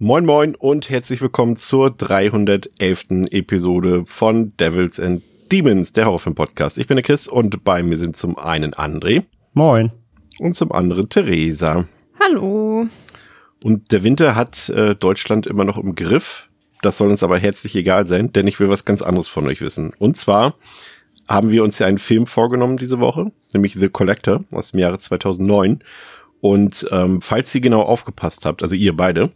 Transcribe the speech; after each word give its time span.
Moin 0.00 0.24
Moin 0.24 0.54
und 0.54 0.90
herzlich 0.90 1.20
willkommen 1.20 1.56
zur 1.56 1.90
311. 1.90 3.32
Episode 3.32 4.04
von 4.06 4.56
Devils 4.56 5.00
and 5.00 5.24
Demons, 5.50 5.92
der 5.92 6.06
Horrorfilm-Podcast. 6.06 6.78
Ich 6.78 6.86
bin 6.86 6.94
der 6.94 7.02
Chris 7.02 7.26
und 7.26 7.64
bei 7.64 7.82
mir 7.82 7.96
sind 7.96 8.16
zum 8.16 8.38
einen 8.38 8.74
André. 8.74 9.24
Moin. 9.54 9.90
Und 10.38 10.54
zum 10.54 10.70
anderen 10.70 11.08
Theresa. 11.08 11.88
Hallo. 12.20 12.86
Und 13.64 13.90
der 13.90 14.04
Winter 14.04 14.36
hat 14.36 14.68
äh, 14.68 14.94
Deutschland 14.94 15.48
immer 15.48 15.64
noch 15.64 15.76
im 15.76 15.96
Griff. 15.96 16.48
Das 16.80 16.96
soll 16.96 17.10
uns 17.10 17.24
aber 17.24 17.36
herzlich 17.36 17.74
egal 17.74 18.06
sein, 18.06 18.32
denn 18.32 18.46
ich 18.46 18.60
will 18.60 18.68
was 18.68 18.84
ganz 18.84 19.02
anderes 19.02 19.26
von 19.26 19.48
euch 19.48 19.60
wissen. 19.60 19.94
Und 19.98 20.16
zwar 20.16 20.54
haben 21.26 21.50
wir 21.50 21.64
uns 21.64 21.80
ja 21.80 21.88
einen 21.88 21.98
Film 21.98 22.28
vorgenommen 22.28 22.76
diese 22.76 23.00
Woche, 23.00 23.32
nämlich 23.52 23.74
The 23.74 23.88
Collector 23.88 24.44
aus 24.54 24.70
dem 24.70 24.78
Jahre 24.78 25.00
2009. 25.00 25.82
Und 26.40 26.86
ähm, 26.92 27.20
falls 27.20 27.52
ihr 27.54 27.60
genau 27.60 27.82
aufgepasst 27.82 28.46
habt, 28.46 28.62
also 28.62 28.76
ihr 28.76 28.96
beide, 28.96 29.32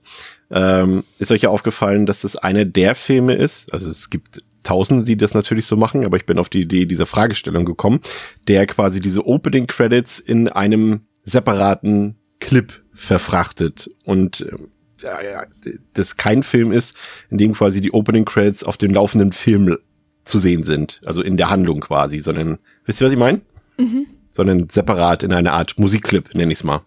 ähm, 0.52 1.04
ist 1.18 1.32
euch 1.32 1.42
ja 1.42 1.48
aufgefallen, 1.48 2.06
dass 2.06 2.20
das 2.20 2.36
einer 2.36 2.64
der 2.64 2.94
Filme 2.94 3.34
ist, 3.34 3.72
also 3.72 3.90
es 3.90 4.10
gibt 4.10 4.40
Tausende, 4.62 5.04
die 5.04 5.16
das 5.16 5.34
natürlich 5.34 5.66
so 5.66 5.76
machen, 5.76 6.04
aber 6.04 6.16
ich 6.16 6.24
bin 6.24 6.38
auf 6.38 6.48
die 6.48 6.60
Idee 6.60 6.86
dieser 6.86 7.06
Fragestellung 7.06 7.64
gekommen, 7.64 8.00
der 8.46 8.64
quasi 8.66 9.00
diese 9.00 9.26
Opening 9.26 9.66
Credits 9.66 10.20
in 10.20 10.46
einem 10.46 11.00
separaten 11.24 12.14
Clip 12.38 12.72
verfrachtet 12.94 13.90
und 14.04 14.42
äh, 14.42 14.56
ja, 15.02 15.44
das 15.94 16.16
kein 16.16 16.44
Film 16.44 16.70
ist, 16.70 16.96
in 17.28 17.38
dem 17.38 17.54
quasi 17.54 17.80
die 17.80 17.92
Opening 17.92 18.24
Credits 18.24 18.62
auf 18.62 18.76
dem 18.76 18.94
laufenden 18.94 19.32
Film 19.32 19.78
zu 20.24 20.38
sehen 20.38 20.62
sind, 20.62 21.00
also 21.04 21.22
in 21.22 21.36
der 21.36 21.50
Handlung 21.50 21.80
quasi, 21.80 22.20
sondern, 22.20 22.58
wisst 22.84 23.00
ihr, 23.00 23.06
was 23.06 23.12
ich 23.12 23.18
meine? 23.18 23.40
Mhm. 23.78 24.06
Sondern 24.28 24.68
separat 24.68 25.24
in 25.24 25.32
einer 25.32 25.54
Art 25.54 25.76
Musikclip, 25.76 26.34
nenne 26.34 26.52
ich 26.52 26.60
es 26.60 26.64
mal. 26.64 26.82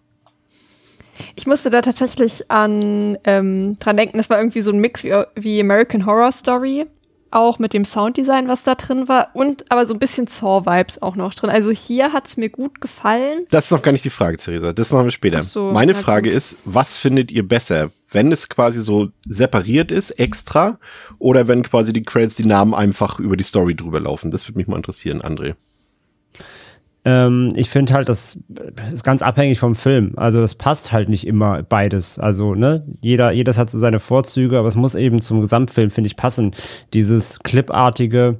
Ich 1.34 1.46
musste 1.46 1.70
da 1.70 1.80
tatsächlich 1.80 2.50
an 2.50 3.18
ähm, 3.24 3.78
dran 3.78 3.96
denken, 3.96 4.18
das 4.18 4.30
war 4.30 4.38
irgendwie 4.38 4.60
so 4.60 4.70
ein 4.70 4.78
Mix 4.78 5.04
wie, 5.04 5.12
wie 5.34 5.60
American 5.60 6.06
Horror 6.06 6.32
Story, 6.32 6.86
auch 7.30 7.58
mit 7.58 7.72
dem 7.72 7.84
Sounddesign, 7.84 8.48
was 8.48 8.64
da 8.64 8.74
drin 8.76 9.08
war, 9.08 9.30
und 9.34 9.70
aber 9.70 9.84
so 9.84 9.94
ein 9.94 9.98
bisschen 9.98 10.26
Saw-Vibes 10.26 11.02
auch 11.02 11.16
noch 11.16 11.34
drin. 11.34 11.50
Also 11.50 11.70
hier 11.70 12.12
hat's 12.12 12.36
mir 12.36 12.48
gut 12.48 12.80
gefallen. 12.80 13.46
Das 13.50 13.66
ist 13.66 13.70
noch 13.72 13.82
gar 13.82 13.92
nicht 13.92 14.04
die 14.04 14.10
Frage, 14.10 14.36
Theresa. 14.36 14.72
Das 14.72 14.90
machen 14.90 15.04
wir 15.06 15.10
später. 15.10 15.42
So, 15.42 15.72
Meine 15.72 15.94
Frage 15.94 16.30
gut. 16.30 16.36
ist, 16.36 16.56
was 16.64 16.96
findet 16.96 17.30
ihr 17.30 17.46
besser? 17.46 17.90
Wenn 18.10 18.30
es 18.30 18.48
quasi 18.48 18.80
so 18.80 19.08
separiert 19.26 19.90
ist, 19.90 20.12
extra, 20.12 20.78
oder 21.18 21.48
wenn 21.48 21.62
quasi 21.64 21.92
die 21.92 22.02
Credits 22.02 22.36
die 22.36 22.44
Namen 22.46 22.72
einfach 22.72 23.18
über 23.18 23.36
die 23.36 23.44
Story 23.44 23.74
drüber 23.74 24.00
laufen? 24.00 24.30
Das 24.30 24.48
würde 24.48 24.58
mich 24.58 24.68
mal 24.68 24.76
interessieren, 24.76 25.20
André. 25.20 25.56
Ähm, 27.06 27.52
ich 27.54 27.70
finde 27.70 27.94
halt, 27.94 28.08
das 28.08 28.40
ist 28.92 29.04
ganz 29.04 29.22
abhängig 29.22 29.60
vom 29.60 29.76
Film. 29.76 30.14
Also 30.16 30.40
das 30.40 30.56
passt 30.56 30.90
halt 30.90 31.08
nicht 31.08 31.24
immer 31.24 31.62
beides. 31.62 32.18
Also, 32.18 32.56
ne, 32.56 32.84
jeder, 33.00 33.30
jedes 33.30 33.58
hat 33.58 33.70
so 33.70 33.78
seine 33.78 34.00
Vorzüge, 34.00 34.58
aber 34.58 34.66
es 34.66 34.74
muss 34.74 34.96
eben 34.96 35.22
zum 35.22 35.40
Gesamtfilm, 35.40 35.90
finde 35.90 36.08
ich, 36.08 36.16
passen. 36.16 36.52
Dieses 36.94 37.38
Clipartige, 37.38 38.38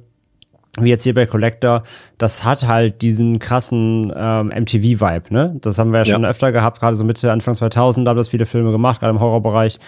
wie 0.81 0.89
jetzt 0.89 1.03
hier 1.03 1.13
bei 1.13 1.25
Collector, 1.25 1.83
das 2.17 2.43
hat 2.43 2.67
halt 2.67 3.01
diesen 3.01 3.39
krassen 3.39 4.11
ähm, 4.13 4.47
MTV-Vibe, 4.49 5.33
ne? 5.33 5.55
Das 5.61 5.79
haben 5.79 5.93
wir 5.93 5.99
ja 5.99 6.05
schon 6.05 6.23
ja. 6.23 6.29
öfter 6.29 6.51
gehabt, 6.51 6.81
gerade 6.81 6.97
so 6.97 7.05
Mitte, 7.05 7.31
Anfang 7.31 7.55
2000, 7.55 8.05
da 8.05 8.09
haben 8.09 8.17
das 8.17 8.27
viele 8.27 8.45
Filme 8.45 8.71
gemacht, 8.71 8.99
gerade 8.99 9.11
im 9.11 9.21
Horrorbereich. 9.21 9.79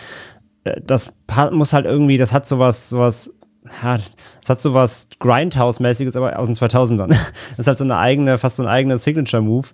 Äh, 0.64 0.80
das 0.82 1.18
muss 1.52 1.74
halt 1.74 1.86
irgendwie, 1.86 2.18
das 2.18 2.32
hat 2.32 2.48
sowas, 2.48 2.90
sowas 2.90 3.34
ja, 3.84 3.98
das 3.98 4.50
hat 4.50 4.62
so 4.62 4.74
was 4.74 5.10
Grindhouse-mäßiges, 5.20 6.16
aber 6.16 6.40
aus 6.40 6.48
den 6.48 6.56
2000ern. 6.56 7.16
Das 7.58 7.68
halt 7.68 7.78
so 7.78 7.84
eine 7.84 7.98
eigene, 7.98 8.38
fast 8.38 8.58
so 8.58 8.64
ein 8.64 8.70
eigener 8.70 8.98
Signature-Move. 8.98 9.68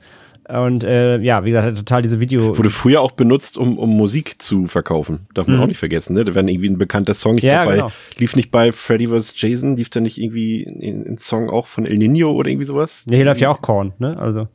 Und 0.48 0.84
äh, 0.84 1.18
ja, 1.20 1.44
wie 1.44 1.50
gesagt, 1.50 1.78
total 1.78 2.04
diese 2.04 2.20
Video. 2.20 2.56
Wurde 2.56 2.70
früher 2.70 3.02
auch 3.02 3.12
benutzt, 3.12 3.58
um, 3.58 3.80
um 3.80 3.90
Musik 3.90 4.42
zu 4.42 4.68
verkaufen. 4.68 5.28
Darf 5.34 5.48
man 5.48 5.58
mhm. 5.58 5.64
auch 5.64 5.68
nicht 5.68 5.80
vergessen, 5.80 6.14
ne? 6.14 6.24
Da 6.24 6.36
werden 6.36 6.48
irgendwie 6.48 6.70
ein 6.70 6.78
bekannter 6.78 7.16
Song. 7.16 7.38
Ich 7.38 7.44
ja, 7.44 7.64
glaub, 7.64 7.74
bei, 7.74 7.76
genau. 7.78 7.92
lief 8.18 8.36
nicht 8.36 8.52
bei 8.52 8.72
Freddy 8.72 9.08
vs. 9.08 9.34
Jason, 9.36 9.76
lief 9.76 9.90
da 9.90 10.02
nicht 10.02 10.20
irgendwie 10.22 10.64
ein 10.66 11.18
Song 11.18 11.50
auch 11.50 11.66
von 11.66 11.86
El 11.86 11.98
Nino 11.98 12.32
oder 12.32 12.50
irgendwie 12.50 12.68
sowas? 12.68 13.06
Ja, 13.10 13.16
hier 13.16 13.26
läuft 13.26 13.42
ja 13.42 13.50
auch 13.50 13.62
Korn, 13.62 13.94
ne? 13.98 14.18
Also. 14.20 14.48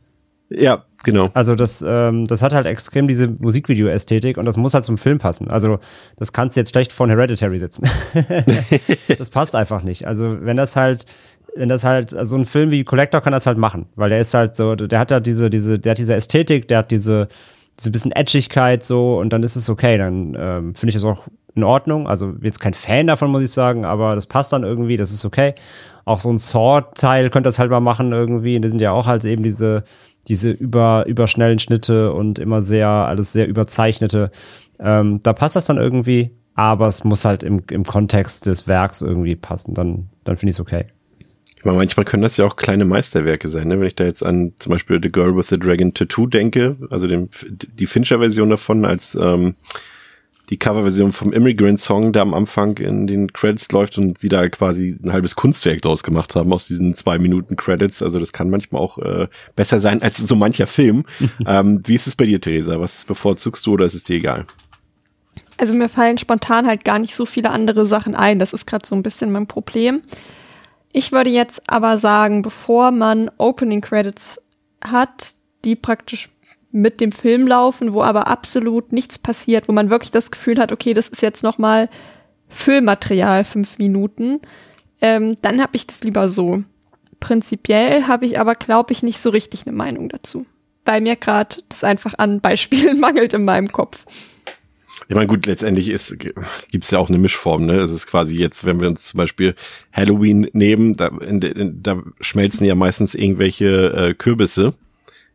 Ja, 0.49 0.85
genau. 1.05 1.31
Also 1.35 1.55
das, 1.55 1.85
ähm, 1.87 2.27
das 2.27 2.43
hat 2.43 2.53
halt 2.53 2.67
extrem 2.67 3.09
diese 3.09 3.29
Musikvideo-Ästhetik 3.29 4.39
und 4.39 4.45
das 4.45 4.57
muss 4.57 4.75
halt 4.75 4.85
zum 4.85 4.99
Film 4.99 5.19
passen. 5.19 5.49
Also 5.49 5.79
das 6.17 6.33
kannst 6.33 6.57
du 6.57 6.61
jetzt 6.61 6.71
schlecht 6.71 6.93
von 6.93 7.11
Hereditary 7.11 7.59
sitzen. 7.59 7.89
das 9.19 9.31
passt 9.31 9.55
einfach 9.55 9.83
nicht. 9.83 10.07
Also 10.07 10.37
wenn 10.41 10.57
das 10.57 10.77
halt, 10.77 11.07
wenn 11.57 11.69
das 11.69 11.85
halt, 11.85 12.15
also 12.15 12.37
ein 12.37 12.45
Film 12.45 12.71
wie 12.71 12.85
Collector 12.85 13.21
kann 13.21 13.33
das 13.33 13.47
halt 13.47 13.59
machen, 13.59 13.87
weil 13.97 14.11
der 14.11 14.21
ist 14.21 14.35
halt 14.35 14.57
so, 14.57 14.75
der 14.75 14.99
hat 14.99 15.11
ja 15.11 15.21
diese, 15.21 15.51
diese, 15.51 15.79
der 15.79 15.93
hat 15.93 15.99
diese 15.99 16.15
Ästhetik, 16.15 16.69
der 16.69 16.79
hat 16.79 16.91
diese, 16.91 17.29
diese 17.79 17.91
bisschen 17.91 18.13
Edgigkeit 18.13 18.85
so 18.85 19.19
und 19.19 19.33
dann 19.33 19.43
ist 19.43 19.57
es 19.57 19.69
okay. 19.71 19.99
Dann 19.99 20.37
ähm, 20.39 20.75
finde 20.75 20.91
ich 20.91 20.95
das 20.95 21.05
auch 21.05 21.27
in 21.55 21.65
Ordnung. 21.65 22.07
Also 22.07 22.35
jetzt 22.43 22.61
kein 22.61 22.75
Fan 22.75 23.07
davon, 23.07 23.31
muss 23.31 23.43
ich 23.43 23.51
sagen, 23.51 23.85
aber 23.85 24.15
das 24.15 24.27
passt 24.27 24.53
dann 24.53 24.65
irgendwie, 24.65 24.97
das 24.97 25.13
ist 25.13 25.25
okay. 25.25 25.55
Auch 26.11 26.19
so 26.19 26.29
ein 26.29 26.39
Saw-Teil 26.39 27.31
könnte 27.31 27.47
das 27.47 27.61
halt 27.61 27.71
mal 27.71 27.79
machen 27.79 28.11
irgendwie. 28.11 28.57
Und 28.57 28.63
die 28.63 28.69
sind 28.69 28.81
ja 28.81 28.91
auch 28.91 29.07
halt 29.07 29.25
eben 29.25 29.45
diese, 29.45 29.85
diese 30.27 30.51
über, 30.51 31.07
überschnellen 31.07 31.61
Schnitte 31.61 32.13
und 32.13 32.41
immer 32.41 32.63
sehr, 32.63 32.89
alles 32.89 33.33
sehr 33.33 33.47
überzeichnete. 33.47 34.33
Ähm, 34.81 35.21
da 35.23 35.33
passt 35.33 35.55
das 35.55 35.67
dann 35.67 35.77
irgendwie, 35.77 36.33
aber 36.57 36.89
es 36.89 37.05
muss 37.05 37.25
halt 37.25 37.45
im, 37.45 37.63
im 37.71 37.85
Kontext 37.85 38.47
des 38.47 38.67
Werks 38.67 39.03
irgendwie 39.03 39.37
passen. 39.37 39.75
Dann, 39.75 40.09
dann 40.25 40.37
finde 40.37 40.51
ich 40.51 40.57
es 40.57 40.61
okay. 40.61 40.87
Ich 41.57 41.65
manchmal 41.65 42.05
können 42.05 42.25
das 42.25 42.37
ja 42.39 42.45
auch 42.45 42.57
kleine 42.57 42.87
Meisterwerke 42.87 43.47
sein, 43.47 43.69
ne? 43.69 43.79
Wenn 43.79 43.87
ich 43.87 43.95
da 43.95 44.03
jetzt 44.03 44.25
an 44.25 44.55
zum 44.59 44.73
Beispiel 44.73 44.99
The 45.01 45.13
Girl 45.13 45.37
with 45.37 45.49
the 45.49 45.61
Dragon 45.61 45.95
Tattoo 45.95 46.27
denke, 46.27 46.77
also 46.91 47.07
dem, 47.07 47.29
die 47.49 47.87
Fincher-Version 47.87 48.51
davon 48.51 48.85
als 48.85 49.15
ähm, 49.15 49.55
die 50.51 50.59
Coverversion 50.59 51.13
vom 51.13 51.33
Immigrant 51.33 51.79
Song, 51.79 52.13
der 52.13 52.23
am 52.23 52.35
Anfang 52.35 52.77
in 52.79 53.07
den 53.07 53.33
Credits 53.33 53.71
läuft 53.71 53.97
und 53.99 54.19
sie 54.19 54.29
da 54.29 54.49
quasi 54.49 54.99
ein 55.03 55.13
halbes 55.13 55.37
Kunstwerk 55.37 55.81
draus 55.81 56.03
gemacht 56.03 56.35
haben 56.35 56.53
aus 56.53 56.67
diesen 56.67 56.93
zwei 56.95 57.19
Minuten 57.19 57.55
Credits. 57.55 58.03
Also 58.03 58.19
das 58.19 58.33
kann 58.33 58.51
manchmal 58.51 58.83
auch 58.83 58.99
äh, 58.99 59.29
besser 59.55 59.79
sein 59.79 60.03
als 60.03 60.19
so 60.19 60.35
mancher 60.35 60.67
Film. 60.67 61.05
ähm, 61.47 61.81
wie 61.87 61.95
ist 61.95 62.09
es 62.09 62.17
bei 62.17 62.27
dir, 62.27 62.41
Theresa? 62.41 62.81
Was 62.81 63.05
bevorzugst 63.05 63.65
du 63.65 63.75
oder 63.75 63.85
ist 63.85 63.95
es 63.95 64.03
dir 64.03 64.17
egal? 64.17 64.45
Also 65.57 65.73
mir 65.73 65.89
fallen 65.89 66.19
spontan 66.19 66.67
halt 66.67 66.85
gar 66.85 66.99
nicht 66.99 67.15
so 67.15 67.27
viele 67.27 67.51
andere 67.51 67.87
Sachen 67.87 68.17
ein. 68.17 68.41
Das 68.41 68.53
ist 68.53 68.67
gerade 68.67 68.87
so 68.87 68.97
ein 68.97 69.05
bisschen 69.05 69.31
mein 69.31 69.47
Problem. 69.47 70.03
Ich 70.93 71.13
würde 71.13 71.31
jetzt 71.31 71.63
aber 71.71 71.99
sagen, 71.99 72.43
bevor 72.43 72.91
man 72.91 73.31
Opening 73.39 73.83
Credits 73.83 74.41
hat, 74.83 75.35
die 75.65 75.77
praktisch 75.77 76.29
mit 76.73 77.01
dem 77.01 77.13
Film 77.13 77.47
laufen, 77.47 77.93
wo 77.93 78.03
aber 78.03 78.29
absolut 78.29 78.93
nichts 78.93 79.19
passiert, 79.19 79.69
wo 79.69 79.73
man 79.73 79.91
wirklich 79.91 80.11
das 80.11 80.31
Gefühl 80.31 80.59
hat, 80.59 80.73
okay, 80.73 80.95
das 80.95 81.09
ist 81.09 81.23
jetzt 81.23 81.43
noch 81.43 81.59
mal 81.59 81.89
Füllmaterial, 82.49 83.45
fünf 83.45 83.79
Minuten, 83.79 84.41
ähm, 85.01 85.37
dann 85.43 85.61
habe 85.61 85.77
ich 85.77 85.87
das 85.87 86.03
lieber 86.03 86.29
so. 86.29 86.63
Prinzipiell 87.19 88.07
habe 88.07 88.27
ich 88.27 88.39
aber, 88.39 88.55
glaube 88.55 88.93
ich, 88.93 89.03
nicht 89.03 89.21
so 89.21 89.31
richtig 89.31 89.67
eine 89.67 89.77
Meinung 89.77 90.09
dazu, 90.09 90.47
weil 90.85 91.01
mir 91.01 91.17
gerade 91.17 91.57
das 91.69 91.85
einfach 91.85 92.15
an 92.19 92.41
Beispielen 92.41 93.01
mangelt 93.01 93.35
in 93.35 93.45
meinem 93.45 93.73
Kopf. 93.73 94.05
Ich 95.09 95.17
meine, 95.17 95.27
gut, 95.27 95.47
letztendlich 95.47 95.89
ist, 95.89 96.17
gibt's 96.71 96.91
ja 96.93 96.99
auch 96.99 97.09
eine 97.09 97.19
Mischform, 97.19 97.67
ne? 97.67 97.75
Es 97.75 97.91
ist 97.91 98.07
quasi 98.07 98.37
jetzt, 98.37 98.65
wenn 98.65 98.81
wir 98.81 98.87
uns 98.87 99.09
zum 99.09 99.19
Beispiel 99.19 99.57
Halloween 99.93 100.49
nehmen, 100.53 100.95
da, 100.95 101.09
in, 101.09 101.43
in, 101.43 101.83
da 101.83 102.01
schmelzen 102.21 102.65
ja 102.65 102.77
meistens 102.77 103.17
irgendwelche 103.17 103.93
äh, 103.93 104.15
Kürbisse 104.15 104.75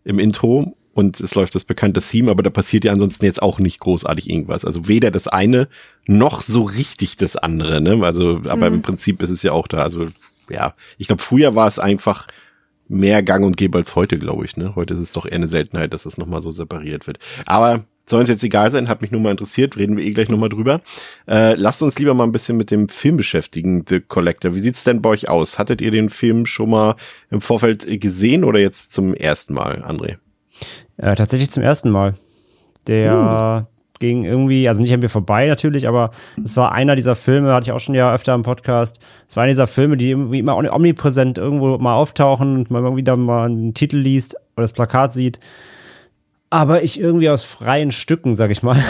im 0.05 0.19
Intro 0.19 0.77
und 0.95 1.19
es 1.19 1.35
läuft 1.35 1.53
das 1.55 1.65
bekannte 1.65 2.01
Theme, 2.01 2.31
aber 2.31 2.41
da 2.41 2.49
passiert 2.49 2.85
ja 2.85 2.93
ansonsten 2.93 3.25
jetzt 3.25 3.41
auch 3.41 3.59
nicht 3.59 3.81
großartig 3.81 4.29
irgendwas. 4.29 4.63
Also 4.63 4.87
weder 4.87 5.11
das 5.11 5.27
eine 5.27 5.67
noch 6.07 6.41
so 6.41 6.63
richtig 6.63 7.17
das 7.17 7.35
andere, 7.35 7.81
ne? 7.81 7.99
Also, 8.01 8.41
aber 8.47 8.69
mhm. 8.69 8.77
im 8.77 8.81
Prinzip 8.81 9.21
ist 9.21 9.29
es 9.29 9.43
ja 9.43 9.51
auch 9.51 9.67
da. 9.67 9.79
Also, 9.79 10.07
ja, 10.49 10.73
ich 10.97 11.07
glaube, 11.07 11.21
früher 11.21 11.53
war 11.53 11.67
es 11.67 11.79
einfach 11.79 12.27
mehr 12.87 13.23
Gang 13.23 13.43
und 13.43 13.57
Gäbe 13.57 13.77
als 13.77 13.97
heute, 13.97 14.17
glaube 14.17 14.45
ich, 14.45 14.55
ne? 14.55 14.73
Heute 14.75 14.93
ist 14.93 15.01
es 15.01 15.11
doch 15.11 15.25
eher 15.25 15.33
eine 15.33 15.49
Seltenheit, 15.49 15.91
dass 15.91 16.03
das 16.03 16.17
nochmal 16.17 16.41
so 16.41 16.51
separiert 16.51 17.07
wird. 17.07 17.19
Aber 17.45 17.83
soll 18.05 18.21
uns 18.21 18.29
jetzt 18.29 18.45
egal 18.45 18.71
sein, 18.71 18.87
hat 18.87 19.01
mich 19.01 19.11
nur 19.11 19.19
mal 19.19 19.31
interessiert, 19.31 19.75
reden 19.75 19.97
wir 19.97 20.05
eh 20.05 20.11
gleich 20.11 20.29
nochmal 20.29 20.47
drüber. 20.47 20.79
Äh, 21.27 21.55
lasst 21.55 21.83
uns 21.83 21.99
lieber 21.99 22.13
mal 22.13 22.23
ein 22.23 22.31
bisschen 22.31 22.55
mit 22.55 22.71
dem 22.71 22.87
Film 22.87 23.17
beschäftigen, 23.17 23.83
The 23.85 23.99
Collector. 23.99 24.55
Wie 24.55 24.61
sieht's 24.61 24.85
denn 24.85 25.01
bei 25.01 25.09
euch 25.09 25.27
aus? 25.27 25.59
Hattet 25.59 25.81
ihr 25.81 25.91
den 25.91 26.09
Film 26.09 26.45
schon 26.45 26.69
mal 26.69 26.95
im 27.31 27.41
Vorfeld 27.41 27.99
gesehen 27.99 28.45
oder 28.45 28.59
jetzt 28.59 28.93
zum 28.93 29.13
ersten 29.13 29.55
Mal, 29.55 29.83
André? 29.83 30.19
Äh, 30.97 31.15
tatsächlich 31.15 31.51
zum 31.51 31.63
ersten 31.63 31.89
Mal. 31.89 32.13
Der, 32.87 33.65
uh. 33.65 33.75
ging 33.99 34.23
irgendwie, 34.23 34.67
also 34.67 34.81
nicht 34.81 34.93
an 34.93 34.99
mir 34.99 35.09
vorbei 35.09 35.47
natürlich, 35.47 35.87
aber 35.87 36.11
es 36.43 36.57
war 36.57 36.71
einer 36.71 36.95
dieser 36.95 37.15
Filme, 37.15 37.53
hatte 37.53 37.65
ich 37.65 37.71
auch 37.71 37.79
schon 37.79 37.95
ja 37.95 38.13
öfter 38.13 38.33
im 38.33 38.43
Podcast. 38.43 38.99
Es 39.27 39.35
war 39.35 39.43
einer 39.43 39.51
dieser 39.51 39.67
Filme, 39.67 39.97
die 39.97 40.11
irgendwie 40.11 40.39
immer 40.39 40.57
omnipräsent 40.57 41.37
irgendwo 41.37 41.77
mal 41.77 41.95
auftauchen 41.95 42.55
und 42.57 42.71
man 42.71 42.83
irgendwie 42.83 43.03
da 43.03 43.15
mal 43.15 43.45
einen 43.45 43.73
Titel 43.73 43.97
liest 43.97 44.35
oder 44.55 44.63
das 44.63 44.73
Plakat 44.73 45.13
sieht. 45.13 45.39
Aber 46.55 46.83
ich 46.83 46.97
irgendwie 46.97 47.29
aus 47.29 47.43
freien 47.43 47.91
Stücken, 47.91 48.33
sag 48.33 48.49
ich 48.49 48.63
mal, 48.63 48.81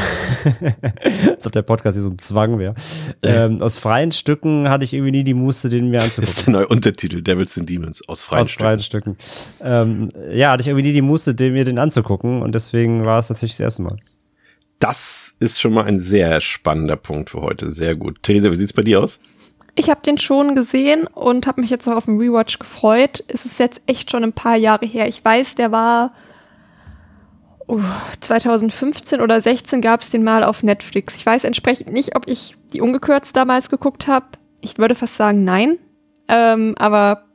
als 1.28 1.48
ob 1.48 1.52
der 1.52 1.64
Podcast 1.64 1.96
hier 1.96 2.04
so 2.04 2.10
ein 2.10 2.20
Zwang 2.20 2.60
wäre, 2.60 2.76
ähm, 3.24 3.60
aus 3.60 3.80
freien 3.80 4.12
Stücken 4.12 4.70
hatte 4.70 4.84
ich 4.84 4.94
irgendwie 4.94 5.12
nie 5.12 5.24
die 5.24 5.34
Muße, 5.34 5.70
den 5.70 5.90
mir 5.90 6.04
anzugucken. 6.04 6.26
Das 6.26 6.38
ist 6.38 6.46
der 6.46 6.52
neue 6.54 6.68
Untertitel, 6.68 7.24
Devils 7.24 7.58
and 7.58 7.68
Demons, 7.68 8.08
aus 8.08 8.22
freien 8.22 8.44
aus 8.44 8.52
freien 8.52 8.80
Stücken. 8.82 9.18
Ähm, 9.64 10.10
ja, 10.32 10.52
hatte 10.52 10.62
ich 10.62 10.68
irgendwie 10.68 10.86
nie 10.86 10.94
die 10.94 11.02
Muße, 11.02 11.34
den 11.34 11.54
mir 11.54 11.66
den 11.66 11.80
anzugucken 11.80 12.44
und 12.44 12.54
deswegen 12.54 13.04
war 13.04 13.18
es 13.18 13.30
natürlich 13.30 13.54
das 13.54 13.62
erste 13.62 13.82
Mal. 13.82 13.98
Das 14.78 15.34
ist 15.40 15.60
schon 15.60 15.74
mal 15.74 15.86
ein 15.86 16.00
sehr 16.00 16.42
spannender 16.42 16.98
Punkt 16.98 17.32
für 17.32 17.42
heute. 17.42 17.72
Sehr 17.72 17.96
gut. 17.96 18.22
Theresa, 18.22 18.52
wie 18.52 18.58
sieht's 18.58 18.74
bei 18.74 18.84
dir 18.84 19.02
aus? 19.02 19.20
Ich 19.74 19.90
habe 19.90 20.02
den 20.06 20.20
schon 20.20 20.54
gesehen 20.54 21.08
und 21.08 21.48
habe 21.48 21.62
mich 21.62 21.72
jetzt 21.72 21.88
auch 21.88 21.96
auf 21.96 22.06
den 22.06 22.20
Rewatch 22.20 22.60
gefreut. 22.60 23.24
Es 23.28 23.44
ist 23.46 23.58
jetzt 23.58 23.82
echt 23.88 24.12
schon 24.12 24.24
ein 24.24 24.34
paar 24.34 24.56
Jahre 24.56 24.86
her. 24.86 25.08
Ich 25.08 25.26
weiß, 25.26 25.56
der 25.56 25.72
war 25.72 26.12
uh, 27.68 27.82
2015 28.20 29.22
oder 29.22 29.40
16 29.42 29.82
gab 29.82 30.02
es 30.02 30.10
den 30.10 30.24
mal 30.24 30.44
auf 30.44 30.64
Netflix. 30.64 31.16
Ich 31.16 31.26
weiß 31.26 31.44
entsprechend 31.44 31.92
nicht, 31.92 32.16
ob 32.16 32.28
ich 32.28 32.56
die 32.74 32.82
ungekürzt 32.82 33.36
damals 33.36 33.70
geguckt 33.70 34.08
habe. 34.08 34.26
Ich 34.62 34.78
würde 34.78 34.96
fast 34.96 35.16
sagen, 35.16 35.44
nein. 35.44 35.78
Ähm, 36.28 36.76
aber 36.78 37.26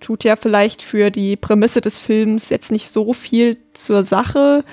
tut 0.00 0.24
ja 0.24 0.36
vielleicht 0.36 0.82
für 0.82 1.10
die 1.10 1.36
Prämisse 1.36 1.80
des 1.80 1.96
Films 1.96 2.50
jetzt 2.50 2.70
nicht 2.70 2.90
so 2.90 3.12
viel 3.12 3.56
zur 3.72 4.02
Sache. 4.02 4.64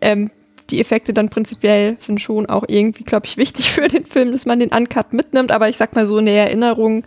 Ähm, 0.00 0.30
die 0.70 0.80
Effekte 0.80 1.12
dann 1.12 1.30
prinzipiell 1.30 1.96
sind 2.00 2.20
schon 2.20 2.46
auch 2.46 2.64
irgendwie, 2.68 3.04
glaube 3.04 3.26
ich, 3.26 3.36
wichtig 3.36 3.70
für 3.72 3.88
den 3.88 4.06
Film, 4.06 4.32
dass 4.32 4.46
man 4.46 4.60
den 4.60 4.70
Uncut 4.70 5.12
mitnimmt. 5.12 5.50
Aber 5.50 5.68
ich 5.68 5.76
sag 5.76 5.94
mal 5.94 6.06
so, 6.06 6.18
in 6.18 6.26
der 6.26 6.46
Erinnerung 6.46 7.04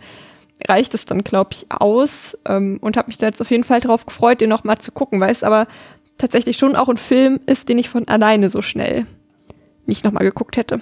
reicht 0.68 0.94
es 0.94 1.06
dann, 1.06 1.24
glaube 1.24 1.50
ich, 1.52 1.66
aus. 1.70 2.38
Ähm, 2.46 2.78
und 2.82 2.96
habe 2.96 3.08
mich 3.08 3.18
da 3.18 3.26
jetzt 3.26 3.40
auf 3.40 3.50
jeden 3.50 3.64
Fall 3.64 3.80
drauf 3.80 4.06
gefreut, 4.06 4.40
den 4.40 4.50
noch 4.50 4.64
mal 4.64 4.78
zu 4.78 4.92
gucken, 4.92 5.20
weil 5.20 5.32
es 5.32 5.42
aber 5.42 5.66
tatsächlich 6.22 6.56
schon 6.56 6.76
auch 6.76 6.88
ein 6.88 6.98
Film 6.98 7.40
ist, 7.46 7.68
den 7.68 7.78
ich 7.78 7.88
von 7.88 8.06
alleine 8.06 8.48
so 8.48 8.62
schnell 8.62 9.06
nicht 9.86 10.04
noch 10.04 10.12
mal 10.12 10.22
geguckt 10.22 10.56
hätte. 10.56 10.80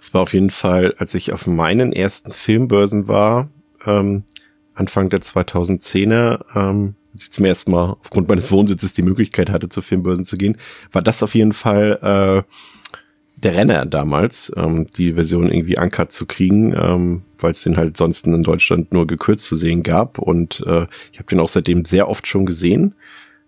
Es 0.00 0.14
war 0.14 0.22
auf 0.22 0.32
jeden 0.32 0.48
Fall, 0.48 0.94
als 0.96 1.14
ich 1.14 1.34
auf 1.34 1.46
meinen 1.46 1.92
ersten 1.92 2.30
Filmbörsen 2.30 3.06
war, 3.06 3.50
ähm, 3.84 4.24
Anfang 4.72 5.10
der 5.10 5.20
2010er, 5.20 6.40
ähm, 6.56 6.94
als 7.12 7.24
ich 7.24 7.30
zum 7.30 7.44
ersten 7.44 7.72
Mal 7.72 7.96
aufgrund 8.00 8.28
meines 8.28 8.50
Wohnsitzes 8.50 8.94
die 8.94 9.02
Möglichkeit 9.02 9.50
hatte, 9.50 9.68
zu 9.68 9.82
Filmbörsen 9.82 10.24
zu 10.24 10.38
gehen, 10.38 10.56
war 10.92 11.02
das 11.02 11.22
auf 11.22 11.34
jeden 11.34 11.52
Fall 11.52 11.98
äh, 12.46 12.50
der 13.36 13.54
Renner 13.54 13.84
damals, 13.84 14.50
ähm, 14.56 14.86
die 14.96 15.12
Version 15.12 15.52
irgendwie 15.52 15.78
uncut 15.78 16.10
zu 16.10 16.24
kriegen, 16.24 16.72
ähm, 16.72 17.22
weil 17.38 17.52
es 17.52 17.62
den 17.62 17.76
halt 17.76 17.98
sonst 17.98 18.26
in 18.26 18.42
Deutschland 18.42 18.92
nur 18.92 19.06
gekürzt 19.06 19.44
zu 19.44 19.56
sehen 19.56 19.82
gab. 19.82 20.18
Und 20.18 20.66
äh, 20.66 20.86
ich 21.12 21.18
habe 21.18 21.28
den 21.28 21.40
auch 21.40 21.50
seitdem 21.50 21.84
sehr 21.84 22.08
oft 22.08 22.26
schon 22.26 22.46
gesehen. 22.46 22.94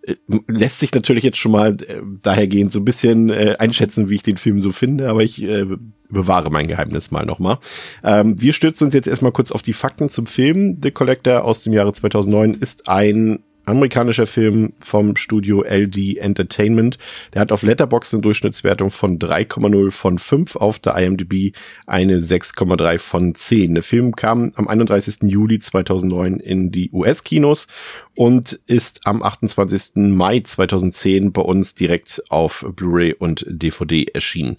Äh, 0.06 0.17
lässt 0.47 0.79
sich 0.79 0.94
natürlich 0.94 1.25
jetzt 1.25 1.38
schon 1.38 1.53
mal 1.53 1.76
äh, 1.82 2.00
dahergehend 2.23 2.73
so 2.73 2.81
ein 2.81 2.85
bisschen 2.85 3.31
äh, 3.31 3.56
einschätzen, 3.58 4.08
wie 4.08 4.14
ich 4.17 4.23
den 4.23 4.37
Film 4.37 4.61
so 4.61 4.73
finde, 4.73 5.08
aber 5.08 5.23
ich 5.23 5.43
äh, 5.43 5.67
bewahre 6.08 6.50
mein 6.50 6.69
Geheimnis 6.69 7.11
mal 7.11 7.26
nochmal. 7.26 7.58
Ähm, 8.05 8.41
wir 8.41 8.53
stürzen 8.53 8.87
uns 8.87 8.94
jetzt 8.94 9.08
erstmal 9.08 9.32
kurz 9.32 9.50
auf 9.50 9.62
die 9.62 9.73
Fakten 9.73 10.08
zum 10.08 10.26
Film. 10.26 10.79
The 10.82 10.91
Collector 10.91 11.44
aus 11.44 11.62
dem 11.62 11.73
Jahre 11.73 11.93
2009 11.93 12.55
ist 12.55 12.88
ein 12.88 13.41
amerikanischer 13.67 14.27
Film 14.27 14.73
vom 14.81 15.17
Studio 15.17 15.63
LD 15.63 16.19
Entertainment. 16.19 16.99
Der 17.35 17.41
hat 17.41 17.53
auf 17.53 17.63
Letterboxd 17.63 18.15
eine 18.15 18.23
Durchschnittswertung 18.23 18.91
von 18.91 19.19
3,0 19.19 19.91
von 19.91 20.19
5, 20.19 20.57
auf 20.57 20.79
der 20.79 20.97
IMDb 20.97 21.55
eine 21.87 22.19
6,3 22.19 22.99
von 22.99 23.35
10. 23.35 23.75
Der 23.75 23.83
Film 23.83 24.17
kam 24.17 24.53
am 24.55 24.69
31. 24.69 25.19
Juli 25.23 25.59
2009 25.59 26.41
in 26.41 26.71
die 26.71 26.91
US-Kinos 26.93 27.67
und 28.15 28.59
ist 28.67 29.07
am 29.07 29.23
28. 29.23 29.97
Mai 29.97 30.41
2010 30.41 31.33
bei 31.33 31.43
uns 31.43 31.75
direkt 31.75 32.23
auf 32.31 32.65
Blu-ray 32.75 33.15
und 33.15 33.45
DVD 33.49 34.05
erschienen. 34.05 34.57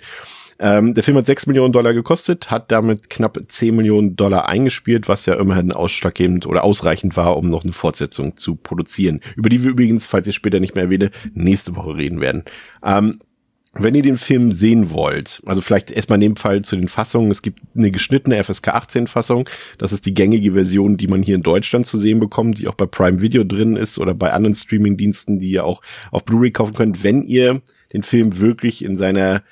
Ähm, 0.59 0.93
der 0.93 1.03
Film 1.03 1.17
hat 1.17 1.27
6 1.27 1.47
Millionen 1.47 1.71
Dollar 1.71 1.93
gekostet, 1.93 2.49
hat 2.49 2.71
damit 2.71 3.09
knapp 3.09 3.39
10 3.47 3.75
Millionen 3.75 4.15
Dollar 4.15 4.49
eingespielt, 4.49 5.07
was 5.07 5.25
ja 5.25 5.35
immerhin 5.35 5.71
ausschlaggebend 5.71 6.47
oder 6.47 6.63
ausreichend 6.63 7.15
war, 7.15 7.37
um 7.37 7.49
noch 7.49 7.63
eine 7.63 7.73
Fortsetzung 7.73 8.37
zu 8.37 8.55
produzieren. 8.55 9.21
Über 9.35 9.49
die 9.49 9.63
wir 9.63 9.71
übrigens, 9.71 10.07
falls 10.07 10.27
ich 10.27 10.35
später 10.35 10.59
nicht 10.59 10.75
mehr 10.75 10.85
erwähne, 10.85 11.11
nächste 11.33 11.75
Woche 11.75 11.95
reden 11.95 12.19
werden. 12.21 12.43
Ähm, 12.83 13.19
wenn 13.79 13.93
ihr 13.93 14.01
den 14.01 14.17
Film 14.17 14.51
sehen 14.51 14.89
wollt, 14.91 15.43
also 15.45 15.61
vielleicht 15.61 15.91
erstmal 15.91 16.17
in 16.17 16.29
dem 16.29 16.35
Fall 16.35 16.63
zu 16.63 16.75
den 16.75 16.87
Fassungen, 16.87 17.29
es 17.29 17.43
gibt 17.43 17.61
eine 17.75 17.91
geschnittene 17.91 18.43
FSK 18.43 18.69
18 18.69 19.05
Fassung, 19.07 19.47
das 19.77 19.93
ist 19.93 20.07
die 20.07 20.15
gängige 20.15 20.53
Version, 20.53 20.97
die 20.97 21.07
man 21.07 21.21
hier 21.21 21.35
in 21.35 21.43
Deutschland 21.43 21.85
zu 21.85 21.99
sehen 21.99 22.19
bekommt, 22.19 22.57
die 22.57 22.67
auch 22.67 22.73
bei 22.73 22.87
Prime 22.87 23.21
Video 23.21 23.43
drin 23.43 23.75
ist 23.75 23.99
oder 23.99 24.15
bei 24.15 24.33
anderen 24.33 24.55
Streaming-Diensten, 24.55 25.37
die 25.37 25.51
ihr 25.51 25.65
auch 25.65 25.81
auf 26.09 26.25
Blu-ray 26.25 26.49
kaufen 26.49 26.73
könnt, 26.73 27.03
wenn 27.03 27.21
ihr 27.21 27.61
den 27.93 28.01
Film 28.01 28.39
wirklich 28.39 28.83
in 28.83 28.97
seiner 28.97 29.43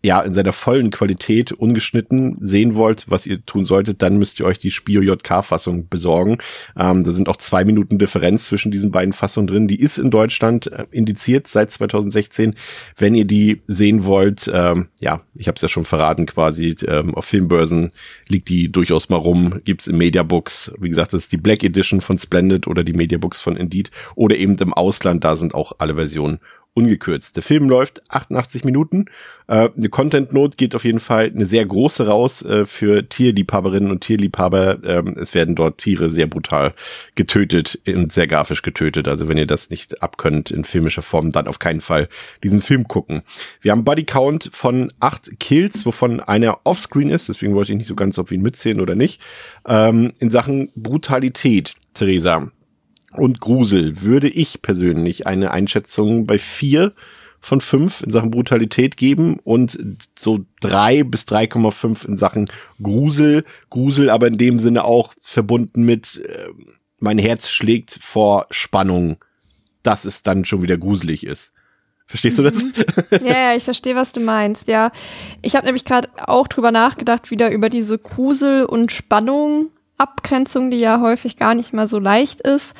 ja, 0.00 0.20
in 0.20 0.32
seiner 0.32 0.52
vollen 0.52 0.90
Qualität 0.90 1.50
ungeschnitten 1.50 2.36
sehen 2.40 2.76
wollt, 2.76 3.06
was 3.08 3.26
ihr 3.26 3.44
tun 3.44 3.64
solltet, 3.64 4.00
dann 4.00 4.16
müsst 4.16 4.38
ihr 4.38 4.46
euch 4.46 4.60
die 4.60 4.70
Spio 4.70 5.02
JK-Fassung 5.02 5.88
besorgen. 5.88 6.38
Ähm, 6.76 7.02
da 7.02 7.10
sind 7.10 7.28
auch 7.28 7.36
zwei 7.36 7.64
Minuten 7.64 7.98
Differenz 7.98 8.46
zwischen 8.46 8.70
diesen 8.70 8.92
beiden 8.92 9.12
Fassungen 9.12 9.48
drin. 9.48 9.66
Die 9.66 9.80
ist 9.80 9.98
in 9.98 10.10
Deutschland 10.10 10.70
äh, 10.70 10.86
indiziert 10.92 11.48
seit 11.48 11.72
2016. 11.72 12.54
Wenn 12.96 13.16
ihr 13.16 13.24
die 13.24 13.62
sehen 13.66 14.04
wollt, 14.04 14.48
ähm, 14.54 14.86
ja, 15.00 15.22
ich 15.34 15.48
habe 15.48 15.56
es 15.56 15.62
ja 15.62 15.68
schon 15.68 15.84
verraten 15.84 16.26
quasi, 16.26 16.76
ähm, 16.86 17.16
auf 17.16 17.24
Filmbörsen 17.24 17.90
liegt 18.28 18.48
die 18.50 18.70
durchaus 18.70 19.08
mal 19.08 19.16
rum, 19.16 19.60
gibt's 19.64 19.88
im 19.88 19.98
Mediabooks. 19.98 20.74
Wie 20.78 20.90
gesagt, 20.90 21.12
das 21.12 21.22
ist 21.22 21.32
die 21.32 21.38
Black 21.38 21.64
Edition 21.64 22.00
von 22.00 22.18
Splendid 22.18 22.68
oder 22.68 22.84
die 22.84 22.92
Mediabooks 22.92 23.40
von 23.40 23.56
Indeed 23.56 23.90
oder 24.14 24.36
eben 24.36 24.56
im 24.58 24.72
Ausland, 24.72 25.24
da 25.24 25.34
sind 25.34 25.54
auch 25.54 25.72
alle 25.78 25.96
Versionen 25.96 26.38
ungekürzt. 26.78 27.34
Der 27.34 27.42
Film 27.42 27.68
läuft 27.68 28.02
88 28.10 28.64
Minuten. 28.64 29.06
Äh, 29.48 29.70
eine 29.76 29.88
Content 29.88 30.32
Note 30.32 30.56
geht 30.56 30.76
auf 30.76 30.84
jeden 30.84 31.00
Fall 31.00 31.32
eine 31.34 31.44
sehr 31.44 31.66
große 31.66 32.06
raus 32.06 32.42
äh, 32.42 32.66
für 32.66 33.08
Tierliebhaberinnen 33.08 33.90
und 33.90 34.02
Tierliebhaber. 34.02 34.78
Ähm, 34.84 35.16
es 35.20 35.34
werden 35.34 35.56
dort 35.56 35.78
Tiere 35.78 36.08
sehr 36.08 36.28
brutal 36.28 36.74
getötet 37.16 37.80
und 37.86 38.12
sehr 38.12 38.28
grafisch 38.28 38.62
getötet. 38.62 39.08
Also 39.08 39.26
wenn 39.26 39.38
ihr 39.38 39.46
das 39.46 39.70
nicht 39.70 40.02
abkönnt 40.02 40.52
in 40.52 40.64
filmischer 40.64 41.02
Form, 41.02 41.32
dann 41.32 41.48
auf 41.48 41.58
keinen 41.58 41.80
Fall 41.80 42.08
diesen 42.44 42.60
Film 42.62 42.86
gucken. 42.86 43.22
Wir 43.60 43.72
haben 43.72 43.84
Body 43.84 44.04
Count 44.04 44.50
von 44.52 44.92
acht 45.00 45.40
Kills, 45.40 45.84
wovon 45.84 46.20
einer 46.20 46.60
Offscreen 46.62 47.10
ist. 47.10 47.28
Deswegen 47.28 47.54
wollte 47.54 47.72
ich 47.72 47.78
nicht 47.78 47.88
so 47.88 47.96
ganz, 47.96 48.18
ob 48.20 48.30
wir 48.30 48.38
ihn 48.38 48.42
mitzählen 48.42 48.80
oder 48.80 48.94
nicht. 48.94 49.20
Ähm, 49.66 50.12
in 50.20 50.30
Sachen 50.30 50.70
Brutalität, 50.76 51.74
Theresa, 51.94 52.52
und 53.12 53.40
Grusel 53.40 54.02
würde 54.02 54.28
ich 54.28 54.62
persönlich 54.62 55.26
eine 55.26 55.50
Einschätzung 55.50 56.26
bei 56.26 56.38
vier 56.38 56.92
von 57.40 57.60
fünf 57.60 58.02
in 58.02 58.10
Sachen 58.10 58.30
Brutalität 58.30 58.96
geben 58.96 59.38
und 59.44 59.78
so 60.18 60.40
drei 60.60 61.04
bis 61.04 61.22
3,5 61.22 62.06
in 62.06 62.16
Sachen 62.16 62.50
Grusel. 62.82 63.44
Grusel 63.70 64.10
aber 64.10 64.26
in 64.26 64.38
dem 64.38 64.58
Sinne 64.58 64.84
auch 64.84 65.14
verbunden 65.20 65.84
mit 65.84 66.22
äh, 66.24 66.48
mein 66.98 67.18
Herz 67.18 67.48
schlägt 67.48 67.98
vor 68.02 68.46
Spannung, 68.50 69.18
dass 69.82 70.04
es 70.04 70.22
dann 70.22 70.44
schon 70.44 70.62
wieder 70.62 70.76
gruselig 70.76 71.24
ist. 71.24 71.52
Verstehst 72.06 72.38
du 72.38 72.42
das? 72.42 72.64
Mhm. 72.64 72.72
Ja, 73.24 73.50
ja, 73.50 73.54
ich 73.54 73.64
verstehe, 73.64 73.94
was 73.94 74.12
du 74.12 74.20
meinst. 74.20 74.66
Ja, 74.66 74.90
ich 75.42 75.54
habe 75.54 75.66
nämlich 75.66 75.84
gerade 75.84 76.08
auch 76.16 76.48
drüber 76.48 76.72
nachgedacht, 76.72 77.30
wieder 77.30 77.50
über 77.50 77.68
diese 77.68 77.98
Grusel- 77.98 78.64
und 78.64 78.90
Spannung 78.90 79.70
Abgrenzung, 79.98 80.70
die 80.70 80.78
ja 80.78 81.00
häufig 81.00 81.36
gar 81.36 81.54
nicht 81.54 81.72
mal 81.72 81.86
so 81.86 81.98
leicht 81.98 82.40
ist. 82.40 82.74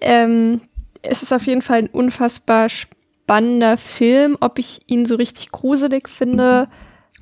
Ähm, 0.00 0.60
es 1.02 1.22
ist 1.22 1.32
auf 1.32 1.46
jeden 1.46 1.62
Fall 1.62 1.78
ein 1.78 1.88
unfassbar 1.88 2.68
spannender 2.68 3.76
Film. 3.76 4.36
Ob 4.40 4.58
ich 4.58 4.82
ihn 4.86 5.06
so 5.06 5.16
richtig 5.16 5.50
gruselig 5.50 6.08
finde. 6.08 6.68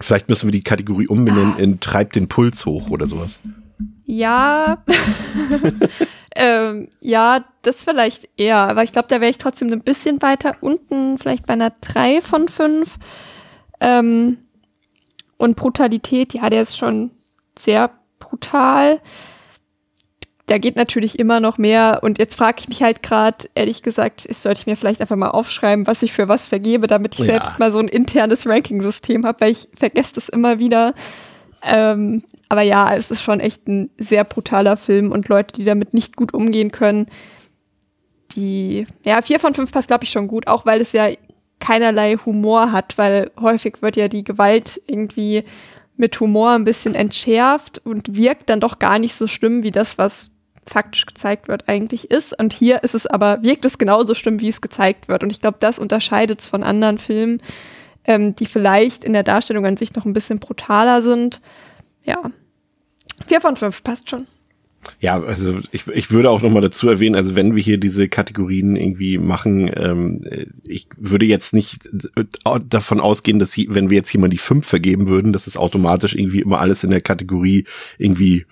Vielleicht 0.01 0.29
müssen 0.29 0.47
wir 0.47 0.53
die 0.53 0.63
Kategorie 0.63 1.07
umbenennen 1.07 1.59
in 1.59 1.81
Treibt 1.81 2.17
den 2.17 2.29
Puls 2.29 2.65
hoch 2.67 2.91
oder 2.91 3.07
sowas. 3.07 3.41
Ja. 4.05 4.83
ähm, 6.37 6.89
ja, 7.01 7.45
das 7.63 7.85
vielleicht 7.85 8.29
eher. 8.37 8.59
Aber 8.59 8.83
ich 8.83 8.93
glaube, 8.93 9.09
da 9.09 9.21
wäre 9.21 9.31
ich 9.31 9.39
trotzdem 9.39 9.73
ein 9.73 9.83
bisschen 9.83 10.21
weiter 10.23 10.57
unten, 10.61 11.19
vielleicht 11.19 11.47
bei 11.47 11.55
einer 11.55 11.73
3 11.81 12.21
von 12.21 12.49
5. 12.49 12.99
Ähm, 13.81 14.39
und 15.37 15.57
Brutalität, 15.57 16.35
ja, 16.35 16.51
der 16.51 16.63
ist 16.63 16.77
schon 16.77 17.11
sehr 17.59 17.91
brutal. 18.33 19.01
Da 20.47 20.59
geht 20.59 20.75
natürlich 20.77 21.19
immer 21.19 21.39
noch 21.39 21.59
mehr. 21.59 22.01
Und 22.03 22.19
jetzt 22.19 22.35
frage 22.35 22.57
ich 22.61 22.69
mich 22.69 22.83
halt 22.83 23.03
gerade, 23.03 23.49
ehrlich 23.55 23.83
gesagt, 23.83 24.27
sollte 24.35 24.61
ich 24.61 24.67
mir 24.67 24.77
vielleicht 24.77 25.01
einfach 25.01 25.17
mal 25.17 25.31
aufschreiben, 25.31 25.87
was 25.87 26.03
ich 26.03 26.13
für 26.13 26.29
was 26.29 26.47
vergebe, 26.47 26.87
damit 26.87 27.15
ich 27.15 27.21
ja. 27.21 27.27
selbst 27.27 27.59
mal 27.59 27.73
so 27.73 27.79
ein 27.79 27.89
internes 27.89 28.47
Ranking-System 28.47 29.25
habe, 29.25 29.41
weil 29.41 29.53
ich 29.53 29.69
vergesse 29.75 30.15
das 30.15 30.29
immer 30.29 30.59
wieder. 30.59 30.95
Ähm, 31.63 32.25
aber 32.49 32.63
ja, 32.63 32.95
es 32.95 33.11
ist 33.11 33.23
schon 33.23 33.39
echt 33.39 33.69
ein 33.69 33.91
sehr 33.99 34.25
brutaler 34.25 34.77
Film 34.77 35.13
und 35.13 35.29
Leute, 35.29 35.53
die 35.53 35.65
damit 35.65 35.95
nicht 35.95 36.17
gut 36.17 36.35
umgehen 36.35 36.73
können, 36.73 37.07
die, 38.35 38.87
ja, 39.05 39.21
vier 39.23 39.39
von 39.39 39.55
fünf 39.55 39.71
passt, 39.73 39.89
glaube 39.89 40.05
ich, 40.05 40.11
schon 40.11 40.27
gut, 40.27 40.49
auch 40.49 40.67
weil 40.67 40.81
es 40.81 40.93
ja 40.93 41.09
keinerlei 41.61 42.17
Humor 42.17 42.73
hat, 42.73 42.99
weil 42.99 43.31
häufig 43.39 43.81
wird 43.83 43.97
ja 43.97 44.09
die 44.09 44.25
Gewalt 44.25 44.81
irgendwie 44.87 45.45
mit 46.03 46.19
Humor 46.19 46.51
ein 46.51 46.65
bisschen 46.65 46.97
entschärft 46.97 47.81
und 47.85 48.17
wirkt 48.17 48.51
dann 48.51 48.59
doch 48.59 48.81
gar 48.81 48.99
nicht 48.99 49.15
so 49.15 49.29
schlimm 49.29 49.63
wie 49.63 49.71
das, 49.71 49.99
was 49.99 50.33
faktisch 50.67 51.07
gezeigt 51.07 51.47
wird, 51.47 51.69
eigentlich 51.69 52.11
ist. 52.11 52.37
Und 52.39 52.53
hier 52.53 52.83
ist 52.83 52.97
es 52.97 53.07
aber, 53.07 53.43
wirkt 53.43 53.65
es 53.65 53.79
genauso 53.79 54.17
schlimm, 54.17 54.41
wie 54.41 54.49
es 54.49 54.61
gezeigt 54.61 55.07
wird. 55.07 55.23
Und 55.23 55.31
ich 55.31 55.41
glaube, 55.41 55.59
das 55.61 55.79
unterscheidet 55.79 56.41
es 56.41 56.49
von 56.49 56.65
anderen 56.65 56.99
Filmen, 56.99 57.41
ähm, 58.05 58.35
die 58.35 58.47
vielleicht 58.47 59.05
in 59.05 59.13
der 59.13 59.23
Darstellung 59.23 59.65
an 59.65 59.77
sich 59.77 59.95
noch 59.95 60.05
ein 60.05 60.13
bisschen 60.13 60.41
brutaler 60.41 61.03
sind. 61.03 61.41
Ja. 62.05 62.19
Vier 63.29 63.41
von 63.41 63.55
fünf, 63.55 63.85
passt 63.85 64.11
schon. 64.11 64.27
Ja, 65.01 65.21
also 65.21 65.61
ich, 65.71 65.87
ich 65.89 66.11
würde 66.11 66.31
auch 66.31 66.43
noch 66.43 66.51
mal 66.51 66.61
dazu 66.61 66.89
erwähnen, 66.89 67.15
also 67.15 67.35
wenn 67.35 67.55
wir 67.55 67.63
hier 67.63 67.79
diese 67.79 68.09
Kategorien 68.09 68.77
irgendwie 68.77 69.19
machen, 69.19 69.71
ähm, 69.75 70.25
ich 70.65 70.89
würde 70.97 71.27
jetzt 71.27 71.55
nicht 71.55 71.89
davon 72.69 73.01
ausgehen, 73.01 73.39
dass 73.39 73.53
sie, 73.53 73.69
wenn 73.71 73.91
wir 73.91 73.97
jetzt 73.97 74.13
jemand 74.13 74.33
die 74.33 74.39
fünf 74.39 74.67
vergeben 74.67 75.09
würden, 75.09 75.33
dass 75.33 75.47
es 75.47 75.57
automatisch 75.57 76.15
irgendwie 76.15 76.41
immer 76.41 76.61
alles 76.61 76.85
in 76.85 76.91
der 76.91 77.01
Kategorie 77.01 77.65
irgendwie 77.99 78.47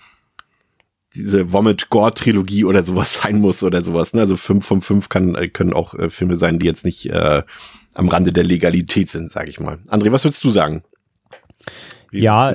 diese 1.14 1.52
Vomit-Gore-Trilogie 1.52 2.64
oder 2.64 2.82
sowas 2.82 3.14
sein 3.22 3.40
muss 3.40 3.62
oder 3.62 3.82
sowas. 3.84 4.14
Ne? 4.14 4.20
Also 4.20 4.36
fünf 4.36 4.66
von 4.66 4.82
fünf 4.82 5.08
kann, 5.08 5.34
können 5.52 5.72
auch 5.72 5.94
äh, 5.94 6.10
Filme 6.10 6.36
sein, 6.36 6.58
die 6.58 6.66
jetzt 6.66 6.84
nicht 6.84 7.06
äh, 7.06 7.42
am 7.94 8.08
Rande 8.08 8.32
der 8.32 8.44
Legalität 8.44 9.10
sind, 9.10 9.32
sage 9.32 9.50
ich 9.50 9.60
mal. 9.60 9.78
André, 9.88 10.12
was 10.12 10.24
würdest 10.24 10.44
du 10.44 10.50
sagen? 10.50 10.82
Wie 12.10 12.20
ja, 12.20 12.52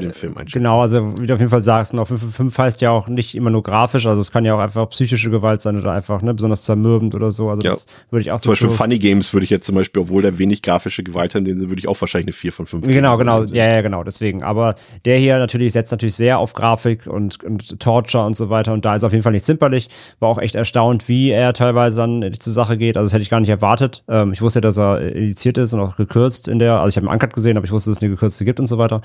genau, 0.52 0.82
also 0.82 1.18
wie 1.18 1.28
du 1.28 1.34
auf 1.34 1.40
jeden 1.40 1.50
Fall 1.50 1.64
sagst, 1.64 1.94
und 1.94 2.00
auf 2.00 2.10
5 2.10 2.58
heißt 2.58 2.82
ja 2.82 2.92
auch 2.92 3.08
nicht 3.08 3.36
immer 3.36 3.50
nur 3.50 3.64
grafisch, 3.64 4.06
also 4.06 4.20
es 4.20 4.32
kann 4.32 4.44
ja 4.44 4.54
auch 4.56 4.60
einfach 4.60 4.90
psychische 4.90 5.30
Gewalt 5.30 5.62
sein 5.62 5.78
oder 5.78 5.94
einfach 5.94 6.22
ne, 6.22 6.34
besonders 6.34 6.64
zermürbend 6.64 7.16
oder 7.16 7.32
so. 7.32 7.50
Also 7.50 7.64
ja. 7.64 7.72
das 7.72 7.86
würde 8.10 8.22
ich 8.22 8.32
auch 8.32 8.40
Zum 8.40 8.52
Beispiel 8.52 8.70
so 8.70 8.76
Funny 8.76 9.00
Games 9.00 9.32
würde 9.34 9.46
ich 9.46 9.50
jetzt 9.50 9.66
zum 9.66 9.76
Beispiel, 9.76 10.02
obwohl 10.02 10.22
der 10.22 10.38
wenig 10.38 10.62
grafische 10.62 11.04
Gewalt 11.04 11.36
hat, 11.36 11.48
den 11.48 11.58
würde 11.60 11.80
ich 11.80 11.88
auch 11.88 12.00
wahrscheinlich 12.02 12.28
eine 12.28 12.34
4 12.34 12.54
von 12.54 12.66
5 12.66 12.86
Genau, 12.86 13.18
genau, 13.18 13.44
ja, 13.44 13.66
ja, 13.66 13.82
genau, 13.82 14.04
deswegen. 14.04 14.44
Aber 14.44 14.76
der 15.06 15.18
hier 15.20 15.40
natürlich 15.40 15.72
setzt 15.74 15.92
natürlich 15.92 16.16
sehr 16.16 16.40
auf 16.40 16.54
Grafik 16.54 17.08
und, 17.08 17.44
und 17.44 17.80
Torture 17.80 18.26
und 18.26 18.36
so 18.36 18.50
weiter 18.50 18.74
und 18.74 18.84
da 18.84 18.96
ist 18.96 19.04
auf 19.04 19.14
jeden 19.14 19.24
Fall 19.24 19.32
nicht 19.32 19.46
zimperlich. 19.46 19.90
War 20.20 20.30
auch 20.30 20.40
echt 20.40 20.56
erstaunt, 20.56 21.08
wie 21.08 21.30
er 21.30 21.54
teilweise 21.54 22.02
dann 22.02 22.34
zur 22.40 22.52
Sache 22.54 22.78
geht. 22.78 22.98
Also 22.98 23.06
das 23.06 23.14
hätte 23.14 23.24
ich 23.24 23.30
gar 23.30 23.40
nicht 23.40 23.50
erwartet. 23.50 24.04
Ähm, 24.10 24.34
ich 24.34 24.42
wusste 24.42 24.60
ja, 24.60 24.62
dass 24.62 24.78
er 24.78 25.02
indiziert 25.14 25.58
ist 25.58 25.74
und 25.74 25.80
auch 25.80 25.96
gekürzt 25.96 26.48
in 26.48 26.60
der, 26.60 26.80
also 26.80 26.90
ich 26.90 26.98
habe 26.98 27.08
einen 27.08 27.16
Uncut 27.16 27.34
gesehen, 27.34 27.58
aber 27.58 27.66
ich 27.66 27.72
wusste, 27.72 27.90
dass 27.90 28.00
es 28.00 28.04
eine 28.04 28.12
gekürzte 28.12 28.44
gibt 28.44 28.60
und 28.60 28.68
so 28.68 28.78
weiter. 28.78 29.02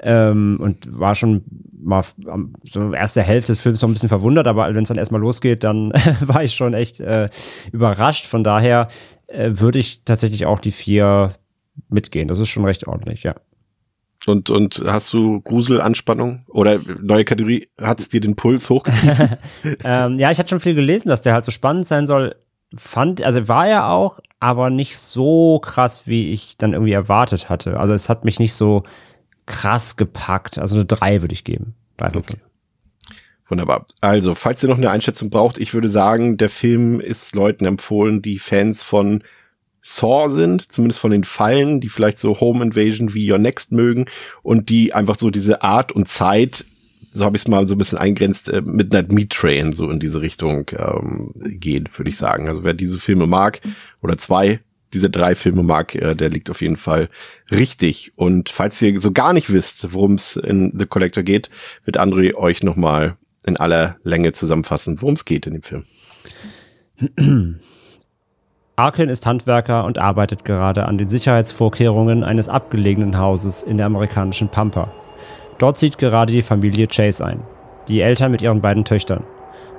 Ähm, 0.00 0.58
und 0.60 0.98
war 0.98 1.14
schon 1.14 1.44
mal 1.84 2.04
so 2.64 2.92
erste 2.92 3.22
Hälfte 3.22 3.52
des 3.52 3.60
Films 3.60 3.82
noch 3.82 3.88
ein 3.88 3.92
bisschen 3.92 4.08
verwundert, 4.08 4.46
aber 4.46 4.74
wenn 4.74 4.82
es 4.82 4.88
dann 4.88 4.98
erstmal 4.98 5.20
losgeht, 5.20 5.64
dann 5.64 5.92
war 6.20 6.42
ich 6.42 6.54
schon 6.54 6.74
echt 6.74 7.00
äh, 7.00 7.28
überrascht. 7.72 8.26
Von 8.26 8.44
daher 8.44 8.88
äh, 9.26 9.50
würde 9.54 9.78
ich 9.78 10.02
tatsächlich 10.04 10.46
auch 10.46 10.60
die 10.60 10.72
vier 10.72 11.34
mitgehen. 11.88 12.28
Das 12.28 12.38
ist 12.38 12.48
schon 12.48 12.64
recht 12.64 12.86
ordentlich, 12.86 13.22
ja. 13.22 13.34
Und, 14.26 14.48
und 14.48 14.82
hast 14.86 15.12
du 15.12 15.40
Gruselanspannung 15.42 16.44
oder 16.48 16.78
neue 17.02 17.24
Kategorie, 17.24 17.68
hat 17.78 18.00
es 18.00 18.08
dir 18.08 18.20
den 18.20 18.36
Puls 18.36 18.70
hochgetrieben? 18.70 19.36
ähm, 19.84 20.18
ja, 20.18 20.30
ich 20.30 20.38
hatte 20.38 20.48
schon 20.48 20.60
viel 20.60 20.74
gelesen, 20.74 21.08
dass 21.08 21.22
der 21.22 21.34
halt 21.34 21.44
so 21.44 21.50
spannend 21.50 21.86
sein 21.86 22.06
soll. 22.06 22.34
Fand, 22.74 23.22
also 23.22 23.46
war 23.48 23.68
er 23.68 23.90
auch, 23.90 24.20
aber 24.40 24.70
nicht 24.70 24.98
so 24.98 25.58
krass, 25.58 26.04
wie 26.06 26.32
ich 26.32 26.56
dann 26.56 26.72
irgendwie 26.72 26.92
erwartet 26.92 27.48
hatte. 27.50 27.78
Also 27.78 27.92
es 27.92 28.08
hat 28.08 28.24
mich 28.24 28.40
nicht 28.40 28.54
so 28.54 28.82
krass 29.46 29.96
gepackt. 29.96 30.58
Also 30.58 30.76
eine 30.76 30.84
3 30.84 31.22
würde 31.22 31.34
ich 31.34 31.44
geben. 31.44 31.74
Drei 31.96 32.14
okay. 32.14 32.36
Wunderbar. 33.48 33.86
Also, 34.00 34.34
falls 34.34 34.62
ihr 34.62 34.70
noch 34.70 34.78
eine 34.78 34.90
Einschätzung 34.90 35.28
braucht, 35.28 35.58
ich 35.58 35.74
würde 35.74 35.88
sagen, 35.88 36.38
der 36.38 36.48
Film 36.48 37.00
ist 37.00 37.34
Leuten 37.34 37.66
empfohlen, 37.66 38.22
die 38.22 38.38
Fans 38.38 38.82
von 38.82 39.22
Saw 39.82 40.30
sind, 40.30 40.72
zumindest 40.72 40.98
von 40.98 41.10
den 41.10 41.24
Fallen, 41.24 41.78
die 41.80 41.90
vielleicht 41.90 42.18
so 42.18 42.40
Home 42.40 42.64
Invasion 42.64 43.12
wie 43.12 43.30
Your 43.30 43.38
Next 43.38 43.70
mögen 43.70 44.06
und 44.42 44.70
die 44.70 44.94
einfach 44.94 45.18
so 45.18 45.28
diese 45.28 45.60
Art 45.60 45.92
und 45.92 46.08
Zeit, 46.08 46.64
so 47.12 47.26
habe 47.26 47.36
ich 47.36 47.42
es 47.42 47.48
mal 47.48 47.68
so 47.68 47.74
ein 47.74 47.78
bisschen 47.78 47.98
eingrenzt, 47.98 48.48
äh, 48.48 48.62
Midnight 48.62 49.12
Meat 49.12 49.30
Train 49.30 49.74
so 49.74 49.90
in 49.90 50.00
diese 50.00 50.22
Richtung 50.22 50.70
ähm, 50.76 51.34
gehen, 51.36 51.86
würde 51.94 52.08
ich 52.08 52.16
sagen. 52.16 52.48
Also 52.48 52.64
wer 52.64 52.72
diese 52.72 52.98
Filme 52.98 53.26
mag 53.26 53.60
oder 54.02 54.16
zwei, 54.16 54.60
diese 54.94 55.10
drei 55.10 55.34
Filme 55.34 55.62
mag, 55.62 55.94
äh, 55.94 56.14
der 56.14 56.30
liegt 56.30 56.48
auf 56.50 56.62
jeden 56.62 56.76
Fall 56.76 57.08
richtig. 57.50 58.12
Und 58.16 58.48
falls 58.48 58.80
ihr 58.80 59.00
so 59.00 59.12
gar 59.12 59.32
nicht 59.32 59.52
wisst, 59.52 59.92
worum 59.92 60.14
es 60.14 60.36
in 60.36 60.72
The 60.78 60.86
Collector 60.86 61.22
geht, 61.22 61.50
wird 61.84 62.00
André 62.00 62.34
euch 62.34 62.62
nochmal 62.62 63.16
in 63.46 63.56
aller 63.56 63.96
Länge 64.04 64.32
zusammenfassen, 64.32 65.02
worum 65.02 65.14
es 65.14 65.24
geht 65.24 65.46
in 65.46 65.54
dem 65.54 65.62
Film. 65.62 65.84
Arkin 68.76 69.08
ist 69.08 69.26
Handwerker 69.26 69.84
und 69.84 69.98
arbeitet 69.98 70.44
gerade 70.44 70.86
an 70.86 70.98
den 70.98 71.08
Sicherheitsvorkehrungen 71.08 72.24
eines 72.24 72.48
abgelegenen 72.48 73.18
Hauses 73.18 73.62
in 73.62 73.76
der 73.76 73.86
amerikanischen 73.86 74.48
Pampa. 74.48 74.92
Dort 75.58 75.78
zieht 75.78 75.98
gerade 75.98 76.32
die 76.32 76.42
Familie 76.42 76.88
Chase 76.88 77.24
ein. 77.24 77.40
Die 77.86 78.00
Eltern 78.00 78.32
mit 78.32 78.42
ihren 78.42 78.60
beiden 78.60 78.84
Töchtern. 78.84 79.22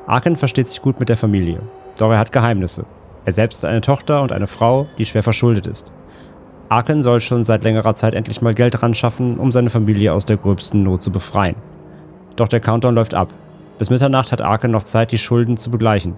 Arkin 0.07 0.35
versteht 0.35 0.67
sich 0.67 0.81
gut 0.81 0.99
mit 0.99 1.09
der 1.09 1.17
Familie, 1.17 1.59
doch 1.97 2.11
er 2.11 2.19
hat 2.19 2.31
Geheimnisse. 2.31 2.85
Er 3.25 3.31
selbst 3.31 3.57
ist 3.57 3.65
eine 3.65 3.81
Tochter 3.81 4.21
und 4.21 4.31
eine 4.31 4.47
Frau, 4.47 4.87
die 4.97 5.05
schwer 5.05 5.23
verschuldet 5.23 5.67
ist. 5.67 5.91
Arken 6.69 7.03
soll 7.03 7.19
schon 7.19 7.43
seit 7.43 7.63
längerer 7.63 7.93
Zeit 7.93 8.13
endlich 8.13 8.41
mal 8.41 8.55
Geld 8.55 8.81
ran 8.81 8.93
schaffen, 8.93 9.37
um 9.37 9.51
seine 9.51 9.69
Familie 9.69 10.13
aus 10.13 10.25
der 10.25 10.37
gröbsten 10.37 10.83
Not 10.83 11.03
zu 11.03 11.11
befreien. 11.11 11.55
Doch 12.35 12.47
der 12.47 12.59
Countdown 12.59 12.95
läuft 12.95 13.13
ab. 13.13 13.29
Bis 13.77 13.89
Mitternacht 13.89 14.31
hat 14.31 14.41
Arken 14.41 14.71
noch 14.71 14.83
Zeit, 14.83 15.11
die 15.11 15.17
Schulden 15.17 15.57
zu 15.57 15.69
begleichen. 15.69 16.15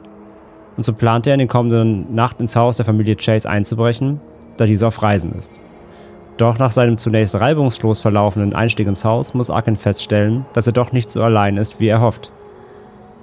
Und 0.75 0.83
so 0.83 0.93
plant 0.93 1.27
er 1.27 1.33
in 1.33 1.39
den 1.39 1.47
kommenden 1.47 2.13
Nacht 2.13 2.39
ins 2.39 2.55
Haus 2.55 2.77
der 2.77 2.85
Familie 2.85 3.15
Chase 3.15 3.49
einzubrechen, 3.49 4.19
da 4.57 4.65
diese 4.65 4.87
auf 4.87 5.01
Reisen 5.01 5.33
ist. 5.33 5.59
Doch 6.37 6.59
nach 6.59 6.71
seinem 6.71 6.97
zunächst 6.97 7.39
reibungslos 7.39 7.99
verlaufenden 7.99 8.53
Einstieg 8.53 8.87
ins 8.87 9.03
Haus 9.03 9.33
muss 9.33 9.49
Arken 9.49 9.75
feststellen, 9.75 10.45
dass 10.53 10.67
er 10.67 10.73
doch 10.73 10.91
nicht 10.91 11.09
so 11.09 11.23
allein 11.23 11.57
ist, 11.57 11.79
wie 11.79 11.87
er 11.87 12.01
hofft. 12.01 12.31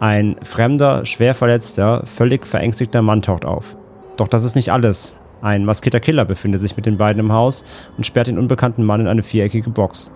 Ein 0.04 0.36
fremder, 0.42 1.06
schwer 1.06 1.34
verletzter, 1.34 2.02
völlig 2.04 2.46
verängstigter 2.46 3.00
Mann 3.00 3.22
taucht 3.22 3.46
auf. 3.46 3.74
Doch 4.18 4.28
das 4.28 4.44
ist 4.44 4.54
nicht 4.54 4.70
alles. 4.70 5.18
Ein 5.40 5.64
maskierter 5.64 5.98
Killer 5.98 6.26
befindet 6.26 6.60
sich 6.60 6.76
mit 6.76 6.84
den 6.84 6.98
beiden 6.98 7.20
im 7.20 7.32
Haus 7.32 7.64
und 7.96 8.04
sperrt 8.04 8.26
den 8.26 8.38
unbekannten 8.38 8.84
Mann 8.84 9.00
in 9.00 9.08
eine 9.08 9.22
viereckige 9.22 9.70
Box. 9.70 10.12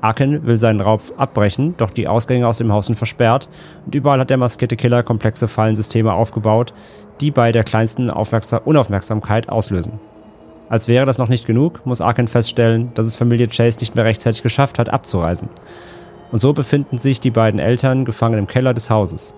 Aken 0.00 0.46
will 0.46 0.56
seinen 0.56 0.80
Raub 0.80 1.02
abbrechen, 1.18 1.74
doch 1.76 1.90
die 1.90 2.08
Ausgänge 2.08 2.48
aus 2.48 2.56
dem 2.56 2.72
Haus 2.72 2.86
sind 2.86 2.96
versperrt 2.96 3.50
und 3.84 3.94
überall 3.94 4.18
hat 4.18 4.30
der 4.30 4.38
maskierte 4.38 4.76
Killer 4.76 5.02
komplexe 5.02 5.46
Fallensysteme 5.46 6.14
aufgebaut, 6.14 6.72
die 7.20 7.30
bei 7.30 7.52
der 7.52 7.64
kleinsten 7.64 8.08
Aufmerksam 8.08 8.62
Unaufmerksamkeit 8.64 9.50
auslösen. 9.50 10.00
Als 10.70 10.88
wäre 10.88 11.04
das 11.04 11.18
noch 11.18 11.28
nicht 11.28 11.46
genug, 11.46 11.84
muss 11.84 12.00
Aken 12.00 12.28
feststellen, 12.28 12.92
dass 12.94 13.04
es 13.04 13.14
Familie 13.14 13.48
Chase 13.48 13.80
nicht 13.80 13.94
mehr 13.94 14.06
rechtzeitig 14.06 14.42
geschafft 14.42 14.78
hat, 14.78 14.88
abzureisen. 14.88 15.50
Und 16.30 16.38
so 16.40 16.52
befinden 16.52 16.98
sich 16.98 17.20
die 17.20 17.30
beiden 17.30 17.60
Eltern 17.60 18.04
gefangen 18.04 18.38
im 18.38 18.46
Keller 18.46 18.74
des 18.74 18.90
Hauses. 18.90 19.34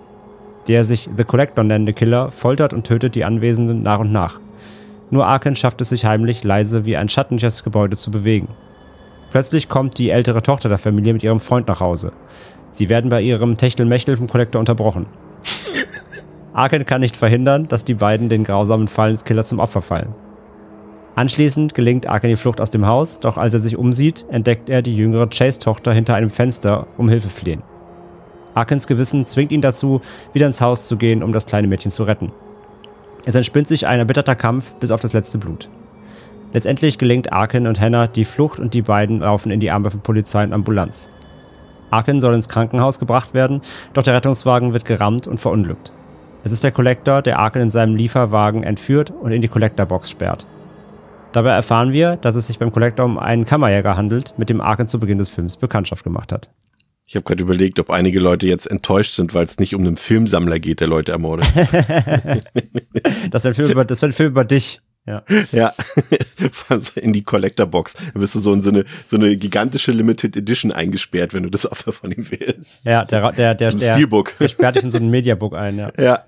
Der 0.67 0.83
sich 0.83 1.09
The 1.15 1.23
Collector 1.23 1.63
nennende 1.63 1.93
Killer 1.93 2.31
foltert 2.31 2.73
und 2.73 2.85
tötet 2.85 3.15
die 3.15 3.23
Anwesenden 3.23 3.81
nach 3.81 3.99
und 3.99 4.11
nach. 4.11 4.39
Nur 5.09 5.25
Arken 5.25 5.55
schafft 5.55 5.81
es 5.81 5.89
sich 5.89 6.05
heimlich 6.05 6.43
leise 6.43 6.85
wie 6.85 6.97
ein 6.97 7.09
schattentliches 7.09 7.63
Gebäude 7.63 7.97
zu 7.97 8.11
bewegen. 8.11 8.47
Plötzlich 9.31 9.69
kommt 9.69 9.97
die 9.97 10.09
ältere 10.09 10.41
Tochter 10.41 10.69
der 10.69 10.77
Familie 10.77 11.13
mit 11.13 11.23
ihrem 11.23 11.39
Freund 11.39 11.67
nach 11.67 11.79
Hause. 11.79 12.11
Sie 12.69 12.89
werden 12.89 13.09
bei 13.09 13.21
ihrem 13.21 13.57
Techtelmechtel 13.57 14.17
vom 14.17 14.27
Collector 14.27 14.59
unterbrochen. 14.59 15.05
Arken 16.53 16.85
kann 16.85 17.01
nicht 17.01 17.17
verhindern, 17.17 17.67
dass 17.67 17.85
die 17.85 17.93
beiden 17.93 18.29
den 18.29 18.43
grausamen 18.43 18.87
Fallen 18.87 19.13
des 19.13 19.25
Killers 19.25 19.49
zum 19.49 19.59
Opfer 19.59 19.81
fallen. 19.81 20.13
Anschließend 21.15 21.73
gelingt 21.73 22.07
Arken 22.07 22.29
die 22.29 22.37
Flucht 22.37 22.61
aus 22.61 22.69
dem 22.69 22.87
Haus, 22.87 23.19
doch 23.19 23.37
als 23.37 23.53
er 23.53 23.59
sich 23.59 23.77
umsieht, 23.77 24.25
entdeckt 24.29 24.69
er 24.69 24.81
die 24.81 24.95
jüngere 24.95 25.27
Chase-Tochter 25.27 25.91
hinter 25.91 26.15
einem 26.15 26.29
Fenster 26.29 26.87
um 26.97 27.09
Hilfe 27.09 27.29
flehen. 27.29 27.63
Arkens 28.53 28.87
Gewissen 28.87 29.25
zwingt 29.25 29.51
ihn 29.51 29.61
dazu, 29.61 30.01
wieder 30.33 30.45
ins 30.45 30.61
Haus 30.61 30.87
zu 30.87 30.97
gehen, 30.97 31.23
um 31.23 31.31
das 31.31 31.45
kleine 31.45 31.67
Mädchen 31.67 31.91
zu 31.91 32.03
retten. 32.03 32.31
Es 33.25 33.35
entspinnt 33.35 33.67
sich 33.67 33.87
ein 33.87 33.99
erbitterter 33.99 34.35
Kampf 34.35 34.73
bis 34.75 34.91
auf 34.91 34.99
das 34.99 35.13
letzte 35.13 35.37
Blut. 35.37 35.69
Letztendlich 36.53 36.97
gelingt 36.97 37.31
Arken 37.31 37.67
und 37.67 37.79
Hannah 37.79 38.07
die 38.07 38.25
Flucht 38.25 38.59
und 38.59 38.73
die 38.73 38.81
beiden 38.81 39.19
laufen 39.19 39.51
in 39.51 39.59
die 39.59 39.71
Arme 39.71 39.91
von 39.91 40.01
Polizei 40.01 40.43
und 40.43 40.53
Ambulanz. 40.53 41.09
Arken 41.91 42.19
soll 42.19 42.33
ins 42.33 42.49
Krankenhaus 42.49 42.99
gebracht 42.99 43.33
werden, 43.33 43.61
doch 43.93 44.03
der 44.03 44.15
Rettungswagen 44.15 44.73
wird 44.73 44.85
gerammt 44.85 45.27
und 45.27 45.39
verunglückt. 45.39 45.93
Es 46.43 46.51
ist 46.51 46.63
der 46.63 46.71
Collector, 46.71 47.21
der 47.21 47.39
Arken 47.39 47.61
in 47.61 47.69
seinem 47.69 47.95
Lieferwagen 47.95 48.63
entführt 48.63 49.11
und 49.11 49.31
in 49.31 49.41
die 49.41 49.47
Collectorbox 49.47 50.09
sperrt. 50.09 50.45
Dabei 51.31 51.51
erfahren 51.51 51.93
wir, 51.93 52.17
dass 52.17 52.35
es 52.35 52.47
sich 52.47 52.59
beim 52.59 52.71
Collector 52.71 53.05
um 53.05 53.17
einen 53.17 53.45
Kammerjäger 53.45 53.95
handelt, 53.95 54.33
mit 54.37 54.49
dem 54.49 54.59
Arken 54.59 54.87
zu 54.87 54.99
Beginn 54.99 55.17
des 55.17 55.29
Films 55.29 55.55
Bekanntschaft 55.55 56.03
gemacht 56.03 56.31
hat. 56.31 56.49
Ich 57.05 57.15
habe 57.15 57.23
gerade 57.23 57.41
überlegt, 57.41 57.79
ob 57.79 57.89
einige 57.89 58.19
Leute 58.19 58.47
jetzt 58.47 58.67
enttäuscht 58.67 59.15
sind, 59.15 59.33
weil 59.33 59.45
es 59.45 59.57
nicht 59.59 59.75
um 59.75 59.81
einen 59.81 59.97
Filmsammler 59.97 60.59
geht, 60.59 60.81
der 60.81 60.87
Leute 60.87 61.11
ermordet. 61.11 61.45
das 63.31 63.43
wäre 63.43 63.51
ein, 63.51 63.53
Film 63.53 63.71
über, 63.71 63.85
das 63.85 64.01
wär 64.01 64.09
ein 64.09 64.13
Film 64.13 64.29
über 64.29 64.45
dich. 64.45 64.81
Ja. 65.05 65.23
ja. 65.51 65.73
in 66.95 67.11
die 67.11 67.23
Collector-Box. 67.23 67.95
Da 68.13 68.19
bist 68.19 68.35
du 68.35 68.39
so 68.39 68.53
in 68.53 68.61
so 68.61 68.69
eine, 68.69 68.85
so 69.07 69.17
eine 69.17 69.35
gigantische 69.35 69.91
Limited 69.91 70.37
Edition 70.37 70.71
eingesperrt, 70.71 71.33
wenn 71.33 71.43
du 71.43 71.49
das 71.49 71.69
Opfer 71.69 71.91
von 71.91 72.11
ihm 72.11 72.27
willst. 72.29 72.85
Ja, 72.85 73.03
der, 73.05 73.31
der, 73.31 73.55
der, 73.55 73.71
der, 73.71 73.79
Steelbook. 73.93 74.37
der 74.39 74.47
sperrt 74.49 74.75
dich 74.75 74.83
in 74.83 74.91
so 74.91 74.99
ein 74.99 75.09
Mediabook 75.09 75.55
ein, 75.55 75.79
ja. 75.79 75.91
Ja. 75.97 76.23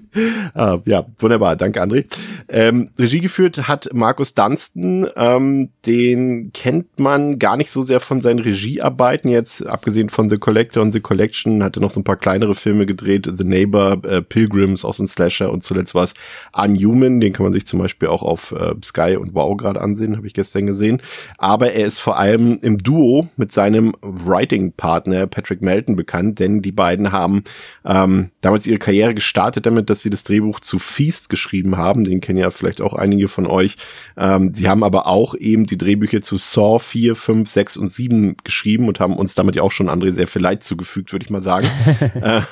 ah, 0.54 0.78
ja, 0.84 1.06
wunderbar. 1.18 1.56
Danke, 1.56 1.82
André. 1.82 2.06
Ähm, 2.48 2.90
Regie 2.98 3.20
geführt 3.20 3.68
hat 3.68 3.88
Markus 3.92 4.34
Dunstan. 4.34 5.08
Ähm, 5.16 5.70
den 5.86 6.52
kennt 6.52 6.98
man 6.98 7.38
gar 7.38 7.56
nicht 7.56 7.70
so 7.70 7.82
sehr 7.82 8.00
von 8.00 8.20
seinen 8.20 8.40
Regiearbeiten 8.40 9.28
jetzt, 9.28 9.66
abgesehen 9.66 10.08
von 10.08 10.30
The 10.30 10.38
Collector 10.38 10.82
und 10.82 10.92
The 10.92 11.00
Collection, 11.00 11.62
hat 11.62 11.76
er 11.76 11.80
noch 11.80 11.90
so 11.90 12.00
ein 12.00 12.04
paar 12.04 12.16
kleinere 12.16 12.54
Filme 12.54 12.86
gedreht. 12.86 13.30
The 13.36 13.44
Neighbor, 13.44 14.04
äh, 14.04 14.22
Pilgrims, 14.22 14.84
auch 14.84 14.94
so 14.94 15.02
ein 15.02 15.08
Slasher 15.08 15.52
und 15.52 15.64
zuletzt 15.64 15.94
war 15.94 16.04
es 16.04 16.14
Unhuman. 16.52 17.20
Den 17.20 17.32
kann 17.32 17.44
man 17.44 17.52
sich 17.52 17.66
zum 17.66 17.78
Beispiel 17.78 18.08
auch 18.08 18.22
auf 18.22 18.52
äh, 18.52 18.74
Sky 18.82 19.16
und 19.16 19.34
Wow 19.34 19.56
gerade 19.56 19.80
ansehen, 19.80 20.16
habe 20.16 20.26
ich 20.26 20.34
gestern 20.34 20.66
gesehen. 20.66 21.00
Aber 21.38 21.72
er 21.72 21.86
ist 21.86 21.98
vor 21.98 22.18
allem 22.18 22.58
im 22.62 22.78
Duo 22.78 23.28
mit 23.36 23.52
seinem 23.52 23.94
Writing-Partner 24.02 25.26
Patrick 25.26 25.62
Melton 25.62 25.96
bekannt, 25.96 26.38
denn 26.38 26.62
die 26.62 26.72
beiden 26.72 27.12
haben 27.12 27.44
ähm, 27.84 28.30
damals 28.40 28.66
ihre 28.66 28.78
Karriere 28.78 29.14
gestartet 29.14 29.66
damit, 29.66 29.81
dass 29.90 30.02
sie 30.02 30.10
das 30.10 30.24
Drehbuch 30.24 30.60
zu 30.60 30.78
Feast 30.78 31.28
geschrieben 31.28 31.76
haben. 31.76 32.04
Den 32.04 32.20
kennen 32.20 32.38
ja 32.38 32.50
vielleicht 32.50 32.80
auch 32.80 32.94
einige 32.94 33.28
von 33.28 33.46
euch. 33.46 33.76
Ähm, 34.16 34.52
sie 34.54 34.68
haben 34.68 34.84
aber 34.84 35.06
auch 35.06 35.34
eben 35.34 35.66
die 35.66 35.78
Drehbücher 35.78 36.22
zu 36.22 36.36
Saw 36.36 36.78
4, 36.78 37.16
5, 37.16 37.48
6 37.48 37.76
und 37.76 37.92
7 37.92 38.36
geschrieben 38.44 38.88
und 38.88 39.00
haben 39.00 39.16
uns 39.16 39.34
damit 39.34 39.56
ja 39.56 39.62
auch 39.62 39.72
schon 39.72 39.88
André 39.88 40.12
sehr 40.12 40.26
viel 40.26 40.42
Leid 40.42 40.64
zugefügt, 40.64 41.12
würde 41.12 41.24
ich 41.24 41.30
mal 41.30 41.40
sagen. 41.40 41.68
äh, 42.20 42.42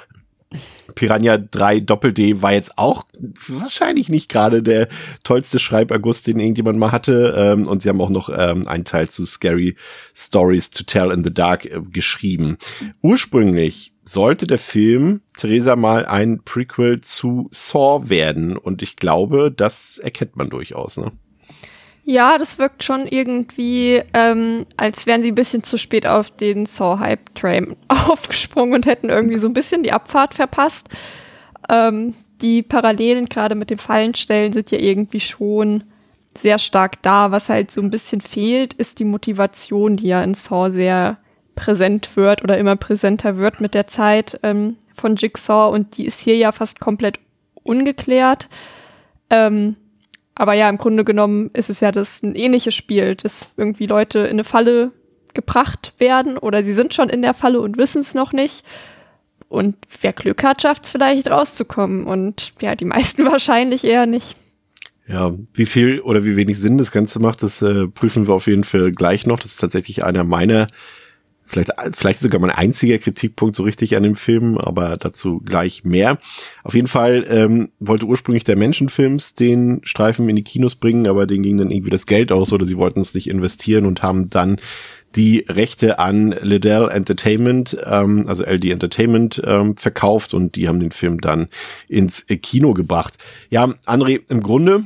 Piranha 0.97 1.39
3 1.39 1.81
Doppel-D 1.81 2.43
war 2.43 2.53
jetzt 2.53 2.77
auch 2.77 3.05
wahrscheinlich 3.47 4.09
nicht 4.09 4.29
gerade 4.29 4.63
der 4.63 4.89
tollste 5.23 5.61
Schreibaugust, 5.61 6.27
den 6.27 6.41
irgendjemand 6.41 6.79
mal 6.79 6.91
hatte. 6.91 7.35
Ähm, 7.37 7.69
und 7.69 7.83
sie 7.83 7.89
haben 7.89 8.01
auch 8.01 8.11
noch 8.11 8.31
ähm, 8.37 8.67
einen 8.67 8.85
Teil 8.85 9.09
zu 9.09 9.25
Scary 9.27 9.77
Stories 10.15 10.71
to 10.71 10.83
Tell 10.83 11.13
in 11.13 11.23
the 11.23 11.33
Dark 11.33 11.67
äh, 11.67 11.81
geschrieben. 11.81 12.59
Ursprünglich 13.01 13.93
sollte 14.05 14.47
der 14.47 14.59
Film 14.59 15.21
Theresa 15.37 15.77
mal 15.77 16.05
ein 16.05 16.43
Prequel 16.45 17.01
zu 17.01 17.49
Saw 17.53 18.09
werden. 18.09 18.57
Und 18.57 18.83
ich 18.83 18.97
glaube, 18.97 19.53
das 19.57 19.99
erkennt 19.99 20.35
man 20.37 20.51
durchaus. 20.51 20.97
Ne? 20.97 21.13
Ja, 22.03 22.39
das 22.39 22.59
wirkt 22.59 22.83
schon 22.83 23.07
irgendwie, 23.07 24.03
ähm, 24.15 24.67
als 24.77 25.07
wären 25.07 25.23
sie 25.23 25.33
ein 25.33 25.35
bisschen 25.37 25.63
zu 25.63 25.77
spät 25.77 26.07
auf 26.07 26.31
den 26.31 26.67
Saw-Hype-Train 26.67 27.77
aufgesprungen 27.89 28.75
und 28.75 28.87
hätten 28.87 29.11
irgendwie 29.11 29.39
so 29.39 29.47
ein 29.47 29.53
bisschen 29.53 29.83
die 29.83 29.93
Abfahrt 29.93 30.35
verpasst. 30.35 30.89
Ähm, 31.69 32.15
die 32.41 32.63
Parallelen 32.63 33.27
gerade 33.27 33.55
mit 33.55 33.71
dem 33.71 33.79
Fallenstellen 33.79 34.53
sind 34.53 34.71
ja 34.71 34.79
irgendwie 34.79 35.21
schon 35.21 35.85
sehr 36.37 36.59
stark 36.59 37.03
da. 37.03 37.31
Was 37.31 37.49
halt 37.49 37.71
so 37.71 37.81
ein 37.81 37.91
bisschen 37.91 38.21
fehlt, 38.21 38.75
ist 38.75 38.99
die 38.99 39.05
Motivation, 39.05 39.97
die 39.97 40.09
ja 40.09 40.23
in 40.23 40.35
Saw 40.35 40.71
sehr 40.71 41.19
präsent 41.55 42.17
wird 42.17 42.43
oder 42.43 42.57
immer 42.57 42.77
präsenter 42.77 43.37
wird 43.37 43.61
mit 43.61 43.75
der 43.75 43.87
Zeit 43.87 44.41
ähm, 44.43 44.77
von 44.95 45.17
Jigsaw 45.17 45.75
und 45.75 45.99
die 45.99 46.07
ist 46.07 46.21
hier 46.21 46.37
ja 46.37 46.53
fast 46.53 46.81
komplett 46.81 47.21
ungeklärt. 47.63 48.49
Ähm, 49.29 49.77
aber 50.41 50.55
ja, 50.55 50.71
im 50.71 50.79
Grunde 50.79 51.05
genommen 51.05 51.51
ist 51.53 51.69
es 51.69 51.81
ja 51.81 51.93
das 51.93 52.23
ein 52.23 52.35
ähnliches 52.35 52.75
Spiel, 52.75 53.15
dass 53.15 53.49
irgendwie 53.59 53.85
Leute 53.85 54.21
in 54.21 54.31
eine 54.31 54.45
Falle 54.45 54.91
gebracht 55.35 55.93
werden 55.99 56.39
oder 56.39 56.65
sie 56.65 56.73
sind 56.73 56.95
schon 56.95 57.11
in 57.11 57.21
der 57.21 57.35
Falle 57.35 57.61
und 57.61 57.77
wissen 57.77 58.01
es 58.01 58.15
noch 58.15 58.33
nicht. 58.33 58.65
Und 59.51 59.77
wer 60.01 60.15
Glück 60.15 60.43
hat, 60.43 60.63
schafft 60.63 60.87
es 60.87 60.93
vielleicht 60.93 61.31
rauszukommen. 61.31 62.07
Und 62.07 62.55
ja, 62.63 62.75
die 62.75 62.87
meisten 62.87 63.27
wahrscheinlich 63.31 63.85
eher 63.85 64.07
nicht. 64.07 64.35
Ja, 65.07 65.35
wie 65.53 65.67
viel 65.67 66.01
oder 66.01 66.25
wie 66.25 66.37
wenig 66.37 66.59
Sinn 66.59 66.79
das 66.79 66.91
Ganze 66.91 67.19
macht, 67.19 67.43
das 67.43 67.61
äh, 67.61 67.87
prüfen 67.89 68.27
wir 68.27 68.33
auf 68.33 68.47
jeden 68.47 68.65
Fall 68.65 68.93
gleich 68.93 69.27
noch. 69.27 69.41
Das 69.41 69.51
ist 69.51 69.61
tatsächlich 69.61 70.05
einer 70.05 70.25
meiner 70.25 70.69
Vielleicht, 71.51 71.73
vielleicht 71.95 72.21
sogar 72.21 72.41
mein 72.41 72.51
einziger 72.51 72.99
Kritikpunkt 72.99 73.57
so 73.57 73.65
richtig 73.65 73.97
an 73.97 74.05
dem 74.05 74.15
Film, 74.15 74.57
aber 74.57 74.97
dazu 74.97 75.41
gleich 75.41 75.83
mehr. 75.85 76.19
Auf 76.63 76.75
jeden 76.75 76.87
Fall 76.87 77.27
ähm, 77.29 77.71
wollte 77.81 78.07
ursprünglich 78.07 78.45
der 78.45 78.57
Menschenfilms 78.57 79.35
den 79.35 79.81
Streifen 79.83 80.29
in 80.29 80.37
die 80.37 80.45
Kinos 80.45 80.77
bringen, 80.77 81.09
aber 81.09 81.27
denen 81.27 81.43
ging 81.43 81.59
dann 81.59 81.73
irgendwie 81.73 81.91
das 81.91 82.07
Geld 82.07 82.31
aus 82.31 82.53
oder 82.53 82.65
sie 82.67 82.77
wollten 82.77 83.01
es 83.01 83.15
nicht 83.15 83.29
investieren 83.29 83.85
und 83.85 84.01
haben 84.01 84.31
dann 84.31 84.59
die 85.17 85.45
Rechte 85.49 85.99
an 85.99 86.37
Liddell 86.41 86.89
Entertainment, 86.89 87.77
ähm, 87.85 88.23
also 88.29 88.45
LD 88.45 88.67
Entertainment, 88.67 89.43
ähm, 89.45 89.77
verkauft 89.77 90.35
und 90.35 90.55
die 90.55 90.69
haben 90.69 90.79
den 90.79 90.93
Film 90.93 91.21
dann 91.21 91.49
ins 91.89 92.27
Kino 92.43 92.75
gebracht. 92.75 93.19
Ja, 93.49 93.75
André, 93.87 94.21
im 94.31 94.41
Grunde 94.41 94.85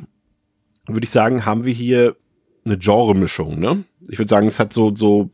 würde 0.87 1.05
ich 1.05 1.11
sagen, 1.11 1.45
haben 1.45 1.67
wir 1.67 1.75
hier 1.75 2.17
eine 2.65 2.79
Genre-Mischung, 2.79 3.61
ne? 3.61 3.85
Ich 4.09 4.19
würde 4.19 4.31
sagen, 4.31 4.47
es 4.47 4.59
hat 4.59 4.73
so, 4.73 4.95
so 4.95 5.29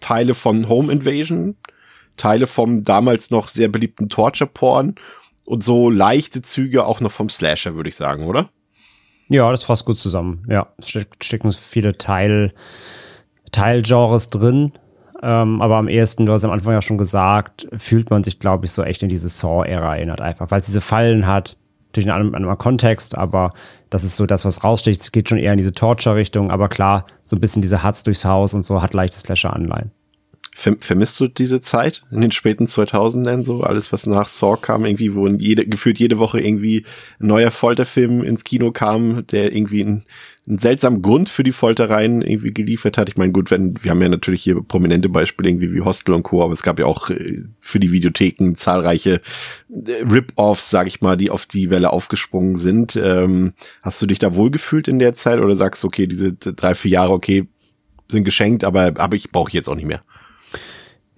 Teile 0.00 0.34
von 0.34 0.68
Home 0.68 0.92
Invasion, 0.92 1.56
Teile 2.16 2.46
vom 2.46 2.84
damals 2.84 3.30
noch 3.30 3.48
sehr 3.48 3.68
beliebten 3.68 4.08
Torture 4.08 4.48
Porn 4.48 4.94
und 5.46 5.62
so 5.62 5.90
leichte 5.90 6.42
Züge 6.42 6.84
auch 6.84 7.00
noch 7.00 7.12
vom 7.12 7.28
Slasher, 7.28 7.74
würde 7.74 7.88
ich 7.88 7.96
sagen, 7.96 8.26
oder? 8.26 8.50
Ja, 9.28 9.50
das 9.50 9.64
fasst 9.64 9.84
gut 9.84 9.98
zusammen. 9.98 10.46
Ja, 10.48 10.68
stecken 10.80 11.52
viele 11.52 11.98
Teil, 11.98 12.52
Teilgenres 13.52 14.30
drin. 14.30 14.72
Ähm, 15.22 15.62
aber 15.62 15.76
am 15.76 15.88
ehesten, 15.88 16.26
du 16.26 16.32
hast 16.32 16.44
am 16.44 16.50
Anfang 16.50 16.74
ja 16.74 16.82
schon 16.82 16.98
gesagt, 16.98 17.66
fühlt 17.76 18.10
man 18.10 18.22
sich, 18.22 18.38
glaube 18.38 18.66
ich, 18.66 18.72
so 18.72 18.82
echt 18.82 19.02
in 19.02 19.08
diese 19.08 19.28
Saw-Ära 19.28 19.96
erinnert 19.96 20.20
einfach, 20.20 20.50
weil 20.50 20.60
es 20.60 20.66
diese 20.66 20.82
Fallen 20.82 21.26
hat, 21.26 21.56
durch 21.96 22.08
einen 22.10 22.34
anderen 22.34 22.58
Kontext, 22.58 23.16
aber 23.16 23.52
das 23.90 24.04
ist 24.04 24.16
so 24.16 24.26
das, 24.26 24.44
was 24.44 24.64
raussticht. 24.64 25.00
Es 25.00 25.12
geht 25.12 25.28
schon 25.28 25.38
eher 25.38 25.52
in 25.52 25.58
diese 25.58 25.72
Torture-Richtung, 25.72 26.50
aber 26.50 26.68
klar, 26.68 27.06
so 27.22 27.36
ein 27.36 27.40
bisschen 27.40 27.62
diese 27.62 27.82
Hatz 27.82 28.02
durchs 28.02 28.24
Haus 28.24 28.54
und 28.54 28.64
so 28.64 28.82
hat 28.82 28.94
leichte 28.94 29.18
Slasher-Anleihen. 29.18 29.90
Vermisst 30.54 31.20
du 31.20 31.28
diese 31.28 31.60
Zeit 31.60 32.02
in 32.10 32.22
den 32.22 32.32
späten 32.32 32.64
2000ern 32.64 33.44
so? 33.44 33.60
Alles, 33.60 33.92
was 33.92 34.06
nach 34.06 34.26
Saw 34.26 34.56
kam, 34.56 34.86
irgendwie, 34.86 35.14
wo 35.14 35.28
jede, 35.28 35.66
gefühlt 35.66 35.98
jede 35.98 36.18
Woche 36.18 36.40
irgendwie 36.40 36.86
ein 37.20 37.26
neuer 37.26 37.50
Folterfilm 37.50 38.24
ins 38.24 38.42
Kino 38.42 38.72
kam, 38.72 39.26
der 39.26 39.54
irgendwie 39.54 39.82
einen, 39.82 40.04
einen 40.48 40.58
seltsamen 40.58 41.02
Grund 41.02 41.28
für 41.28 41.42
die 41.42 41.52
Foltereien 41.52 42.22
irgendwie 42.22 42.54
geliefert 42.54 42.98
hat. 42.98 43.08
Ich 43.08 43.16
meine, 43.16 43.32
gut, 43.32 43.50
wenn, 43.50 43.82
wir 43.82 43.90
haben 43.90 44.00
ja 44.00 44.08
natürlich 44.08 44.42
hier 44.42 44.62
prominente 44.62 45.08
Beispiele 45.08 45.48
irgendwie 45.48 45.74
wie 45.74 45.80
Hostel 45.80 46.14
und 46.14 46.22
Co., 46.22 46.42
aber 46.42 46.52
es 46.52 46.62
gab 46.62 46.78
ja 46.78 46.86
auch 46.86 47.10
äh, 47.10 47.42
für 47.60 47.80
die 47.80 47.90
Videotheken 47.90 48.54
zahlreiche 48.54 49.20
äh, 49.70 50.02
Rip-Offs, 50.08 50.70
sag 50.70 50.86
ich 50.86 51.00
mal, 51.00 51.16
die 51.16 51.30
auf 51.30 51.46
die 51.46 51.70
Welle 51.70 51.92
aufgesprungen 51.92 52.56
sind. 52.56 52.94
Ähm, 52.94 53.54
hast 53.82 54.00
du 54.00 54.06
dich 54.06 54.20
da 54.20 54.36
wohlgefühlt 54.36 54.86
in 54.86 55.00
der 55.00 55.14
Zeit 55.14 55.40
oder 55.40 55.56
sagst 55.56 55.82
du, 55.82 55.88
okay, 55.88 56.06
diese 56.06 56.32
drei, 56.32 56.76
vier 56.76 56.92
Jahre, 56.92 57.12
okay, 57.12 57.48
sind 58.08 58.24
geschenkt, 58.24 58.62
aber, 58.62 58.92
aber 58.98 59.16
ich 59.16 59.32
brauche 59.32 59.50
jetzt 59.50 59.68
auch 59.68 59.74
nicht 59.74 59.86
mehr? 59.86 60.02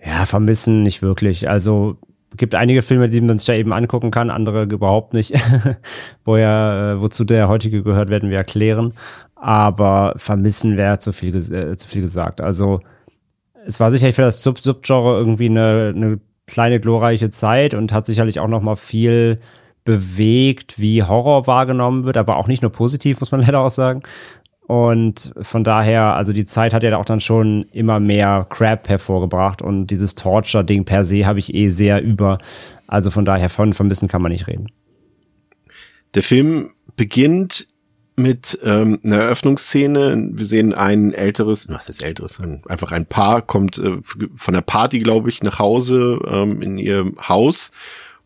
Ja, 0.02 0.24
vermissen 0.24 0.82
nicht 0.82 1.02
wirklich. 1.02 1.50
Also 1.50 1.98
gibt 2.36 2.54
einige 2.54 2.82
Filme, 2.82 3.08
die 3.08 3.20
man 3.20 3.38
sich 3.38 3.46
da 3.46 3.54
eben 3.54 3.72
angucken 3.72 4.10
kann, 4.10 4.30
andere 4.30 4.64
überhaupt 4.64 5.14
nicht. 5.14 5.34
Woher, 6.24 6.96
äh, 6.96 7.00
wozu 7.00 7.24
der 7.24 7.48
heutige 7.48 7.82
gehört, 7.82 8.10
werden 8.10 8.30
wir 8.30 8.36
erklären. 8.36 8.92
Aber 9.34 10.14
vermissen 10.16 10.76
wäre 10.76 10.98
zu 10.98 11.12
viel, 11.12 11.36
äh, 11.36 11.76
zu 11.76 11.88
viel 11.88 12.02
gesagt. 12.02 12.40
Also 12.40 12.80
es 13.66 13.80
war 13.80 13.90
sicherlich 13.90 14.16
für 14.16 14.22
das 14.22 14.42
Sub 14.42 14.58
Subgenre 14.58 15.16
irgendwie 15.16 15.46
eine, 15.46 15.92
eine 15.94 16.20
kleine 16.46 16.80
glorreiche 16.80 17.30
Zeit 17.30 17.74
und 17.74 17.92
hat 17.92 18.06
sicherlich 18.06 18.40
auch 18.40 18.48
noch 18.48 18.62
mal 18.62 18.76
viel 18.76 19.38
bewegt, 19.84 20.78
wie 20.78 21.02
Horror 21.02 21.46
wahrgenommen 21.46 22.04
wird, 22.04 22.18
aber 22.18 22.36
auch 22.36 22.46
nicht 22.46 22.60
nur 22.60 22.72
positiv, 22.72 23.20
muss 23.20 23.30
man 23.30 23.40
leider 23.46 23.60
auch 23.60 23.70
sagen. 23.70 24.02
Und 24.68 25.32
von 25.40 25.64
daher, 25.64 26.14
also 26.14 26.34
die 26.34 26.44
Zeit 26.44 26.74
hat 26.74 26.82
ja 26.82 26.94
auch 26.98 27.06
dann 27.06 27.20
schon 27.20 27.64
immer 27.72 28.00
mehr 28.00 28.46
Crap 28.50 28.86
hervorgebracht 28.90 29.62
und 29.62 29.86
dieses 29.86 30.14
Torture-Ding 30.14 30.84
per 30.84 31.04
se 31.04 31.24
habe 31.24 31.38
ich 31.38 31.54
eh 31.54 31.70
sehr 31.70 32.02
über. 32.02 32.36
Also 32.86 33.10
von 33.10 33.24
daher 33.24 33.48
von 33.48 33.72
vermissen 33.72 34.08
kann 34.08 34.20
man 34.20 34.30
nicht 34.30 34.46
reden. 34.46 34.66
Der 36.14 36.22
Film 36.22 36.68
beginnt 36.96 37.66
mit 38.14 38.58
ähm, 38.62 39.00
einer 39.02 39.16
Eröffnungsszene. 39.16 40.32
Wir 40.34 40.44
sehen 40.44 40.74
ein 40.74 41.14
älteres, 41.14 41.66
was 41.70 41.88
ist 41.88 42.04
älteres? 42.04 42.38
Einfach 42.68 42.92
ein 42.92 43.06
Paar 43.06 43.40
kommt 43.40 43.78
äh, 43.78 43.96
von 44.36 44.52
der 44.52 44.60
Party, 44.60 44.98
glaube 44.98 45.30
ich, 45.30 45.42
nach 45.42 45.58
Hause 45.58 46.18
ähm, 46.30 46.60
in 46.60 46.76
ihr 46.76 47.10
Haus 47.26 47.72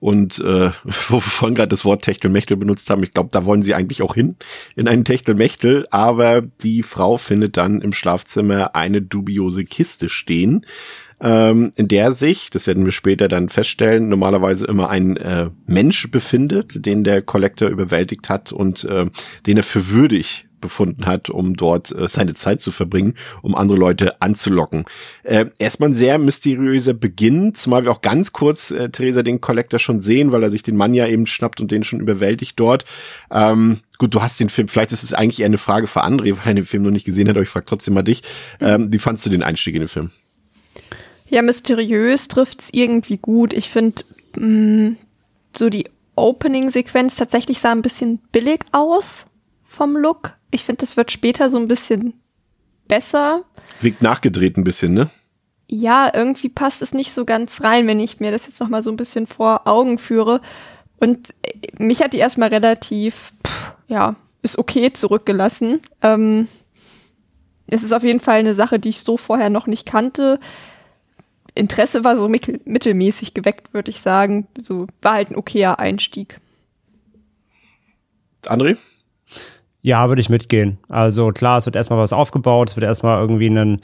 und 0.02 0.40
äh, 0.40 0.72
wo 1.08 1.16
wir 1.16 1.20
vorhin 1.20 1.54
gerade 1.54 1.68
das 1.68 1.84
Wort 1.84 2.02
Techtelmechtel 2.02 2.56
benutzt 2.56 2.90
haben, 2.90 3.04
ich 3.04 3.12
glaube, 3.12 3.28
da 3.30 3.44
wollen 3.44 3.62
sie 3.62 3.74
eigentlich 3.74 4.02
auch 4.02 4.16
hin, 4.16 4.34
in 4.74 4.88
einen 4.88 5.04
Techtelmechtel, 5.04 5.86
aber 5.90 6.42
die 6.42 6.82
Frau 6.82 7.16
findet 7.16 7.56
dann 7.56 7.80
im 7.80 7.92
Schlafzimmer 7.92 8.74
eine 8.74 9.00
dubiose 9.00 9.62
Kiste 9.62 10.08
stehen, 10.08 10.66
ähm, 11.20 11.70
in 11.76 11.86
der 11.86 12.10
sich, 12.10 12.50
das 12.50 12.66
werden 12.66 12.84
wir 12.84 12.90
später 12.90 13.28
dann 13.28 13.48
feststellen, 13.48 14.08
normalerweise 14.08 14.64
immer 14.64 14.90
ein 14.90 15.16
äh, 15.18 15.50
Mensch 15.66 16.10
befindet, 16.10 16.84
den 16.84 17.04
der 17.04 17.22
Collector 17.22 17.68
überwältigt 17.68 18.28
hat 18.28 18.50
und 18.50 18.82
äh, 18.84 19.06
den 19.46 19.56
er 19.56 19.62
für 19.62 19.88
würdig 19.88 20.46
befunden 20.62 21.04
hat, 21.04 21.28
um 21.28 21.54
dort 21.54 21.92
äh, 21.92 22.08
seine 22.08 22.32
Zeit 22.32 22.62
zu 22.62 22.70
verbringen, 22.70 23.14
um 23.42 23.54
andere 23.54 23.76
Leute 23.76 24.22
anzulocken. 24.22 24.86
Äh, 25.22 25.46
erstmal 25.58 25.90
ein 25.90 25.94
sehr 25.94 26.18
mysteriöser 26.18 26.94
Beginn, 26.94 27.54
zumal 27.54 27.84
wir 27.84 27.92
auch 27.92 28.00
ganz 28.00 28.32
kurz 28.32 28.70
äh, 28.70 28.88
Theresa 28.88 29.22
den 29.22 29.42
Collector 29.42 29.78
schon 29.78 30.00
sehen, 30.00 30.32
weil 30.32 30.42
er 30.42 30.50
sich 30.50 30.62
den 30.62 30.76
Mann 30.76 30.94
ja 30.94 31.06
eben 31.06 31.26
schnappt 31.26 31.60
und 31.60 31.70
den 31.70 31.84
schon 31.84 32.00
überwältigt 32.00 32.58
dort. 32.58 32.86
Ähm, 33.30 33.80
gut, 33.98 34.14
du 34.14 34.22
hast 34.22 34.40
den 34.40 34.48
Film, 34.48 34.68
vielleicht 34.68 34.92
ist 34.92 35.02
es 35.02 35.12
eigentlich 35.12 35.40
eher 35.40 35.46
eine 35.46 35.58
Frage 35.58 35.86
für 35.86 36.02
André, 36.02 36.38
weil 36.38 36.52
er 36.52 36.54
den 36.54 36.64
Film 36.64 36.84
noch 36.84 36.90
nicht 36.90 37.04
gesehen 37.04 37.28
hat, 37.28 37.36
aber 37.36 37.42
ich 37.42 37.50
frage 37.50 37.66
trotzdem 37.66 37.94
mal 37.94 38.02
dich. 38.02 38.22
Ähm, 38.60 38.92
wie 38.92 38.98
fandst 38.98 39.26
du 39.26 39.30
den 39.30 39.42
Einstieg 39.42 39.74
in 39.74 39.82
den 39.82 39.88
Film? 39.88 40.10
Ja, 41.28 41.42
mysteriös 41.42 42.28
trifft's 42.28 42.68
irgendwie 42.72 43.16
gut. 43.16 43.52
Ich 43.52 43.70
finde, 43.70 44.02
mm, 44.36 44.96
so 45.56 45.70
die 45.70 45.86
Opening-Sequenz 46.14 47.16
tatsächlich 47.16 47.58
sah 47.58 47.72
ein 47.72 47.82
bisschen 47.82 48.18
billig 48.32 48.60
aus 48.72 49.26
vom 49.64 49.96
Look. 49.96 50.34
Ich 50.52 50.64
finde, 50.64 50.78
das 50.78 50.96
wird 50.96 51.10
später 51.10 51.50
so 51.50 51.58
ein 51.58 51.66
bisschen 51.66 52.14
besser. 52.86 53.42
Wirkt 53.80 54.02
nachgedreht 54.02 54.56
ein 54.56 54.64
bisschen, 54.64 54.94
ne? 54.94 55.10
Ja, 55.68 56.12
irgendwie 56.14 56.50
passt 56.50 56.82
es 56.82 56.92
nicht 56.92 57.12
so 57.12 57.24
ganz 57.24 57.62
rein, 57.62 57.86
wenn 57.86 57.98
ich 57.98 58.20
mir 58.20 58.30
das 58.30 58.46
jetzt 58.46 58.60
noch 58.60 58.68
mal 58.68 58.82
so 58.82 58.90
ein 58.90 58.96
bisschen 58.96 59.26
vor 59.26 59.66
Augen 59.66 59.98
führe. 59.98 60.40
Und 61.00 61.30
äh, 61.42 61.82
mich 61.82 62.02
hat 62.02 62.12
die 62.12 62.18
erstmal 62.18 62.50
relativ, 62.50 63.32
pff, 63.46 63.72
ja, 63.88 64.16
ist 64.42 64.58
okay 64.58 64.92
zurückgelassen. 64.92 65.80
Ähm, 66.02 66.48
es 67.66 67.82
ist 67.82 67.94
auf 67.94 68.04
jeden 68.04 68.20
Fall 68.20 68.40
eine 68.40 68.54
Sache, 68.54 68.78
die 68.78 68.90
ich 68.90 69.00
so 69.00 69.16
vorher 69.16 69.48
noch 69.48 69.66
nicht 69.66 69.86
kannte. 69.86 70.38
Interesse 71.54 72.04
war 72.04 72.16
so 72.16 72.28
mittel 72.28 72.60
mittelmäßig 72.66 73.32
geweckt, 73.32 73.72
würde 73.72 73.90
ich 73.90 74.00
sagen. 74.00 74.46
So 74.62 74.86
war 75.00 75.14
halt 75.14 75.30
ein 75.30 75.36
okayer 75.36 75.78
Einstieg. 75.78 76.38
André? 78.44 78.76
Ja, 79.82 80.08
würde 80.08 80.20
ich 80.20 80.30
mitgehen. 80.30 80.78
Also 80.88 81.28
klar, 81.32 81.58
es 81.58 81.66
wird 81.66 81.76
erstmal 81.76 81.98
was 81.98 82.12
aufgebaut, 82.12 82.70
es 82.70 82.76
wird 82.76 82.84
erstmal 82.84 83.20
irgendwie 83.20 83.48
einen, 83.48 83.80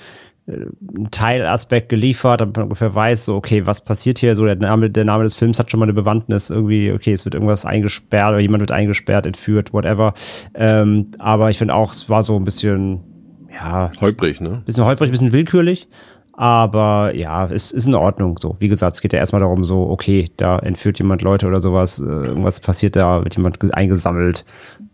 äh, 0.47 0.67
ein 0.97 1.11
Teilaspekt 1.11 1.89
geliefert, 1.89 2.41
damit 2.41 2.57
man 2.57 2.65
ungefähr 2.65 2.95
weiß, 2.95 3.25
so, 3.25 3.35
okay, 3.35 3.67
was 3.67 3.83
passiert 3.83 4.21
hier? 4.21 4.37
So, 4.37 4.45
der 4.45 4.57
Name, 4.57 4.91
der 4.91 5.05
Name 5.05 5.25
des 5.25 5.35
Films 5.35 5.59
hat 5.59 5.71
schon 5.71 5.81
mal 5.81 5.87
eine 5.87 5.95
Bewandtnis, 5.95 6.51
irgendwie, 6.51 6.93
okay, 6.93 7.13
es 7.13 7.25
wird 7.25 7.35
irgendwas 7.35 7.67
eingesperrt 7.67 8.31
oder 8.31 8.39
jemand 8.39 8.61
wird 8.61 8.71
eingesperrt, 8.71 9.27
entführt, 9.27 9.73
whatever. 9.73 10.15
Ähm, 10.55 11.09
aber 11.19 11.51
ich 11.51 11.59
finde 11.59 11.75
auch, 11.75 11.93
es 11.93 12.09
war 12.09 12.23
so 12.23 12.37
ein 12.37 12.45
bisschen, 12.45 13.03
ja. 13.53 13.91
Holprig, 14.01 14.41
ne? 14.41 14.63
Bisschen 14.65 14.85
holprig, 14.85 15.11
bisschen 15.11 15.33
willkürlich. 15.33 15.89
Aber 16.39 17.17
ja, 17.17 17.51
es 17.51 17.73
ist 17.73 17.89
in 17.89 17.97
Ordnung 17.97 18.39
so. 18.39 18.55
Wie 18.61 18.69
gesagt, 18.69 18.95
es 18.95 19.01
geht 19.01 19.13
ja 19.13 19.19
erstmal 19.19 19.41
darum, 19.41 19.65
so, 19.65 19.91
okay, 19.91 20.31
da 20.37 20.61
entführt 20.61 21.01
jemand 21.01 21.21
Leute 21.21 21.49
oder 21.49 21.61
sowas, 21.61 21.99
äh, 21.99 22.05
irgendwas 22.05 22.61
passiert 22.61 22.95
da, 22.95 23.25
wird 23.25 23.37
jemand 23.37 23.75
eingesammelt 23.75 24.45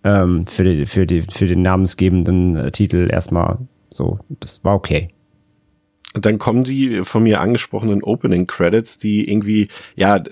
ähm, 0.05 0.47
für, 0.47 0.65
die, 0.65 0.87
für, 0.87 1.07
die, 1.07 1.21
für 1.21 1.47
den 1.47 1.61
namensgebenden 1.61 2.57
äh, 2.57 2.71
Titel 2.71 3.09
erstmal 3.11 3.59
so. 3.91 4.21
Das 4.41 4.65
war 4.65 4.75
okay. 4.75 5.14
Dann 6.15 6.39
kommen 6.39 6.65
die 6.65 7.03
von 7.05 7.25
mir 7.25 7.41
angesprochenen 7.41 8.03
Opening 8.03 8.47
Credits, 8.47 8.99
die 8.99 9.29
irgendwie, 9.29 9.69
ja, 9.97 10.23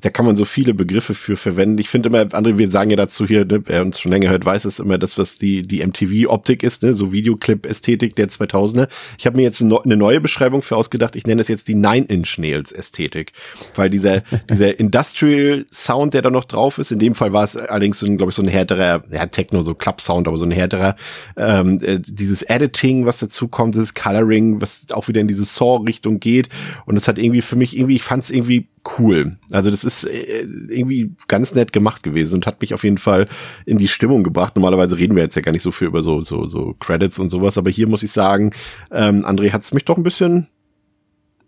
da 0.00 0.10
kann 0.10 0.26
man 0.26 0.36
so 0.36 0.44
viele 0.44 0.74
Begriffe 0.74 1.14
für 1.14 1.36
verwenden. 1.36 1.78
Ich 1.78 1.88
finde 1.88 2.08
immer, 2.08 2.26
andere, 2.32 2.58
wir 2.58 2.70
sagen 2.70 2.90
ja 2.90 2.96
dazu 2.96 3.26
hier, 3.26 3.44
ne, 3.44 3.62
wer 3.66 3.82
uns 3.82 4.00
schon 4.00 4.12
länger 4.12 4.30
hört, 4.30 4.44
weiß 4.44 4.64
es 4.64 4.78
immer, 4.78 4.98
das, 4.98 5.18
was 5.18 5.38
die, 5.38 5.62
die 5.62 5.84
MTV-Optik 5.84 6.62
ist, 6.62 6.82
ne, 6.82 6.94
so 6.94 7.12
Videoclip-Ästhetik 7.12 8.16
der 8.16 8.28
2000er. 8.28 8.88
Ich 9.18 9.26
habe 9.26 9.36
mir 9.36 9.42
jetzt 9.42 9.60
eine 9.60 9.96
neue 9.96 10.20
Beschreibung 10.20 10.62
für 10.62 10.76
ausgedacht. 10.76 11.16
Ich 11.16 11.26
nenne 11.26 11.40
es 11.40 11.48
jetzt 11.48 11.68
die 11.68 11.74
Nine-Inch-Nails-Ästhetik. 11.74 13.32
Weil 13.74 13.90
dieser, 13.90 14.22
dieser 14.50 14.78
Industrial-Sound, 14.78 16.14
der 16.14 16.22
da 16.22 16.30
noch 16.30 16.44
drauf 16.44 16.78
ist, 16.78 16.92
in 16.92 16.98
dem 16.98 17.14
Fall 17.14 17.32
war 17.32 17.44
es 17.44 17.56
allerdings 17.56 17.98
so 17.98 18.06
glaube 18.08 18.30
ich, 18.30 18.36
so 18.36 18.42
ein 18.42 18.48
härterer, 18.48 19.02
ja, 19.10 19.26
Techno, 19.26 19.62
so 19.62 19.74
Club-Sound, 19.74 20.28
aber 20.28 20.38
so 20.38 20.46
ein 20.46 20.50
härterer, 20.50 20.96
ähm, 21.36 21.78
äh, 21.82 21.98
dieses 22.00 22.42
Editing, 22.42 23.06
was 23.06 23.18
dazu 23.18 23.48
kommt, 23.48 23.74
dieses 23.74 23.94
Coloring, 23.94 24.60
was 24.60 24.86
auch 24.92 25.08
wieder 25.08 25.17
wieder 25.18 25.22
in 25.22 25.28
diese 25.28 25.44
Saw-Richtung 25.44 26.20
geht. 26.20 26.48
Und 26.86 26.96
es 26.96 27.08
hat 27.08 27.18
irgendwie 27.18 27.42
für 27.42 27.56
mich 27.56 27.76
irgendwie, 27.76 27.96
ich 27.96 28.02
fand 28.02 28.22
es 28.22 28.30
irgendwie 28.30 28.68
cool. 28.98 29.36
Also 29.50 29.70
das 29.70 29.84
ist 29.84 30.04
äh, 30.04 30.46
irgendwie 30.68 31.14
ganz 31.26 31.54
nett 31.54 31.72
gemacht 31.72 32.02
gewesen 32.02 32.34
und 32.34 32.46
hat 32.46 32.60
mich 32.60 32.74
auf 32.74 32.84
jeden 32.84 32.98
Fall 32.98 33.28
in 33.66 33.78
die 33.78 33.88
Stimmung 33.88 34.22
gebracht. 34.22 34.56
Normalerweise 34.56 34.96
reden 34.96 35.16
wir 35.16 35.22
jetzt 35.22 35.34
ja 35.34 35.42
gar 35.42 35.52
nicht 35.52 35.62
so 35.62 35.72
viel 35.72 35.88
über 35.88 36.02
so 36.02 36.20
so 36.20 36.46
so 36.46 36.74
Credits 36.80 37.18
und 37.18 37.30
sowas, 37.30 37.58
aber 37.58 37.70
hier 37.70 37.88
muss 37.88 38.02
ich 38.02 38.12
sagen, 38.12 38.52
ähm, 38.90 39.24
André 39.24 39.52
hat 39.52 39.62
es 39.62 39.74
mich 39.74 39.84
doch 39.84 39.96
ein 39.96 40.02
bisschen, 40.02 40.48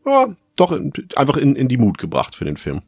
ja, 0.05 0.35
doch 0.57 0.79
einfach 1.17 1.37
in, 1.37 1.57
in 1.57 1.69
die 1.69 1.79
Mut 1.79 1.99
gebracht 1.99 2.35
für 2.35 2.45
den 2.45 2.57
Film. 2.57 2.83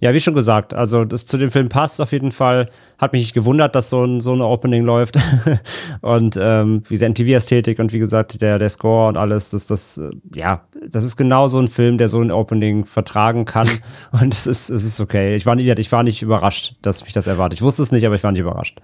Ja, 0.00 0.12
wie 0.12 0.20
schon 0.20 0.34
gesagt, 0.34 0.74
also 0.74 1.04
das 1.04 1.26
zu 1.26 1.38
dem 1.38 1.50
Film 1.50 1.68
passt 1.68 2.00
auf 2.00 2.12
jeden 2.12 2.30
Fall. 2.30 2.68
Hat 2.98 3.12
mich 3.12 3.22
nicht 3.22 3.34
gewundert, 3.34 3.74
dass 3.74 3.90
so 3.90 4.04
ein, 4.04 4.20
so 4.20 4.34
ein 4.34 4.42
Opening 4.42 4.84
läuft. 4.84 5.16
und 6.02 6.38
ähm, 6.40 6.82
diese 6.90 7.08
MTV-Ästhetik 7.08 7.78
und 7.78 7.92
wie 7.92 7.98
gesagt, 7.98 8.40
der, 8.42 8.58
der 8.58 8.68
Score 8.68 9.08
und 9.08 9.16
alles, 9.16 9.50
das, 9.50 9.66
das, 9.66 9.98
äh, 9.98 10.10
ja, 10.34 10.62
das 10.86 11.04
ist 11.04 11.16
genau 11.16 11.48
so 11.48 11.58
ein 11.58 11.68
Film, 11.68 11.98
der 11.98 12.08
so 12.08 12.20
ein 12.20 12.30
Opening 12.30 12.84
vertragen 12.84 13.44
kann. 13.44 13.68
und 14.20 14.34
es 14.34 14.46
ist, 14.46 14.68
es 14.68 14.84
ist 14.84 15.00
okay. 15.00 15.34
Ich 15.36 15.46
war, 15.46 15.54
nicht, 15.54 15.78
ich 15.78 15.92
war 15.92 16.02
nicht 16.02 16.22
überrascht, 16.22 16.76
dass 16.82 17.04
mich 17.04 17.12
das 17.12 17.26
erwartet. 17.26 17.58
Ich 17.58 17.62
wusste 17.62 17.82
es 17.82 17.92
nicht, 17.92 18.04
aber 18.04 18.14
ich 18.14 18.22
war 18.22 18.32
nicht 18.32 18.42
überrascht. 18.42 18.80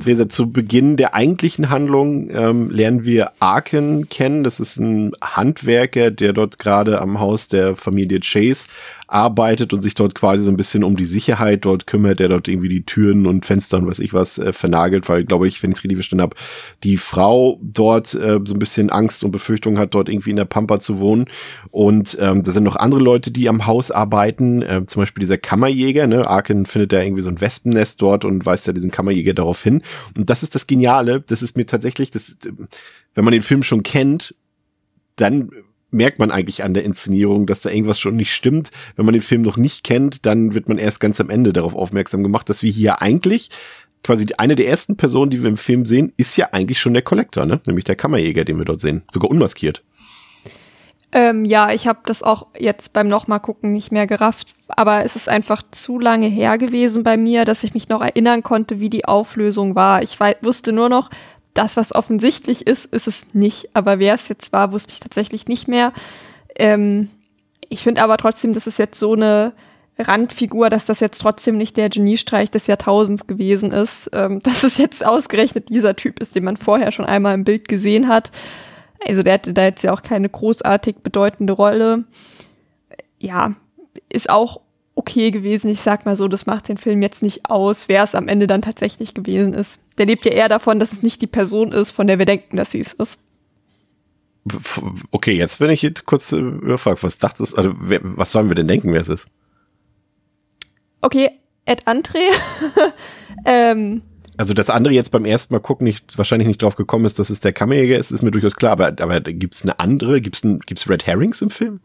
Theresa, 0.00 0.28
zu 0.28 0.50
Beginn 0.50 0.96
der 0.96 1.14
eigentlichen 1.14 1.68
Handlung 1.68 2.30
ähm, 2.30 2.70
lernen 2.70 3.04
wir 3.04 3.32
Arken 3.38 4.08
kennen. 4.08 4.42
Das 4.42 4.58
ist 4.58 4.78
ein 4.78 5.12
Handwerker, 5.22 6.10
der 6.10 6.32
dort 6.32 6.58
gerade 6.58 7.00
am 7.00 7.20
Haus 7.20 7.48
der 7.48 7.76
Familie 7.76 8.20
Chase 8.20 8.66
arbeitet 9.10 9.72
und 9.72 9.82
sich 9.82 9.94
dort 9.94 10.14
quasi 10.14 10.44
so 10.44 10.50
ein 10.50 10.56
bisschen 10.56 10.84
um 10.84 10.96
die 10.96 11.04
Sicherheit 11.04 11.64
dort 11.64 11.86
kümmert, 11.86 12.20
der 12.20 12.28
dort 12.28 12.46
irgendwie 12.46 12.68
die 12.68 12.84
Türen 12.84 13.26
und 13.26 13.44
Fenster 13.44 13.78
und 13.78 13.86
was 13.86 13.98
ich 13.98 14.14
was 14.14 14.38
äh, 14.38 14.52
vernagelt, 14.52 15.08
weil, 15.08 15.24
glaube 15.24 15.48
ich, 15.48 15.62
wenn 15.62 15.72
ich 15.72 15.78
es 15.78 15.84
richtig 15.84 15.96
verstanden 15.96 16.22
habe, 16.22 16.36
die 16.84 16.96
Frau 16.96 17.58
dort 17.60 18.14
äh, 18.14 18.38
so 18.44 18.54
ein 18.54 18.60
bisschen 18.60 18.88
Angst 18.90 19.24
und 19.24 19.32
Befürchtung 19.32 19.78
hat, 19.78 19.94
dort 19.94 20.08
irgendwie 20.08 20.30
in 20.30 20.36
der 20.36 20.44
Pampa 20.44 20.78
zu 20.78 21.00
wohnen. 21.00 21.26
Und 21.72 22.16
ähm, 22.20 22.44
da 22.44 22.52
sind 22.52 22.62
noch 22.62 22.76
andere 22.76 23.00
Leute, 23.00 23.32
die 23.32 23.48
am 23.48 23.66
Haus 23.66 23.90
arbeiten, 23.90 24.62
äh, 24.62 24.86
zum 24.86 25.02
Beispiel 25.02 25.20
dieser 25.20 25.38
Kammerjäger, 25.38 26.06
ne? 26.06 26.28
Arken 26.28 26.64
findet 26.66 26.92
da 26.92 27.02
irgendwie 27.02 27.22
so 27.22 27.30
ein 27.30 27.40
Wespennest 27.40 28.00
dort 28.00 28.24
und 28.24 28.46
weist 28.46 28.68
ja 28.68 28.72
diesen 28.72 28.92
Kammerjäger 28.92 29.34
darauf 29.34 29.62
hin. 29.62 29.82
Und 30.16 30.30
das 30.30 30.44
ist 30.44 30.54
das 30.54 30.68
Geniale, 30.68 31.20
das 31.20 31.42
ist 31.42 31.56
mir 31.56 31.66
tatsächlich, 31.66 32.10
das, 32.12 32.36
wenn 33.14 33.24
man 33.24 33.32
den 33.32 33.42
Film 33.42 33.64
schon 33.64 33.82
kennt, 33.82 34.34
dann 35.16 35.50
merkt 35.90 36.18
man 36.18 36.30
eigentlich 36.30 36.62
an 36.64 36.74
der 36.74 36.84
Inszenierung, 36.84 37.46
dass 37.46 37.62
da 37.62 37.70
irgendwas 37.70 37.98
schon 37.98 38.16
nicht 38.16 38.34
stimmt. 38.34 38.70
Wenn 38.96 39.04
man 39.04 39.12
den 39.12 39.22
Film 39.22 39.42
noch 39.42 39.56
nicht 39.56 39.84
kennt, 39.84 40.26
dann 40.26 40.54
wird 40.54 40.68
man 40.68 40.78
erst 40.78 41.00
ganz 41.00 41.20
am 41.20 41.30
Ende 41.30 41.52
darauf 41.52 41.74
aufmerksam 41.74 42.22
gemacht, 42.22 42.48
dass 42.48 42.62
wir 42.62 42.70
hier 42.70 43.02
eigentlich 43.02 43.50
quasi 44.02 44.26
eine 44.38 44.54
der 44.54 44.68
ersten 44.68 44.96
Personen, 44.96 45.30
die 45.30 45.42
wir 45.42 45.48
im 45.48 45.56
Film 45.56 45.84
sehen, 45.84 46.12
ist 46.16 46.36
ja 46.36 46.48
eigentlich 46.52 46.80
schon 46.80 46.94
der 46.94 47.02
Kollektor, 47.02 47.44
ne? 47.44 47.60
Nämlich 47.66 47.84
der 47.84 47.96
Kammerjäger, 47.96 48.44
den 48.44 48.58
wir 48.58 48.64
dort 48.64 48.80
sehen. 48.80 49.02
Sogar 49.12 49.30
unmaskiert. 49.30 49.82
Ähm, 51.12 51.44
ja, 51.44 51.72
ich 51.72 51.88
habe 51.88 52.00
das 52.06 52.22
auch 52.22 52.46
jetzt 52.56 52.92
beim 52.92 53.08
nochmal 53.08 53.40
gucken 53.40 53.72
nicht 53.72 53.90
mehr 53.90 54.06
gerafft, 54.06 54.54
aber 54.68 55.04
es 55.04 55.16
ist 55.16 55.28
einfach 55.28 55.62
zu 55.72 55.98
lange 55.98 56.28
her 56.28 56.56
gewesen 56.56 57.02
bei 57.02 57.16
mir, 57.16 57.44
dass 57.44 57.64
ich 57.64 57.74
mich 57.74 57.88
noch 57.88 58.00
erinnern 58.00 58.44
konnte, 58.44 58.78
wie 58.78 58.90
die 58.90 59.06
Auflösung 59.06 59.74
war. 59.74 60.04
Ich 60.04 60.18
wusste 60.40 60.72
nur 60.72 60.88
noch, 60.88 61.10
das, 61.54 61.76
was 61.76 61.94
offensichtlich 61.94 62.66
ist, 62.66 62.86
ist 62.86 63.06
es 63.06 63.22
nicht. 63.32 63.70
Aber 63.74 63.98
wer 63.98 64.14
es 64.14 64.28
jetzt 64.28 64.52
war, 64.52 64.72
wusste 64.72 64.92
ich 64.92 65.00
tatsächlich 65.00 65.46
nicht 65.46 65.68
mehr. 65.68 65.92
Ähm, 66.56 67.10
ich 67.68 67.82
finde 67.82 68.02
aber 68.02 68.16
trotzdem, 68.16 68.52
das 68.52 68.66
ist 68.66 68.78
jetzt 68.78 68.98
so 68.98 69.14
eine 69.14 69.52
Randfigur, 69.98 70.70
dass 70.70 70.86
das 70.86 71.00
jetzt 71.00 71.20
trotzdem 71.20 71.56
nicht 71.56 71.76
der 71.76 71.90
Geniestreich 71.90 72.50
des 72.50 72.66
Jahrtausends 72.66 73.26
gewesen 73.26 73.72
ist. 73.72 74.10
Ähm, 74.12 74.40
dass 74.44 74.62
es 74.62 74.78
jetzt 74.78 75.04
ausgerechnet 75.04 75.68
dieser 75.68 75.96
Typ 75.96 76.20
ist, 76.20 76.34
den 76.36 76.44
man 76.44 76.56
vorher 76.56 76.92
schon 76.92 77.06
einmal 77.06 77.34
im 77.34 77.44
Bild 77.44 77.68
gesehen 77.68 78.08
hat. 78.08 78.30
Also 79.06 79.22
der 79.22 79.34
hatte 79.34 79.54
da 79.54 79.64
jetzt 79.64 79.82
ja 79.82 79.92
auch 79.92 80.02
keine 80.02 80.28
großartig 80.28 80.96
bedeutende 81.02 81.54
Rolle. 81.54 82.04
Ja, 83.18 83.54
ist 84.08 84.30
auch 84.30 84.60
okay 85.00 85.30
gewesen. 85.30 85.68
Ich 85.70 85.80
sag 85.80 86.04
mal 86.04 86.16
so, 86.16 86.28
das 86.28 86.44
macht 86.44 86.68
den 86.68 86.76
Film 86.76 87.00
jetzt 87.00 87.22
nicht 87.22 87.48
aus, 87.48 87.88
wer 87.88 88.02
es 88.02 88.14
am 88.14 88.28
Ende 88.28 88.46
dann 88.46 88.60
tatsächlich 88.60 89.14
gewesen 89.14 89.54
ist. 89.54 89.78
Der 89.96 90.06
lebt 90.06 90.26
ja 90.26 90.32
eher 90.32 90.48
davon, 90.48 90.78
dass 90.78 90.92
es 90.92 91.02
nicht 91.02 91.22
die 91.22 91.26
Person 91.26 91.72
ist, 91.72 91.90
von 91.90 92.06
der 92.06 92.18
wir 92.18 92.26
denken, 92.26 92.56
dass 92.56 92.70
sie 92.70 92.80
es 92.80 92.92
ist. 92.92 93.18
Okay, 95.10 95.32
jetzt 95.32 95.58
bin 95.58 95.70
ich 95.70 95.82
jetzt 95.82 96.04
kurz 96.04 96.32
überfragt. 96.32 97.02
Was 97.02 97.18
dachtest 97.18 97.56
also 97.56 97.74
wer, 97.80 98.00
was 98.02 98.32
sollen 98.32 98.48
wir 98.48 98.54
denn 98.54 98.68
denken, 98.68 98.92
wer 98.92 99.00
es 99.00 99.08
ist? 99.08 99.28
Okay, 101.00 101.30
Ed 101.64 101.86
André. 101.86 102.20
ähm, 103.46 104.02
also, 104.36 104.54
dass 104.54 104.68
André 104.68 104.90
jetzt 104.90 105.10
beim 105.10 105.24
ersten 105.24 105.54
Mal 105.54 105.60
gucken 105.60 105.84
nicht, 105.84 106.16
wahrscheinlich 106.16 106.48
nicht 106.48 106.62
drauf 106.62 106.76
gekommen 106.76 107.04
ist, 107.04 107.18
dass 107.18 107.30
es 107.30 107.40
der 107.40 107.52
Kammerjäger 107.52 107.98
ist, 107.98 108.10
ist 108.10 108.22
mir 108.22 108.30
durchaus 108.30 108.56
klar. 108.56 108.72
Aber, 108.72 108.86
aber 108.86 109.20
gibt 109.20 109.54
es 109.54 109.62
eine 109.62 109.78
andere? 109.78 110.20
Gibt 110.20 110.36
es 110.36 110.42
gibt's 110.66 110.88
Red 110.88 111.06
Herrings 111.06 111.42
im 111.42 111.50
Film? 111.50 111.80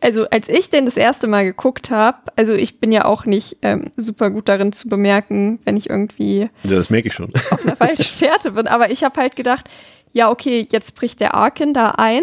Also 0.00 0.26
als 0.30 0.48
ich 0.48 0.70
den 0.70 0.84
das 0.84 0.96
erste 0.96 1.26
Mal 1.26 1.44
geguckt 1.44 1.90
habe, 1.90 2.18
also 2.36 2.52
ich 2.52 2.80
bin 2.80 2.92
ja 2.92 3.04
auch 3.04 3.24
nicht 3.24 3.58
ähm, 3.62 3.90
super 3.96 4.30
gut 4.30 4.48
darin 4.48 4.72
zu 4.72 4.88
bemerken, 4.88 5.58
wenn 5.64 5.76
ich 5.76 5.90
irgendwie 5.90 6.48
ja, 6.62 6.76
das 6.76 6.90
merke 6.90 7.08
ich 7.08 7.14
schon. 7.14 7.32
auf 7.50 7.64
einer 7.64 7.76
falschen 7.76 8.04
Fährte 8.04 8.52
bin, 8.52 8.66
aber 8.66 8.90
ich 8.90 9.04
habe 9.04 9.20
halt 9.20 9.36
gedacht, 9.36 9.68
ja, 10.12 10.30
okay, 10.30 10.66
jetzt 10.70 10.94
bricht 10.94 11.20
der 11.20 11.34
Arkin 11.34 11.74
da 11.74 11.90
ein 11.96 12.22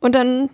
und 0.00 0.14
dann 0.14 0.50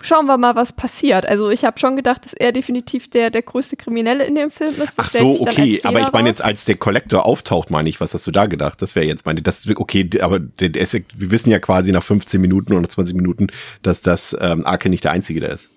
schauen 0.00 0.26
wir 0.26 0.38
mal, 0.38 0.54
was 0.54 0.72
passiert. 0.72 1.26
Also 1.26 1.50
ich 1.50 1.64
habe 1.64 1.78
schon 1.78 1.96
gedacht, 1.96 2.24
dass 2.24 2.32
er 2.32 2.52
definitiv 2.52 3.08
der, 3.10 3.30
der 3.30 3.42
größte 3.42 3.76
Kriminelle 3.76 4.24
in 4.24 4.34
dem 4.34 4.50
Film 4.50 4.74
ist. 4.82 4.98
Das 4.98 5.06
Ach 5.06 5.10
so, 5.10 5.40
okay, 5.40 5.80
aber 5.84 6.00
ich 6.00 6.12
meine 6.12 6.28
jetzt, 6.28 6.42
als 6.42 6.64
der 6.64 6.76
Kollektor 6.76 7.24
auftaucht, 7.26 7.70
meine 7.70 7.88
ich, 7.88 8.00
was 8.00 8.14
hast 8.14 8.26
du 8.26 8.30
da 8.30 8.46
gedacht? 8.46 8.80
Das 8.82 8.94
wäre 8.94 9.06
jetzt 9.06 9.26
meine, 9.26 9.42
das 9.42 9.66
okay, 9.76 10.08
aber 10.20 10.38
der 10.38 10.74
ist, 10.74 10.94
wir 10.94 11.30
wissen 11.30 11.50
ja 11.50 11.58
quasi 11.58 11.92
nach 11.92 12.02
15 12.02 12.40
Minuten 12.40 12.72
oder 12.72 12.88
20 12.88 13.16
Minuten, 13.16 13.48
dass 13.82 14.00
das 14.00 14.36
ähm, 14.40 14.66
Arke 14.66 14.88
nicht 14.88 15.04
der 15.04 15.12
Einzige 15.12 15.40
da 15.40 15.48
ist. 15.48 15.70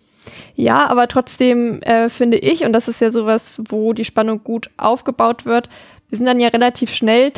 Ja, 0.56 0.88
aber 0.88 1.08
trotzdem 1.08 1.82
äh, 1.84 2.10
finde 2.10 2.38
ich, 2.38 2.66
und 2.66 2.74
das 2.74 2.88
ist 2.88 3.02
ja 3.02 3.12
sowas, 3.12 3.62
wo 3.70 3.94
die 3.94 4.06
Spannung 4.06 4.44
gut 4.44 4.70
aufgebaut 4.78 5.46
wird, 5.46 5.70
wir 6.10 6.18
sind 6.18 6.28
dann 6.28 6.40
ja 6.40 6.50
relativ 6.50 6.94
schnell 6.94 7.32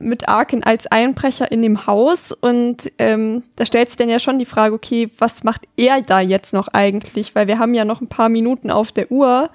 mit 0.00 0.28
Arkin 0.28 0.62
als 0.62 0.86
Einbrecher 0.86 1.50
in 1.50 1.62
dem 1.62 1.86
Haus 1.86 2.32
und 2.32 2.90
ähm, 2.98 3.42
da 3.56 3.66
stellt 3.66 3.88
sich 3.88 3.96
dann 3.96 4.08
ja 4.08 4.18
schon 4.18 4.38
die 4.38 4.44
Frage, 4.44 4.74
okay, 4.74 5.10
was 5.18 5.44
macht 5.44 5.62
er 5.76 6.02
da 6.02 6.20
jetzt 6.20 6.52
noch 6.52 6.68
eigentlich? 6.68 7.34
Weil 7.34 7.48
wir 7.48 7.58
haben 7.58 7.74
ja 7.74 7.84
noch 7.84 8.00
ein 8.00 8.08
paar 8.08 8.28
Minuten 8.28 8.70
auf 8.70 8.92
der 8.92 9.10
Uhr, 9.10 9.50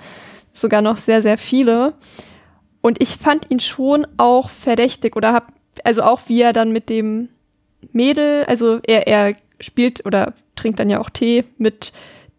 sogar 0.53 0.81
noch 0.81 0.97
sehr, 0.97 1.21
sehr 1.21 1.37
viele. 1.37 1.93
Und 2.81 3.01
ich 3.01 3.15
fand 3.15 3.49
ihn 3.49 3.61
schon 3.61 4.05
auch 4.17 4.49
verdächtig 4.49 5.15
oder 5.15 5.33
hab, 5.33 5.53
also 5.83 6.03
auch 6.03 6.21
wie 6.27 6.41
er 6.41 6.51
dann 6.51 6.73
mit 6.73 6.89
dem 6.89 7.29
Mädel, 7.91 8.43
also 8.45 8.79
er, 8.85 9.07
er 9.07 9.35
spielt 9.59 10.05
oder 10.05 10.33
trinkt 10.55 10.79
dann 10.79 10.89
ja 10.89 10.99
auch 10.99 11.09
Tee 11.09 11.45
mit 11.57 11.93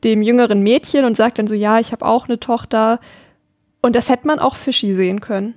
dem 0.04 0.22
jüngeren 0.22 0.62
Mädchen 0.62 1.04
und 1.04 1.16
sagt 1.16 1.38
dann 1.38 1.46
so, 1.46 1.54
ja, 1.54 1.78
ich 1.78 1.92
habe 1.92 2.04
auch 2.04 2.28
eine 2.28 2.38
Tochter. 2.38 3.00
Und 3.80 3.96
das 3.96 4.08
hätte 4.08 4.26
man 4.26 4.38
auch 4.38 4.56
fishy 4.56 4.92
sehen 4.92 5.20
können. 5.20 5.54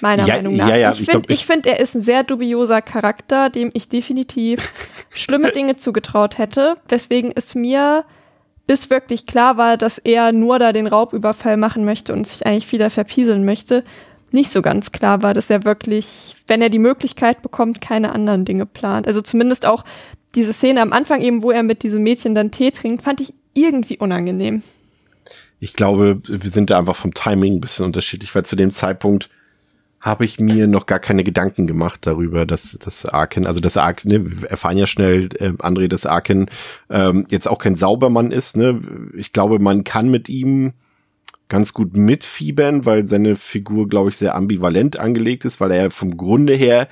Meiner 0.00 0.26
Ja, 0.26 0.36
Meinung 0.36 0.56
nach. 0.56 0.68
ja, 0.68 0.76
ja, 0.76 0.92
ich 0.92 1.04
finde, 1.04 1.36
find, 1.36 1.66
er 1.66 1.80
ist 1.80 1.94
ein 1.94 2.00
sehr 2.00 2.22
dubioser 2.24 2.82
Charakter, 2.82 3.50
dem 3.50 3.70
ich 3.74 3.88
definitiv 3.88 4.72
schlimme 5.10 5.50
Dinge 5.52 5.76
zugetraut 5.76 6.38
hätte. 6.38 6.76
Weswegen 6.88 7.32
es 7.34 7.54
mir 7.54 8.04
bis 8.66 8.90
wirklich 8.90 9.26
klar 9.26 9.56
war, 9.56 9.76
dass 9.76 9.98
er 9.98 10.32
nur 10.32 10.58
da 10.58 10.72
den 10.72 10.86
Raubüberfall 10.86 11.56
machen 11.56 11.84
möchte 11.84 12.12
und 12.12 12.26
sich 12.26 12.46
eigentlich 12.46 12.70
wieder 12.72 12.90
verpieseln 12.90 13.44
möchte, 13.44 13.84
nicht 14.30 14.50
so 14.50 14.62
ganz 14.62 14.92
klar 14.92 15.22
war, 15.22 15.34
dass 15.34 15.50
er 15.50 15.64
wirklich, 15.64 16.36
wenn 16.46 16.62
er 16.62 16.70
die 16.70 16.78
Möglichkeit 16.78 17.42
bekommt, 17.42 17.80
keine 17.80 18.12
anderen 18.12 18.44
Dinge 18.44 18.64
plant. 18.66 19.06
Also 19.06 19.20
zumindest 19.20 19.66
auch 19.66 19.84
diese 20.34 20.52
Szene 20.52 20.80
am 20.80 20.92
Anfang 20.92 21.20
eben, 21.20 21.42
wo 21.42 21.50
er 21.50 21.62
mit 21.62 21.82
diesem 21.82 22.02
Mädchen 22.02 22.34
dann 22.34 22.50
Tee 22.50 22.70
trinkt, 22.70 23.02
fand 23.02 23.20
ich 23.20 23.34
irgendwie 23.52 23.98
unangenehm. 23.98 24.62
Ich 25.60 25.74
glaube, 25.74 26.20
wir 26.26 26.50
sind 26.50 26.70
da 26.70 26.78
einfach 26.78 26.96
vom 26.96 27.12
Timing 27.14 27.56
ein 27.56 27.60
bisschen 27.60 27.84
unterschiedlich, 27.84 28.34
weil 28.34 28.44
zu 28.44 28.56
dem 28.56 28.70
Zeitpunkt 28.70 29.28
habe 30.02 30.24
ich 30.24 30.40
mir 30.40 30.66
noch 30.66 30.86
gar 30.86 30.98
keine 30.98 31.22
Gedanken 31.22 31.68
gemacht 31.68 32.00
darüber, 32.02 32.44
dass 32.44 32.76
das 32.80 33.06
Arken, 33.06 33.46
also 33.46 33.60
das 33.60 33.76
Arken, 33.76 34.08
ne, 34.08 34.42
wir 34.42 34.50
erfahren 34.50 34.76
ja 34.76 34.86
schnell, 34.86 35.28
äh, 35.38 35.50
André, 35.60 35.86
dass 35.86 36.06
Arken 36.06 36.46
ähm, 36.90 37.24
jetzt 37.30 37.48
auch 37.48 37.58
kein 37.58 37.76
Saubermann 37.76 38.32
ist. 38.32 38.56
Ne? 38.56 38.80
Ich 39.16 39.32
glaube, 39.32 39.60
man 39.60 39.84
kann 39.84 40.10
mit 40.10 40.28
ihm 40.28 40.72
ganz 41.48 41.72
gut 41.72 41.96
mitfiebern, 41.96 42.84
weil 42.84 43.06
seine 43.06 43.36
Figur, 43.36 43.88
glaube 43.88 44.10
ich, 44.10 44.16
sehr 44.16 44.34
ambivalent 44.34 44.98
angelegt 44.98 45.44
ist, 45.44 45.60
weil 45.60 45.70
er 45.70 45.92
vom 45.92 46.16
Grunde 46.16 46.54
her 46.54 46.88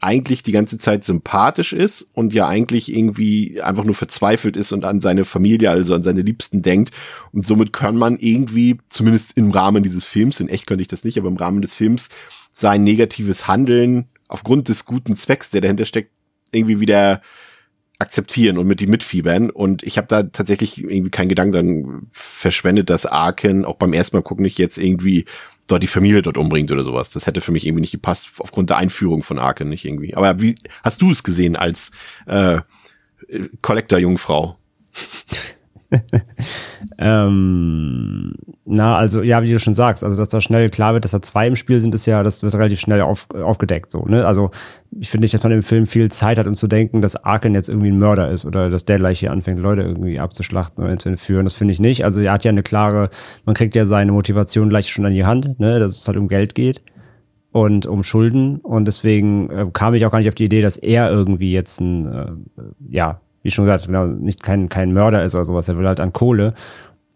eigentlich 0.00 0.42
die 0.42 0.52
ganze 0.52 0.78
Zeit 0.78 1.04
sympathisch 1.04 1.72
ist 1.72 2.08
und 2.12 2.32
ja 2.32 2.46
eigentlich 2.46 2.94
irgendwie 2.94 3.60
einfach 3.60 3.84
nur 3.84 3.94
verzweifelt 3.94 4.56
ist 4.56 4.72
und 4.72 4.84
an 4.84 5.00
seine 5.00 5.24
Familie, 5.24 5.70
also 5.70 5.94
an 5.94 6.02
seine 6.02 6.22
Liebsten 6.22 6.62
denkt. 6.62 6.92
Und 7.32 7.46
somit 7.46 7.72
kann 7.72 7.96
man 7.96 8.18
irgendwie, 8.18 8.78
zumindest 8.88 9.36
im 9.36 9.50
Rahmen 9.50 9.82
dieses 9.82 10.04
Films, 10.04 10.40
in 10.40 10.48
echt 10.48 10.66
könnte 10.66 10.82
ich 10.82 10.88
das 10.88 11.04
nicht, 11.04 11.18
aber 11.18 11.28
im 11.28 11.36
Rahmen 11.36 11.62
des 11.62 11.74
Films, 11.74 12.08
sein 12.54 12.84
negatives 12.84 13.48
Handeln 13.48 14.08
aufgrund 14.28 14.68
des 14.68 14.84
guten 14.84 15.16
Zwecks, 15.16 15.50
der 15.50 15.60
dahinter 15.60 15.84
steckt, 15.84 16.12
irgendwie 16.52 16.78
wieder 16.78 17.20
akzeptieren 17.98 18.58
und 18.58 18.66
mit 18.68 18.80
ihm 18.80 18.90
mitfiebern. 18.90 19.50
Und 19.50 19.82
ich 19.82 19.98
habe 19.98 20.06
da 20.06 20.22
tatsächlich 20.22 20.78
irgendwie 20.78 21.10
keinen 21.10 21.28
Gedanken 21.28 21.52
dann 21.52 22.06
verschwendet, 22.12 22.90
dass 22.90 23.06
Arken 23.06 23.64
auch 23.64 23.74
beim 23.74 23.92
ersten 23.92 24.16
Mal 24.16 24.22
gucken 24.22 24.44
nicht 24.44 24.58
jetzt 24.58 24.78
irgendwie 24.78 25.24
dort 25.66 25.82
die 25.82 25.88
Familie 25.88 26.22
dort 26.22 26.38
umbringt 26.38 26.70
oder 26.70 26.84
sowas. 26.84 27.10
Das 27.10 27.26
hätte 27.26 27.40
für 27.40 27.50
mich 27.50 27.66
irgendwie 27.66 27.80
nicht 27.80 27.92
gepasst, 27.92 28.28
aufgrund 28.38 28.70
der 28.70 28.76
Einführung 28.76 29.24
von 29.24 29.40
Arken 29.40 29.68
nicht 29.68 29.84
irgendwie. 29.84 30.14
Aber 30.14 30.40
wie 30.40 30.54
hast 30.84 31.02
du 31.02 31.10
es 31.10 31.24
gesehen 31.24 31.56
als 31.56 31.90
äh, 32.26 32.60
Collector-Jungfrau? 33.62 34.56
Ähm, 36.98 38.34
na, 38.64 38.96
also 38.96 39.22
ja, 39.22 39.42
wie 39.42 39.50
du 39.50 39.58
schon 39.58 39.74
sagst, 39.74 40.04
also 40.04 40.16
dass 40.16 40.28
da 40.28 40.40
schnell 40.40 40.70
klar 40.70 40.94
wird, 40.94 41.04
dass 41.04 41.10
da 41.10 41.20
zwei 41.20 41.46
im 41.48 41.56
Spiel 41.56 41.80
sind, 41.80 41.94
ist 41.94 42.06
ja, 42.06 42.22
das 42.22 42.42
wird 42.42 42.54
relativ 42.54 42.80
schnell 42.80 43.00
auf, 43.00 43.26
aufgedeckt. 43.30 43.90
So, 43.90 44.04
ne? 44.04 44.26
Also 44.26 44.50
ich 44.98 45.10
finde 45.10 45.24
nicht, 45.24 45.34
dass 45.34 45.42
man 45.42 45.52
im 45.52 45.62
Film 45.62 45.86
viel 45.86 46.10
Zeit 46.10 46.38
hat, 46.38 46.46
um 46.46 46.54
zu 46.54 46.68
denken, 46.68 47.00
dass 47.00 47.16
Arken 47.16 47.54
jetzt 47.54 47.68
irgendwie 47.68 47.90
ein 47.90 47.98
Mörder 47.98 48.30
ist 48.30 48.44
oder 48.46 48.70
dass 48.70 48.84
der 48.84 48.98
gleich 48.98 49.20
hier 49.20 49.32
anfängt, 49.32 49.58
Leute 49.58 49.82
irgendwie 49.82 50.20
abzuschlachten 50.20 50.84
oder 50.84 50.96
zu 50.98 51.08
entführen. 51.08 51.44
Das 51.44 51.54
finde 51.54 51.72
ich 51.72 51.80
nicht. 51.80 52.04
Also 52.04 52.20
er 52.20 52.32
hat 52.32 52.44
ja 52.44 52.50
eine 52.50 52.62
klare, 52.62 53.10
man 53.44 53.54
kriegt 53.54 53.74
ja 53.74 53.84
seine 53.86 54.12
Motivation 54.12 54.68
gleich 54.68 54.90
schon 54.90 55.04
an 55.04 55.14
die 55.14 55.24
Hand, 55.24 55.58
ne? 55.58 55.80
dass 55.80 55.98
es 55.98 56.06
halt 56.06 56.16
um 56.16 56.28
Geld 56.28 56.54
geht 56.54 56.82
und 57.50 57.86
um 57.86 58.02
Schulden. 58.02 58.58
Und 58.58 58.84
deswegen 58.84 59.50
äh, 59.50 59.66
kam 59.72 59.94
ich 59.94 60.06
auch 60.06 60.10
gar 60.10 60.18
nicht 60.18 60.28
auf 60.28 60.34
die 60.34 60.44
Idee, 60.44 60.62
dass 60.62 60.76
er 60.76 61.10
irgendwie 61.10 61.52
jetzt 61.52 61.80
ein, 61.80 62.06
äh, 62.06 62.32
ja, 62.88 63.20
wie 63.44 63.50
schon 63.50 63.66
gesagt, 63.66 63.86
genau, 63.86 64.06
nicht 64.06 64.42
kein, 64.42 64.68
kein 64.68 64.92
Mörder 64.92 65.22
ist 65.22 65.34
oder 65.34 65.44
sowas. 65.44 65.68
Er 65.68 65.78
will 65.78 65.86
halt 65.86 66.00
an 66.00 66.12
Kohle. 66.12 66.54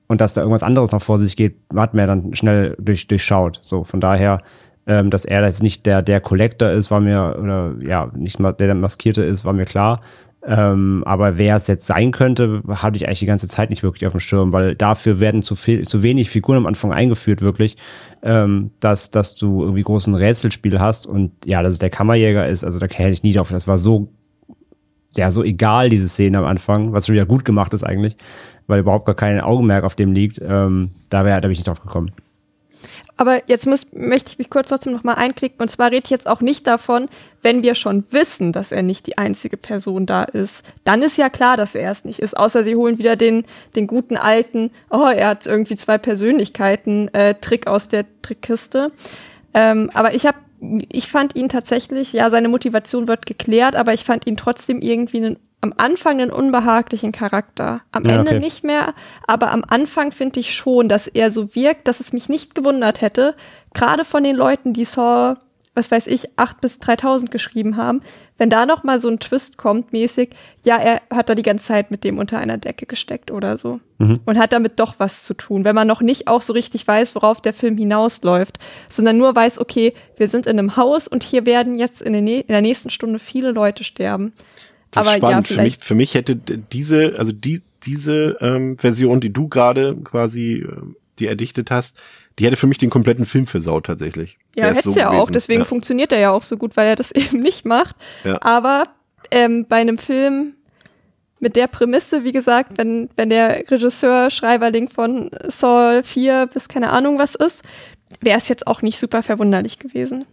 Und 0.06 0.20
dass 0.20 0.34
da 0.34 0.42
irgendwas 0.42 0.62
anderes 0.62 0.92
noch 0.92 1.02
vor 1.02 1.18
sich 1.18 1.36
geht, 1.36 1.56
hat 1.74 1.94
mir 1.94 2.06
dann 2.06 2.34
schnell 2.34 2.76
durch, 2.78 3.08
durchschaut. 3.08 3.58
So, 3.62 3.84
von 3.84 3.98
daher, 3.98 4.42
ähm, 4.86 5.10
dass 5.10 5.24
er 5.24 5.42
jetzt 5.42 5.62
nicht 5.62 5.86
der, 5.86 6.02
der 6.02 6.20
Collector 6.20 6.70
ist, 6.70 6.90
war 6.90 7.00
mir, 7.00 7.36
oder 7.40 7.74
ja, 7.80 8.10
nicht 8.14 8.38
mal 8.38 8.52
der, 8.52 8.68
der 8.68 8.76
Maskierte 8.76 9.22
ist, 9.22 9.44
war 9.44 9.54
mir 9.54 9.64
klar. 9.64 10.00
Ähm, 10.46 11.02
aber 11.04 11.36
wer 11.36 11.56
es 11.56 11.66
jetzt 11.66 11.86
sein 11.86 12.12
könnte, 12.12 12.62
hatte 12.68 12.96
ich 12.96 13.06
eigentlich 13.06 13.18
die 13.18 13.26
ganze 13.26 13.48
Zeit 13.48 13.70
nicht 13.70 13.82
wirklich 13.82 14.06
auf 14.06 14.12
dem 14.12 14.20
Schirm, 14.20 14.52
weil 14.52 14.76
dafür 14.76 15.18
werden 15.18 15.42
zu 15.42 15.56
viel, 15.56 15.82
zu 15.82 16.02
wenig 16.02 16.30
Figuren 16.30 16.58
am 16.58 16.66
Anfang 16.66 16.92
eingeführt, 16.92 17.42
wirklich, 17.42 17.76
ähm, 18.22 18.70
dass, 18.80 19.10
dass 19.10 19.34
du 19.34 19.62
irgendwie 19.62 19.82
großen 19.82 20.14
Rätselspiel 20.14 20.78
hast 20.78 21.06
und 21.06 21.32
ja, 21.44 21.62
dass 21.62 21.74
es 21.74 21.78
der 21.80 21.90
Kammerjäger 21.90 22.46
ist, 22.46 22.64
also 22.64 22.78
da 22.78 22.86
käme 22.86 23.10
ich 23.10 23.22
nie 23.22 23.32
drauf. 23.32 23.50
Das 23.50 23.66
war 23.66 23.78
so, 23.78 24.08
ja, 25.12 25.30
so 25.30 25.42
egal, 25.42 25.90
diese 25.90 26.08
Szene 26.08 26.38
am 26.38 26.44
Anfang, 26.44 26.92
was 26.92 27.06
schon 27.06 27.14
wieder 27.14 27.26
gut 27.26 27.44
gemacht 27.44 27.72
ist 27.72 27.84
eigentlich, 27.84 28.16
weil 28.66 28.80
überhaupt 28.80 29.06
gar 29.06 29.14
kein 29.14 29.40
Augenmerk 29.40 29.84
auf 29.84 29.94
dem 29.94 30.12
liegt. 30.12 30.40
Ähm, 30.40 30.90
da 31.08 31.24
wäre, 31.24 31.40
da 31.40 31.48
bin 31.48 31.52
ich 31.52 31.58
nicht 31.58 31.68
drauf 31.68 31.82
gekommen. 31.82 32.12
Aber 33.18 33.42
jetzt 33.48 33.66
muss, 33.66 33.88
möchte 33.92 34.30
ich 34.30 34.38
mich 34.38 34.48
kurz 34.48 34.68
trotzdem 34.68 34.92
noch 34.92 35.02
mal 35.02 35.14
einklicken. 35.14 35.60
Und 35.60 35.68
zwar 35.68 35.90
rede 35.90 36.04
ich 36.04 36.10
jetzt 36.10 36.28
auch 36.28 36.40
nicht 36.40 36.68
davon, 36.68 37.08
wenn 37.42 37.64
wir 37.64 37.74
schon 37.74 38.04
wissen, 38.10 38.52
dass 38.52 38.70
er 38.70 38.84
nicht 38.84 39.08
die 39.08 39.18
einzige 39.18 39.56
Person 39.56 40.06
da 40.06 40.22
ist. 40.22 40.64
Dann 40.84 41.02
ist 41.02 41.18
ja 41.18 41.28
klar, 41.28 41.56
dass 41.56 41.74
er 41.74 41.90
es 41.90 42.04
nicht 42.04 42.20
ist. 42.20 42.36
Außer 42.36 42.62
sie 42.62 42.76
holen 42.76 42.98
wieder 42.98 43.16
den, 43.16 43.44
den 43.74 43.88
guten 43.88 44.16
alten, 44.16 44.70
oh, 44.88 45.04
er 45.04 45.28
hat 45.28 45.48
irgendwie 45.48 45.74
zwei 45.74 45.98
Persönlichkeiten, 45.98 47.12
äh, 47.12 47.34
Trick 47.34 47.66
aus 47.66 47.88
der 47.88 48.04
Trickkiste. 48.22 48.92
Ähm, 49.52 49.90
aber 49.94 50.14
ich 50.14 50.24
habe, 50.24 50.38
ich 50.60 51.08
fand 51.10 51.36
ihn 51.36 51.48
tatsächlich, 51.48 52.12
ja, 52.12 52.30
seine 52.30 52.48
Motivation 52.48 53.08
wird 53.08 53.26
geklärt, 53.26 53.76
aber 53.76 53.94
ich 53.94 54.04
fand 54.04 54.26
ihn 54.26 54.36
trotzdem 54.36 54.80
irgendwie 54.80 55.18
einen, 55.18 55.36
am 55.60 55.74
Anfang 55.76 56.20
einen 56.20 56.30
unbehaglichen 56.30 57.12
Charakter. 57.12 57.82
Am 57.92 58.04
Ja, 58.04 58.16
Ende 58.16 58.32
okay. 58.32 58.40
nicht 58.40 58.64
mehr, 58.64 58.94
aber 59.26 59.52
am 59.52 59.64
Anfang 59.66 60.12
finde 60.12 60.40
ich 60.40 60.54
schon, 60.54 60.88
dass 60.88 61.06
er 61.06 61.30
so 61.30 61.54
wirkt, 61.54 61.88
dass 61.88 62.00
es 62.00 62.12
mich 62.12 62.28
nicht 62.28 62.54
gewundert 62.54 63.00
hätte, 63.00 63.34
gerade 63.74 64.04
von 64.04 64.22
den 64.24 64.36
Leuten, 64.36 64.72
die 64.72 64.84
Saw, 64.84 65.36
was 65.78 65.90
weiß 65.90 66.06
ich, 66.08 66.28
8 66.36 66.60
bis 66.60 66.78
3000 66.80 67.30
geschrieben 67.30 67.76
haben, 67.78 68.02
wenn 68.36 68.50
da 68.50 68.66
noch 68.66 68.84
mal 68.84 69.00
so 69.00 69.08
ein 69.08 69.18
Twist 69.18 69.56
kommt, 69.56 69.92
mäßig, 69.92 70.30
ja, 70.64 70.76
er 70.76 71.00
hat 71.10 71.28
da 71.30 71.34
die 71.34 71.42
ganze 71.42 71.66
Zeit 71.68 71.90
mit 71.90 72.04
dem 72.04 72.18
unter 72.18 72.38
einer 72.38 72.58
Decke 72.58 72.84
gesteckt 72.84 73.30
oder 73.30 73.56
so 73.56 73.80
Mhm. 73.98 74.20
und 74.26 74.38
hat 74.38 74.52
damit 74.52 74.78
doch 74.78 74.96
was 74.98 75.24
zu 75.24 75.34
tun, 75.34 75.64
wenn 75.64 75.74
man 75.74 75.88
noch 75.88 76.00
nicht 76.02 76.28
auch 76.28 76.42
so 76.42 76.52
richtig 76.52 76.86
weiß, 76.86 77.14
worauf 77.16 77.40
der 77.40 77.52
Film 77.52 77.76
hinausläuft, 77.78 78.58
sondern 78.88 79.16
nur 79.16 79.34
weiß, 79.34 79.58
okay, 79.58 79.92
wir 80.16 80.28
sind 80.28 80.46
in 80.46 80.58
einem 80.58 80.76
Haus 80.76 81.08
und 81.08 81.24
hier 81.24 81.46
werden 81.46 81.76
jetzt 81.76 82.02
in, 82.02 82.14
in 82.14 82.46
der 82.46 82.60
nächsten 82.60 82.90
Stunde 82.90 83.18
viele 83.18 83.50
Leute 83.50 83.82
sterben. 83.82 84.32
Das 84.90 85.06
Aber 85.06 85.14
ist 85.14 85.18
spannend. 85.18 85.48
ja, 85.50 85.56
für, 85.56 85.62
mich, 85.62 85.78
für 85.80 85.94
mich 85.94 86.14
hätte 86.14 86.36
diese, 86.36 87.14
also 87.18 87.32
die, 87.32 87.62
diese 87.84 88.36
ähm, 88.40 88.78
Version, 88.78 89.20
die 89.20 89.32
du 89.32 89.48
gerade 89.48 89.96
quasi 90.04 90.64
äh, 90.68 90.76
die 91.18 91.26
erdichtet 91.26 91.70
hast, 91.70 92.00
die 92.38 92.46
hätte 92.46 92.56
für 92.56 92.66
mich 92.66 92.78
den 92.78 92.90
kompletten 92.90 93.26
Film 93.26 93.46
versaut 93.46 93.86
tatsächlich. 93.86 94.38
Ja, 94.54 94.66
hätte 94.66 94.90
so 94.90 94.98
ja 94.98 95.08
auch. 95.08 95.12
gewesen. 95.12 95.32
Deswegen 95.32 95.60
ja. 95.60 95.64
funktioniert 95.64 96.12
er 96.12 96.18
ja 96.18 96.30
auch 96.30 96.42
so 96.42 96.56
gut, 96.56 96.76
weil 96.76 96.88
er 96.88 96.96
das 96.96 97.10
eben 97.12 97.40
nicht 97.40 97.64
macht. 97.64 97.96
Ja. 98.24 98.40
Aber 98.42 98.84
ähm, 99.30 99.66
bei 99.68 99.76
einem 99.76 99.98
Film 99.98 100.54
mit 101.40 101.56
der 101.56 101.66
Prämisse, 101.68 102.24
wie 102.24 102.32
gesagt, 102.32 102.72
wenn, 102.76 103.08
wenn 103.16 103.30
der 103.30 103.70
Regisseur 103.70 104.30
Schreiberling 104.30 104.88
von 104.88 105.30
Saw 105.48 106.02
4 106.02 106.46
bis 106.46 106.68
keine 106.68 106.90
Ahnung 106.90 107.18
was 107.18 107.34
ist, 107.34 107.62
wäre 108.20 108.38
es 108.38 108.48
jetzt 108.48 108.66
auch 108.66 108.82
nicht 108.82 108.98
super 108.98 109.22
verwunderlich 109.22 109.78
gewesen. 109.78 110.26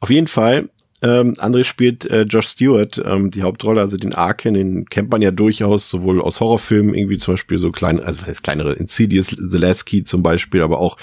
Auf 0.00 0.10
jeden 0.10 0.28
Fall. 0.28 0.68
Ähm, 1.02 1.34
André 1.34 1.64
spielt 1.64 2.08
äh, 2.10 2.22
Josh 2.22 2.48
Stewart 2.48 3.02
ähm, 3.04 3.30
die 3.30 3.42
Hauptrolle, 3.42 3.80
also 3.80 3.96
den 3.96 4.14
Arkin, 4.14 4.54
den 4.54 4.86
kennt 4.86 5.10
man 5.10 5.20
ja 5.20 5.32
durchaus 5.32 5.90
sowohl 5.90 6.20
aus 6.20 6.40
Horrorfilmen, 6.40 6.94
irgendwie 6.94 7.18
zum 7.18 7.34
Beispiel 7.34 7.58
so 7.58 7.72
kleine, 7.72 8.04
also 8.04 8.20
was 8.20 8.28
heißt 8.28 8.42
kleinere, 8.44 8.74
Insidious, 8.74 9.28
The 9.28 9.58
Last 9.58 9.86
Key 9.86 10.04
zum 10.04 10.22
Beispiel, 10.22 10.62
aber 10.62 10.78
auch 10.78 10.96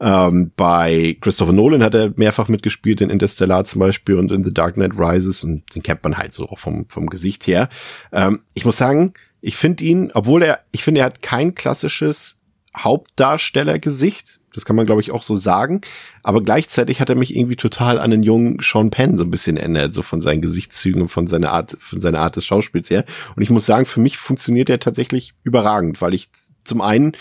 ähm, 0.00 0.50
bei 0.56 1.16
Christopher 1.20 1.52
Nolan 1.52 1.84
hat 1.84 1.94
er 1.94 2.12
mehrfach 2.16 2.48
mitgespielt, 2.48 3.00
in 3.00 3.10
Interstellar 3.10 3.64
zum 3.64 3.78
Beispiel 3.78 4.16
und 4.16 4.32
in 4.32 4.42
The 4.42 4.52
Dark 4.52 4.74
Knight 4.74 4.98
Rises 4.98 5.44
und 5.44 5.62
den 5.74 5.82
kennt 5.82 6.02
man 6.02 6.18
halt 6.18 6.34
so 6.34 6.48
auch 6.48 6.58
vom, 6.58 6.86
vom 6.88 7.08
Gesicht 7.08 7.46
her. 7.46 7.68
Ähm, 8.12 8.40
ich 8.54 8.64
muss 8.64 8.76
sagen, 8.76 9.14
ich 9.40 9.56
finde 9.56 9.84
ihn, 9.84 10.10
obwohl 10.14 10.42
er, 10.42 10.60
ich 10.72 10.82
finde, 10.82 11.00
er 11.00 11.06
hat 11.06 11.22
kein 11.22 11.54
klassisches 11.54 12.38
Hauptdarstellergesicht. 12.76 14.40
Das 14.54 14.64
kann 14.64 14.76
man, 14.76 14.86
glaube 14.86 15.00
ich, 15.00 15.10
auch 15.10 15.22
so 15.22 15.36
sagen. 15.36 15.80
Aber 16.22 16.42
gleichzeitig 16.42 17.00
hat 17.00 17.10
er 17.10 17.16
mich 17.16 17.36
irgendwie 17.36 17.56
total 17.56 17.98
an 17.98 18.10
den 18.10 18.22
jungen 18.22 18.58
Sean 18.62 18.90
Penn 18.90 19.16
so 19.16 19.24
ein 19.24 19.30
bisschen 19.30 19.56
erinnert, 19.56 19.92
so 19.92 20.02
von 20.02 20.22
seinen 20.22 20.40
Gesichtszügen 20.40 21.02
und 21.02 21.08
von 21.08 21.26
seiner 21.26 21.50
Art, 21.50 21.76
von 21.80 22.00
seiner 22.00 22.20
Art 22.20 22.36
des 22.36 22.46
Schauspiels 22.46 22.90
her. 22.90 23.04
Und 23.36 23.42
ich 23.42 23.50
muss 23.50 23.66
sagen, 23.66 23.86
für 23.86 24.00
mich 24.00 24.16
funktioniert 24.16 24.70
er 24.70 24.80
tatsächlich 24.80 25.34
überragend, 25.42 26.00
weil 26.00 26.14
ich 26.14 26.28
zum 26.64 26.80
einen 26.80 27.12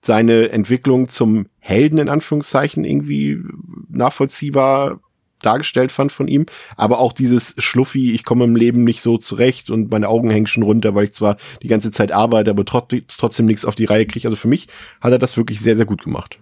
seine 0.00 0.50
Entwicklung 0.50 1.08
zum 1.08 1.46
Helden 1.58 1.98
in 1.98 2.08
Anführungszeichen 2.08 2.84
irgendwie 2.84 3.42
nachvollziehbar 3.88 5.00
dargestellt 5.42 5.92
fand 5.92 6.12
von 6.12 6.28
ihm, 6.28 6.46
aber 6.76 6.98
auch 6.98 7.12
dieses 7.12 7.54
Schluffi, 7.58 8.14
ich 8.14 8.24
komme 8.24 8.44
im 8.44 8.56
Leben 8.56 8.84
nicht 8.84 9.02
so 9.02 9.18
zurecht 9.18 9.68
und 9.70 9.90
meine 9.90 10.08
Augen 10.08 10.30
hängen 10.30 10.46
schon 10.46 10.62
runter, 10.62 10.94
weil 10.94 11.04
ich 11.04 11.12
zwar 11.12 11.36
die 11.62 11.68
ganze 11.68 11.90
Zeit 11.90 12.10
arbeite, 12.10 12.50
aber 12.50 12.64
trotzdem 12.64 13.46
nichts 13.46 13.64
auf 13.64 13.74
die 13.74 13.84
Reihe 13.84 14.06
kriege. 14.06 14.26
Also 14.26 14.36
für 14.36 14.48
mich 14.48 14.68
hat 15.00 15.12
er 15.12 15.18
das 15.18 15.36
wirklich 15.36 15.60
sehr, 15.60 15.76
sehr 15.76 15.84
gut 15.84 16.04
gemacht. 16.04 16.38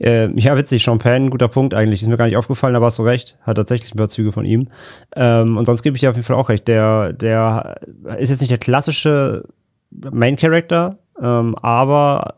Äh, 0.00 0.28
ja, 0.38 0.56
witzig, 0.56 0.88
Penn, 0.98 1.30
guter 1.30 1.48
Punkt 1.48 1.74
eigentlich. 1.74 2.02
Ist 2.02 2.08
mir 2.08 2.16
gar 2.16 2.26
nicht 2.26 2.36
aufgefallen, 2.36 2.76
aber 2.76 2.86
hast 2.86 2.98
du 2.98 3.02
recht. 3.02 3.38
Hat 3.42 3.56
tatsächlich 3.56 3.94
ein 3.94 3.98
paar 3.98 4.08
Züge 4.08 4.32
von 4.32 4.44
ihm. 4.44 4.68
Ähm, 5.14 5.56
und 5.56 5.64
sonst 5.64 5.82
gebe 5.82 5.96
ich 5.96 6.00
dir 6.00 6.10
auf 6.10 6.16
jeden 6.16 6.26
Fall 6.26 6.36
auch 6.36 6.48
recht. 6.48 6.68
Der, 6.68 7.12
der 7.12 7.80
ist 8.18 8.30
jetzt 8.30 8.40
nicht 8.40 8.50
der 8.50 8.58
klassische 8.58 9.44
Main 9.90 10.36
Character, 10.36 10.98
ähm, 11.20 11.56
aber 11.56 12.34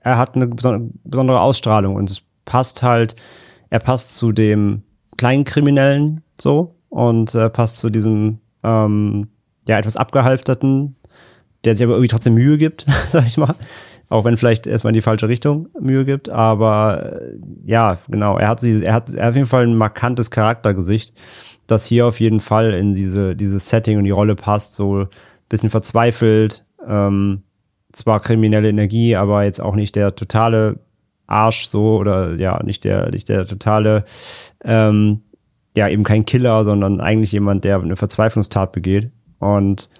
er 0.00 0.18
hat 0.18 0.36
eine 0.36 0.46
besondere 0.46 1.40
Ausstrahlung 1.40 1.96
und 1.96 2.08
es 2.10 2.22
passt 2.44 2.82
halt, 2.82 3.16
er 3.70 3.80
passt 3.80 4.16
zu 4.16 4.32
dem 4.32 4.82
kleinen 5.16 5.44
Kriminellen 5.44 6.22
so 6.40 6.76
und 6.88 7.34
äh, 7.34 7.50
passt 7.50 7.78
zu 7.78 7.90
diesem 7.90 8.38
ähm, 8.62 9.28
ja 9.68 9.78
etwas 9.78 9.96
abgehalfterten, 9.96 10.96
der 11.64 11.74
sich 11.74 11.84
aber 11.84 11.94
irgendwie 11.94 12.08
trotzdem 12.08 12.34
Mühe 12.34 12.56
gibt, 12.56 12.86
sag 13.08 13.26
ich 13.26 13.36
mal. 13.36 13.54
Auch 14.08 14.24
wenn 14.24 14.36
vielleicht 14.36 14.66
erstmal 14.66 14.92
in 14.92 14.96
die 14.96 15.02
falsche 15.02 15.28
Richtung 15.28 15.68
Mühe 15.80 16.04
gibt, 16.04 16.28
aber 16.28 17.20
äh, 17.22 17.38
ja, 17.64 17.96
genau, 18.08 18.38
er 18.38 18.48
hat, 18.48 18.62
er 18.62 18.92
hat, 18.92 19.18
auf 19.18 19.34
jeden 19.34 19.48
Fall 19.48 19.66
ein 19.66 19.76
markantes 19.76 20.30
Charaktergesicht, 20.30 21.12
das 21.66 21.86
hier 21.86 22.06
auf 22.06 22.20
jeden 22.20 22.40
Fall 22.40 22.72
in 22.72 22.94
diese, 22.94 23.34
dieses 23.34 23.68
Setting 23.68 23.98
und 23.98 24.04
die 24.04 24.10
Rolle 24.10 24.36
passt, 24.36 24.74
so 24.76 25.08
bisschen 25.48 25.70
verzweifelt, 25.70 26.64
ähm, 26.86 27.42
zwar 27.92 28.20
kriminelle 28.20 28.68
Energie, 28.68 29.16
aber 29.16 29.44
jetzt 29.44 29.60
auch 29.60 29.74
nicht 29.74 29.96
der 29.96 30.14
totale 30.14 30.78
Arsch 31.26 31.66
so 31.66 31.96
oder 31.96 32.34
ja, 32.34 32.62
nicht 32.62 32.84
der, 32.84 33.10
nicht 33.10 33.28
der 33.28 33.46
totale, 33.46 34.04
ähm, 34.64 35.22
ja, 35.76 35.88
eben 35.88 36.04
kein 36.04 36.24
Killer, 36.24 36.64
sondern 36.64 37.00
eigentlich 37.00 37.32
jemand, 37.32 37.64
der 37.64 37.80
eine 37.80 37.96
Verzweiflungstat 37.96 38.72
begeht. 38.72 39.10
Und 39.38 39.90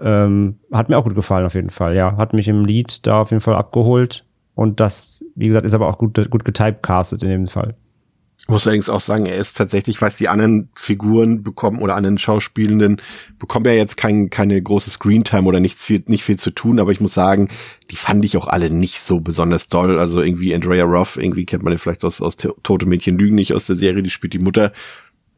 ähm, 0.00 0.58
hat 0.72 0.88
mir 0.88 0.98
auch 0.98 1.04
gut 1.04 1.14
gefallen, 1.14 1.46
auf 1.46 1.54
jeden 1.54 1.70
Fall. 1.70 1.94
Ja, 1.94 2.16
hat 2.16 2.32
mich 2.32 2.48
im 2.48 2.64
Lied 2.64 3.06
da 3.06 3.22
auf 3.22 3.30
jeden 3.30 3.40
Fall 3.40 3.56
abgeholt. 3.56 4.24
Und 4.54 4.80
das, 4.80 5.24
wie 5.34 5.46
gesagt, 5.46 5.66
ist 5.66 5.74
aber 5.74 5.88
auch 5.88 5.98
gut, 5.98 6.30
gut 6.30 6.44
getypecastet 6.44 7.22
in 7.22 7.30
dem 7.30 7.48
Fall. 7.48 7.74
Muss 8.48 8.66
allerdings 8.66 8.88
auch 8.88 9.00
sagen, 9.00 9.26
er 9.26 9.36
ist 9.36 9.56
tatsächlich, 9.56 10.02
was 10.02 10.16
die 10.16 10.28
anderen 10.28 10.68
Figuren 10.74 11.44
bekommen 11.44 11.80
oder 11.80 11.94
anderen 11.94 12.18
Schauspielenden, 12.18 13.00
bekommen 13.38 13.66
ja 13.66 13.72
jetzt 13.72 13.96
kein, 13.96 14.30
keine 14.30 14.60
große 14.60 14.90
Screentime 14.90 15.46
oder 15.46 15.60
nichts 15.60 15.84
viel, 15.84 16.02
nicht 16.06 16.24
viel 16.24 16.38
zu 16.38 16.50
tun, 16.50 16.80
aber 16.80 16.90
ich 16.90 17.00
muss 17.00 17.14
sagen, 17.14 17.48
die 17.92 17.96
fand 17.96 18.24
ich 18.24 18.36
auch 18.36 18.48
alle 18.48 18.68
nicht 18.68 18.98
so 19.00 19.20
besonders 19.20 19.68
toll. 19.68 19.96
Also 19.96 20.22
irgendwie 20.22 20.52
Andrea 20.54 20.84
Ruff, 20.84 21.16
irgendwie 21.16 21.46
kennt 21.46 21.62
man 21.62 21.70
den 21.70 21.78
vielleicht 21.78 22.04
aus, 22.04 22.20
aus 22.20 22.36
Tote 22.36 22.86
Mädchen 22.86 23.16
Lügen 23.16 23.36
nicht 23.36 23.54
aus 23.54 23.66
der 23.66 23.76
Serie, 23.76 24.02
die 24.02 24.10
spielt 24.10 24.32
die 24.32 24.40
Mutter. 24.40 24.72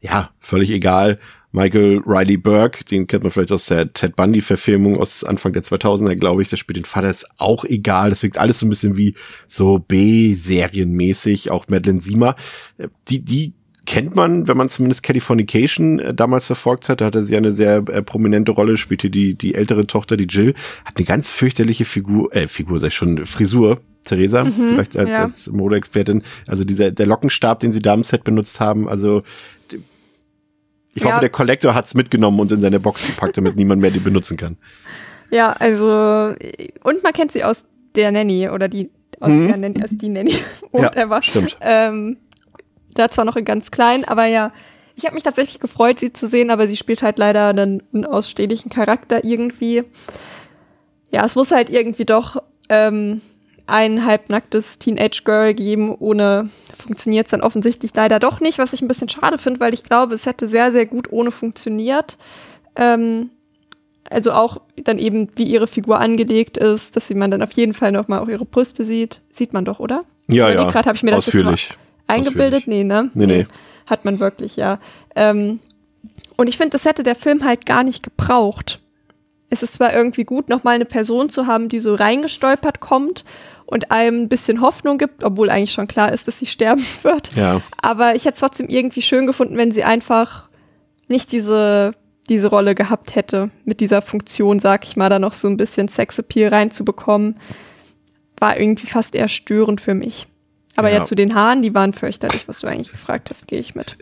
Ja, 0.01 0.31
völlig 0.39 0.71
egal. 0.71 1.19
Michael 1.55 2.01
Riley 2.05 2.35
Burke, 2.35 2.83
den 2.83 3.07
kennt 3.07 3.23
man 3.23 3.31
vielleicht 3.31 3.53
aus 3.53 3.67
der 3.67 3.93
Ted 3.93 4.17
Bundy-Verfilmung 4.17 4.97
aus 4.97 5.23
Anfang 5.23 5.53
der 5.53 5.63
2000er, 5.63 6.15
glaube 6.15 6.41
ich. 6.41 6.49
Der 6.49 6.57
spielt 6.57 6.75
den 6.75 6.85
Vater, 6.85 7.09
ist 7.09 7.27
auch 7.37 7.63
egal. 7.63 8.09
Das 8.09 8.23
wirkt 8.23 8.37
alles 8.37 8.59
so 8.59 8.65
ein 8.65 8.69
bisschen 8.69 8.97
wie 8.97 9.15
so 9.47 9.79
B-Serienmäßig. 9.79 11.51
Auch 11.51 11.69
Madeline 11.69 12.01
Siemer. 12.01 12.35
Die, 13.07 13.23
die 13.23 13.53
kennt 13.85 14.15
man, 14.15 14.47
wenn 14.47 14.57
man 14.57 14.69
zumindest 14.69 15.03
Californication 15.03 15.99
äh, 15.99 16.13
damals 16.13 16.45
verfolgt 16.45 16.89
hat. 16.89 17.01
Da 17.01 17.05
hatte 17.05 17.23
sie 17.23 17.37
eine 17.37 17.51
sehr 17.51 17.77
äh, 17.87 18.01
prominente 18.01 18.51
Rolle, 18.51 18.77
spielte 18.77 19.09
die, 19.09 19.35
die 19.35 19.55
ältere 19.55 19.87
Tochter, 19.87 20.17
die 20.17 20.27
Jill. 20.27 20.53
Hat 20.83 20.97
eine 20.97 21.05
ganz 21.05 21.31
fürchterliche 21.31 21.85
Figur, 21.85 22.35
äh, 22.35 22.47
Figur, 22.47 22.83
ich 22.83 22.93
schon, 22.93 23.25
Frisur. 23.25 23.79
Theresa, 24.05 24.43
mhm, 24.43 24.51
vielleicht 24.69 24.97
als, 24.97 25.09
ja. 25.09 25.23
als 25.23 25.51
Modeexpertin. 25.51 26.21
Also 26.45 26.63
dieser, 26.63 26.91
der 26.91 27.07
Lockenstab, 27.07 27.59
den 27.59 27.71
sie 27.71 27.81
da 27.81 27.95
im 27.95 28.03
Set 28.03 28.23
benutzt 28.23 28.59
haben, 28.59 28.87
also 28.87 29.23
ich 30.95 31.03
ja. 31.03 31.09
hoffe, 31.09 31.19
der 31.19 31.29
Collector 31.29 31.75
hat's 31.75 31.93
mitgenommen 31.93 32.39
und 32.39 32.51
in 32.51 32.61
seine 32.61 32.79
Box 32.79 33.05
gepackt, 33.05 33.37
damit 33.37 33.57
niemand 33.57 33.81
mehr 33.81 33.91
die 33.91 33.99
benutzen 33.99 34.37
kann. 34.37 34.57
Ja, 35.29 35.51
also, 35.51 36.33
und 36.83 37.03
man 37.03 37.13
kennt 37.13 37.33
sie 37.33 37.43
aus 37.43 37.65
der 37.95 38.11
Nanny 38.11 38.49
oder 38.49 38.69
die, 38.69 38.89
aus 39.19 39.29
mhm. 39.29 39.47
der 39.47 39.57
Nanny, 39.57 39.83
aus 39.83 39.89
die 39.91 40.09
Nanny. 40.09 40.35
Und 40.71 40.83
ja, 40.83 40.89
er 40.89 41.09
war, 41.09 41.21
stimmt. 41.21 41.57
Ähm, 41.61 42.17
da 42.93 43.09
zwar 43.09 43.25
noch 43.25 43.35
in 43.35 43.45
ganz 43.45 43.71
klein, 43.71 44.05
aber 44.05 44.25
ja, 44.25 44.51
ich 44.95 45.05
habe 45.05 45.15
mich 45.15 45.23
tatsächlich 45.23 45.59
gefreut, 45.59 45.99
sie 45.99 46.13
zu 46.13 46.27
sehen, 46.27 46.49
aber 46.49 46.67
sie 46.67 46.77
spielt 46.77 47.01
halt 47.01 47.17
leider 47.17 47.49
einen 47.49 47.83
unausstehlichen 47.91 48.71
Charakter 48.71 49.23
irgendwie. 49.25 49.83
Ja, 51.11 51.25
es 51.25 51.35
muss 51.35 51.51
halt 51.51 51.69
irgendwie 51.69 52.05
doch 52.05 52.41
ähm, 52.69 53.21
ein 53.67 54.05
halbnacktes 54.05 54.79
Teenage-Girl 54.79 55.53
geben, 55.53 55.95
ohne 55.95 56.49
funktioniert 56.77 57.25
es 57.27 57.31
dann 57.31 57.41
offensichtlich 57.41 57.91
leider 57.95 58.19
doch 58.19 58.39
nicht, 58.39 58.57
was 58.57 58.73
ich 58.73 58.81
ein 58.81 58.87
bisschen 58.87 59.09
schade 59.09 59.37
finde, 59.37 59.59
weil 59.59 59.73
ich 59.73 59.83
glaube, 59.83 60.15
es 60.15 60.25
hätte 60.25 60.47
sehr, 60.47 60.71
sehr 60.71 60.85
gut 60.85 61.11
ohne 61.11 61.31
funktioniert. 61.31 62.17
Ähm, 62.75 63.31
also 64.09 64.33
auch 64.33 64.61
dann 64.75 64.99
eben, 64.99 65.29
wie 65.35 65.45
ihre 65.45 65.67
Figur 65.67 65.99
angelegt 65.99 66.57
ist, 66.57 66.95
dass 66.95 67.09
man 67.09 67.31
dann 67.31 67.41
auf 67.41 67.53
jeden 67.53 67.73
Fall 67.73 67.91
nochmal 67.91 68.19
auch 68.19 68.27
ihre 68.27 68.45
Brüste 68.45 68.85
sieht. 68.85 69.21
Sieht 69.31 69.53
man 69.53 69.65
doch, 69.65 69.79
oder? 69.79 70.03
Ja, 70.27 70.49
ja. 70.49 70.69
Gerade 70.69 70.87
habe 70.87 70.95
ich 70.95 71.03
mir 71.03 71.11
das 71.11 71.27
Ausführlich. 71.27 71.69
jetzt 71.69 71.79
eingebildet. 72.07 72.61
Ausführlich. 72.61 72.67
Nee, 72.67 72.83
ne? 72.83 73.09
Nee, 73.15 73.25
nee. 73.25 73.47
Hat 73.87 74.05
man 74.05 74.19
wirklich, 74.19 74.57
ja. 74.57 74.79
Ähm, 75.15 75.59
und 76.35 76.47
ich 76.47 76.57
finde, 76.57 76.71
das 76.71 76.85
hätte 76.85 77.03
der 77.03 77.15
Film 77.15 77.43
halt 77.43 77.65
gar 77.65 77.83
nicht 77.83 78.03
gebraucht. 78.03 78.79
Es 79.49 79.63
ist 79.63 79.73
zwar 79.73 79.93
irgendwie 79.93 80.23
gut, 80.23 80.49
nochmal 80.49 80.75
eine 80.75 80.85
Person 80.85 81.29
zu 81.29 81.47
haben, 81.47 81.69
die 81.69 81.79
so 81.79 81.95
reingestolpert 81.95 82.79
kommt 82.79 83.23
und 83.65 83.91
einem 83.91 84.23
ein 84.23 84.29
bisschen 84.29 84.61
Hoffnung 84.61 84.97
gibt, 84.97 85.23
obwohl 85.23 85.49
eigentlich 85.49 85.73
schon 85.73 85.87
klar 85.87 86.11
ist, 86.11 86.27
dass 86.27 86.39
sie 86.39 86.45
sterben 86.45 86.85
wird. 87.01 87.35
Ja. 87.35 87.61
Aber 87.81 88.15
ich 88.15 88.25
hätte 88.25 88.35
es 88.35 88.39
trotzdem 88.39 88.67
irgendwie 88.67 89.01
schön 89.01 89.27
gefunden, 89.27 89.57
wenn 89.57 89.71
sie 89.71 89.83
einfach 89.83 90.47
nicht 91.07 91.31
diese, 91.31 91.93
diese 92.29 92.47
Rolle 92.47 92.75
gehabt 92.75 93.15
hätte, 93.15 93.51
mit 93.63 93.79
dieser 93.79 94.01
Funktion, 94.01 94.59
sag 94.59 94.85
ich 94.85 94.95
mal, 94.95 95.09
da 95.09 95.19
noch 95.19 95.33
so 95.33 95.47
ein 95.47 95.57
bisschen 95.57 95.87
Sexappeal 95.87 96.49
reinzubekommen. 96.49 97.39
War 98.39 98.59
irgendwie 98.59 98.87
fast 98.87 99.15
eher 99.15 99.27
störend 99.27 99.81
für 99.81 99.93
mich. 99.93 100.27
Aber 100.75 100.89
ja. 100.89 100.97
ja, 100.97 101.03
zu 101.03 101.15
den 101.15 101.35
Haaren, 101.35 101.61
die 101.61 101.73
waren 101.73 101.93
fürchterlich, 101.93 102.47
was 102.47 102.59
du 102.59 102.67
eigentlich 102.67 102.91
gefragt 102.91 103.29
hast, 103.29 103.47
gehe 103.47 103.59
ich 103.59 103.75
mit. 103.75 103.95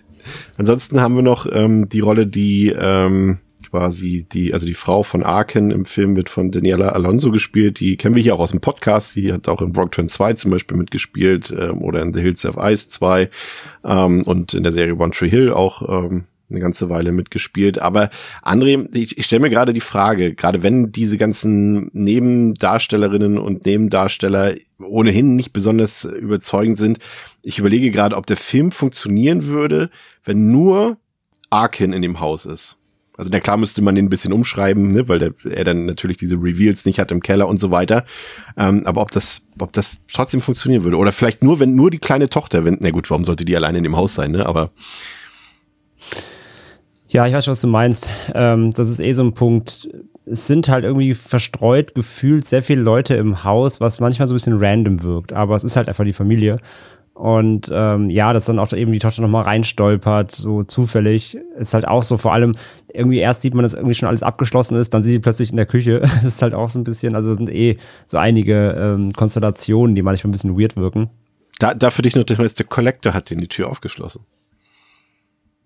Ansonsten 0.58 1.02
haben 1.02 1.15
wir 1.15 1.21
noch 1.21 1.45
ähm, 1.52 1.88
die 1.88 1.99
Rolle, 1.99 2.26
die 2.26 2.69
ähm, 2.69 3.39
quasi 3.73 4.23
die, 4.31 4.53
also 4.53 4.67
die 4.67 4.75
Frau 4.75 5.01
von 5.01 5.23
Arken 5.23 5.71
im 5.71 5.86
Film 5.86 6.15
wird 6.15 6.29
von 6.29 6.51
Daniela 6.51 6.89
Alonso 6.89 7.31
gespielt. 7.31 7.79
Die 7.79 7.97
kennen 7.97 8.13
wir 8.13 8.21
hier 8.21 8.36
auch 8.36 8.39
aus 8.39 8.51
dem 8.51 8.62
Podcast. 8.62 9.15
Die 9.15 9.33
hat 9.33 9.49
auch 9.49 9.63
in 9.63 9.73
Brockturn 9.73 10.09
2 10.09 10.36
zum 10.36 10.51
Beispiel 10.51 10.77
mitgespielt 10.77 11.51
ähm, 11.57 11.81
oder 11.81 12.03
in 12.03 12.13
The 12.13 12.21
Hills 12.21 12.45
of 12.45 12.57
Ice 12.57 12.88
2 12.89 13.31
ähm, 13.83 14.21
und 14.27 14.53
in 14.53 14.62
der 14.62 14.73
Serie 14.73 14.95
One 14.95 15.09
Tree 15.09 15.27
Hill 15.27 15.51
auch 15.51 15.89
ähm, 15.89 16.25
eine 16.51 16.59
ganze 16.59 16.91
Weile 16.91 17.12
mitgespielt. 17.12 17.79
Aber 17.79 18.12
André, 18.43 18.95
ich, 18.95 19.17
ich 19.17 19.25
stelle 19.25 19.39
mir 19.39 19.49
gerade 19.49 19.73
die 19.73 19.79
Frage, 19.79 20.36
gerade 20.36 20.62
wenn 20.62 20.91
diese 20.91 21.17
ganzen 21.17 21.89
Nebendarstellerinnen 21.93 23.39
und 23.39 23.65
Nebendarsteller 23.65 24.53
ohnehin 24.77 25.36
nicht 25.36 25.51
besonders 25.51 26.05
überzeugend 26.05 26.77
sind, 26.77 26.99
ich 27.43 27.57
überlege 27.57 27.89
gerade, 27.89 28.17
ob 28.17 28.27
der 28.27 28.38
Film 28.38 28.71
funktionieren 28.71 29.47
würde, 29.47 29.89
wenn 30.23 30.51
nur 30.51 30.97
Arkin 31.49 31.91
in 31.91 32.03
dem 32.03 32.19
Haus 32.19 32.45
ist. 32.45 32.77
Also 33.15 33.30
na 33.32 33.39
klar 33.39 33.58
müsste 33.58 33.82
man 33.82 33.95
den 33.95 34.06
ein 34.06 34.10
bisschen 34.10 34.34
umschreiben, 34.34 34.89
ne, 34.89 35.08
weil 35.08 35.19
der, 35.19 35.34
er 35.49 35.63
dann 35.63 35.86
natürlich 35.86 36.17
diese 36.17 36.36
Reveals 36.36 36.86
nicht 36.86 36.99
hat 36.99 37.12
im 37.12 37.21
Keller 37.21 37.47
und 37.47 37.60
so 37.60 37.69
weiter. 37.69 38.06
Ähm, 38.58 38.84
aber 38.86 39.02
ob 39.02 39.12
das, 39.12 39.41
ob 39.60 39.71
das 39.73 39.99
trotzdem 40.12 40.41
funktionieren 40.41 40.84
würde. 40.84 40.97
Oder 40.97 41.12
vielleicht 41.12 41.43
nur, 41.43 41.60
wenn 41.60 41.76
nur 41.76 41.91
die 41.91 41.99
kleine 41.99 42.30
Tochter, 42.30 42.65
wenn, 42.65 42.78
na 42.82 42.89
gut, 42.89 43.10
warum 43.12 43.23
sollte 43.23 43.45
die 43.45 43.56
alleine 43.56 43.78
in 43.78 43.84
dem 43.84 43.95
Haus 43.95 44.15
sein, 44.15 44.32
ne? 44.32 44.45
Aber. 44.45 44.71
Ja, 47.08 47.28
ich 47.28 47.34
weiß 47.34 47.45
schon, 47.45 47.52
was 47.52 47.62
du 47.62 47.67
meinst. 47.67 48.10
Ähm, 48.34 48.71
das 48.71 48.89
ist 48.89 48.99
eh 48.99 49.13
so 49.13 49.23
ein 49.23 49.34
Punkt. 49.34 49.89
Es 50.26 50.47
sind 50.47 50.67
halt 50.67 50.84
irgendwie 50.84 51.13
verstreut 51.13 51.93
gefühlt 51.93 52.47
sehr 52.47 52.63
viele 52.63 52.82
Leute 52.82 53.13
im 53.15 53.43
Haus, 53.43 53.80
was 53.80 53.99
manchmal 53.99 54.28
so 54.28 54.34
ein 54.34 54.38
bisschen 54.38 54.58
random 54.58 55.04
wirkt. 55.04 55.34
Aber 55.34 55.56
es 55.56 55.63
ist 55.63 55.76
halt 55.76 55.88
einfach 55.88 56.06
die 56.06 56.13
Familie. 56.13 56.60
Und 57.13 57.69
ähm, 57.71 58.10
ja, 58.10 58.34
dass 58.34 58.45
dann 58.45 58.58
auch 58.58 58.73
eben 58.73 58.91
die 58.91 58.99
Tochter 58.99 59.21
nochmal 59.21 59.43
reinstolpert, 59.43 60.32
so 60.32 60.63
zufällig, 60.63 61.38
ist 61.58 61.76
halt 61.76 61.88
auch 61.88 62.02
so, 62.02 62.17
vor 62.17 62.34
allem 62.34 62.54
irgendwie 62.91 63.19
erst 63.19 63.43
sieht 63.43 63.54
man, 63.54 63.62
dass 63.63 63.76
irgendwie 63.76 63.93
schon 63.93 64.08
alles 64.08 64.23
abgeschlossen 64.23 64.76
ist, 64.78 64.93
dann 64.93 65.04
sieht 65.04 65.12
sie 65.12 65.19
plötzlich 65.19 65.52
in 65.52 65.58
der 65.58 65.67
Küche. 65.67 66.02
Das 66.23 66.23
ist 66.23 66.41
halt 66.41 66.54
auch 66.54 66.69
so 66.69 66.80
ein 66.80 66.84
bisschen, 66.84 67.15
also 67.15 67.36
sind 67.36 67.52
eh 67.52 67.78
so 68.06 68.17
einige 68.17 68.71
ähm, 68.71 69.12
Konstellationen, 69.13 69.95
die 69.95 70.02
manchmal 70.02 70.30
ein 70.30 70.32
bisschen 70.32 70.60
weird 70.60 70.76
wirken. 70.76 71.10
Da, 71.60 71.76
da 71.76 71.91
für 71.91 72.02
dich 72.02 72.15
noch, 72.15 72.23
der 72.23 72.65
Collector 72.65 73.13
hat 73.13 73.30
den 73.30 73.39
die 73.39 73.47
Tür 73.47 73.69
aufgeschlossen. 73.69 74.21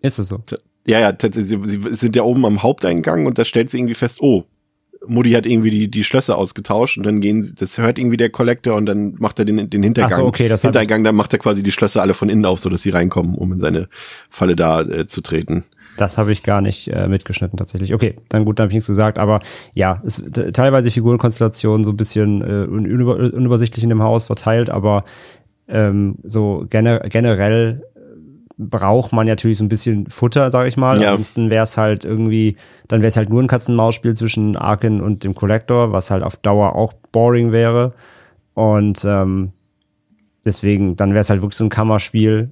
Ist 0.01 0.19
es 0.19 0.27
so? 0.27 0.41
Ja, 0.85 0.99
ja, 0.99 1.13
sie, 1.19 1.41
sie 1.41 1.81
sind 1.91 2.15
ja 2.15 2.23
oben 2.23 2.45
am 2.45 2.61
Haupteingang 2.61 3.25
und 3.25 3.37
da 3.37 3.45
stellt 3.45 3.69
sie 3.69 3.77
irgendwie 3.77 3.95
fest, 3.95 4.19
oh, 4.21 4.43
Mutti 5.05 5.31
hat 5.31 5.45
irgendwie 5.45 5.69
die, 5.69 5.91
die 5.91 6.03
Schlösser 6.03 6.37
ausgetauscht 6.37 6.97
und 6.97 7.05
dann 7.05 7.19
gehen 7.19 7.43
sie, 7.43 7.55
das 7.55 7.77
hört 7.77 7.99
irgendwie 7.99 8.17
der 8.17 8.29
Collector 8.29 8.75
und 8.75 8.85
dann 8.85 9.15
macht 9.19 9.39
er 9.39 9.45
den, 9.45 9.69
den 9.69 9.83
Hintergang. 9.83 10.11
Ach 10.11 10.17
so, 10.17 10.25
okay, 10.25 10.47
das 10.47 10.61
Hintergang, 10.61 11.03
dann 11.03 11.15
macht 11.15 11.33
er 11.33 11.39
quasi 11.39 11.63
die 11.63 11.71
Schlösser 11.71 12.01
alle 12.01 12.13
von 12.13 12.29
innen 12.29 12.45
auf, 12.45 12.59
so 12.59 12.69
dass 12.69 12.81
sie 12.81 12.89
reinkommen, 12.89 13.35
um 13.35 13.53
in 13.53 13.59
seine 13.59 13.89
Falle 14.29 14.55
da 14.55 14.81
äh, 14.81 15.05
zu 15.05 15.21
treten. 15.21 15.65
Das 15.97 16.17
habe 16.17 16.31
ich 16.31 16.43
gar 16.43 16.61
nicht 16.61 16.87
äh, 16.89 17.07
mitgeschnitten 17.07 17.57
tatsächlich. 17.57 17.93
Okay, 17.93 18.15
dann 18.29 18.45
gut, 18.45 18.59
dann 18.59 18.65
habe 18.65 18.71
ich 18.71 18.75
nichts 18.75 18.87
gesagt, 18.87 19.17
aber 19.17 19.39
ja, 19.73 20.01
es 20.05 20.23
teilweise 20.53 20.91
Figurenkonstellationen 20.91 21.83
so 21.83 21.91
ein 21.91 21.97
bisschen 21.97 22.41
äh, 22.41 22.67
unüber, 22.67 23.15
unübersichtlich 23.15 23.83
in 23.83 23.89
dem 23.89 24.03
Haus 24.03 24.25
verteilt, 24.25 24.69
aber 24.69 25.05
ähm, 25.67 26.15
so 26.23 26.65
gener 26.69 26.99
generell 26.99 27.83
braucht 28.57 29.13
man 29.13 29.27
natürlich 29.27 29.59
so 29.59 29.63
ein 29.63 29.69
bisschen 29.69 30.07
Futter, 30.07 30.49
sag 30.51 30.67
ich 30.67 30.77
mal. 30.77 30.99
Ja. 31.01 31.09
Ansonsten 31.09 31.49
wäre 31.49 31.63
es 31.63 31.77
halt 31.77 32.05
irgendwie, 32.05 32.55
dann 32.87 33.01
wäre 33.01 33.09
es 33.09 33.17
halt 33.17 33.29
nur 33.29 33.41
ein 33.41 33.47
Katz-und-Maus-Spiel 33.47 34.15
zwischen 34.15 34.55
Arkin 34.57 35.01
und 35.01 35.23
dem 35.23 35.35
Collector, 35.35 35.91
was 35.91 36.09
halt 36.09 36.23
auf 36.23 36.37
Dauer 36.37 36.75
auch 36.75 36.93
boring 37.11 37.51
wäre. 37.51 37.93
Und 38.55 39.05
ähm, 39.05 39.51
deswegen, 40.43 40.95
dann 40.95 41.11
wäre 41.11 41.21
es 41.21 41.29
halt 41.29 41.41
wirklich 41.41 41.57
so 41.57 41.65
ein 41.65 41.69
Kammerspiel. 41.69 42.51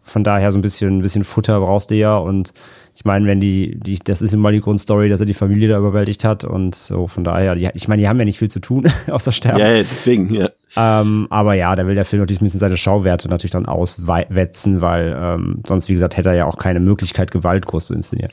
Von 0.00 0.22
daher 0.22 0.52
so 0.52 0.58
ein 0.58 0.62
bisschen, 0.62 0.98
ein 0.98 1.02
bisschen 1.02 1.24
Futter 1.24 1.58
brauchst 1.58 1.90
du 1.90 1.96
ja. 1.96 2.16
Und 2.16 2.52
ich 2.94 3.04
meine, 3.04 3.26
wenn 3.26 3.40
die, 3.40 3.76
die, 3.80 3.98
das 3.98 4.22
ist 4.22 4.32
immer 4.32 4.52
die 4.52 4.60
Grundstory, 4.60 5.08
dass 5.08 5.18
er 5.18 5.26
die 5.26 5.34
Familie 5.34 5.68
da 5.68 5.78
überwältigt 5.78 6.22
hat. 6.22 6.44
Und 6.44 6.76
so, 6.76 7.08
von 7.08 7.24
daher, 7.24 7.56
die, 7.56 7.68
ich 7.74 7.88
meine, 7.88 8.02
die 8.02 8.08
haben 8.08 8.20
ja 8.20 8.24
nicht 8.24 8.38
viel 8.38 8.50
zu 8.50 8.60
tun, 8.60 8.88
außer 9.10 9.32
sterben. 9.32 9.58
Ja, 9.58 9.68
ja, 9.68 9.78
deswegen, 9.78 10.32
ja. 10.32 10.50
Ähm, 10.76 11.26
aber 11.30 11.54
ja, 11.54 11.74
da 11.74 11.86
will 11.86 11.94
der 11.94 12.04
Film 12.04 12.20
natürlich 12.20 12.40
ein 12.40 12.44
bisschen 12.44 12.60
seine 12.60 12.76
Schauwerte 12.76 13.28
natürlich 13.28 13.52
dann 13.52 13.66
auswetzen, 13.66 14.80
weil 14.80 15.16
ähm, 15.18 15.62
sonst, 15.66 15.88
wie 15.88 15.94
gesagt, 15.94 16.16
hätte 16.16 16.28
er 16.30 16.34
ja 16.34 16.44
auch 16.46 16.58
keine 16.58 16.80
Möglichkeit, 16.80 17.30
Gewalt 17.30 17.66
groß 17.66 17.86
zu 17.86 17.94
inszenieren. 17.94 18.32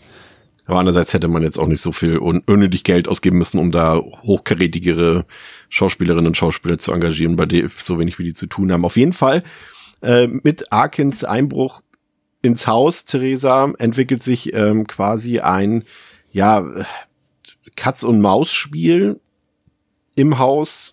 Aber 0.66 0.80
andererseits 0.80 1.14
hätte 1.14 1.28
man 1.28 1.44
jetzt 1.44 1.60
auch 1.60 1.68
nicht 1.68 1.82
so 1.82 1.92
viel 1.92 2.18
un 2.18 2.42
unnötig 2.46 2.84
Geld 2.84 3.08
ausgeben 3.08 3.38
müssen, 3.38 3.60
um 3.60 3.72
da 3.72 3.98
hochkarätigere 3.98 5.26
Schauspielerinnen 5.70 6.28
und 6.28 6.38
Schauspieler 6.38 6.78
zu 6.78 6.94
engagieren, 6.94 7.36
bei 7.36 7.46
denen 7.46 7.72
so 7.78 8.00
wenig 8.00 8.18
wie 8.20 8.24
die 8.24 8.34
zu 8.34 8.48
tun 8.48 8.72
haben. 8.72 8.86
Auf 8.86 8.96
jeden 8.96 9.14
Fall 9.14 9.44
äh, 10.02 10.28
mit 10.28 10.72
Arkins 10.72 11.24
Einbruch 11.24 11.82
ins 12.42 12.68
Haus, 12.68 13.06
Theresa, 13.06 13.74
entwickelt 13.78 14.24
sich 14.24 14.54
ähm, 14.54 14.88
quasi 14.88 15.40
ein 15.40 15.84
ja 16.32 16.66
Katz 17.76 18.04
und 18.04 18.22
Maus 18.22 18.52
Spiel 18.52 19.20
im 20.16 20.38
Haus 20.40 20.93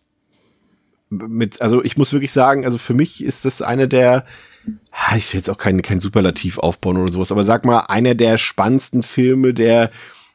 mit 1.10 1.60
also 1.60 1.84
ich 1.84 1.96
muss 1.96 2.12
wirklich 2.12 2.32
sagen, 2.32 2.64
also 2.64 2.78
für 2.78 2.94
mich 2.94 3.22
ist 3.22 3.44
das 3.44 3.62
eine 3.62 3.88
der 3.88 4.24
ich 5.16 5.32
will 5.32 5.38
jetzt 5.38 5.48
auch 5.48 5.58
kein, 5.58 5.80
kein 5.82 6.00
Superlativ 6.00 6.58
aufbauen 6.58 6.98
oder 6.98 7.10
sowas, 7.10 7.32
aber 7.32 7.44
sag 7.44 7.64
mal, 7.64 7.80
einer 7.80 8.14
der 8.14 8.36
spannendsten 8.38 9.02
Filme 9.02 9.54
der 9.54 9.90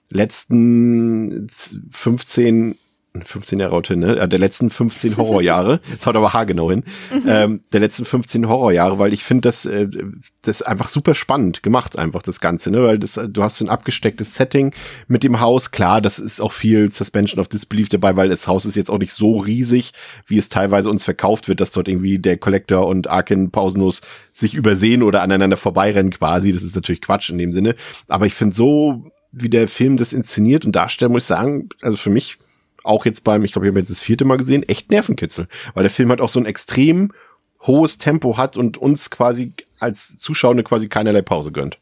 letzten 0.09 1.47
15, 1.91 2.75
15 3.23 3.59
Jahre 3.59 3.75
heute, 3.75 3.95
ne? 3.95 4.17
Ja, 4.17 4.27
Der 4.27 4.39
letzten 4.39 4.69
15 4.69 5.17
Horrorjahre. 5.17 5.79
Das 5.95 6.05
haut 6.05 6.15
aber 6.15 6.33
haargenau 6.33 6.69
hin. 6.69 6.83
Ähm, 7.25 7.61
der 7.71 7.79
letzten 7.79 8.05
15 8.05 8.47
Horrorjahre, 8.47 8.99
weil 8.99 9.13
ich 9.13 9.23
finde 9.23 9.41
das, 9.41 9.65
äh, 9.65 9.87
das 10.41 10.61
einfach 10.61 10.87
super 10.89 11.15
spannend 11.15 11.63
gemacht, 11.63 11.97
einfach 11.97 12.21
das 12.21 12.39
Ganze, 12.39 12.71
ne? 12.71 12.83
Weil 12.83 12.99
das, 12.99 13.19
du 13.29 13.43
hast 13.43 13.61
ein 13.61 13.69
abgestecktes 13.69 14.35
Setting 14.35 14.73
mit 15.07 15.23
dem 15.23 15.39
Haus. 15.39 15.71
Klar, 15.71 16.01
das 16.01 16.19
ist 16.19 16.41
auch 16.41 16.51
viel 16.51 16.91
Suspension 16.91 17.39
of 17.39 17.47
Disbelief 17.47 17.89
dabei, 17.89 18.15
weil 18.15 18.29
das 18.29 18.47
Haus 18.47 18.65
ist 18.65 18.75
jetzt 18.75 18.89
auch 18.89 18.99
nicht 18.99 19.13
so 19.13 19.37
riesig, 19.37 19.93
wie 20.27 20.37
es 20.37 20.49
teilweise 20.49 20.89
uns 20.89 21.03
verkauft 21.03 21.47
wird, 21.47 21.61
dass 21.61 21.71
dort 21.71 21.87
irgendwie 21.87 22.19
der 22.19 22.37
Collector 22.37 22.87
und 22.87 23.09
Arkin 23.09 23.51
pausenlos 23.51 24.01
sich 24.33 24.53
übersehen 24.53 25.03
oder 25.03 25.21
aneinander 25.21 25.57
vorbeirennen 25.57 26.11
quasi. 26.11 26.51
Das 26.51 26.63
ist 26.63 26.75
natürlich 26.75 27.01
Quatsch 27.01 27.29
in 27.29 27.37
dem 27.37 27.53
Sinne. 27.53 27.75
Aber 28.07 28.25
ich 28.25 28.33
finde 28.33 28.55
so, 28.55 29.05
wie 29.31 29.49
der 29.49 29.67
Film 29.67 29.97
das 29.97 30.13
inszeniert 30.13 30.65
und 30.65 30.75
darstellt, 30.75 31.11
muss 31.11 31.23
ich 31.23 31.27
sagen, 31.27 31.69
also 31.81 31.97
für 31.97 32.09
mich 32.09 32.37
auch 32.85 33.05
jetzt 33.05 33.23
beim, 33.23 33.43
ich 33.43 33.51
glaube, 33.51 33.67
ich 33.67 33.71
habe 33.71 33.79
jetzt 33.79 33.89
das 33.89 34.01
vierte 34.01 34.25
Mal 34.25 34.37
gesehen, 34.37 34.63
echt 34.63 34.89
Nervenkitzel. 34.91 35.47
Weil 35.73 35.83
der 35.83 35.91
Film 35.91 36.09
halt 36.09 36.21
auch 36.21 36.29
so 36.29 36.39
ein 36.39 36.45
extrem 36.45 37.11
hohes 37.61 37.97
Tempo 37.97 38.37
hat 38.37 38.57
und 38.57 38.77
uns 38.77 39.09
quasi 39.09 39.53
als 39.79 40.17
Zuschauer 40.17 40.55
quasi 40.63 40.87
keinerlei 40.87 41.21
Pause 41.21 41.51
gönnt. 41.51 41.79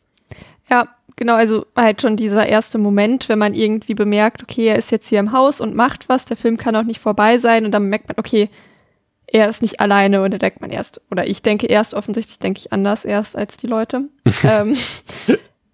Ja, 0.69 0.87
genau, 1.15 1.35
also 1.35 1.65
halt 1.75 2.01
schon 2.01 2.15
dieser 2.15 2.47
erste 2.47 2.77
Moment, 2.77 3.29
wenn 3.29 3.39
man 3.39 3.53
irgendwie 3.53 3.93
bemerkt, 3.93 4.43
okay, 4.43 4.67
er 4.67 4.77
ist 4.77 4.91
jetzt 4.91 5.07
hier 5.07 5.19
im 5.19 5.31
Haus 5.31 5.61
und 5.61 5.75
macht 5.75 6.09
was, 6.09 6.25
der 6.25 6.37
Film 6.37 6.57
kann 6.57 6.75
auch 6.75 6.83
nicht 6.83 6.99
vorbei 6.99 7.37
sein 7.37 7.65
und 7.65 7.71
dann 7.71 7.89
merkt 7.89 8.07
man, 8.07 8.17
okay, 8.17 8.49
er 9.27 9.49
ist 9.49 9.61
nicht 9.61 9.79
alleine 9.79 10.21
und 10.21 10.31
dann 10.31 10.39
denkt 10.39 10.61
man 10.61 10.69
erst, 10.69 11.01
oder 11.09 11.27
ich 11.27 11.41
denke 11.41 11.67
erst, 11.67 11.93
offensichtlich 11.93 12.39
denke 12.39 12.59
ich 12.59 12.71
anders 12.71 13.03
erst 13.03 13.35
als 13.35 13.57
die 13.57 13.67
Leute. 13.67 14.09
ähm, 14.43 14.75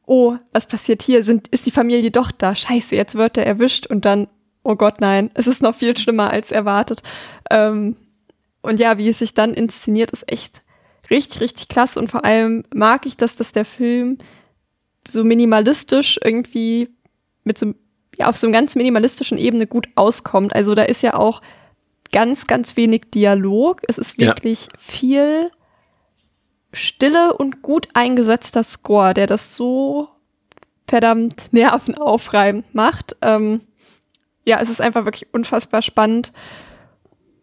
oh, 0.05 0.37
was 0.53 0.65
passiert 0.65 1.03
hier? 1.03 1.23
Sind, 1.23 1.49
ist 1.49 1.65
die 1.65 1.71
Familie 1.71 2.09
doch 2.09 2.31
da? 2.31 2.55
Scheiße, 2.55 2.95
jetzt 2.95 3.15
wird 3.15 3.37
er 3.37 3.45
erwischt 3.45 3.85
und 3.87 4.05
dann, 4.05 4.27
oh 4.69 4.75
Gott, 4.75 5.01
nein, 5.01 5.31
es 5.33 5.47
ist 5.47 5.63
noch 5.63 5.73
viel 5.73 5.97
schlimmer 5.97 6.29
als 6.29 6.51
erwartet. 6.51 7.01
Ähm, 7.49 7.97
und 8.61 8.79
ja, 8.79 8.97
wie 8.99 9.09
es 9.09 9.17
sich 9.19 9.33
dann 9.33 9.53
inszeniert, 9.55 10.11
ist 10.11 10.31
echt 10.31 10.61
richtig, 11.09 11.41
richtig 11.41 11.67
klasse. 11.69 11.99
Und 11.99 12.09
vor 12.09 12.23
allem 12.23 12.63
mag 12.73 13.05
ich 13.07 13.17
das, 13.17 13.35
dass 13.35 13.51
der 13.51 13.65
Film 13.65 14.19
so 15.07 15.23
minimalistisch 15.23 16.19
irgendwie 16.23 16.89
mit 17.43 17.57
so, 17.57 17.73
ja, 18.15 18.29
auf 18.29 18.37
so 18.37 18.45
einem 18.45 18.53
ganz 18.53 18.75
minimalistischen 18.75 19.39
Ebene 19.39 19.65
gut 19.65 19.87
auskommt. 19.95 20.53
Also 20.55 20.75
da 20.75 20.83
ist 20.83 21.01
ja 21.01 21.15
auch 21.15 21.41
ganz, 22.11 22.45
ganz 22.45 22.75
wenig 22.77 23.09
Dialog. 23.11 23.81
Es 23.87 23.97
ist 23.97 24.21
Ja. 24.21 24.27
wirklich 24.27 24.67
viel 24.77 25.49
Stille 26.73 27.33
und 27.35 27.63
gut 27.63 27.87
eingesetzter 27.93 28.63
Score, 28.63 29.15
der 29.15 29.25
das 29.25 29.55
so 29.55 30.09
verdammt 30.87 31.51
nervenaufreibend 31.51 32.75
macht. 32.75 33.15
Ähm, 33.23 33.61
ja, 34.49 34.59
es 34.59 34.69
ist 34.69 34.81
einfach 34.81 35.05
wirklich 35.05 35.31
unfassbar 35.31 35.81
spannend. 35.81 36.33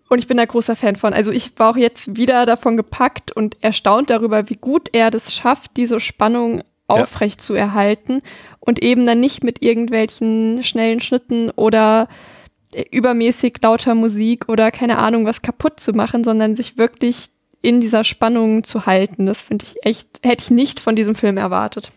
Und 0.08 0.18
ich 0.18 0.26
bin 0.26 0.36
da 0.36 0.44
großer 0.44 0.76
Fan 0.76 0.96
von. 0.96 1.12
Also 1.12 1.30
ich 1.30 1.58
war 1.58 1.70
auch 1.70 1.76
jetzt 1.76 2.16
wieder 2.16 2.46
davon 2.46 2.76
gepackt 2.76 3.32
und 3.32 3.62
erstaunt 3.62 4.10
darüber, 4.10 4.48
wie 4.48 4.56
gut 4.56 4.88
er 4.92 5.10
das 5.10 5.34
schafft, 5.34 5.76
diese 5.76 6.00
Spannung 6.00 6.62
aufrecht 6.88 7.40
zu 7.40 7.54
erhalten 7.54 8.22
und 8.60 8.82
eben 8.82 9.06
dann 9.06 9.18
nicht 9.18 9.42
mit 9.42 9.62
irgendwelchen 9.62 10.62
schnellen 10.62 11.00
Schnitten 11.00 11.50
oder 11.50 12.08
äh, 12.72 12.84
übermäßig 12.90 13.58
lauter 13.62 13.96
Musik 13.96 14.48
oder 14.48 14.70
keine 14.70 14.98
Ahnung 14.98 15.26
was 15.26 15.42
kaputt 15.42 15.80
zu 15.80 15.92
machen, 15.92 16.22
sondern 16.22 16.54
sich 16.54 16.78
wirklich 16.78 17.30
in 17.60 17.80
dieser 17.80 18.04
Spannung 18.04 18.62
zu 18.62 18.86
halten. 18.86 19.26
Das 19.26 19.42
finde 19.42 19.64
ich 19.64 19.84
echt, 19.84 20.20
hätte 20.24 20.44
ich 20.44 20.50
nicht 20.50 20.78
von 20.78 20.94
diesem 20.94 21.16
Film 21.16 21.36
erwartet. 21.38 21.90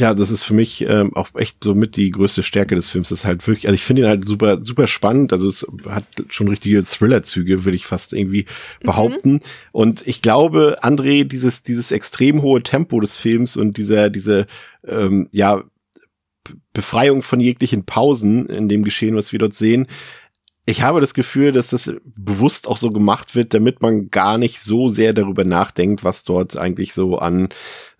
Ja, 0.00 0.14
das 0.14 0.30
ist 0.30 0.44
für 0.44 0.54
mich 0.54 0.80
ähm, 0.88 1.14
auch 1.14 1.28
echt 1.34 1.62
so 1.62 1.74
mit 1.74 1.94
die 1.96 2.10
größte 2.10 2.42
Stärke 2.42 2.74
des 2.74 2.88
Films. 2.88 3.10
Das 3.10 3.18
ist 3.18 3.24
halt 3.26 3.46
wirklich, 3.46 3.66
also 3.66 3.74
ich 3.74 3.82
finde 3.82 4.00
ihn 4.00 4.08
halt 4.08 4.26
super, 4.26 4.64
super 4.64 4.86
spannend. 4.86 5.30
Also 5.30 5.46
es 5.46 5.66
hat 5.86 6.06
schon 6.30 6.48
richtige 6.48 6.82
Thriller-Züge, 6.82 7.66
würde 7.66 7.76
ich 7.76 7.84
fast 7.84 8.14
irgendwie 8.14 8.46
behaupten. 8.82 9.40
Und 9.72 10.06
ich 10.06 10.22
glaube, 10.22 10.78
André, 10.80 11.24
dieses, 11.24 11.64
dieses 11.64 11.92
extrem 11.92 12.40
hohe 12.40 12.62
Tempo 12.62 12.98
des 12.98 13.18
Films 13.18 13.58
und 13.58 13.76
dieser, 13.76 14.08
diese, 14.08 14.46
ähm, 14.88 15.28
ja, 15.32 15.64
Befreiung 16.72 17.22
von 17.22 17.38
jeglichen 17.38 17.84
Pausen 17.84 18.46
in 18.46 18.70
dem 18.70 18.84
Geschehen, 18.84 19.16
was 19.16 19.32
wir 19.32 19.38
dort 19.38 19.54
sehen, 19.54 19.86
ich 20.70 20.82
habe 20.82 21.00
das 21.00 21.14
Gefühl, 21.14 21.52
dass 21.52 21.70
das 21.70 21.92
bewusst 22.04 22.68
auch 22.68 22.76
so 22.76 22.92
gemacht 22.92 23.34
wird, 23.34 23.52
damit 23.54 23.82
man 23.82 24.08
gar 24.10 24.38
nicht 24.38 24.60
so 24.60 24.88
sehr 24.88 25.12
darüber 25.12 25.44
nachdenkt, 25.44 26.04
was 26.04 26.22
dort 26.22 26.56
eigentlich 26.56 26.94
so 26.94 27.18
an 27.18 27.48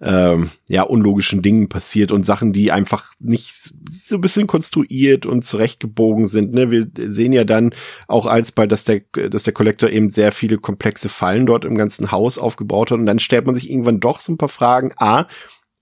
ähm, 0.01 0.51
ja 0.68 0.83
unlogischen 0.83 1.43
Dingen 1.43 1.68
passiert 1.68 2.12
und 2.12 2.25
Sachen, 2.25 2.53
die 2.53 2.71
einfach 2.71 3.12
nicht 3.18 3.53
so 3.91 4.14
ein 4.14 4.21
bisschen 4.21 4.47
konstruiert 4.47 5.27
und 5.27 5.45
zurechtgebogen 5.45 6.27
sind. 6.27 6.53
Ne? 6.55 6.71
Wir 6.71 6.87
sehen 6.95 7.33
ja 7.33 7.45
dann 7.45 7.75
auch 8.07 8.27
alsbald, 8.27 8.71
dass 8.71 8.85
der 8.85 9.01
dass 9.12 9.43
der 9.43 9.53
Kollektor 9.53 9.91
eben 9.91 10.11
sehr 10.11 10.31
viele 10.31 10.59
komplexe 10.59 11.09
Fallen 11.09 11.47
dort 11.47 11.64
im 11.64 11.77
ganzen 11.77 12.12
Haus 12.12 12.39
aufgebaut 12.39 12.93
hat 12.93 12.99
und 12.99 13.07
dann 13.07 13.18
stellt 13.18 13.47
man 13.47 13.57
sich 13.57 13.68
irgendwann 13.68 14.01
doch 14.01 14.21
so 14.21 14.33
ein 14.33 14.39
paar 14.39 14.49
Fragen. 14.49 14.93
A, 14.97 15.27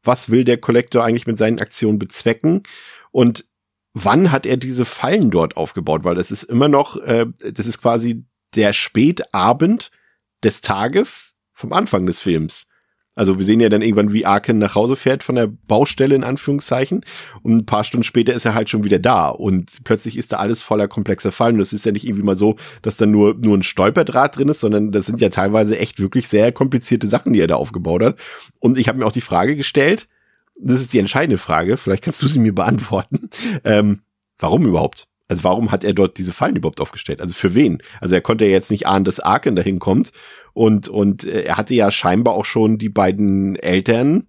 was 0.03 0.31
will 0.31 0.45
der 0.45 0.59
Kollektor 0.59 1.05
eigentlich 1.05 1.27
mit 1.27 1.37
seinen 1.37 1.61
Aktionen 1.61 1.99
bezwecken? 1.99 2.63
Und 3.11 3.45
wann 4.05 4.31
hat 4.31 4.47
er 4.47 4.57
diese 4.57 4.85
Fallen 4.85 5.31
dort 5.31 5.57
aufgebaut? 5.57 6.05
Weil 6.05 6.15
das 6.15 6.31
ist 6.31 6.45
immer 6.45 6.69
noch, 6.69 6.97
äh, 6.97 7.27
das 7.53 7.67
ist 7.67 7.81
quasi 7.81 8.25
der 8.55 8.73
Spätabend 8.73 9.91
des 10.43 10.61
Tages 10.61 11.35
vom 11.53 11.73
Anfang 11.73 12.07
des 12.07 12.21
Films. 12.21 12.67
Also 13.19 13.37
wir 13.37 13.45
sehen 13.45 13.59
ja 13.59 13.69
dann 13.69 13.83
irgendwann, 13.83 14.13
wie 14.13 14.27
Arken 14.27 14.59
nach 14.59 14.77
Hause 14.77 14.95
fährt 14.95 15.25
von 15.25 15.35
der 15.35 15.49
Baustelle 15.49 16.15
in 16.15 16.23
Anführungszeichen 16.23 17.05
und 17.43 17.57
ein 17.57 17.67
paar 17.67 17.83
Stunden 17.83 18.05
später 18.05 18.33
ist 18.33 18.45
er 18.45 18.55
halt 18.55 18.71
schon 18.71 18.85
wieder 18.85 19.01
da 19.01 19.29
und 19.31 19.83
plötzlich 19.83 20.17
ist 20.17 20.31
da 20.31 20.37
alles 20.37 20.63
voller 20.63 20.87
komplexer 20.87 21.33
Fallen. 21.33 21.57
Und 21.57 21.63
es 21.63 21.73
ist 21.73 21.85
ja 21.85 21.91
nicht 21.91 22.07
irgendwie 22.07 22.23
mal 22.23 22.37
so, 22.37 22.55
dass 22.81 22.97
da 22.97 23.07
nur, 23.07 23.35
nur 23.35 23.59
ein 23.59 23.65
Stolperdraht 23.65 24.37
drin 24.37 24.49
ist, 24.49 24.61
sondern 24.61 24.93
das 24.93 25.07
sind 25.07 25.21
ja 25.21 25.31
teilweise 25.31 25.77
echt 25.77 25.99
wirklich 25.99 26.29
sehr 26.29 26.53
komplizierte 26.53 27.09
Sachen, 27.09 27.33
die 27.33 27.41
er 27.41 27.49
da 27.49 27.57
aufgebaut 27.57 28.05
hat. 28.05 28.19
Und 28.61 28.79
ich 28.79 28.87
habe 28.87 28.99
mir 28.99 29.07
auch 29.07 29.13
die 29.13 29.21
Frage 29.21 29.57
gestellt, 29.57 30.07
das 30.61 30.81
ist 30.81 30.93
die 30.93 30.99
entscheidende 30.99 31.39
Frage, 31.39 31.77
vielleicht 31.77 32.05
kannst 32.05 32.23
du 32.23 32.29
sie 32.29 32.41
mir 32.41 32.55
beantworten. 32.55 33.31
Ähm, 33.65 34.03
warum 34.39 34.67
überhaupt? 34.67 35.09
Also 35.29 35.45
warum 35.45 35.71
hat 35.71 35.85
er 35.85 35.93
dort 35.93 36.19
diese 36.19 36.33
Fallen 36.33 36.57
überhaupt 36.57 36.81
aufgestellt? 36.81 37.21
Also 37.21 37.35
für 37.35 37.55
wen? 37.55 37.83
Also 38.01 38.15
er 38.15 38.23
konnte 38.23 38.47
ja 38.47 38.51
jetzt 38.51 38.71
nicht 38.71 38.87
ahnen, 38.87 39.05
dass 39.05 39.21
Arken 39.21 39.57
dahin 39.57 39.79
kommt. 39.79 40.13
Und, 40.55 40.89
und 40.89 41.25
äh, 41.25 41.43
er 41.43 41.57
hatte 41.57 41.75
ja 41.75 41.91
scheinbar 41.91 42.35
auch 42.35 42.47
schon 42.47 42.79
die 42.79 42.89
beiden 42.89 43.57
Eltern 43.57 44.27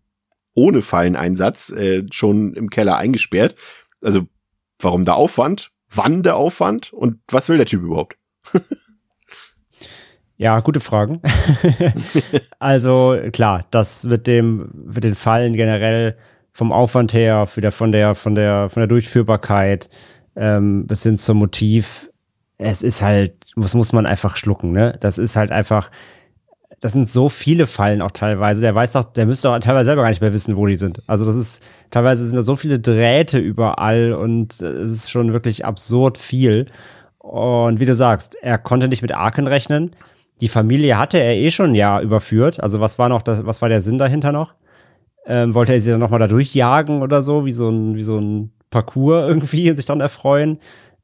ohne 0.53 0.81
Falleneinsatz 0.81 1.69
äh, 1.71 2.05
schon 2.11 2.53
im 2.53 2.69
Keller 2.69 2.97
eingesperrt. 2.97 3.55
Also 4.01 4.27
warum 4.79 5.05
der 5.05 5.15
Aufwand? 5.15 5.71
Wann 5.89 6.21
der 6.21 6.35
Aufwand? 6.35 6.91
Und 6.91 7.19
was 7.29 7.47
will 7.47 7.57
der 7.57 7.65
Typ 7.65 7.81
überhaupt? 7.81 8.17
Ja, 10.39 10.61
gute 10.61 10.79
Fragen. 10.79 11.19
also 12.59 13.17
klar, 13.33 13.65
das 13.71 14.05
mit 14.05 14.25
dem, 14.25 14.69
mit 14.73 15.03
den 15.03 15.13
Fallen 15.13 15.53
generell 15.53 16.15
vom 16.53 16.71
Aufwand 16.71 17.13
her, 17.13 17.45
wieder 17.55 17.73
von 17.73 17.91
der, 17.91 18.15
von 18.15 18.35
der, 18.35 18.69
von 18.69 18.79
der 18.79 18.87
Durchführbarkeit 18.87 19.89
ähm, 20.37 20.87
bis 20.87 21.03
hin 21.03 21.17
zum 21.17 21.39
Motiv. 21.39 22.09
Es 22.57 22.81
ist 22.83 23.01
halt, 23.01 23.33
das 23.57 23.73
muss 23.73 23.91
man 23.91 24.05
einfach 24.05 24.37
schlucken, 24.37 24.71
ne? 24.71 24.95
Das 25.01 25.17
ist 25.17 25.35
halt 25.35 25.51
einfach, 25.51 25.91
das 26.79 26.93
sind 26.93 27.11
so 27.11 27.27
viele 27.27 27.67
Fallen 27.67 28.01
auch 28.01 28.11
teilweise. 28.11 28.61
Der 28.61 28.73
weiß 28.73 28.93
doch, 28.93 29.03
der 29.03 29.25
müsste 29.25 29.49
auch 29.49 29.59
teilweise 29.59 29.87
selber 29.87 30.03
gar 30.03 30.09
nicht 30.09 30.21
mehr 30.21 30.31
wissen, 30.31 30.55
wo 30.55 30.65
die 30.67 30.77
sind. 30.77 31.03
Also 31.05 31.25
das 31.25 31.35
ist, 31.35 31.63
teilweise 31.91 32.25
sind 32.25 32.37
da 32.37 32.43
so 32.43 32.55
viele 32.55 32.79
Drähte 32.79 33.39
überall 33.39 34.13
und 34.13 34.61
es 34.61 34.89
ist 34.89 35.11
schon 35.11 35.33
wirklich 35.33 35.65
absurd 35.65 36.17
viel. 36.17 36.67
Und 37.17 37.81
wie 37.81 37.85
du 37.85 37.93
sagst, 37.93 38.37
er 38.41 38.57
konnte 38.57 38.87
nicht 38.87 39.01
mit 39.01 39.13
Arken 39.13 39.45
rechnen. 39.45 39.93
Die 40.41 40.47
Familie 40.47 40.97
hatte 40.97 41.17
er 41.17 41.35
eh 41.35 41.51
schon 41.51 41.75
ja 41.75 42.01
überführt. 42.01 42.61
Also 42.61 42.79
was 42.79 42.97
war 42.97 43.09
noch 43.09 43.21
das, 43.21 43.45
was 43.45 43.61
war 43.61 43.69
der 43.69 43.81
Sinn 43.81 43.97
dahinter 43.97 44.31
noch? 44.31 44.53
Ähm, 45.25 45.53
wollte 45.53 45.73
er 45.73 45.79
sie 45.79 45.91
dann 45.91 45.99
nochmal 45.99 46.19
da 46.19 46.27
durchjagen 46.27 47.01
oder 47.01 47.21
so, 47.21 47.45
wie 47.45 47.51
so 47.51 47.69
ein, 47.69 47.95
wie 47.95 48.03
so 48.03 48.17
ein 48.17 48.51
Parcours 48.69 49.23
irgendwie 49.27 49.69
und 49.69 49.77
sich 49.77 49.85
dann 49.85 50.01
erfreuen? 50.01 50.59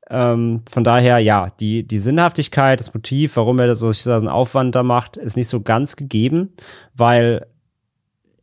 Ähm, 0.09 0.61
von 0.69 0.83
daher, 0.83 1.19
ja, 1.19 1.49
die, 1.59 1.87
die 1.87 1.99
Sinnhaftigkeit, 1.99 2.79
das 2.79 2.93
Motiv, 2.93 3.35
warum 3.37 3.59
er 3.59 3.75
so, 3.75 3.91
so 3.91 4.11
einen 4.11 4.27
Aufwand 4.27 4.75
da 4.75 4.83
macht, 4.83 5.17
ist 5.17 5.35
nicht 5.35 5.47
so 5.47 5.61
ganz 5.61 5.95
gegeben, 5.95 6.53
weil 6.93 7.47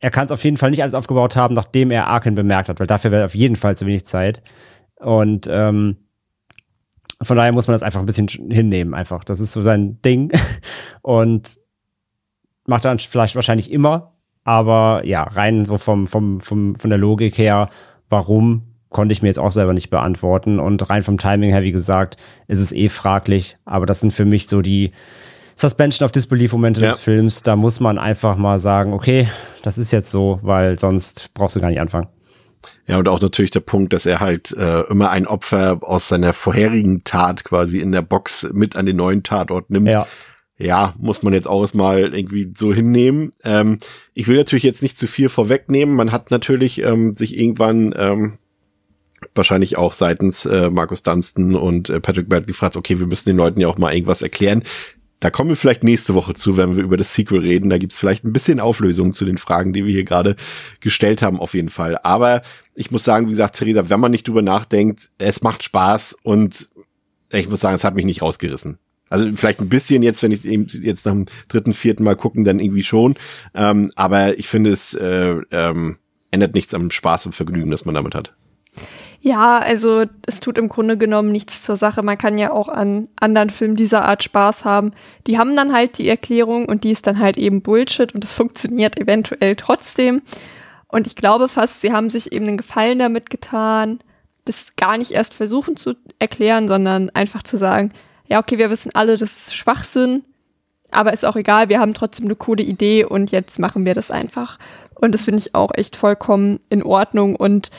er 0.00 0.10
kann 0.10 0.24
es 0.24 0.32
auf 0.32 0.42
jeden 0.42 0.56
Fall 0.56 0.70
nicht 0.70 0.82
alles 0.82 0.94
aufgebaut 0.94 1.36
haben, 1.36 1.54
nachdem 1.54 1.92
er 1.92 2.08
Arken 2.08 2.34
bemerkt 2.34 2.68
hat, 2.68 2.80
weil 2.80 2.88
dafür 2.88 3.12
wäre 3.12 3.24
auf 3.24 3.36
jeden 3.36 3.54
Fall 3.54 3.76
zu 3.76 3.86
wenig 3.86 4.04
Zeit. 4.04 4.42
Und 4.96 5.48
ähm, 5.50 5.96
von 7.22 7.36
daher 7.36 7.52
muss 7.52 7.66
man 7.66 7.74
das 7.74 7.82
einfach 7.82 8.00
ein 8.00 8.06
bisschen 8.06 8.28
hinnehmen, 8.28 8.94
einfach. 8.94 9.24
Das 9.24 9.40
ist 9.40 9.52
so 9.52 9.62
sein 9.62 10.00
Ding. 10.02 10.32
Und 11.02 11.58
macht 12.66 12.84
er 12.84 12.90
dann 12.90 12.98
vielleicht 12.98 13.34
wahrscheinlich 13.34 13.70
immer. 13.70 14.12
Aber 14.44 15.02
ja, 15.04 15.22
rein 15.22 15.64
so 15.64 15.78
vom, 15.78 16.06
vom, 16.06 16.40
vom, 16.40 16.74
von 16.74 16.90
der 16.90 16.98
Logik 16.98 17.38
her, 17.38 17.68
warum 18.08 18.62
konnte 18.92 19.12
ich 19.12 19.22
mir 19.22 19.28
jetzt 19.28 19.38
auch 19.38 19.52
selber 19.52 19.72
nicht 19.72 19.90
beantworten. 19.90 20.60
Und 20.60 20.88
rein 20.90 21.02
vom 21.02 21.18
Timing 21.18 21.50
her, 21.50 21.62
wie 21.62 21.72
gesagt, 21.72 22.16
ist 22.46 22.60
es 22.60 22.72
eh 22.72 22.88
fraglich. 22.88 23.56
Aber 23.64 23.86
das 23.86 24.00
sind 24.00 24.12
für 24.12 24.24
mich 24.24 24.48
so 24.48 24.62
die 24.62 24.92
Suspension 25.56 26.04
of 26.04 26.12
Disbelief-Momente 26.12 26.80
ja. 26.80 26.90
des 26.90 27.00
Films. 27.00 27.42
Da 27.42 27.56
muss 27.56 27.80
man 27.80 27.98
einfach 27.98 28.36
mal 28.36 28.58
sagen, 28.58 28.92
okay, 28.92 29.28
das 29.62 29.78
ist 29.78 29.92
jetzt 29.92 30.10
so, 30.10 30.38
weil 30.42 30.78
sonst 30.78 31.32
brauchst 31.34 31.56
du 31.56 31.60
gar 31.60 31.68
nicht 31.68 31.80
anfangen. 31.80 32.08
Ja, 32.86 32.98
und 32.98 33.08
auch 33.08 33.20
natürlich 33.20 33.52
der 33.52 33.60
Punkt, 33.60 33.92
dass 33.92 34.06
er 34.06 34.20
halt 34.20 34.52
äh, 34.56 34.80
immer 34.82 35.10
ein 35.10 35.26
Opfer 35.26 35.78
aus 35.82 36.08
seiner 36.08 36.32
vorherigen 36.32 37.04
Tat 37.04 37.44
quasi 37.44 37.78
in 37.78 37.92
der 37.92 38.02
Box 38.02 38.50
mit 38.52 38.76
an 38.76 38.86
den 38.86 38.96
neuen 38.96 39.22
Tatort 39.22 39.70
nimmt. 39.70 39.88
Ja. 39.88 40.06
Ja, 40.58 40.94
muss 40.98 41.22
man 41.22 41.32
jetzt 41.32 41.48
auch 41.48 41.74
mal 41.74 42.14
irgendwie 42.14 42.52
so 42.56 42.72
hinnehmen. 42.72 43.32
Ähm, 43.42 43.78
ich 44.14 44.28
will 44.28 44.36
natürlich 44.36 44.62
jetzt 44.62 44.82
nicht 44.82 44.96
zu 44.96 45.08
viel 45.08 45.28
vorwegnehmen. 45.28 45.96
Man 45.96 46.12
hat 46.12 46.30
natürlich 46.30 46.82
ähm, 46.82 47.16
sich 47.16 47.36
irgendwann 47.36 47.92
ähm, 47.96 48.38
wahrscheinlich 49.34 49.76
auch 49.76 49.92
seitens 49.92 50.44
äh, 50.44 50.70
Markus 50.70 51.02
Dunstan 51.02 51.54
und 51.54 51.90
äh, 51.90 52.00
Patrick 52.00 52.28
Bert 52.28 52.46
gefragt, 52.46 52.76
okay, 52.76 52.98
wir 53.00 53.06
müssen 53.06 53.30
den 53.30 53.36
Leuten 53.36 53.60
ja 53.60 53.68
auch 53.68 53.78
mal 53.78 53.92
irgendwas 53.92 54.22
erklären. 54.22 54.62
Da 55.22 55.30
kommen 55.30 55.50
wir 55.50 55.56
vielleicht 55.56 55.84
nächste 55.84 56.16
Woche 56.16 56.34
zu, 56.34 56.56
wenn 56.56 56.74
wir 56.74 56.82
über 56.82 56.96
das 56.96 57.14
Sequel 57.14 57.38
reden. 57.38 57.70
Da 57.70 57.78
gibt's 57.78 57.96
vielleicht 57.96 58.24
ein 58.24 58.32
bisschen 58.32 58.58
Auflösung 58.58 59.12
zu 59.12 59.24
den 59.24 59.38
Fragen, 59.38 59.72
die 59.72 59.84
wir 59.84 59.92
hier 59.92 60.02
gerade 60.02 60.34
gestellt 60.80 61.22
haben, 61.22 61.38
auf 61.38 61.54
jeden 61.54 61.68
Fall. 61.68 61.96
Aber 62.02 62.42
ich 62.74 62.90
muss 62.90 63.04
sagen, 63.04 63.26
wie 63.26 63.30
gesagt, 63.30 63.54
Theresa, 63.54 63.88
wenn 63.88 64.00
man 64.00 64.10
nicht 64.10 64.26
drüber 64.26 64.42
nachdenkt, 64.42 65.10
es 65.18 65.40
macht 65.40 65.62
Spaß 65.62 66.16
und 66.24 66.68
ich 67.30 67.48
muss 67.48 67.60
sagen, 67.60 67.76
es 67.76 67.84
hat 67.84 67.94
mich 67.94 68.04
nicht 68.04 68.20
rausgerissen. 68.20 68.78
Also 69.10 69.30
vielleicht 69.36 69.60
ein 69.60 69.68
bisschen 69.68 70.02
jetzt, 70.02 70.24
wenn 70.24 70.32
ich 70.32 70.44
eben 70.44 70.66
jetzt 70.68 71.06
nach 71.06 71.12
dem 71.12 71.26
dritten, 71.46 71.72
vierten 71.72 72.02
Mal 72.02 72.16
gucken, 72.16 72.42
dann 72.42 72.58
irgendwie 72.58 72.82
schon. 72.82 73.14
Ähm, 73.54 73.92
aber 73.94 74.36
ich 74.40 74.48
finde, 74.48 74.70
es 74.70 74.92
äh, 74.94 75.36
ähm, 75.52 75.98
ändert 76.32 76.56
nichts 76.56 76.74
am 76.74 76.90
Spaß 76.90 77.26
und 77.26 77.36
Vergnügen, 77.36 77.70
das 77.70 77.84
man 77.84 77.94
damit 77.94 78.16
hat. 78.16 78.34
Ja, 79.24 79.60
also 79.60 80.02
es 80.26 80.40
tut 80.40 80.58
im 80.58 80.68
Grunde 80.68 80.98
genommen 80.98 81.30
nichts 81.30 81.62
zur 81.62 81.76
Sache. 81.76 82.02
Man 82.02 82.18
kann 82.18 82.38
ja 82.38 82.50
auch 82.50 82.68
an 82.68 83.06
anderen 83.20 83.50
Filmen 83.50 83.76
dieser 83.76 84.04
Art 84.04 84.24
Spaß 84.24 84.64
haben. 84.64 84.90
Die 85.28 85.38
haben 85.38 85.54
dann 85.54 85.72
halt 85.72 85.98
die 85.98 86.08
Erklärung 86.08 86.66
und 86.66 86.82
die 86.82 86.90
ist 86.90 87.06
dann 87.06 87.20
halt 87.20 87.38
eben 87.38 87.62
Bullshit 87.62 88.12
und 88.16 88.24
es 88.24 88.32
funktioniert 88.32 88.98
eventuell 89.00 89.54
trotzdem. 89.54 90.22
Und 90.88 91.06
ich 91.06 91.14
glaube 91.14 91.48
fast, 91.48 91.82
sie 91.82 91.92
haben 91.92 92.10
sich 92.10 92.32
eben 92.32 92.48
einen 92.48 92.56
Gefallen 92.56 92.98
damit 92.98 93.30
getan, 93.30 94.00
das 94.44 94.74
gar 94.74 94.98
nicht 94.98 95.12
erst 95.12 95.34
versuchen 95.34 95.76
zu 95.76 95.94
erklären, 96.18 96.66
sondern 96.66 97.08
einfach 97.10 97.44
zu 97.44 97.58
sagen, 97.58 97.92
ja, 98.26 98.40
okay, 98.40 98.58
wir 98.58 98.70
wissen 98.70 98.90
alle, 98.92 99.16
das 99.16 99.36
ist 99.36 99.54
Schwachsinn, 99.54 100.24
aber 100.90 101.12
ist 101.12 101.24
auch 101.24 101.36
egal, 101.36 101.68
wir 101.68 101.78
haben 101.78 101.94
trotzdem 101.94 102.26
eine 102.26 102.34
coole 102.34 102.64
Idee 102.64 103.04
und 103.04 103.30
jetzt 103.30 103.60
machen 103.60 103.84
wir 103.84 103.94
das 103.94 104.10
einfach. 104.10 104.58
Und 104.96 105.12
das 105.12 105.22
finde 105.22 105.38
ich 105.38 105.54
auch 105.54 105.70
echt 105.74 105.94
vollkommen 105.94 106.58
in 106.70 106.82
Ordnung 106.82 107.36
und 107.36 107.70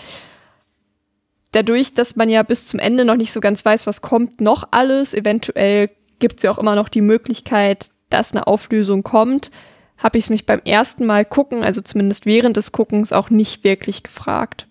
dadurch, 1.53 1.93
dass 1.93 2.15
man 2.15 2.29
ja 2.29 2.43
bis 2.43 2.67
zum 2.67 2.79
Ende 2.79 3.05
noch 3.05 3.15
nicht 3.15 3.31
so 3.31 3.39
ganz 3.39 3.63
weiß, 3.63 3.87
was 3.87 4.01
kommt 4.01 4.41
noch 4.41 4.67
alles, 4.71 5.13
eventuell 5.13 5.89
gibt 6.19 6.37
es 6.37 6.43
ja 6.43 6.51
auch 6.51 6.59
immer 6.59 6.75
noch 6.75 6.89
die 6.89 7.01
Möglichkeit, 7.01 7.87
dass 8.09 8.33
eine 8.33 8.47
Auflösung 8.47 9.03
kommt, 9.03 9.51
habe 9.97 10.17
ich 10.17 10.29
mich 10.29 10.45
beim 10.45 10.59
ersten 10.65 11.05
Mal 11.05 11.25
gucken, 11.25 11.63
also 11.63 11.81
zumindest 11.81 12.25
während 12.25 12.57
des 12.57 12.71
Guckens, 12.71 13.13
auch 13.13 13.29
nicht 13.29 13.63
wirklich 13.63 14.03
gefragt. 14.03 14.67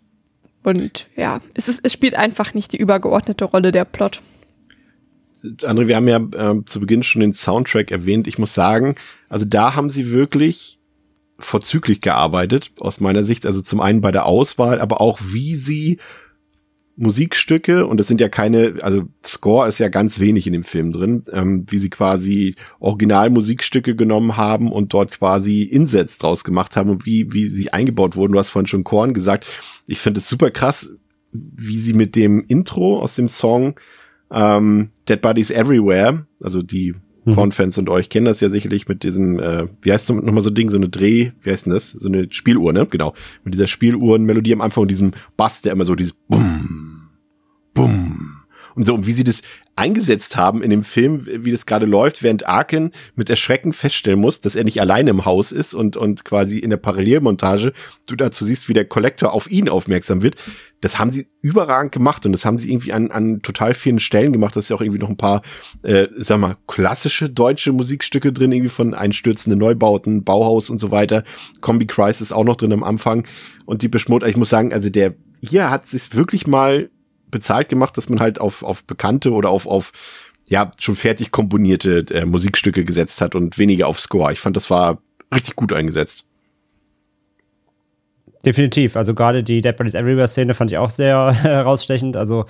Und 0.63 1.09
ja, 1.17 1.41
es, 1.55 1.69
ist, 1.69 1.81
es 1.83 1.93
spielt 1.93 2.15
einfach 2.15 2.55
nicht 2.55 2.73
die 2.73 2.77
übergeordnete 2.77 3.45
Rolle 3.45 3.73
der 3.73 3.85
Plot. 3.85 4.21
André, 5.63 5.89
wir 5.89 5.97
haben 5.97 6.09
ja 6.09 6.19
äh, 6.19 6.65
zu 6.65 6.79
Beginn 6.79 7.03
schon 7.03 7.21
den 7.21 7.33
Soundtrack 7.33 7.91
erwähnt. 7.91 8.29
Ich 8.29 8.39
muss 8.39 8.55
sagen, 8.55 8.95
also 9.29 9.45
da 9.45 9.75
haben 9.75 9.91
sie 9.91 10.13
wirklich 10.13 10.79
vorzüglich 11.41 12.01
gearbeitet, 12.01 12.71
aus 12.79 13.01
meiner 13.01 13.25
Sicht. 13.25 13.45
Also 13.47 13.61
zum 13.61 13.81
einen 13.81 14.01
bei 14.01 14.13
der 14.13 14.27
Auswahl, 14.27 14.81
aber 14.81 15.01
auch 15.01 15.19
wie 15.21 15.57
sie 15.57 15.99
Musikstücke, 16.97 17.87
und 17.87 17.99
das 17.99 18.07
sind 18.07 18.21
ja 18.21 18.29
keine, 18.29 18.75
also 18.83 19.05
Score 19.25 19.69
ist 19.69 19.79
ja 19.79 19.89
ganz 19.89 20.21
wenig 20.21 20.47
in 20.47 20.53
dem 20.53 20.65
Film 20.65 20.93
drin, 20.93 21.25
ähm, 21.33 21.65
wie 21.69 21.79
sie 21.79 21.91
quasi 21.91 22.55
Originalmusikstücke 22.81 23.97
genommen 23.97 24.37
haben 24.37 24.71
und 24.71 24.93
dort 24.93 25.11
quasi 25.11 25.63
Insets 25.63 26.19
draus 26.19 26.45
gemacht 26.45 26.77
haben 26.77 26.91
und 26.91 27.07
wie, 27.07 27.33
wie 27.33 27.49
sie 27.49 27.73
eingebaut 27.73 28.17
wurden. 28.17 28.33
Du 28.33 28.39
hast 28.39 28.51
vorhin 28.51 28.67
schon 28.67 28.85
Korn 28.85 29.15
gesagt. 29.15 29.47
Ich 29.87 29.99
finde 29.99 30.21
es 30.21 30.29
super 30.29 30.51
krass, 30.51 30.95
wie 31.33 31.79
sie 31.79 31.95
mit 31.95 32.15
dem 32.15 32.45
Intro 32.47 33.01
aus 33.01 33.15
dem 33.15 33.29
Song 33.29 33.75
ähm, 34.31 34.91
Dead 35.09 35.21
Bodies 35.21 35.51
Everywhere, 35.51 36.27
also 36.43 36.63
die 36.63 36.95
mhm. 37.25 37.35
Korn-Fans 37.35 37.79
und 37.79 37.89
euch 37.89 38.09
kennen 38.09 38.27
das 38.27 38.41
ja 38.41 38.51
sicherlich 38.51 38.89
mit 38.89 39.03
diesem, 39.03 39.39
äh, 39.39 39.67
wie 39.81 39.93
heißt 39.93 40.11
nochmal 40.11 40.43
so 40.43 40.51
ein 40.51 40.55
Ding, 40.55 40.71
so 40.71 40.77
eine 40.77 40.89
Dreh, 40.89 41.33
wie 41.43 41.51
heißt 41.51 41.67
denn 41.67 41.73
das? 41.73 41.91
So 41.91 42.09
eine 42.09 42.27
Spieluhr, 42.31 42.73
ne? 42.73 42.87
Genau. 42.87 43.15
Mit 43.45 43.55
dieser 43.55 43.67
Spieluhren-Melodie 43.67 44.53
am 44.53 44.61
Anfang 44.61 44.83
und 44.83 44.91
diesem 44.91 45.13
Bass, 45.37 45.63
der 45.63 45.73
immer 45.73 45.85
so 45.85 45.95
dieses 45.95 46.13
Bumm, 46.13 47.09
Bumm. 47.75 48.32
Und 48.75 48.87
so, 48.87 49.07
wie 49.07 49.13
sie 49.13 49.25
das 49.25 49.43
eingesetzt 49.75 50.37
haben 50.37 50.63
in 50.63 50.69
dem 50.69 50.85
Film, 50.85 51.27
wie 51.27 51.51
das 51.51 51.65
gerade 51.65 51.87
läuft, 51.87 52.23
während 52.23 52.47
Arkin 52.47 52.93
mit 53.15 53.31
Erschrecken 53.31 53.73
feststellen 53.73 54.21
muss, 54.21 54.41
dass 54.41 54.55
er 54.55 54.65
nicht 54.65 54.81
alleine 54.81 55.11
im 55.11 55.25
Haus 55.25 55.51
ist 55.51 55.73
und, 55.73 55.97
und 55.97 56.25
quasi 56.25 56.59
in 56.59 56.69
der 56.69 56.77
Parallelmontage 56.77 57.73
du 58.07 58.17
dazu 58.17 58.45
siehst, 58.45 58.69
wie 58.69 58.75
der 58.75 58.85
Collector 58.85 59.33
auf 59.33 59.51
ihn 59.51 59.71
aufmerksam 59.71 60.23
wird. 60.23 60.37
Das 60.83 60.99
haben 60.99 61.11
sie 61.11 61.27
überragend 61.41 61.93
gemacht 61.93 62.27
und 62.27 62.33
das 62.33 62.45
haben 62.45 62.59
sie 62.59 62.71
irgendwie 62.71 62.93
an, 62.93 63.11
an 63.11 63.41
total 63.41 63.73
vielen 63.73 63.99
Stellen 63.99 64.33
gemacht. 64.33 64.57
Das 64.57 64.67
ist 64.67 64.69
ja 64.69 64.77
auch 64.77 64.83
irgendwie 64.83 64.99
noch 64.99 65.09
ein 65.09 65.17
paar, 65.17 65.41
äh, 65.85 66.09
sag 66.17 66.39
mal, 66.39 66.57
klassische 66.67 67.31
deutsche 67.31 67.73
Musikstücke 67.73 68.33
drin, 68.33 68.53
irgendwie 68.53 68.69
von 68.69 68.93
einstürzende 68.93 69.57
Neubauten, 69.57 70.23
Bauhaus 70.23 70.69
und 70.69 70.81
so 70.81 70.91
weiter. 70.91 71.25
Kombi 71.63 71.87
Crisis 71.87 72.31
auch 72.31 72.45
noch 72.45 72.57
drin 72.57 72.73
am 72.73 72.85
Anfang. 72.85 73.27
Und 73.65 73.81
die 73.81 73.89
Beschmut, 73.89 74.23
ich 74.27 74.37
muss 74.37 74.51
sagen, 74.51 74.73
also 74.73 74.91
der, 74.91 75.15
hier 75.41 75.71
hat 75.71 75.87
sich 75.87 76.15
wirklich 76.15 76.47
mal 76.47 76.91
bezahlt 77.33 77.69
gemacht, 77.69 77.97
dass 77.97 78.09
man 78.09 78.21
halt 78.21 78.41
auf, 78.41 78.63
auf 78.63 78.85
bekannte 78.85 79.33
oder 79.33 79.51
auf, 79.51 79.67
auf 79.67 79.91
ja, 80.47 80.71
schon 80.79 80.95
fertig 80.95 81.33
komponierte 81.33 82.05
äh, 82.13 82.25
Musikstücke 82.25 82.85
gesetzt 82.85 83.21
hat 83.21 83.35
und 83.35 83.59
weniger 83.59 83.89
auf 83.89 83.99
Score. 83.99 84.33
Ich 84.33 84.39
fand, 84.39 84.55
das 84.55 84.71
war 84.71 85.03
richtig 85.35 85.57
gut 85.57 85.73
eingesetzt. 85.73 86.29
Definitiv. 88.45 88.97
Also 88.97 89.15
gerade 89.15 89.43
die 89.43 89.61
Dead 89.61 89.77
Bodies 89.77 89.95
Everywhere 89.95 90.29
Szene 90.29 90.55
fand 90.55 90.71
ich 90.71 90.79
auch 90.79 90.91
sehr 90.91 91.33
herausstechend. 91.43 92.17
Also 92.17 92.45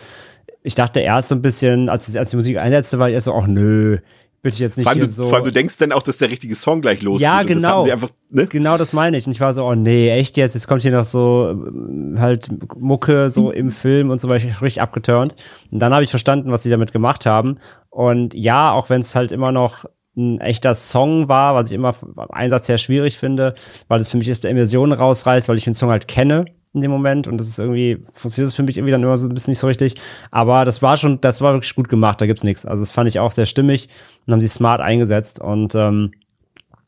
ich 0.63 0.75
dachte 0.75 1.01
erst 1.01 1.29
so 1.29 1.35
ein 1.35 1.43
bisschen, 1.43 1.89
als, 1.89 2.15
als 2.17 2.31
die 2.31 2.37
Musik 2.37 2.59
einsetzte, 2.59 2.99
war 2.99 3.09
ich 3.09 3.15
erst 3.15 3.27
so, 3.27 3.35
ach 3.35 3.47
nö, 3.47 3.99
bitte 4.43 4.59
jetzt 4.59 4.77
nicht 4.77 4.85
vor 4.85 4.93
allem, 4.93 5.01
du, 5.01 5.09
so. 5.09 5.25
Vor 5.25 5.37
allem, 5.37 5.45
du 5.45 5.53
denkst 5.53 5.79
dann 5.79 5.93
auch, 5.93 6.03
dass 6.03 6.19
der 6.19 6.29
richtige 6.29 6.55
Song 6.55 6.81
gleich 6.81 7.01
losgeht. 7.03 7.25
Ja, 7.25 7.43
genau. 7.43 7.85
Das 7.85 7.93
einfach, 7.93 8.11
ne? 8.31 8.47
Genau 8.47 8.77
das 8.77 8.93
meine 8.93 9.17
ich. 9.17 9.27
Und 9.27 9.33
ich 9.33 9.41
war 9.41 9.55
so, 9.55 9.65
oh 9.65 9.75
nee, 9.75 10.11
echt 10.11 10.37
jetzt? 10.37 10.55
Jetzt 10.55 10.67
kommt 10.67 10.83
hier 10.83 10.91
noch 10.91 11.05
so 11.05 11.49
ähm, 11.51 12.17
halt 12.19 12.49
Mucke 12.77 13.31
so 13.31 13.51
im 13.51 13.71
Film 13.71 14.11
und 14.11 14.21
so 14.21 14.29
weiter, 14.29 14.49
richtig 14.61 14.83
abgeturnt. 14.83 15.37
Und 15.71 15.79
dann 15.79 15.95
habe 15.95 16.05
ich 16.05 16.11
verstanden, 16.11 16.51
was 16.51 16.63
sie 16.63 16.71
damit 16.71 16.93
gemacht 16.93 17.25
haben. 17.25 17.59
Und 17.89 18.35
ja, 18.35 18.73
auch 18.73 18.91
wenn 18.91 19.01
es 19.01 19.15
halt 19.15 19.33
immer 19.33 19.53
noch 19.53 19.85
ein 20.17 20.41
echter 20.41 20.75
Song 20.75 21.29
war, 21.29 21.55
was 21.55 21.69
ich 21.69 21.73
immer 21.75 21.95
am 22.17 22.31
Einsatz 22.31 22.67
sehr 22.67 22.79
schwierig 22.79 23.17
finde, 23.17 23.55
weil 23.89 24.01
es 24.01 24.11
für 24.11 24.19
mich 24.19 24.29
ist 24.29 24.45
der 24.45 24.51
Immersion 24.51 24.93
rausreißt, 24.93 25.49
weil 25.49 25.57
ich 25.57 25.65
den 25.65 25.75
Song 25.75 25.91
halt 25.91 26.07
kenne 26.07 26.45
in 26.75 26.81
dem 26.81 26.91
Moment 26.91 27.29
und 27.29 27.39
das 27.39 27.49
ist 27.49 27.59
irgendwie, 27.59 27.99
funktioniert 28.15 28.49
das 28.49 28.55
für 28.55 28.63
mich 28.63 28.79
irgendwie 28.79 28.93
dann 28.93 29.03
immer 29.03 29.19
so 29.19 29.29
ein 29.29 29.35
bisschen 29.35 29.51
nicht 29.51 29.59
so 29.59 29.67
richtig. 29.67 29.97
Aber 30.31 30.65
das 30.65 30.81
war 30.81 30.97
schon, 30.97 31.21
das 31.21 31.43
war 31.43 31.53
wirklich 31.53 31.75
gut 31.75 31.89
gemacht, 31.89 32.21
da 32.21 32.27
gibt's 32.27 32.45
nichts. 32.45 32.65
Also 32.65 32.83
das 32.83 32.93
fand 32.93 33.09
ich 33.09 33.19
auch 33.21 33.33
sehr 33.33 33.47
stimmig 33.47 33.89
und 34.27 34.33
haben 34.33 34.41
sie 34.41 34.49
smart 34.49 34.81
eingesetzt 34.81 35.41
und 35.41 35.75
ähm, 35.75 36.13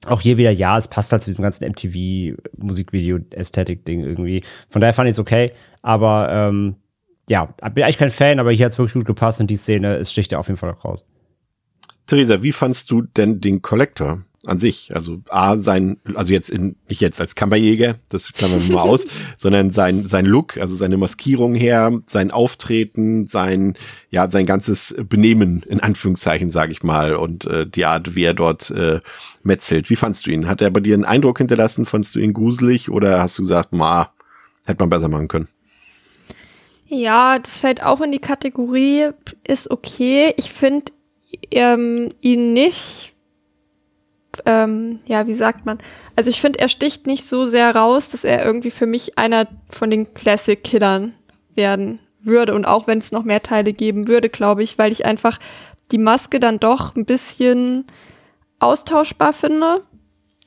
auch 0.07 0.21
hier 0.21 0.37
wieder, 0.37 0.51
ja, 0.51 0.77
es 0.79 0.89
passt 0.89 1.13
halt 1.13 1.23
zu 1.23 1.31
diesem 1.31 1.43
ganzen 1.43 1.65
MTV-Musikvideo-Ästhetik-Ding 1.67 4.01
irgendwie. 4.01 4.43
Von 4.69 4.81
daher 4.81 4.95
fand 4.95 5.09
ich 5.09 5.13
es 5.13 5.19
okay, 5.19 5.53
aber 5.83 6.29
ähm, 6.31 6.77
ja, 7.29 7.47
bin 7.47 7.85
eigentlich 7.85 7.99
kein 7.99 8.11
Fan, 8.11 8.39
aber 8.39 8.53
hier 8.53 8.67
hat's 8.67 8.79
wirklich 8.79 8.95
gut 8.95 9.07
gepasst 9.07 9.41
und 9.41 9.49
die 9.49 9.57
Szene 9.57 9.97
ist 9.97 10.13
sticht 10.13 10.33
ja 10.33 10.39
auf 10.39 10.49
jeden 10.49 10.59
Fall 10.59 10.71
auch 10.71 10.85
raus. 10.85 11.07
Theresa, 12.07 12.43
wie 12.43 12.53
fandst 12.53 12.91
du 12.91 13.03
denn 13.03 13.41
den 13.41 13.63
Collector? 13.63 14.23
An 14.47 14.59
sich. 14.59 14.95
Also 14.95 15.21
A, 15.29 15.57
sein, 15.57 15.99
also 16.15 16.33
jetzt 16.33 16.51
in, 16.51 16.77
nicht 16.89 17.01
jetzt 17.01 17.21
als 17.21 17.35
Kammerjäger, 17.35 17.97
das 18.09 18.33
klammern 18.33 18.67
wir 18.67 18.75
mal 18.75 18.83
aus, 18.89 19.07
sondern 19.37 19.71
sein, 19.71 20.09
sein 20.09 20.27
Look, 20.27 20.59
also 20.59 20.75
seine 20.75 20.97
Maskierung 20.97 21.55
her, 21.55 22.01
sein 22.07 22.31
Auftreten, 22.31 23.25
sein, 23.25 23.75
ja, 24.11 24.29
sein 24.29 24.47
ganzes 24.47 24.95
Benehmen, 25.09 25.65
in 25.69 25.81
Anführungszeichen, 25.81 26.51
sage 26.51 26.73
ich 26.73 26.83
mal, 26.83 27.17
und 27.17 27.47
äh, 27.47 27.67
die 27.67 27.85
Art, 27.85 28.15
wie 28.15 28.25
er 28.25 28.35
dort 28.35 28.71
äh, 28.71 29.01
metzelt. 29.43 29.91
Wie 29.91 29.97
fandst 29.97 30.27
du 30.27 30.31
ihn? 30.31 30.47
Hat 30.47 30.61
er 30.61 30.71
bei 30.71 30.81
dir 30.81 30.95
einen 30.95 31.05
Eindruck 31.05 31.39
hinterlassen? 31.39 31.87
Fandst 31.87 32.15
du 32.15 32.21
ihn 32.21 32.33
gruselig 32.33 32.91
oder 32.91 33.21
hast 33.21 33.39
du 33.39 33.43
gesagt, 33.43 33.73
ma, 33.73 34.11
hätte 34.67 34.83
man 34.83 34.91
besser 34.91 35.09
machen 35.09 35.29
können? 35.29 35.49
Ja, 36.87 37.39
das 37.39 37.59
fällt 37.59 37.83
auch 37.83 38.01
in 38.03 38.13
die 38.13 38.19
Kategorie, 38.19 39.11
ist 39.47 39.71
okay. 39.71 40.35
Ich 40.37 40.53
finde 40.53 40.93
ähm, 41.51 42.11
ihn 42.21 42.53
nicht 42.53 43.14
ähm, 44.47 45.01
ja, 45.07 45.27
wie 45.27 45.35
sagt 45.35 45.67
man? 45.67 45.79
Also 46.17 46.31
ich 46.31 46.41
finde, 46.41 46.59
er 46.59 46.69
sticht 46.69 47.07
nicht 47.07 47.25
so 47.25 47.47
sehr 47.47 47.75
raus, 47.75 48.11
dass 48.11 48.25
er 48.25 48.45
irgendwie 48.45 48.71
für 48.71 48.87
mich 48.87 49.19
einer 49.19 49.47
von 49.71 49.91
den 49.91 50.15
Classic-Killern 50.15 51.15
werden 51.55 51.99
würde. 52.21 52.55
Und 52.55 52.65
auch 52.65 52.87
wenn 52.87 52.99
es 52.99 53.13
noch 53.13 53.25
mehr 53.25 53.43
Teile 53.43 53.73
geben 53.73 54.09
würde, 54.09 54.29
glaube 54.29 54.63
ich, 54.63 54.79
weil 54.79 54.93
ich 54.93 55.05
einfach 55.07 55.39
die 55.93 55.99
Maske 55.99 56.41
dann 56.41 56.59
doch 56.59 56.97
ein 56.97 57.05
bisschen 57.05 57.85
austauschbar 58.59 59.33
finde. 59.33 59.83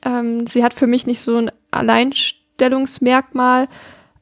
Ähm, 0.04 0.46
sie 0.46 0.64
hat 0.64 0.74
für 0.74 0.86
mich 0.86 1.06
nicht 1.06 1.20
so 1.20 1.36
ein 1.36 1.50
Alleinstellungsmerkmal, 1.70 3.68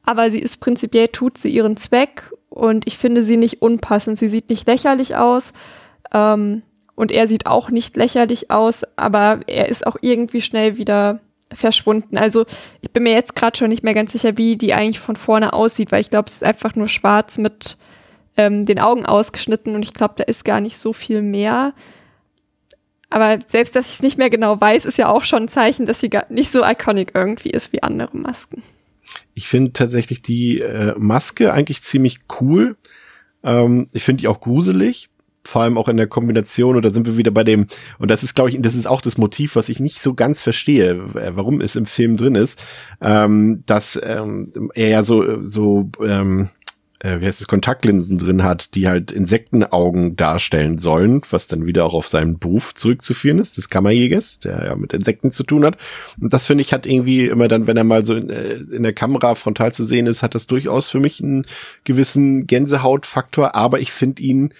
aber 0.03 0.31
sie 0.31 0.39
ist 0.39 0.57
prinzipiell, 0.57 1.07
tut 1.09 1.37
sie 1.37 1.49
ihren 1.49 1.77
Zweck 1.77 2.31
und 2.49 2.87
ich 2.87 2.97
finde 2.97 3.23
sie 3.23 3.37
nicht 3.37 3.61
unpassend. 3.61 4.17
Sie 4.17 4.29
sieht 4.29 4.49
nicht 4.49 4.67
lächerlich 4.67 5.15
aus. 5.15 5.53
Ähm, 6.13 6.63
und 6.97 7.11
er 7.11 7.27
sieht 7.27 7.45
auch 7.45 7.69
nicht 7.69 7.95
lächerlich 7.95 8.49
aus, 8.49 8.81
aber 8.95 9.41
er 9.45 9.69
ist 9.69 9.85
auch 9.85 9.97
irgendwie 10.01 10.41
schnell 10.41 10.77
wieder 10.77 11.19
verschwunden. 11.53 12.17
Also 12.17 12.45
ich 12.81 12.89
bin 12.89 13.03
mir 13.03 13.13
jetzt 13.13 13.35
gerade 13.35 13.55
schon 13.55 13.69
nicht 13.69 13.83
mehr 13.83 13.93
ganz 13.93 14.13
sicher, 14.13 14.35
wie 14.35 14.57
die 14.57 14.73
eigentlich 14.73 14.99
von 14.99 15.15
vorne 15.15 15.53
aussieht, 15.53 15.91
weil 15.91 16.01
ich 16.01 16.09
glaube, 16.09 16.27
es 16.27 16.37
ist 16.37 16.43
einfach 16.43 16.75
nur 16.75 16.87
schwarz 16.87 17.37
mit 17.37 17.77
ähm, 18.35 18.65
den 18.65 18.79
Augen 18.79 19.05
ausgeschnitten 19.05 19.75
und 19.75 19.83
ich 19.83 19.93
glaube, 19.93 20.15
da 20.17 20.23
ist 20.23 20.43
gar 20.43 20.59
nicht 20.59 20.79
so 20.79 20.91
viel 20.91 21.21
mehr. 21.21 21.75
Aber 23.11 23.37
selbst, 23.45 23.75
dass 23.75 23.89
ich 23.89 23.95
es 23.97 24.01
nicht 24.01 24.17
mehr 24.17 24.31
genau 24.31 24.59
weiß, 24.59 24.85
ist 24.85 24.97
ja 24.97 25.07
auch 25.07 25.23
schon 25.23 25.43
ein 25.43 25.49
Zeichen, 25.49 25.85
dass 25.85 25.99
sie 25.99 26.09
gar 26.09 26.25
nicht 26.29 26.51
so 26.51 26.65
iconic 26.65 27.11
irgendwie 27.13 27.51
ist 27.51 27.73
wie 27.73 27.83
andere 27.83 28.17
Masken. 28.17 28.63
Ich 29.35 29.47
finde 29.47 29.71
tatsächlich 29.71 30.23
die 30.23 30.61
äh, 30.61 30.95
Maske 30.97 31.53
eigentlich 31.53 31.83
ziemlich 31.83 32.21
cool. 32.41 32.75
Ähm, 33.43 33.87
ich 33.93 34.03
finde 34.03 34.21
die 34.21 34.27
auch 34.27 34.39
gruselig 34.39 35.11
vor 35.47 35.63
allem 35.63 35.77
auch 35.77 35.87
in 35.87 35.97
der 35.97 36.07
Kombination, 36.07 36.75
oder 36.75 36.93
sind 36.93 37.05
wir 37.05 37.17
wieder 37.17 37.31
bei 37.31 37.43
dem, 37.43 37.67
und 37.99 38.11
das 38.11 38.23
ist, 38.23 38.35
glaube 38.35 38.49
ich, 38.49 38.61
das 38.61 38.75
ist 38.75 38.85
auch 38.85 39.01
das 39.01 39.17
Motiv, 39.17 39.55
was 39.55 39.69
ich 39.69 39.79
nicht 39.79 40.01
so 40.01 40.13
ganz 40.13 40.41
verstehe, 40.41 41.01
warum 41.13 41.61
es 41.61 41.75
im 41.75 41.85
Film 41.85 42.17
drin 42.17 42.35
ist, 42.35 42.61
ähm, 43.01 43.63
dass 43.65 43.99
ähm, 44.03 44.47
er 44.75 44.89
ja 44.89 45.03
so, 45.03 45.41
so 45.41 45.89
ähm, 46.05 46.49
äh, 46.99 47.21
wie 47.21 47.25
heißt 47.25 47.41
es, 47.41 47.47
Kontaktlinsen 47.47 48.17
drin 48.17 48.43
hat, 48.43 48.75
die 48.75 48.87
halt 48.87 49.11
Insektenaugen 49.11 50.15
darstellen 50.15 50.77
sollen, 50.79 51.21
was 51.29 51.47
dann 51.47 51.65
wieder 51.65 51.85
auch 51.85 51.93
auf 51.93 52.07
seinen 52.07 52.39
Beruf 52.39 52.73
zurückzuführen 52.73 53.39
ist, 53.39 53.57
des 53.57 53.69
Kammerjägers, 53.69 54.39
der 54.39 54.65
ja 54.65 54.75
mit 54.75 54.93
Insekten 54.93 55.31
zu 55.31 55.43
tun 55.43 55.63
hat. 55.63 55.77
Und 56.19 56.33
das 56.33 56.47
finde 56.47 56.63
ich 56.63 56.73
hat 56.73 56.85
irgendwie 56.85 57.27
immer 57.27 57.47
dann, 57.47 57.67
wenn 57.67 57.77
er 57.77 57.83
mal 57.83 58.05
so 58.05 58.15
in, 58.15 58.29
äh, 58.29 58.55
in 58.55 58.83
der 58.83 58.93
Kamera 58.93 59.35
frontal 59.35 59.73
zu 59.73 59.83
sehen 59.83 60.07
ist, 60.07 60.23
hat 60.23 60.35
das 60.35 60.47
durchaus 60.47 60.87
für 60.87 60.99
mich 60.99 61.21
einen 61.21 61.45
gewissen 61.83 62.47
Gänsehautfaktor, 62.47 63.55
aber 63.55 63.79
ich 63.79 63.91
finde 63.91 64.21
ihn 64.23 64.53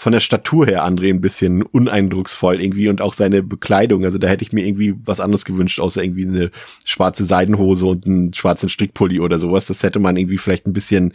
von 0.00 0.12
der 0.12 0.20
Statur 0.20 0.64
her 0.64 0.86
André 0.86 1.10
ein 1.10 1.20
bisschen 1.20 1.60
uneindrucksvoll 1.60 2.62
irgendwie 2.62 2.88
und 2.88 3.02
auch 3.02 3.12
seine 3.12 3.42
Bekleidung. 3.42 4.06
Also 4.06 4.16
da 4.16 4.28
hätte 4.28 4.42
ich 4.42 4.50
mir 4.50 4.64
irgendwie 4.66 4.94
was 5.04 5.20
anderes 5.20 5.44
gewünscht, 5.44 5.78
außer 5.78 6.02
irgendwie 6.02 6.26
eine 6.26 6.50
schwarze 6.86 7.26
Seidenhose 7.26 7.84
und 7.84 8.06
einen 8.06 8.32
schwarzen 8.32 8.70
Strickpulli 8.70 9.20
oder 9.20 9.38
sowas. 9.38 9.66
Das 9.66 9.82
hätte 9.82 9.98
man 9.98 10.16
irgendwie 10.16 10.38
vielleicht 10.38 10.66
ein 10.66 10.72
bisschen, 10.72 11.12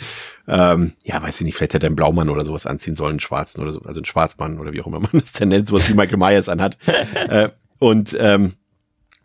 ähm, 0.47 0.93
ja, 1.03 1.19
weiß 1.19 1.41
ich 1.41 1.45
nicht, 1.47 1.55
vielleicht 1.55 1.73
hätte 1.73 1.87
er 1.87 1.89
einen 1.89 1.95
Blaumann 1.95 2.29
oder 2.29 2.45
sowas 2.45 2.67
anziehen 2.67 2.95
sollen, 2.95 3.13
einen 3.13 3.19
schwarzen 3.21 3.59
oder 3.59 3.71
so, 3.71 3.79
also 3.79 4.01
einen 4.01 4.05
Schwarzmann 4.05 4.59
oder 4.59 4.71
wie 4.71 4.81
auch 4.81 4.87
immer 4.87 4.99
man 4.99 5.09
das 5.13 5.31
denn 5.31 5.49
nennt, 5.49 5.67
sowas 5.67 5.89
wie 5.89 5.95
Michael 5.95 6.19
Myers 6.19 6.47
anhat. 6.47 6.77
äh, 7.29 7.49
und 7.79 8.15
ähm, 8.19 8.53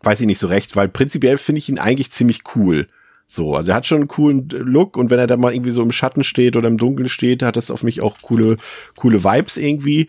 weiß 0.01 0.21
ich 0.21 0.25
nicht 0.25 0.39
so 0.39 0.47
recht, 0.47 0.75
weil 0.75 0.87
prinzipiell 0.87 1.37
finde 1.37 1.59
ich 1.59 1.69
ihn 1.69 1.77
eigentlich 1.77 2.09
ziemlich 2.09 2.41
cool. 2.55 2.87
So, 3.33 3.55
also 3.55 3.71
er 3.71 3.77
hat 3.77 3.87
schon 3.87 3.99
einen 3.99 4.07
coolen 4.09 4.49
Look 4.49 4.97
und 4.97 5.09
wenn 5.09 5.17
er 5.17 5.25
da 5.25 5.37
mal 5.37 5.53
irgendwie 5.53 5.71
so 5.71 5.81
im 5.81 5.93
Schatten 5.93 6.25
steht 6.25 6.57
oder 6.57 6.67
im 6.67 6.77
Dunkeln 6.77 7.07
steht, 7.07 7.43
hat 7.43 7.55
das 7.55 7.71
auf 7.71 7.81
mich 7.81 8.01
auch 8.01 8.17
coole, 8.21 8.57
coole 8.97 9.23
Vibes 9.23 9.55
irgendwie. 9.55 10.07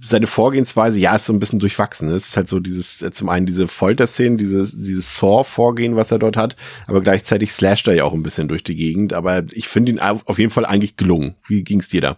Seine 0.00 0.26
Vorgehensweise, 0.26 0.98
ja, 0.98 1.14
ist 1.16 1.26
so 1.26 1.34
ein 1.34 1.38
bisschen 1.38 1.58
durchwachsen. 1.58 2.08
Es 2.08 2.28
ist 2.28 2.36
halt 2.38 2.48
so 2.48 2.60
dieses, 2.60 3.02
äh, 3.02 3.10
zum 3.10 3.28
einen 3.28 3.44
diese 3.44 3.68
Folterszenen, 3.68 4.38
dieses, 4.38 4.72
dieses 4.72 5.18
Saw-Vorgehen, 5.18 5.96
was 5.96 6.10
er 6.10 6.18
dort 6.18 6.38
hat, 6.38 6.56
aber 6.86 7.02
gleichzeitig 7.02 7.52
slasht 7.52 7.86
er 7.88 7.94
ja 7.94 8.04
auch 8.04 8.14
ein 8.14 8.22
bisschen 8.22 8.48
durch 8.48 8.64
die 8.64 8.74
Gegend. 8.74 9.12
Aber 9.12 9.44
ich 9.52 9.68
finde 9.68 9.92
ihn 9.92 10.00
auf 10.00 10.38
jeden 10.38 10.50
Fall 10.50 10.64
eigentlich 10.64 10.96
gelungen. 10.96 11.34
Wie 11.46 11.62
ging's 11.62 11.90
dir 11.90 12.00
da? 12.00 12.16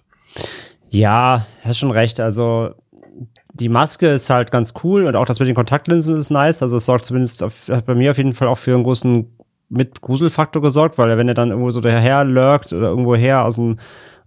Ja, 0.88 1.48
hast 1.62 1.80
schon 1.80 1.90
recht. 1.90 2.20
Also 2.20 2.76
die 3.54 3.68
Maske 3.68 4.06
ist 4.06 4.30
halt 4.30 4.52
ganz 4.52 4.72
cool 4.84 5.06
und 5.06 5.16
auch 5.16 5.26
das 5.26 5.40
mit 5.40 5.48
den 5.48 5.56
Kontaktlinsen 5.56 6.16
ist 6.16 6.30
nice. 6.30 6.62
Also 6.62 6.76
es 6.76 6.86
sorgt 6.86 7.06
zumindest 7.06 7.42
auf, 7.42 7.66
bei 7.84 7.96
mir 7.96 8.12
auf 8.12 8.18
jeden 8.18 8.34
Fall 8.34 8.46
auch 8.46 8.58
für 8.58 8.72
einen 8.72 8.84
großen 8.84 9.26
mit 9.70 10.00
Gruselfaktor 10.02 10.60
gesorgt, 10.60 10.98
weil 10.98 11.16
wenn 11.16 11.28
er 11.28 11.34
dann 11.34 11.50
irgendwo 11.50 11.70
so 11.70 11.80
daher 11.80 12.24
lurkt 12.24 12.72
oder 12.72 12.88
irgendwo 12.88 13.14
her 13.14 13.44
aus 13.44 13.54
dem 13.54 13.78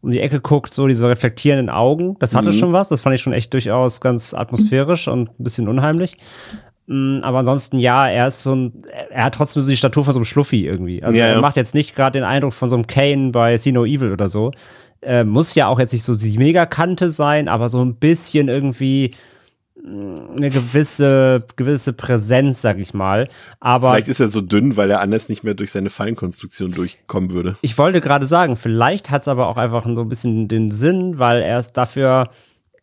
um 0.02 0.12
die 0.12 0.20
Ecke 0.20 0.42
guckt, 0.42 0.74
so 0.74 0.86
diese 0.86 1.08
reflektierenden 1.08 1.70
Augen, 1.70 2.18
das 2.20 2.36
hatte 2.36 2.50
mhm. 2.50 2.56
schon 2.56 2.74
was. 2.74 2.90
Das 2.90 3.00
fand 3.00 3.16
ich 3.16 3.22
schon 3.22 3.32
echt 3.32 3.54
durchaus 3.54 4.02
ganz 4.02 4.34
atmosphärisch 4.34 5.08
und 5.08 5.30
ein 5.30 5.44
bisschen 5.44 5.70
unheimlich. 5.70 6.18
Mm, 6.88 7.20
aber 7.22 7.40
ansonsten, 7.40 7.78
ja, 7.78 8.10
er 8.10 8.28
ist 8.28 8.44
so 8.44 8.54
ein, 8.54 8.84
er 9.10 9.24
hat 9.24 9.36
trotzdem 9.36 9.64
so 9.64 9.70
die 9.70 9.78
Statur 9.78 10.04
von 10.04 10.14
so 10.14 10.20
einem 10.20 10.26
Schluffi 10.26 10.66
irgendwie. 10.66 11.02
Also 11.02 11.18
ja, 11.18 11.28
er 11.28 11.40
macht 11.40 11.56
jetzt 11.56 11.74
nicht 11.74 11.96
gerade 11.96 12.20
den 12.20 12.26
Eindruck 12.26 12.52
von 12.52 12.70
so 12.70 12.76
einem 12.76 12.86
Kane 12.86 13.32
bei 13.32 13.56
See 13.56 13.72
No 13.72 13.86
Evil 13.86 14.12
oder 14.12 14.28
so. 14.28 14.52
Äh, 15.02 15.24
muss 15.24 15.56
ja 15.56 15.68
auch 15.68 15.80
jetzt 15.80 15.94
nicht 15.94 16.04
so 16.04 16.16
die 16.16 16.38
Megakante 16.38 17.10
sein, 17.10 17.48
aber 17.48 17.70
so 17.70 17.84
ein 17.84 17.96
bisschen 17.96 18.50
irgendwie, 18.50 19.12
eine 19.86 20.50
gewisse, 20.50 21.46
gewisse 21.56 21.94
Präsenz, 21.94 22.62
sag 22.62 22.80
ich 22.80 22.94
mal. 22.94 23.28
Aber 23.60 23.92
vielleicht 23.92 24.08
ist 24.08 24.22
er 24.22 24.30
so 24.30 24.42
dünn, 24.42 24.78
weil 24.78 24.90
er 24.90 25.02
anders 25.02 25.28
nicht 25.28 25.44
mehr 25.44 25.56
durch 25.56 25.72
seine 25.72 25.90
Feinkonstruktion 25.90 26.72
durchkommen 26.72 27.32
würde. 27.32 27.58
Ich 27.62 27.78
wollte 27.78 28.00
gerade 28.00 28.26
sagen, 28.26 28.56
vielleicht 28.56 29.12
hat 29.12 29.24
es 29.24 29.28
aber 29.28 29.48
auch 29.48 29.58
einfach 29.58 29.84
so 29.84 30.02
ein 30.02 30.10
bisschen 30.10 30.48
den 30.48 30.72
Sinn, 30.72 31.20
weil 31.20 31.42
er 31.42 31.58
es 31.58 31.74
dafür, 31.74 32.30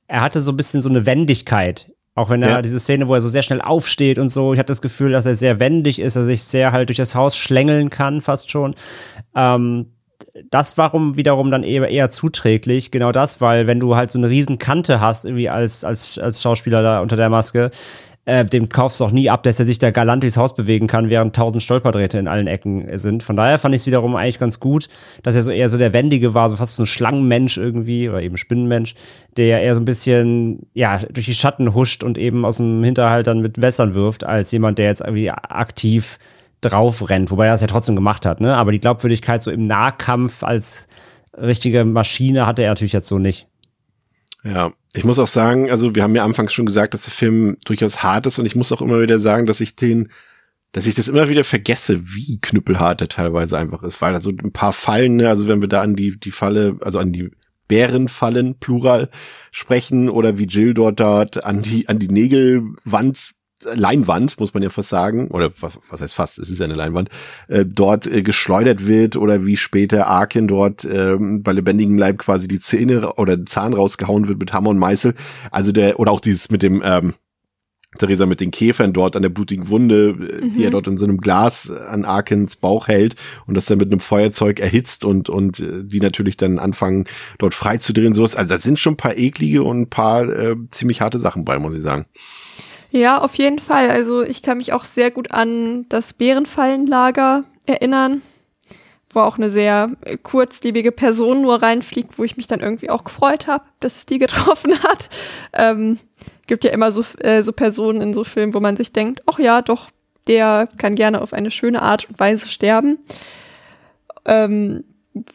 er 0.09 0.20
hatte 0.20 0.40
so 0.40 0.53
ein 0.53 0.57
bisschen 0.57 0.82
so 0.82 0.90
eine 0.90 1.07
Wendigkeit. 1.07 1.90
Auch 2.14 2.28
wenn 2.28 2.42
er 2.42 2.51
ja. 2.51 2.62
diese 2.62 2.80
Szene, 2.80 3.09
wo 3.09 3.14
er 3.14 3.22
so 3.22 3.28
sehr 3.28 3.42
schnell 3.42 3.62
aufsteht 3.62 4.18
und 4.18 4.28
so, 4.28 4.53
ich 4.53 4.59
hatte 4.59 4.66
das 4.70 4.82
Gefühl, 4.82 5.12
dass 5.12 5.24
er 5.24 5.36
sehr 5.36 5.59
wendig 5.59 6.01
ist, 6.01 6.16
er 6.16 6.26
sich 6.26 6.42
sehr 6.42 6.72
halt 6.72 6.90
durch 6.90 6.98
das 6.98 7.14
Haus 7.14 7.36
schlängeln 7.36 7.88
kann, 7.88 8.20
fast 8.20 8.51
schon. 8.51 8.74
Ähm, 9.34 9.86
das 10.51 10.79
warum 10.79 11.16
wiederum 11.16 11.51
dann 11.51 11.62
eher, 11.62 11.89
eher 11.89 12.11
zuträglich. 12.11 12.91
Genau 12.91 13.12
das, 13.12 13.41
weil 13.41 13.66
wenn 13.66 13.81
du 13.81 13.97
halt 13.97 14.11
so 14.11 14.18
eine 14.18 14.29
riesen 14.29 14.59
Kante 14.59 15.01
hast, 15.01 15.25
irgendwie 15.25 15.49
als, 15.49 15.85
als, 15.85 16.18
als 16.18 16.43
Schauspieler 16.43 16.83
da 16.83 17.01
unter 17.01 17.16
der 17.16 17.29
Maske, 17.29 17.71
äh, 18.27 18.45
dem 18.45 18.68
kaufst 18.68 19.01
du 19.01 19.05
auch 19.05 19.11
nie 19.12 19.31
ab, 19.31 19.43
dass 19.43 19.59
er 19.59 19.66
sich 19.66 19.79
da 19.79 19.91
galant 19.91 20.23
durchs 20.23 20.37
Haus 20.37 20.55
bewegen 20.55 20.87
kann, 20.87 21.11
während 21.11 21.35
tausend 21.35 21.62
Stolperdrähte 21.62 22.18
in 22.18 22.29
allen 22.29 22.47
Ecken 22.47 22.87
sind. 22.99 23.23
Von 23.23 23.35
daher 23.35 23.59
fand 23.59 23.75
ich 23.75 23.83
es 23.83 23.87
wiederum 23.87 24.14
eigentlich 24.14 24.39
ganz 24.39 24.61
gut, 24.61 24.89
dass 25.23 25.35
er 25.35 25.43
so 25.43 25.51
eher 25.51 25.68
so 25.68 25.79
der 25.79 25.93
Wendige 25.93 26.35
war, 26.35 26.49
so 26.49 26.57
fast 26.57 26.77
so 26.77 26.83
ein 26.83 26.87
Schlangenmensch 26.87 27.57
irgendwie 27.57 28.09
oder 28.09 28.23
eben 28.23 28.37
Spinnenmensch, 28.37 28.95
der 29.37 29.62
eher 29.62 29.75
so 29.75 29.81
ein 29.81 29.87
bisschen, 29.87 30.66
ja, 30.75 30.99
durch 30.99 31.27
die 31.27 31.35
Schatten 31.35 31.75
huscht 31.75 32.05
und 32.05 32.18
eben 32.18 32.45
aus 32.45 32.59
dem 32.59 32.85
Hinterhalt 32.85 33.27
dann 33.27 33.41
mit 33.41 33.61
Wässern 33.61 33.95
wirft, 33.95 34.25
als 34.25 34.53
jemand, 34.53 34.79
der 34.79 34.87
jetzt 34.87 35.01
irgendwie 35.01 35.31
aktiv 35.31 36.18
drauf 36.61 37.09
rennt, 37.09 37.31
wobei 37.31 37.47
er 37.47 37.53
das 37.53 37.61
ja 37.61 37.67
trotzdem 37.67 37.97
gemacht 37.97 38.27
hat, 38.27 38.41
ne? 38.41 38.55
Aber 38.57 38.73
die 38.73 38.81
Glaubwürdigkeit 38.81 39.43
so 39.43 39.51
im 39.51 39.67
Nahkampf 39.67 40.43
als 40.43 40.89
richtige 41.37 41.85
Maschine 41.85 42.47
hatte 42.47 42.63
er 42.63 42.71
natürlich 42.71 42.93
jetzt 42.93 43.09
so 43.09 43.19
nicht. 43.19 43.47
Ja, 44.43 44.73
ich 44.95 45.05
muss 45.05 45.19
auch 45.19 45.29
sagen, 45.29 45.71
also 45.71 45.95
wir 45.95 46.03
haben 46.03 46.17
ja 46.17 46.25
anfangs 46.25 46.53
schon 46.53 46.67
gesagt, 46.67 46.95
dass 46.95 47.03
der 47.03 47.13
Film 47.13 47.57
durchaus 47.65 48.03
hart 48.03 48.27
ist 48.27 48.39
und 48.39 48.47
ich 48.47 48.57
muss 48.57 48.73
auch 48.73 48.83
immer 48.83 49.01
wieder 49.01 49.19
sagen, 49.19 49.47
dass 49.47 49.61
ich 49.61 49.77
den, 49.77 50.09
dass 50.73 50.87
ich 50.87 50.95
das 50.95 51.09
immer 51.09 51.29
wieder 51.29 51.45
vergesse, 51.45 52.01
wie 52.15 52.41
knüppelhart 52.41 53.01
er 53.01 53.09
teilweise 53.09 53.59
einfach 53.59 53.83
ist, 53.83 54.01
weil 54.01 54.15
also 54.15 54.31
ein 54.31 54.53
paar 54.53 54.73
Fallen, 54.73 55.17
ne, 55.17 55.29
also 55.29 55.47
wenn 55.47 55.61
wir 55.61 55.69
da 55.69 55.83
an 55.83 55.95
die, 55.95 56.19
die 56.19 56.31
Falle, 56.31 56.77
also 56.81 56.99
an 56.99 57.13
die 57.13 57.31
Bärenfallen, 57.69 58.59
Plural, 58.59 59.11
sprechen 59.53 60.09
oder 60.09 60.39
wie 60.39 60.47
Jill 60.47 60.75
dort 60.75 60.99
dort 60.99 61.45
an 61.45 61.63
die, 61.63 61.89
an 61.89 61.99
die 61.99 62.09
Nägelwand 62.09 63.33
Leinwand, 63.65 64.39
muss 64.41 64.55
man 64.55 64.63
ja 64.63 64.71
fast 64.71 64.89
sagen, 64.89 65.29
oder 65.29 65.51
was, 65.61 65.79
was 65.91 66.01
heißt 66.01 66.15
fast, 66.15 66.39
es 66.39 66.51
ist 66.51 66.59
ja 66.59 66.67
eine 66.67 66.75
Leinwand, 66.75 67.09
äh, 67.49 67.65
dort 67.67 68.07
äh, 68.07 68.23
geschleudert 68.23 68.87
wird 68.87 69.17
oder 69.17 69.47
wie 69.47 69.57
später 69.57 70.07
Arkin 70.07 70.49
dort 70.49 70.85
äh, 70.85 71.17
bei 71.19 71.53
lebendigem 71.53 71.99
Leib 71.99 72.19
quasi 72.19 72.49
die 72.49 72.61
Zähne 72.61 73.15
oder 73.15 73.45
Zahn 73.47 73.75
rausgehauen 73.75 74.29
wird 74.29 74.39
mit 74.39 74.53
Hammer 74.53 74.71
und 74.71 74.79
Meißel. 74.79 75.15
Also 75.51 75.73
der, 75.73 76.01
oder 76.01 76.13
auch 76.13 76.21
dieses 76.21 76.51
mit 76.51 76.63
dem, 76.63 76.83
ähm, 76.85 77.15
Theresa 77.99 78.25
mit 78.25 78.41
den 78.41 78.53
Käfern 78.53 78.93
dort 78.93 79.17
an 79.17 79.23
der 79.23 79.31
blutigen 79.31 79.69
Wunde, 79.69 80.15
mhm. 80.15 80.55
die 80.55 80.63
er 80.63 80.71
mhm. 80.71 80.73
dort 80.73 80.87
in 80.87 80.99
so 80.99 81.05
einem 81.05 81.19
Glas 81.19 81.71
an 81.71 82.05
Arkins 82.05 82.55
Bauch 82.55 82.87
hält 82.87 83.17
und 83.47 83.55
das 83.55 83.67
dann 83.67 83.79
mit 83.79 83.91
einem 83.91 84.01
Feuerzeug 84.01 84.61
erhitzt 84.61 85.05
und, 85.05 85.29
und 85.29 85.59
äh, 85.59 85.85
die 85.85 86.01
natürlich 86.01 86.37
dann 86.37 86.61
anfangen, 86.61 87.07
dort 87.39 87.53
freizudrehen. 87.53 88.15
So 88.15 88.25
ist, 88.25 88.37
also 88.37 88.55
da 88.55 88.61
sind 88.61 88.79
schon 88.79 88.95
ein 88.95 88.99
paar 88.99 89.19
eklige 89.19 89.65
und 89.65 89.81
ein 89.81 89.91
paar 89.91 90.29
äh, 90.29 90.57
ziemlich 90.71 91.01
harte 91.01 91.19
Sachen 91.19 91.45
bei, 91.45 91.59
muss 91.59 91.75
ich 91.75 91.83
sagen. 91.83 92.07
Ja, 92.91 93.20
auf 93.20 93.34
jeden 93.36 93.59
Fall. 93.59 93.91
Also 93.91 94.22
ich 94.22 94.43
kann 94.43 94.59
mich 94.59 94.72
auch 94.72 94.84
sehr 94.84 95.11
gut 95.11 95.30
an 95.30 95.86
das 95.88 96.12
Bärenfallenlager 96.12 97.45
erinnern, 97.66 98.22
wo 99.11 99.20
auch 99.20 99.38
eine 99.38 99.51
sehr 99.51 99.93
äh, 100.05 100.16
kurzlebige 100.16 100.93
Person 100.93 101.43
nur 101.43 101.62
reinfliegt, 101.62 102.18
wo 102.18 102.24
ich 102.24 102.36
mich 102.36 102.47
dann 102.47 102.61
irgendwie 102.61 102.91
auch 102.91 103.05
gefreut 103.05 103.47
habe, 103.47 103.64
dass 103.80 103.97
es 103.97 104.07
die 104.07 104.18
getroffen 104.20 104.82
hat. 104.82 105.09
Ähm, 105.53 105.99
gibt 106.47 106.64
ja 106.64 106.72
immer 106.72 106.91
so, 106.91 107.05
äh, 107.20 107.43
so 107.43 107.53
Personen 107.53 108.01
in 108.01 108.14
so 108.14 108.24
Filmen, 108.24 108.55
wo 108.55 108.61
man 108.61 108.76
sich 108.76 108.93
denkt, 108.93 109.22
ach 109.26 109.38
ja, 109.38 109.62
doch, 109.62 109.91
der 110.26 110.68
kann 110.78 110.97
gerne 110.97 111.22
auf 111.22 111.32
eine 111.32 111.51
schöne 111.51 111.82
Art 111.82 112.09
und 112.09 112.18
Weise 112.18 112.49
sterben. 112.49 112.99
Ähm, 114.24 114.84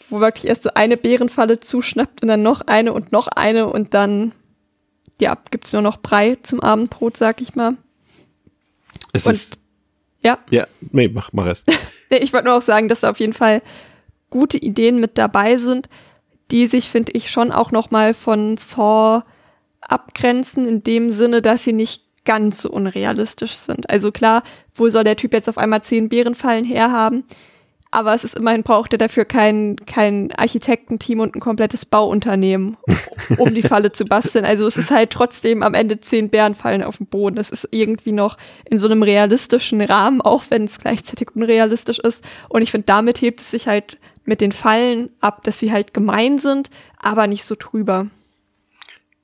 wo 0.10 0.20
wirklich 0.20 0.48
erst 0.48 0.64
so 0.64 0.70
eine 0.74 0.98
Bärenfalle 0.98 1.60
zuschnappt 1.60 2.22
und 2.22 2.28
dann 2.28 2.44
noch 2.44 2.62
eine 2.62 2.94
und 2.94 3.12
noch 3.12 3.28
eine 3.28 3.68
und 3.68 3.94
dann, 3.94 4.34
ja, 5.22 5.38
gibt's 5.52 5.74
nur 5.74 5.82
noch 5.82 5.98
Brei 5.98 6.38
zum 6.44 6.60
Abendbrot, 6.60 7.18
sag 7.18 7.42
ich 7.42 7.56
mal. 7.56 7.78
Es 9.14 9.26
Und- 9.26 9.34
ist, 9.34 9.60
Ja, 10.24 10.40
ja, 10.50 10.66
nee, 10.92 11.08
mach, 11.08 11.32
mach 11.34 11.46
es. 11.46 11.64
Nee, 12.12 12.18
ich 12.18 12.34
wollte 12.34 12.46
nur 12.48 12.56
auch 12.58 12.62
sagen, 12.62 12.88
dass 12.88 13.00
da 13.02 13.10
auf 13.10 13.20
jeden 13.20 13.34
Fall 13.34 13.62
gute 14.30 14.58
Ideen 14.58 15.00
mit 15.00 15.18
dabei 15.18 15.58
sind, 15.58 15.90
die 16.52 16.68
sich, 16.68 16.90
finde 16.90 17.14
ich, 17.14 17.32
schon 17.32 17.52
auch 17.52 17.72
noch 17.72 17.90
mal 17.90 18.14
von 18.14 18.58
Saw 18.58 19.24
abgrenzen, 19.82 20.68
in 20.68 20.84
dem 20.84 21.12
Sinne, 21.12 21.42
dass 21.42 21.64
sie 21.64 21.74
nicht 21.74 22.04
ganz 22.26 22.62
so 22.62 22.70
unrealistisch 22.70 23.54
sind. 23.54 23.90
Also 23.90 24.12
klar, 24.12 24.44
wo 24.76 24.90
soll 24.90 25.04
der 25.04 25.16
Typ 25.16 25.34
jetzt 25.34 25.50
auf 25.50 25.58
einmal 25.58 25.82
zehn 25.84 26.10
Bärenfallen 26.10 26.66
herhaben? 26.66 27.24
Aber 27.96 28.14
es 28.14 28.26
ist 28.26 28.36
immerhin 28.36 28.62
braucht 28.62 28.92
er 28.92 28.98
dafür 28.98 29.24
kein, 29.24 29.78
kein 29.86 30.30
Architektenteam 30.34 31.22
und 31.22 31.34
ein 31.34 31.40
komplettes 31.40 31.86
Bauunternehmen, 31.86 32.76
um 33.38 33.56
die 33.56 33.62
Falle 33.62 33.94
zu 33.94 34.04
basteln. 34.04 34.44
Also 34.44 34.68
es 34.68 34.76
ist 34.76 34.92
halt 34.92 35.12
trotzdem 35.12 35.64
am 35.64 35.74
Ende 35.74 36.02
zehn 36.02 36.28
Bärenfallen 36.28 36.84
auf 36.84 36.98
dem 36.98 37.06
Boden. 37.06 37.38
Das 37.38 37.52
ist 37.52 37.70
irgendwie 37.72 38.12
noch 38.12 38.38
in 38.70 38.80
so 38.80 38.88
einem 38.88 39.02
realistischen 39.02 39.80
Rahmen, 39.80 40.20
auch 40.20 40.44
wenn 40.50 40.66
es 40.66 40.78
gleichzeitig 40.78 41.34
unrealistisch 41.38 42.00
ist. 42.00 42.22
Und 42.50 42.64
ich 42.64 42.72
finde, 42.72 42.84
damit 42.84 43.22
hebt 43.22 43.40
es 43.40 43.52
sich 43.52 43.70
halt 43.70 43.98
mit 44.26 44.42
den 44.42 44.52
Fallen 44.52 45.10
ab, 45.22 45.46
dass 45.46 45.60
sie 45.60 45.72
halt 45.72 45.94
gemein 45.94 46.38
sind, 46.38 46.70
aber 47.00 47.28
nicht 47.28 47.46
so 47.46 47.56
drüber. 47.58 48.08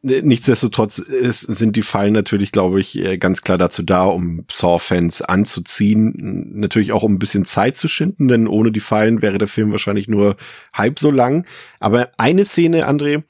Nichtsdestotrotz 0.04 0.98
ist, 0.98 1.42
sind 1.42 1.76
die 1.76 1.84
Fallen 1.84 2.14
natürlich, 2.14 2.52
glaube 2.52 2.80
ich, 2.80 2.98
äh, 2.98 3.20
ganz 3.20 3.42
klar 3.42 3.60
dazu 3.60 3.84
da, 3.84 4.06
um 4.06 4.46
Saw-Fans 4.50 5.22
anzuziehen. 5.22 6.50
Natürlich 6.54 6.92
auch 6.92 7.04
um 7.04 7.14
ein 7.14 7.20
bisschen 7.20 7.46
Zeit 7.46 7.78
zu 7.78 7.88
schinden, 7.88 8.28
denn 8.28 8.48
ohne 8.48 8.72
die 8.72 8.80
Fallen 8.80 9.22
wäre 9.22 9.38
der 9.38 9.48
Film 9.48 9.72
wahrscheinlich 9.72 10.08
nur 10.08 10.38
halb 10.74 10.98
so 10.98 11.12
lang. 11.12 11.46
Aber 11.80 12.10
eine 12.18 12.46
Szene, 12.46 12.90
André, 12.90 13.24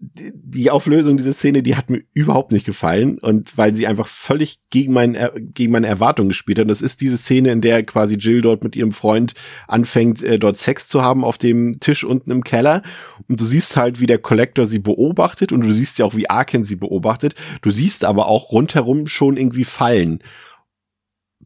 die- 0.00 0.70
Auflösung 0.70 1.16
dieser 1.16 1.32
Szene, 1.32 1.62
die 1.62 1.74
hat 1.74 1.90
mir 1.90 2.02
überhaupt 2.12 2.52
nicht 2.52 2.64
gefallen 2.64 3.18
und 3.20 3.58
weil 3.58 3.74
sie 3.74 3.86
einfach 3.88 4.06
völlig 4.06 4.60
gegen, 4.70 4.92
mein, 4.92 5.14
Er- 5.16 5.32
gegen 5.36 5.72
meine 5.72 5.88
Erwartungen 5.88 6.28
gespielt 6.28 6.58
hat. 6.58 6.64
Und 6.64 6.68
das 6.68 6.82
ist 6.82 7.00
diese 7.00 7.16
Szene, 7.16 7.50
in 7.50 7.60
der 7.60 7.82
quasi 7.84 8.14
Jill 8.14 8.40
dort 8.40 8.62
mit 8.62 8.76
ihrem 8.76 8.92
Freund 8.92 9.34
anfängt, 9.66 10.22
äh, 10.22 10.38
dort 10.38 10.56
Sex 10.56 10.86
zu 10.86 11.02
haben 11.02 11.24
auf 11.24 11.36
dem 11.36 11.80
Tisch 11.80 12.04
unten 12.04 12.30
im 12.30 12.44
Keller. 12.44 12.82
Und 13.28 13.40
du 13.40 13.44
siehst 13.44 13.76
halt, 13.76 13.98
wie 13.98 14.06
der 14.06 14.18
Collector 14.18 14.66
sie 14.66 14.78
beobachtet 14.78 15.50
und 15.50 15.62
du 15.62 15.72
siehst 15.72 15.98
ja 15.98 16.04
auch, 16.04 16.14
wie 16.14 16.30
Arken 16.30 16.64
sie 16.64 16.76
beobachtet. 16.76 17.34
Du 17.62 17.70
siehst 17.72 18.04
aber 18.04 18.28
auch 18.28 18.52
rundherum 18.52 19.06
schon 19.08 19.36
irgendwie 19.36 19.64
Fallen 19.64 20.22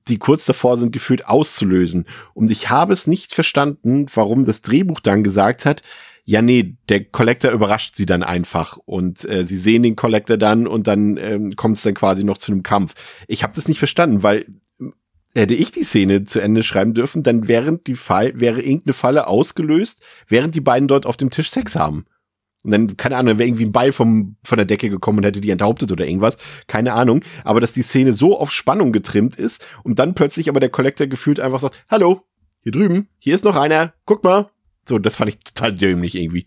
die 0.09 0.19
kurz 0.19 0.47
davor 0.47 0.79
sind, 0.79 0.91
gefühlt 0.91 1.27
auszulösen. 1.27 2.07
Und 2.35 2.51
ich 2.51 2.71
habe 2.71 2.93
es 2.93 3.07
nicht 3.07 3.33
verstanden, 3.35 4.07
warum 4.13 4.45
das 4.45 4.61
Drehbuch 4.61 4.99
dann 4.99 5.23
gesagt 5.23 5.65
hat, 5.65 5.83
ja, 6.25 6.41
nee, 6.41 6.77
der 6.89 7.05
Collector 7.05 7.51
überrascht 7.51 7.97
sie 7.97 8.07
dann 8.07 8.23
einfach 8.23 8.77
und 8.77 9.29
äh, 9.29 9.45
sie 9.45 9.57
sehen 9.57 9.83
den 9.83 9.97
Collector 9.97 10.37
dann 10.37 10.67
und 10.67 10.87
dann 10.87 11.17
ähm, 11.17 11.57
kommt 11.57 11.79
es 11.79 11.83
dann 11.83 11.95
quasi 11.95 12.23
noch 12.23 12.39
zu 12.39 12.53
einem 12.53 12.63
Kampf. 12.63 12.95
Ich 13.27 13.43
habe 13.43 13.55
das 13.55 13.67
nicht 13.67 13.79
verstanden, 13.79 14.23
weil 14.23 14.47
ähm, 14.81 14.95
hätte 15.35 15.55
ich 15.55 15.73
die 15.73 15.83
Szene 15.83 16.25
zu 16.25 16.41
Ende 16.41 16.63
schreiben 16.63 16.95
dürfen, 16.95 17.25
dann 17.25 17.49
während 17.49 17.89
die 17.89 17.97
Fall 17.97 18.39
wäre 18.39 18.63
irgendeine 18.63 18.93
Falle 18.93 19.27
ausgelöst, 19.27 20.03
während 20.29 20.55
die 20.55 20.61
beiden 20.61 20.87
dort 20.87 21.07
auf 21.07 21.17
dem 21.17 21.31
Tisch 21.31 21.51
Sex 21.51 21.75
haben. 21.75 22.07
Und 22.65 22.71
dann, 22.71 22.97
keine 22.97 23.17
Ahnung, 23.17 23.39
wäre 23.39 23.49
irgendwie 23.49 23.67
ein 23.67 23.73
Ball 23.73 23.91
vom, 23.91 24.37
von 24.45 24.57
der 24.57 24.67
Decke 24.67 24.89
gekommen 24.89 25.19
und 25.19 25.25
hätte 25.25 25.41
die 25.41 25.51
enthauptet 25.51 25.91
oder 25.91 26.07
irgendwas. 26.07 26.37
Keine 26.69 26.93
Ahnung. 26.93 27.25
Aber 27.43 27.61
dass 27.61 27.73
die 27.73 27.83
Szene 27.83 28.13
so 28.13 28.39
auf 28.39 28.53
Spannung 28.53 28.93
getrimmt 28.93 29.35
ist 29.35 29.67
und 29.83 29.99
dann 29.99 30.15
plötzlich 30.15 30.49
aber 30.49 30.61
der 30.61 30.69
Collector 30.69 31.09
gefühlt 31.09 31.41
einfach 31.41 31.59
sagt, 31.59 31.85
hallo, 31.89 32.23
hier 32.63 32.71
drüben, 32.71 33.09
hier 33.19 33.35
ist 33.35 33.45
noch 33.45 33.57
einer, 33.57 33.95
guck 34.05 34.23
mal. 34.23 34.49
So, 34.89 34.99
das 34.99 35.15
fand 35.15 35.31
ich 35.31 35.39
total 35.41 35.73
dämlich 35.75 36.15
irgendwie. 36.15 36.47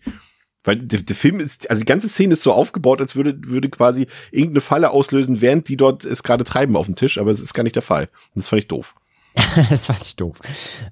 Weil 0.64 0.76
der, 0.78 1.00
der 1.00 1.16
Film 1.16 1.38
ist, 1.40 1.70
also 1.70 1.80
die 1.80 1.86
ganze 1.86 2.08
Szene 2.08 2.32
ist 2.32 2.42
so 2.42 2.52
aufgebaut, 2.52 3.00
als 3.00 3.14
würde, 3.14 3.36
würde 3.46 3.68
quasi 3.68 4.06
irgendeine 4.32 4.60
Falle 4.60 4.90
auslösen, 4.90 5.40
während 5.40 5.68
die 5.68 5.76
dort 5.76 6.04
es 6.04 6.22
gerade 6.24 6.42
treiben 6.44 6.76
auf 6.76 6.86
dem 6.86 6.96
Tisch, 6.96 7.18
aber 7.18 7.30
es 7.30 7.40
ist 7.40 7.54
gar 7.54 7.62
nicht 7.62 7.76
der 7.76 7.82
Fall. 7.82 8.08
Und 8.34 8.36
das 8.42 8.48
fand 8.48 8.62
ich 8.62 8.68
doof. 8.68 8.94
das 9.70 9.86
fand 9.86 10.02
ich 10.02 10.16
doof. 10.16 10.38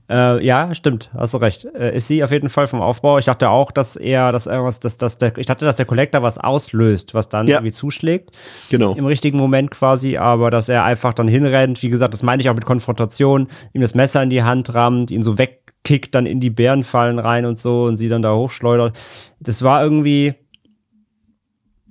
Äh, 0.08 0.44
ja, 0.44 0.74
stimmt, 0.74 1.10
hast 1.14 1.32
du 1.34 1.38
recht. 1.38 1.64
Äh, 1.64 1.96
ist 1.96 2.08
sie 2.08 2.22
auf 2.22 2.30
jeden 2.30 2.50
Fall 2.50 2.66
vom 2.66 2.82
Aufbau. 2.82 3.18
Ich 3.18 3.24
dachte 3.24 3.48
auch, 3.48 3.72
dass 3.72 3.96
er, 3.96 4.32
dass 4.32 4.46
er 4.46 4.62
was, 4.62 4.80
dass, 4.80 4.98
dass 4.98 5.16
der, 5.18 5.36
ich 5.38 5.46
dachte, 5.46 5.64
dass 5.64 5.76
der 5.76 5.86
Collector 5.86 6.22
was 6.22 6.36
auslöst, 6.38 7.14
was 7.14 7.28
dann 7.30 7.48
Ja. 7.48 7.56
irgendwie 7.56 7.72
zuschlägt. 7.72 8.30
Genau. 8.70 8.94
Im 8.94 9.06
richtigen 9.06 9.38
Moment 9.38 9.70
quasi, 9.70 10.18
aber 10.18 10.50
dass 10.50 10.68
er 10.68 10.84
einfach 10.84 11.14
dann 11.14 11.26
hinrennt. 11.26 11.82
Wie 11.82 11.88
gesagt, 11.88 12.12
das 12.14 12.22
meine 12.22 12.42
ich 12.42 12.50
auch 12.50 12.54
mit 12.54 12.66
Konfrontation, 12.66 13.48
ihm 13.72 13.80
das 13.80 13.94
Messer 13.94 14.22
in 14.22 14.28
die 14.30 14.42
Hand 14.42 14.72
rammt, 14.74 15.10
ihn 15.10 15.22
so 15.22 15.38
wegkickt 15.84 16.14
dann 16.14 16.26
in 16.26 16.40
die 16.40 16.50
Bärenfallen 16.50 17.18
rein 17.18 17.44
und 17.44 17.58
so 17.58 17.84
und 17.84 17.96
sie 17.96 18.08
dann 18.08 18.22
da 18.22 18.34
hochschleudert. 18.34 18.98
Das 19.40 19.62
war 19.62 19.82
irgendwie, 19.82 20.34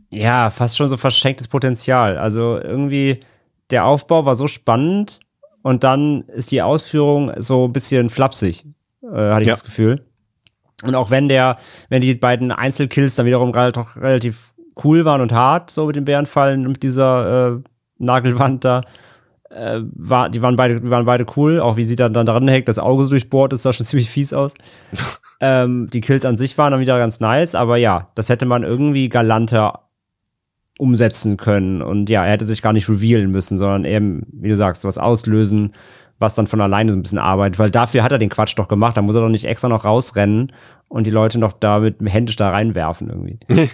ja, 0.10 0.50
fast 0.50 0.78
schon 0.78 0.88
so 0.88 0.98
verschenktes 0.98 1.48
Potenzial. 1.48 2.18
Also 2.18 2.60
irgendwie, 2.60 3.20
der 3.70 3.86
Aufbau 3.86 4.26
war 4.26 4.36
so 4.36 4.48
spannend 4.48 5.20
und 5.62 5.84
dann 5.84 6.24
ist 6.28 6.52
die 6.52 6.62
Ausführung 6.62 7.32
so 7.38 7.66
ein 7.68 7.74
bisschen 7.74 8.10
flapsig, 8.10 8.66
äh, 9.04 9.08
hatte 9.08 9.42
ich 9.44 9.48
Ja. 9.48 9.54
das 9.54 9.64
Gefühl. 9.64 10.06
Und 10.84 10.96
auch 10.96 11.12
wenn 11.12 11.30
der, 11.30 11.58
wenn 11.90 12.02
die 12.02 12.16
beiden 12.16 12.52
Einzelkills 12.52 13.16
dann 13.16 13.26
wiederum 13.26 13.52
gerade 13.52 13.72
doch 13.72 13.96
relativ 13.96 14.54
cool 14.84 15.06
waren 15.06 15.22
und 15.22 15.32
hart, 15.32 15.70
so 15.70 15.86
mit 15.86 15.96
den 15.96 16.04
Bärenfallen 16.04 16.66
und 16.66 16.74
mit 16.74 16.84
dieser 16.84 17.54
äh, 17.56 17.60
Nagelwand 18.00 18.66
da, 18.66 18.82
äh, 19.54 19.82
war, 19.96 20.30
die 20.30 20.42
waren 20.42 20.56
beide, 20.56 20.90
waren 20.90 21.06
beide 21.06 21.26
cool, 21.36 21.60
auch 21.60 21.78
wie 21.78 21.84
sie 21.84 21.96
dann, 21.96 22.14
dann 22.14 22.26
dran 22.26 22.48
hängt, 22.48 22.68
das 22.68 22.80
Auge 22.80 23.04
so 23.04 23.12
durchbohrt, 23.12 23.54
ist 23.54 23.64
sah 23.64 23.74
schon 23.74 23.86
ziemlich 23.86 24.10
fies 24.10 24.34
aus. 24.34 24.54
ähm, 25.40 25.88
die 25.92 26.02
Kills 26.02 26.26
an 26.26 26.38
sich 26.38 26.58
waren 26.58 26.72
dann 26.72 26.82
wieder 26.82 26.98
ganz 26.98 27.20
nice, 27.20 27.56
aber 27.56 27.78
ja, 27.78 28.10
das 28.16 28.30
hätte 28.30 28.46
man 28.46 28.64
irgendwie 28.64 29.10
galanter 29.10 29.84
umsetzen 30.78 31.38
können. 31.38 31.82
Und 31.82 32.10
ja, 32.10 32.26
er 32.26 32.32
hätte 32.32 32.46
sich 32.46 32.62
gar 32.62 32.74
nicht 32.74 32.90
revealen 32.90 33.32
müssen, 33.32 33.58
sondern 33.58 33.86
eben, 33.86 34.26
wie 34.32 34.50
du 34.50 34.58
sagst, 34.58 34.86
was 34.86 34.98
auslösen, 34.98 35.74
was 36.20 36.36
dann 36.36 36.48
von 36.48 36.62
alleine 36.62 36.92
so 36.92 36.98
ein 36.98 37.04
bisschen 37.04 37.20
arbeitet. 37.20 37.60
Weil 37.60 37.70
dafür 37.72 38.04
hat 38.04 38.12
er 38.12 38.18
den 38.18 38.30
Quatsch 38.30 38.58
doch 38.58 38.68
gemacht. 38.68 38.98
Da 38.98 39.02
muss 39.02 39.16
er 39.16 39.22
doch 39.22 39.30
nicht 39.30 39.46
extra 39.46 39.70
noch 39.70 39.86
rausrennen 39.86 40.52
und 40.88 41.06
die 41.06 41.12
Leute 41.12 41.40
noch 41.40 41.54
da 41.54 41.80
mit 41.80 41.98
händisch 42.02 42.38
da 42.38 42.50
reinwerfen 42.50 43.10
irgendwie. 43.10 43.40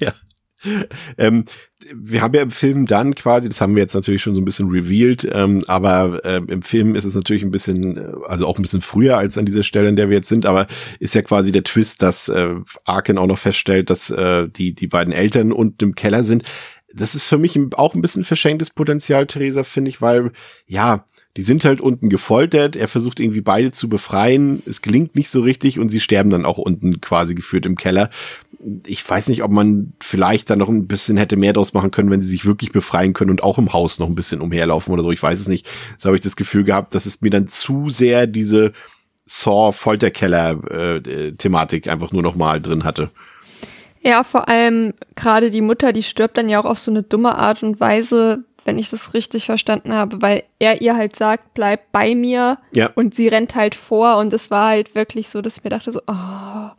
ja. 0.00 0.12
Ähm, 1.16 1.44
wir 1.94 2.22
haben 2.22 2.34
ja 2.34 2.42
im 2.42 2.50
Film 2.50 2.86
dann 2.86 3.14
quasi, 3.14 3.48
das 3.48 3.60
haben 3.60 3.74
wir 3.74 3.82
jetzt 3.82 3.94
natürlich 3.94 4.22
schon 4.22 4.34
so 4.34 4.40
ein 4.40 4.44
bisschen 4.44 4.68
revealed, 4.68 5.28
ähm, 5.32 5.64
aber 5.68 6.20
ähm, 6.24 6.48
im 6.48 6.62
Film 6.62 6.94
ist 6.94 7.04
es 7.04 7.14
natürlich 7.14 7.42
ein 7.42 7.50
bisschen, 7.50 7.96
äh, 7.96 8.12
also 8.26 8.46
auch 8.46 8.58
ein 8.58 8.62
bisschen 8.62 8.80
früher 8.80 9.16
als 9.16 9.38
an 9.38 9.46
dieser 9.46 9.62
Stelle, 9.62 9.88
in 9.88 9.96
der 9.96 10.08
wir 10.08 10.16
jetzt 10.16 10.28
sind, 10.28 10.46
aber 10.46 10.66
ist 10.98 11.14
ja 11.14 11.22
quasi 11.22 11.52
der 11.52 11.64
Twist, 11.64 12.02
dass 12.02 12.28
äh, 12.28 12.54
Arken 12.84 13.18
auch 13.18 13.26
noch 13.26 13.38
feststellt, 13.38 13.90
dass 13.90 14.10
äh, 14.10 14.48
die, 14.48 14.74
die 14.74 14.86
beiden 14.86 15.12
Eltern 15.12 15.52
unten 15.52 15.84
im 15.84 15.94
Keller 15.94 16.24
sind. 16.24 16.44
Das 16.92 17.14
ist 17.14 17.24
für 17.24 17.38
mich 17.38 17.58
auch 17.72 17.94
ein 17.94 18.02
bisschen 18.02 18.24
verschenktes 18.24 18.70
Potenzial, 18.70 19.26
Theresa, 19.26 19.62
finde 19.62 19.90
ich, 19.90 20.00
weil, 20.00 20.32
ja, 20.66 21.04
die 21.36 21.42
sind 21.42 21.64
halt 21.64 21.80
unten 21.80 22.08
gefoltert, 22.08 22.74
er 22.74 22.88
versucht 22.88 23.20
irgendwie 23.20 23.42
beide 23.42 23.70
zu 23.70 23.88
befreien, 23.88 24.60
es 24.66 24.82
gelingt 24.82 25.14
nicht 25.14 25.30
so 25.30 25.40
richtig 25.40 25.78
und 25.78 25.88
sie 25.88 26.00
sterben 26.00 26.30
dann 26.30 26.44
auch 26.44 26.58
unten 26.58 27.00
quasi 27.00 27.36
geführt 27.36 27.64
im 27.64 27.76
Keller. 27.76 28.10
Ich 28.86 29.08
weiß 29.08 29.28
nicht, 29.28 29.44
ob 29.44 29.52
man 29.52 29.92
vielleicht 30.00 30.50
da 30.50 30.56
noch 30.56 30.68
ein 30.68 30.88
bisschen 30.88 31.16
hätte 31.16 31.36
mehr 31.36 31.52
draus 31.52 31.74
machen 31.74 31.92
können, 31.92 32.10
wenn 32.10 32.22
sie 32.22 32.30
sich 32.30 32.44
wirklich 32.44 32.72
befreien 32.72 33.12
können 33.12 33.30
und 33.30 33.40
auch 33.42 33.58
im 33.58 33.72
Haus 33.72 34.00
noch 34.00 34.08
ein 34.08 34.16
bisschen 34.16 34.40
umherlaufen 34.40 34.92
oder 34.92 35.04
so. 35.04 35.12
Ich 35.12 35.22
weiß 35.22 35.38
es 35.38 35.46
nicht. 35.48 35.68
So 35.96 36.08
habe 36.08 36.16
ich 36.16 36.22
das 36.22 36.34
Gefühl 36.36 36.64
gehabt, 36.64 36.94
dass 36.94 37.06
es 37.06 37.20
mir 37.20 37.30
dann 37.30 37.46
zu 37.46 37.88
sehr 37.88 38.26
diese 38.26 38.72
Saw-Folterkeller-Thematik 39.26 41.88
einfach 41.88 42.12
nur 42.12 42.22
noch 42.22 42.36
mal 42.36 42.60
drin 42.60 42.84
hatte. 42.84 43.10
Ja, 44.00 44.22
vor 44.24 44.48
allem 44.48 44.94
gerade 45.16 45.50
die 45.50 45.60
Mutter, 45.60 45.92
die 45.92 46.02
stirbt 46.02 46.38
dann 46.38 46.48
ja 46.48 46.60
auch 46.60 46.64
auf 46.64 46.78
so 46.78 46.90
eine 46.90 47.02
dumme 47.02 47.34
Art 47.36 47.62
und 47.62 47.78
Weise, 47.80 48.44
wenn 48.64 48.78
ich 48.78 48.88
das 48.90 49.12
richtig 49.14 49.46
verstanden 49.46 49.92
habe, 49.92 50.22
weil 50.22 50.44
er 50.58 50.80
ihr 50.82 50.96
halt 50.96 51.16
sagt, 51.16 51.54
bleib 51.54 51.90
bei 51.92 52.14
mir 52.14 52.58
Ja. 52.72 52.90
und 52.94 53.14
sie 53.14 53.28
rennt 53.28 53.54
halt 53.54 53.74
vor 53.74 54.16
und 54.18 54.32
es 54.32 54.50
war 54.50 54.68
halt 54.68 54.94
wirklich 54.94 55.28
so, 55.28 55.42
dass 55.42 55.58
ich 55.58 55.64
mir 55.64 55.70
dachte 55.70 55.92
so, 55.92 56.00
oh, 56.06 56.70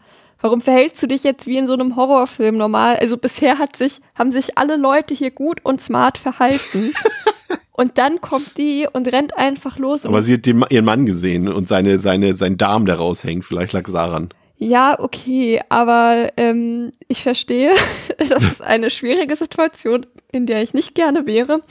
warum 0.41 0.61
verhältst 0.61 1.01
du 1.03 1.07
dich 1.07 1.23
jetzt 1.23 1.47
wie 1.47 1.57
in 1.57 1.67
so 1.67 1.73
einem 1.73 1.95
Horrorfilm 1.95 2.57
normal? 2.57 2.97
Also 2.97 3.17
bisher 3.17 3.57
hat 3.57 3.75
sich, 3.75 4.01
haben 4.15 4.31
sich 4.31 4.57
alle 4.57 4.77
Leute 4.77 5.13
hier 5.13 5.31
gut 5.31 5.59
und 5.63 5.81
smart 5.81 6.17
verhalten. 6.17 6.93
und 7.71 7.97
dann 7.97 8.21
kommt 8.21 8.57
die 8.57 8.87
und 8.91 9.11
rennt 9.11 9.37
einfach 9.37 9.77
los. 9.77 10.05
Aber 10.05 10.21
sie 10.21 10.35
hat 10.35 10.45
den, 10.45 10.63
ihren 10.69 10.85
Mann 10.85 11.05
gesehen 11.05 11.47
und 11.47 11.67
seine, 11.67 11.99
seine, 11.99 12.35
sein 12.35 12.57
Darm, 12.57 12.85
der 12.85 12.95
raushängt. 12.95 13.45
Vielleicht 13.45 13.73
lag 13.73 13.87
es 13.87 13.93
daran. 13.93 14.29
Ja, 14.57 14.99
okay, 14.99 15.61
aber 15.69 16.29
ähm, 16.35 16.91
ich 17.07 17.23
verstehe, 17.23 17.71
das 18.17 18.43
ist 18.43 18.61
eine 18.61 18.89
schwierige 18.89 19.35
Situation, 19.35 20.05
in 20.31 20.45
der 20.45 20.61
ich 20.61 20.73
nicht 20.73 20.95
gerne 20.95 21.25
wäre. 21.25 21.61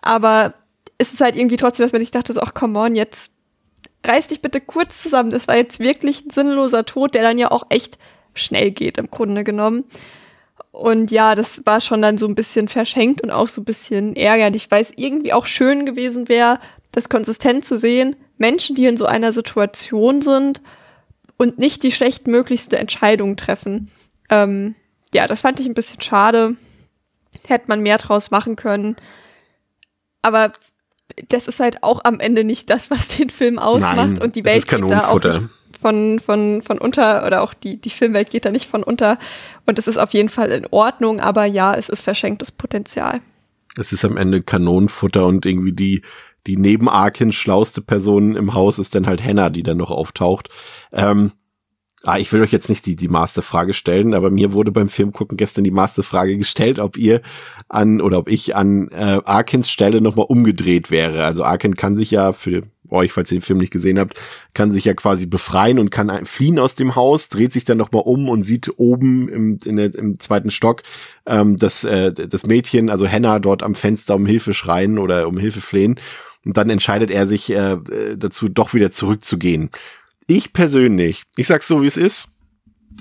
aber 0.00 0.54
es 0.98 1.12
ist 1.12 1.20
halt 1.20 1.36
irgendwie 1.36 1.56
trotzdem, 1.56 1.84
dass 1.84 1.92
man 1.92 2.00
nicht 2.00 2.14
dachte, 2.14 2.32
so, 2.32 2.40
ach, 2.40 2.54
come 2.54 2.78
on, 2.78 2.94
jetzt 2.94 3.30
reiß 4.04 4.28
dich 4.28 4.42
bitte 4.42 4.60
kurz 4.60 5.02
zusammen. 5.02 5.30
Das 5.30 5.48
war 5.48 5.56
jetzt 5.56 5.80
wirklich 5.80 6.24
ein 6.24 6.30
sinnloser 6.30 6.84
Tod, 6.84 7.14
der 7.14 7.22
dann 7.22 7.38
ja 7.38 7.50
auch 7.50 7.66
echt 7.70 7.98
schnell 8.34 8.70
geht, 8.70 8.98
im 8.98 9.10
Grunde 9.10 9.44
genommen. 9.44 9.84
Und 10.70 11.10
ja, 11.10 11.34
das 11.34 11.64
war 11.66 11.80
schon 11.80 12.02
dann 12.02 12.18
so 12.18 12.26
ein 12.26 12.34
bisschen 12.34 12.68
verschenkt 12.68 13.20
und 13.20 13.30
auch 13.30 13.48
so 13.48 13.60
ein 13.60 13.64
bisschen 13.64 14.16
ärgerlich, 14.16 14.70
weil 14.70 14.82
es 14.82 14.92
irgendwie 14.96 15.32
auch 15.32 15.46
schön 15.46 15.86
gewesen 15.86 16.28
wäre, 16.28 16.58
das 16.92 17.08
konsistent 17.08 17.64
zu 17.64 17.78
sehen. 17.78 18.16
Menschen, 18.38 18.74
die 18.74 18.86
in 18.86 18.96
so 18.96 19.06
einer 19.06 19.32
Situation 19.32 20.20
sind 20.20 20.60
und 21.36 21.58
nicht 21.58 21.82
die 21.82 21.92
schlechtmöglichste 21.92 22.78
Entscheidung 22.78 23.36
treffen. 23.36 23.90
Ähm, 24.30 24.74
ja, 25.12 25.26
das 25.26 25.42
fand 25.42 25.60
ich 25.60 25.66
ein 25.66 25.74
bisschen 25.74 26.00
schade. 26.00 26.56
Hätte 27.46 27.66
man 27.68 27.80
mehr 27.80 27.98
draus 27.98 28.30
machen 28.30 28.56
können. 28.56 28.96
Aber 30.22 30.52
das 31.28 31.46
ist 31.46 31.60
halt 31.60 31.82
auch 31.82 32.00
am 32.04 32.20
Ende 32.20 32.44
nicht 32.44 32.70
das, 32.70 32.90
was 32.90 33.08
den 33.08 33.30
Film 33.30 33.58
ausmacht. 33.58 33.96
Nein, 33.96 34.18
und 34.18 34.36
die 34.36 34.44
Welt 34.44 34.66
geht 34.66 34.90
da 34.90 35.08
auch 35.08 35.22
nicht 35.22 35.40
von, 35.84 36.18
von, 36.18 36.62
von 36.62 36.78
unter, 36.78 37.26
oder 37.26 37.42
auch 37.42 37.52
die, 37.52 37.78
die 37.78 37.90
Filmwelt 37.90 38.30
geht 38.30 38.46
da 38.46 38.50
nicht 38.50 38.66
von 38.70 38.82
unter. 38.82 39.18
Und 39.66 39.78
es 39.78 39.86
ist 39.86 39.98
auf 39.98 40.14
jeden 40.14 40.30
Fall 40.30 40.50
in 40.50 40.66
Ordnung, 40.70 41.20
aber 41.20 41.44
ja, 41.44 41.74
es 41.74 41.90
ist 41.90 42.00
verschenktes 42.00 42.50
Potenzial. 42.50 43.20
Es 43.76 43.92
ist 43.92 44.02
am 44.02 44.16
Ende 44.16 44.40
Kanonenfutter 44.40 45.26
und 45.26 45.44
irgendwie 45.44 45.72
die, 45.72 46.00
die 46.46 46.56
neben 46.56 46.88
Arkins 46.88 47.34
schlauste 47.34 47.82
Person 47.82 48.34
im 48.34 48.54
Haus 48.54 48.78
ist 48.78 48.94
dann 48.94 49.06
halt 49.06 49.22
Hannah, 49.22 49.50
die 49.50 49.62
dann 49.62 49.76
noch 49.76 49.90
auftaucht. 49.90 50.48
Ähm, 50.90 51.32
ah, 52.04 52.18
ich 52.18 52.32
will 52.32 52.42
euch 52.42 52.52
jetzt 52.52 52.68
nicht 52.68 52.86
die, 52.86 52.96
die 52.96 53.08
Masterfrage 53.08 53.72
stellen, 53.72 54.14
aber 54.14 54.30
mir 54.30 54.52
wurde 54.52 54.70
beim 54.70 54.88
Filmgucken 54.88 55.36
gestern 55.36 55.64
die 55.64 55.70
Masterfrage 55.70 56.36
gestellt, 56.36 56.78
ob 56.78 56.96
ihr 56.96 57.22
an 57.68 58.00
oder 58.00 58.18
ob 58.18 58.28
ich 58.28 58.54
an 58.54 58.88
äh, 58.88 59.20
Arkins 59.24 59.70
Stelle 59.70 60.00
nochmal 60.00 60.26
umgedreht 60.28 60.90
wäre. 60.90 61.24
Also 61.24 61.44
Arkin 61.44 61.76
kann 61.76 61.96
sich 61.96 62.10
ja 62.10 62.32
für 62.32 62.64
euch, 62.90 63.12
falls 63.12 63.32
ihr 63.32 63.38
den 63.38 63.42
Film 63.44 63.58
nicht 63.58 63.72
gesehen 63.72 63.98
habt, 63.98 64.20
kann 64.52 64.70
sich 64.70 64.84
ja 64.84 64.94
quasi 64.94 65.26
befreien 65.26 65.78
und 65.78 65.90
kann 65.90 66.24
fliehen 66.26 66.58
aus 66.58 66.74
dem 66.74 66.94
Haus, 66.94 67.28
dreht 67.28 67.52
sich 67.52 67.64
dann 67.64 67.78
nochmal 67.78 68.02
um 68.04 68.28
und 68.28 68.44
sieht 68.44 68.70
oben 68.76 69.28
im, 69.28 69.58
in 69.64 69.76
der, 69.76 69.94
im 69.94 70.20
zweiten 70.20 70.50
Stock 70.50 70.82
ähm, 71.26 71.56
das, 71.56 71.84
äh, 71.84 72.12
das 72.12 72.46
Mädchen, 72.46 72.90
also 72.90 73.08
Hannah, 73.08 73.38
dort 73.38 73.62
am 73.62 73.74
Fenster 73.74 74.14
um 74.14 74.26
Hilfe 74.26 74.54
schreien 74.54 74.98
oder 74.98 75.26
um 75.26 75.38
Hilfe 75.38 75.60
flehen. 75.60 75.98
Und 76.44 76.58
dann 76.58 76.68
entscheidet 76.68 77.10
er 77.10 77.26
sich 77.26 77.50
äh, 77.50 77.72
äh, 77.72 78.16
dazu, 78.16 78.48
doch 78.48 78.74
wieder 78.74 78.90
zurückzugehen. 78.90 79.70
Ich 80.26 80.52
persönlich, 80.52 81.24
ich 81.36 81.46
sag's 81.46 81.68
so, 81.68 81.82
wie 81.82 81.86
es 81.86 81.96
ist. 81.96 82.28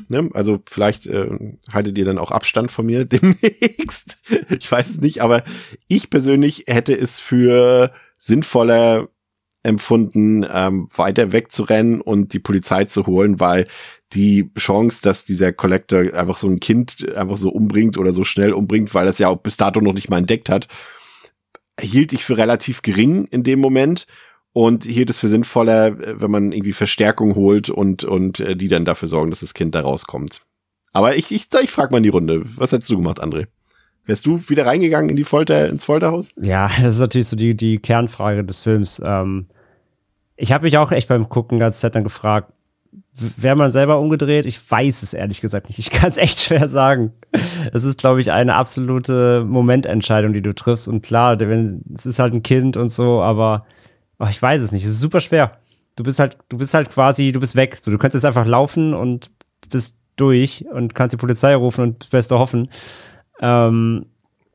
Ne? 0.09 0.29
Also 0.33 0.61
vielleicht 0.67 1.07
äh, 1.07 1.29
haltet 1.71 1.97
ihr 1.97 2.05
dann 2.05 2.17
auch 2.17 2.31
Abstand 2.31 2.71
von 2.71 2.85
mir 2.85 3.05
demnächst. 3.05 4.17
Ich 4.49 4.71
weiß 4.71 4.89
es 4.89 5.01
nicht, 5.01 5.21
aber 5.21 5.43
ich 5.87 6.09
persönlich 6.09 6.65
hätte 6.67 6.97
es 6.97 7.19
für 7.19 7.91
sinnvoller 8.17 9.09
empfunden, 9.63 10.45
ähm, 10.49 10.89
weiter 10.93 11.31
wegzurennen 11.31 12.01
und 12.01 12.33
die 12.33 12.39
Polizei 12.39 12.83
zu 12.85 13.07
holen, 13.07 13.39
weil 13.39 13.67
die 14.11 14.51
Chance, 14.57 15.01
dass 15.01 15.23
dieser 15.23 15.53
Collector 15.53 16.13
einfach 16.13 16.37
so 16.37 16.47
ein 16.47 16.59
Kind 16.59 17.13
einfach 17.15 17.37
so 17.37 17.49
umbringt 17.49 17.97
oder 17.97 18.11
so 18.11 18.25
schnell 18.25 18.51
umbringt, 18.51 18.93
weil 18.93 19.05
das 19.05 19.19
ja 19.19 19.29
auch 19.29 19.37
bis 19.37 19.57
dato 19.57 19.79
noch 19.79 19.93
nicht 19.93 20.09
mal 20.09 20.17
entdeckt 20.17 20.49
hat, 20.49 20.67
hielt 21.79 22.13
ich 22.13 22.25
für 22.25 22.37
relativ 22.37 22.81
gering 22.81 23.25
in 23.25 23.43
dem 23.43 23.59
Moment 23.59 24.05
und 24.53 24.85
hielt 24.85 25.09
es 25.09 25.19
für 25.19 25.27
sinnvoller, 25.27 25.87
äh, 25.87 26.21
wenn 26.21 26.31
man 26.31 26.51
irgendwie 26.51 26.73
Verstärkung 26.73 27.35
holt 27.35 27.69
und, 27.69 28.03
und 28.03 28.39
äh, 28.39 28.55
die 28.55 28.67
dann 28.67 28.85
dafür 28.85 29.07
sorgen, 29.07 29.31
dass 29.31 29.41
das 29.41 29.53
Kind 29.53 29.75
da 29.75 29.81
rauskommt. 29.81 30.41
Aber 30.93 31.15
ich, 31.15 31.31
ich, 31.31 31.47
ich 31.61 31.71
frage 31.71 31.91
mal 31.91 31.97
in 31.97 32.03
die 32.03 32.09
Runde. 32.09 32.43
Was 32.55 32.71
hättest 32.71 32.91
du 32.91 32.97
gemacht, 32.97 33.21
André? 33.21 33.47
Wärst 34.05 34.25
du 34.25 34.41
wieder 34.47 34.65
reingegangen 34.65 35.09
in 35.09 35.15
die 35.15 35.23
Folter, 35.23 35.67
ins 35.67 35.85
Folterhaus? 35.85 36.29
Ja, 36.39 36.69
das 36.81 36.95
ist 36.95 36.99
natürlich 36.99 37.27
so 37.27 37.35
die, 37.35 37.55
die 37.57 37.79
Kernfrage 37.79 38.43
des 38.43 38.61
Films. 38.61 39.01
Ähm, 39.03 39.47
ich 40.35 40.51
habe 40.51 40.65
mich 40.65 40.77
auch 40.77 40.91
echt 40.91 41.07
beim 41.07 41.29
Gucken 41.29 41.57
ganz 41.57 41.79
Zeit 41.79 41.95
dann 41.95 42.03
gefragt, 42.03 42.53
wäre 43.37 43.55
man 43.55 43.69
selber 43.69 43.99
umgedreht? 43.99 44.45
Ich 44.45 44.59
weiß 44.69 45.03
es 45.03 45.13
ehrlich 45.13 45.41
gesagt 45.41 45.67
nicht. 45.67 45.79
Ich 45.79 45.89
kann 45.89 46.09
es 46.09 46.17
echt 46.17 46.41
schwer 46.41 46.69
sagen. 46.69 47.13
Es 47.71 47.83
ist, 47.83 47.97
glaube 47.97 48.21
ich, 48.21 48.31
eine 48.31 48.55
absolute 48.55 49.43
Momententscheidung, 49.47 50.33
die 50.33 50.41
du 50.41 50.53
triffst. 50.53 50.87
Und 50.87 51.01
klar, 51.01 51.39
wenn, 51.39 51.81
es 51.95 52.05
ist 52.05 52.19
halt 52.19 52.33
ein 52.33 52.43
Kind 52.43 52.77
und 52.77 52.89
so, 52.89 53.21
aber 53.21 53.65
oh, 54.23 54.27
ich 54.29 54.41
weiß 54.41 54.61
es 54.61 54.71
nicht. 54.71 54.83
Es 54.85 54.91
ist 54.91 55.01
super 55.01 55.21
schwer. 55.21 55.51
Du 55.95 56.03
bist 56.03 56.19
halt, 56.19 56.37
du 56.49 56.57
bist 56.57 56.73
halt 56.73 56.89
quasi, 56.89 57.31
du 57.31 57.39
bist 57.39 57.55
weg. 57.55 57.77
So, 57.81 57.91
du 57.91 57.97
könntest 57.97 58.25
einfach 58.25 58.45
laufen 58.45 58.93
und 58.93 59.29
bist 59.69 59.97
durch 60.15 60.65
und 60.71 60.95
kannst 60.95 61.13
die 61.13 61.17
Polizei 61.17 61.55
rufen 61.55 61.81
und 61.81 62.01
das 62.03 62.09
Beste 62.09 62.39
hoffen. 62.39 62.67
Ähm, 63.41 64.05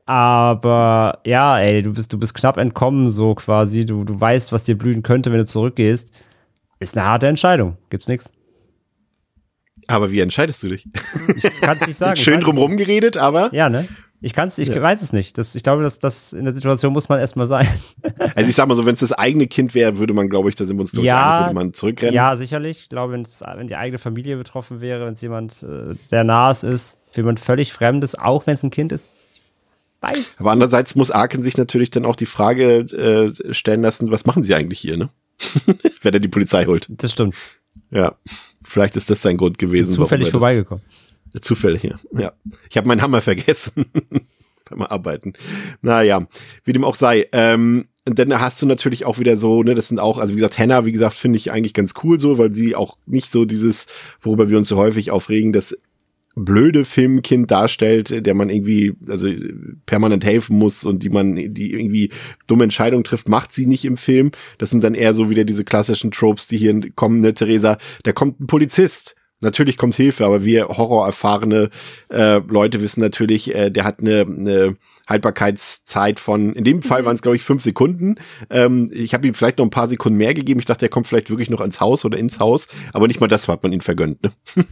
aber 0.05 1.19
ja, 1.25 1.59
ey, 1.59 1.81
du 1.83 1.93
bist, 1.93 2.11
du 2.11 2.17
bist 2.17 2.33
knapp 2.33 2.57
entkommen, 2.57 3.09
so 3.09 3.35
quasi. 3.35 3.85
Du, 3.85 4.03
du 4.03 4.19
weißt, 4.19 4.51
was 4.51 4.63
dir 4.63 4.77
blühen 4.77 5.03
könnte, 5.03 5.31
wenn 5.31 5.37
du 5.39 5.45
zurückgehst. 5.45 6.11
Ist 6.79 6.97
eine 6.97 7.05
harte 7.07 7.27
Entscheidung. 7.27 7.77
Gibt's 7.89 8.07
nichts. 8.07 8.31
Aber 9.87 10.11
wie 10.11 10.19
entscheidest 10.19 10.61
du 10.63 10.69
dich? 10.69 10.87
Ich 11.35 11.43
kann's 11.61 11.85
nicht 11.85 11.97
sagen. 11.97 12.15
Schön 12.19 12.41
drumrum 12.41 12.77
geredet, 12.77 13.17
aber 13.17 13.47
es- 13.47 13.51
Ja, 13.51 13.69
ne? 13.69 13.87
Ich 14.21 14.33
kann's, 14.33 14.57
ich 14.57 14.67
Ja. 14.67 14.81
weiß 14.81 15.01
es 15.01 15.13
nicht. 15.13 15.37
Das, 15.37 15.55
ich 15.55 15.63
glaube, 15.63 15.81
dass 15.81 15.97
das 15.99 16.33
in 16.33 16.43
der 16.43 16.53
Situation 16.53 16.91
muss 16.91 17.07
man 17.07 17.19
erstmal 17.19 17.47
sein. 17.47 17.65
also 18.35 18.49
ich 18.49 18.55
sag 18.55 18.67
mal 18.67 18.75
so, 18.75 18.85
wenn 18.85 18.93
es 18.93 18.99
das 18.99 19.13
eigene 19.13 19.47
Kind 19.47 19.73
wäre, 19.73 19.97
würde 19.97 20.13
man, 20.13 20.29
glaube 20.29 20.49
ich, 20.49 20.55
da 20.55 20.65
sind 20.65 20.75
wir 20.77 20.81
uns 20.81 20.93
ich 20.93 20.99
Ja, 21.01 21.43
würde 21.45 21.55
man 21.55 21.73
zurückrennen. 21.73 22.13
Ja, 22.13 22.35
sicherlich. 22.35 22.79
Ich 22.81 22.89
glaube, 22.89 23.13
wenn 23.13 23.67
die 23.67 23.75
eigene 23.77 23.97
Familie 23.97 24.35
betroffen 24.35 24.81
wäre, 24.81 25.05
wenn 25.05 25.13
es 25.13 25.21
jemand 25.21 25.63
äh, 25.63 25.95
sehr 26.05 26.25
nahes 26.25 26.63
ist, 26.63 26.97
für 27.09 27.21
jemand 27.21 27.39
völlig 27.39 27.71
Fremdes, 27.71 28.15
auch 28.15 28.45
wenn 28.45 28.55
es 28.55 28.63
ein 28.63 28.71
Kind 28.71 28.91
ist. 28.91 29.09
Ich 29.31 29.41
weiß. 30.01 30.35
Aber 30.39 30.51
andererseits 30.51 30.95
muss 30.95 31.11
Arken 31.11 31.41
sich 31.41 31.57
natürlich 31.57 31.89
dann 31.89 32.05
auch 32.05 32.17
die 32.17 32.25
Frage 32.25 32.79
äh, 32.79 33.53
stellen 33.53 33.81
lassen, 33.81 34.11
was 34.11 34.25
machen 34.25 34.43
sie 34.43 34.53
eigentlich 34.53 34.79
hier, 34.79 34.97
ne? 34.97 35.09
Wenn 36.01 36.13
er 36.13 36.19
die 36.19 36.27
Polizei 36.27 36.65
holt. 36.65 36.87
das 36.89 37.13
stimmt. 37.13 37.33
Ja. 37.91 38.15
Vielleicht 38.65 38.97
ist 38.97 39.09
das 39.09 39.21
sein 39.21 39.37
Grund 39.37 39.57
gewesen. 39.57 39.93
Zufällig 39.95 40.27
er 40.33 40.39
das- 40.39 40.79
Zufällig, 41.41 41.83
ja. 41.83 42.33
Ich 42.69 42.77
habe 42.77 42.87
meinen 42.87 43.01
Hammer 43.01 43.21
vergessen 43.21 43.85
beim 44.69 44.81
Arbeiten. 44.81 45.33
Naja, 45.81 46.27
wie 46.63 46.73
dem 46.73 46.83
auch 46.83 46.95
sei. 46.95 47.27
Ähm, 47.31 47.85
dann 48.05 48.39
hast 48.39 48.61
du 48.61 48.65
natürlich 48.65 49.05
auch 49.05 49.19
wieder 49.19 49.35
so, 49.35 49.63
ne, 49.63 49.75
das 49.75 49.87
sind 49.89 49.99
auch, 49.99 50.17
also 50.17 50.33
wie 50.33 50.37
gesagt, 50.37 50.57
Hannah, 50.57 50.85
wie 50.85 50.91
gesagt, 50.91 51.13
finde 51.13 51.37
ich 51.37 51.51
eigentlich 51.51 51.73
ganz 51.73 51.93
cool 52.03 52.19
so, 52.19 52.37
weil 52.37 52.53
sie 52.53 52.75
auch 52.75 52.97
nicht 53.05 53.31
so 53.31 53.45
dieses, 53.45 53.87
worüber 54.21 54.49
wir 54.49 54.57
uns 54.57 54.67
so 54.67 54.77
häufig 54.77 55.11
aufregen, 55.11 55.53
das 55.53 55.77
blöde 56.35 56.85
Filmkind 56.85 57.51
darstellt, 57.51 58.25
der 58.25 58.33
man 58.33 58.49
irgendwie, 58.49 58.93
also 59.07 59.27
permanent 59.85 60.23
helfen 60.23 60.57
muss 60.57 60.85
und 60.85 61.03
die 61.03 61.09
man, 61.09 61.35
die 61.35 61.73
irgendwie 61.73 62.11
dumme 62.47 62.63
Entscheidungen 62.63 63.03
trifft, 63.03 63.27
macht 63.27 63.51
sie 63.51 63.65
nicht 63.65 63.85
im 63.85 63.97
Film. 63.97 64.31
Das 64.57 64.69
sind 64.69 64.83
dann 64.83 64.95
eher 64.95 65.13
so 65.13 65.29
wieder 65.29 65.43
diese 65.43 65.63
klassischen 65.63 66.11
Tropes, 66.11 66.47
die 66.47 66.57
hier 66.57 66.79
kommen, 66.95 67.19
ne, 67.21 67.33
Theresa, 67.33 67.77
da 68.03 68.13
kommt 68.13 68.39
ein 68.39 68.47
Polizist. 68.47 69.15
Natürlich 69.41 69.77
kommt 69.77 69.95
Hilfe, 69.95 70.25
aber 70.25 70.43
wir 70.43 70.67
horrorerfahrene 70.67 71.69
äh, 72.09 72.37
Leute 72.47 72.81
wissen 72.81 72.99
natürlich, 72.99 73.55
äh, 73.55 73.69
der 73.69 73.85
hat 73.85 73.99
eine, 73.99 74.21
eine 74.21 74.75
Haltbarkeitszeit 75.07 76.19
von, 76.19 76.53
in 76.53 76.63
dem 76.63 76.81
Fall 76.81 77.05
waren 77.05 77.15
es, 77.15 77.21
glaube 77.21 77.35
ich, 77.37 77.43
fünf 77.43 77.63
Sekunden. 77.63 78.15
Ähm, 78.49 78.89
ich 78.93 79.13
habe 79.13 79.27
ihm 79.27 79.33
vielleicht 79.33 79.57
noch 79.57 79.65
ein 79.65 79.69
paar 79.71 79.87
Sekunden 79.87 80.17
mehr 80.17 80.33
gegeben. 80.33 80.59
Ich 80.59 80.65
dachte, 80.65 80.85
er 80.85 80.89
kommt 80.89 81.07
vielleicht 81.07 81.29
wirklich 81.29 81.49
noch 81.49 81.61
ans 81.61 81.79
Haus 81.79 82.03
oder 82.05 82.17
ins 82.17 82.39
Haus, 82.39 82.67
aber 82.93 83.07
nicht 83.07 83.19
mal 83.21 83.27
das 83.27 83.47
hat 83.47 83.63
man 83.63 83.71
ihm 83.73 83.81
vergönnt. 83.81 84.23
Ne? 84.23 84.31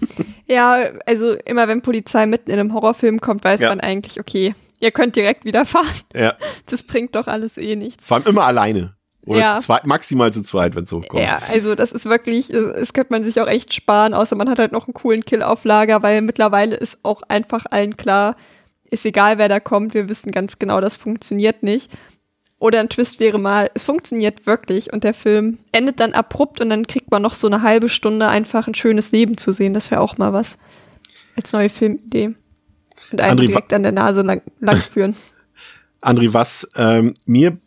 Ja, 0.49 0.91
also 1.05 1.33
immer 1.45 1.67
wenn 1.67 1.81
Polizei 1.81 2.25
mitten 2.25 2.51
in 2.51 2.59
einem 2.59 2.73
Horrorfilm 2.73 3.19
kommt, 3.19 3.43
weiß 3.43 3.61
Ja. 3.61 3.69
man 3.69 3.81
eigentlich, 3.81 4.19
okay, 4.19 4.55
ihr 4.79 4.91
könnt 4.91 5.15
direkt 5.15 5.43
wieder 5.45 5.65
fahren. 5.65 5.87
Ja, 6.15 6.33
Das 6.67 6.83
bringt 6.83 7.15
doch 7.15 7.27
alles 7.27 7.57
eh 7.57 7.75
nichts. 7.75 8.05
vor 8.05 8.17
allem 8.17 8.27
immer 8.27 8.43
alleine. 8.45 8.95
Oder 9.27 9.39
Ja. 9.41 9.57
zu 9.57 9.65
zweit, 9.65 9.85
maximal 9.85 10.31
zu 10.31 10.41
zweit, 10.41 10.75
wenn 10.75 10.85
es 10.85 10.91
hochkommt. 10.91 11.21
Ja, 11.21 11.39
also 11.51 11.75
das 11.75 11.91
ist 11.91 12.05
wirklich, 12.05 12.49
es 12.49 12.63
es 12.63 12.93
könnte 12.93 13.11
man 13.11 13.23
sich 13.23 13.41
auch 13.41 13.47
echt 13.47 13.73
sparen, 13.73 14.13
außer 14.13 14.35
man 14.35 14.49
hat 14.49 14.57
halt 14.57 14.71
noch 14.71 14.87
einen 14.87 14.93
coolen 14.93 15.25
Kill 15.25 15.43
auf 15.43 15.65
Lager, 15.65 16.01
weil 16.01 16.21
mittlerweile 16.21 16.75
ist 16.75 16.99
auch 17.03 17.21
einfach 17.27 17.65
allen 17.69 17.97
klar, 17.97 18.37
ist 18.89 19.05
egal, 19.05 19.37
wer 19.37 19.49
da 19.49 19.59
kommt, 19.59 19.93
wir 19.93 20.07
wissen 20.07 20.31
ganz 20.31 20.59
genau, 20.59 20.79
das 20.79 20.95
funktioniert 20.95 21.61
nicht. 21.61 21.91
Oder 22.59 22.79
ein 22.79 22.89
Twist 22.89 23.19
wäre 23.19 23.37
mal, 23.37 23.69
es 23.73 23.83
funktioniert 23.83 24.47
wirklich 24.47 24.91
und 24.93 25.03
der 25.03 25.13
Film 25.13 25.59
endet 25.73 25.99
dann 25.99 26.13
abrupt 26.13 26.61
und 26.61 26.69
dann 26.69 26.87
kriegt 26.87 27.11
man 27.11 27.21
noch 27.21 27.33
so 27.33 27.47
eine 27.47 27.61
halbe 27.61 27.89
Stunde 27.89 28.29
einfach 28.29 28.67
ein 28.67 28.73
schönes 28.75 29.11
Leben 29.11 29.37
zu 29.37 29.51
sehen. 29.51 29.73
Das 29.73 29.91
wäre 29.91 30.01
auch 30.01 30.17
mal 30.17 30.33
was 30.33 30.57
als 31.35 31.51
neue 31.51 31.69
Filmidee. 31.69 32.33
Und 33.11 33.21
einen 33.21 33.37
André, 33.39 33.47
direkt 33.47 33.73
an 33.73 33.83
der 33.83 33.91
Nase 33.91 34.21
lang, 34.21 34.41
lang 34.59 34.77
führen. 34.77 35.15
André, 36.01 36.33
was 36.33 36.67
ähm, 36.77 37.13
mir 37.25 37.57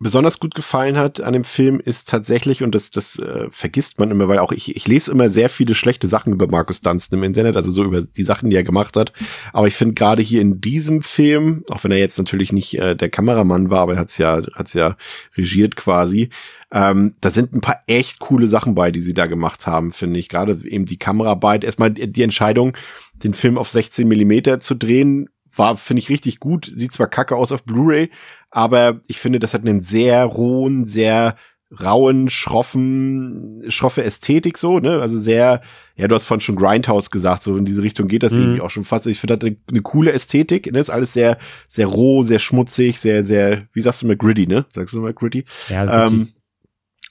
besonders 0.00 0.38
gut 0.38 0.54
gefallen 0.54 0.96
hat 0.96 1.20
an 1.20 1.32
dem 1.32 1.44
Film 1.44 1.80
ist 1.80 2.08
tatsächlich, 2.08 2.62
und 2.62 2.74
das, 2.74 2.90
das 2.90 3.18
äh, 3.18 3.48
vergisst 3.50 3.98
man 3.98 4.10
immer, 4.10 4.28
weil 4.28 4.38
auch 4.38 4.52
ich, 4.52 4.76
ich 4.76 4.86
lese 4.86 5.10
immer 5.10 5.28
sehr 5.28 5.50
viele 5.50 5.74
schlechte 5.74 6.06
Sachen 6.06 6.32
über 6.32 6.46
Markus 6.46 6.80
Dunstan 6.80 7.18
im 7.18 7.24
Internet, 7.24 7.56
also 7.56 7.72
so 7.72 7.84
über 7.84 8.02
die 8.02 8.22
Sachen, 8.22 8.50
die 8.50 8.56
er 8.56 8.62
gemacht 8.62 8.96
hat. 8.96 9.12
Aber 9.52 9.66
ich 9.66 9.74
finde 9.74 9.94
gerade 9.94 10.22
hier 10.22 10.40
in 10.40 10.60
diesem 10.60 11.02
Film, 11.02 11.64
auch 11.70 11.82
wenn 11.84 11.90
er 11.90 11.98
jetzt 11.98 12.18
natürlich 12.18 12.52
nicht 12.52 12.78
äh, 12.78 12.94
der 12.94 13.10
Kameramann 13.10 13.70
war, 13.70 13.80
aber 13.80 13.94
er 13.94 14.00
hat's 14.00 14.18
ja, 14.18 14.40
hat's 14.54 14.74
ja 14.74 14.96
regiert 15.36 15.76
quasi, 15.76 16.30
ähm, 16.70 17.14
da 17.20 17.30
sind 17.30 17.54
ein 17.54 17.60
paar 17.60 17.80
echt 17.86 18.18
coole 18.18 18.46
Sachen 18.46 18.74
bei, 18.74 18.90
die 18.90 19.00
sie 19.00 19.14
da 19.14 19.26
gemacht 19.26 19.66
haben, 19.66 19.92
finde 19.92 20.20
ich. 20.20 20.28
Gerade 20.28 20.60
eben 20.64 20.84
die 20.84 20.98
Kameraarbeit. 20.98 21.64
Erstmal 21.64 21.90
die 21.90 22.22
Entscheidung, 22.22 22.76
den 23.14 23.32
Film 23.32 23.56
auf 23.56 23.70
16 23.70 24.06
Millimeter 24.06 24.60
zu 24.60 24.74
drehen, 24.74 25.30
war, 25.58 25.76
finde 25.76 26.00
ich, 26.00 26.08
richtig 26.08 26.40
gut. 26.40 26.70
Sieht 26.74 26.92
zwar 26.92 27.08
kacke 27.08 27.36
aus 27.36 27.52
auf 27.52 27.64
Blu-ray, 27.64 28.10
aber 28.50 29.00
ich 29.06 29.18
finde, 29.18 29.38
das 29.38 29.54
hat 29.54 29.62
einen 29.62 29.82
sehr 29.82 30.24
rohen, 30.24 30.84
sehr 30.84 31.36
rauen, 31.70 32.30
schroffen, 32.30 33.64
schroffe 33.68 34.02
Ästhetik 34.02 34.56
so, 34.56 34.78
ne? 34.78 35.00
Also 35.00 35.18
sehr, 35.18 35.60
ja, 35.96 36.08
du 36.08 36.14
hast 36.14 36.24
vorhin 36.24 36.40
schon 36.40 36.56
Grindhouse 36.56 37.10
gesagt, 37.10 37.42
so 37.42 37.56
in 37.56 37.66
diese 37.66 37.82
Richtung 37.82 38.08
geht 38.08 38.22
das 38.22 38.32
mhm. 38.32 38.38
irgendwie 38.38 38.60
auch 38.62 38.70
schon 38.70 38.84
fast. 38.84 39.06
Ich 39.06 39.20
finde, 39.20 39.36
das 39.36 39.46
eine, 39.46 39.56
eine 39.68 39.82
coole 39.82 40.12
Ästhetik, 40.12 40.72
ne? 40.72 40.78
Ist 40.78 40.90
alles 40.90 41.12
sehr, 41.12 41.36
sehr 41.66 41.86
roh, 41.86 42.22
sehr 42.22 42.38
schmutzig, 42.38 42.98
sehr, 43.00 43.22
sehr, 43.22 43.66
wie 43.74 43.82
sagst 43.82 44.00
du 44.00 44.06
mal, 44.06 44.16
gritty, 44.16 44.46
ne? 44.46 44.64
Sagst 44.70 44.94
du 44.94 45.00
mal 45.00 45.12
gritty? 45.12 45.44
Ja, 45.68 45.84
gritty. 45.84 46.14
Ähm, 46.14 46.28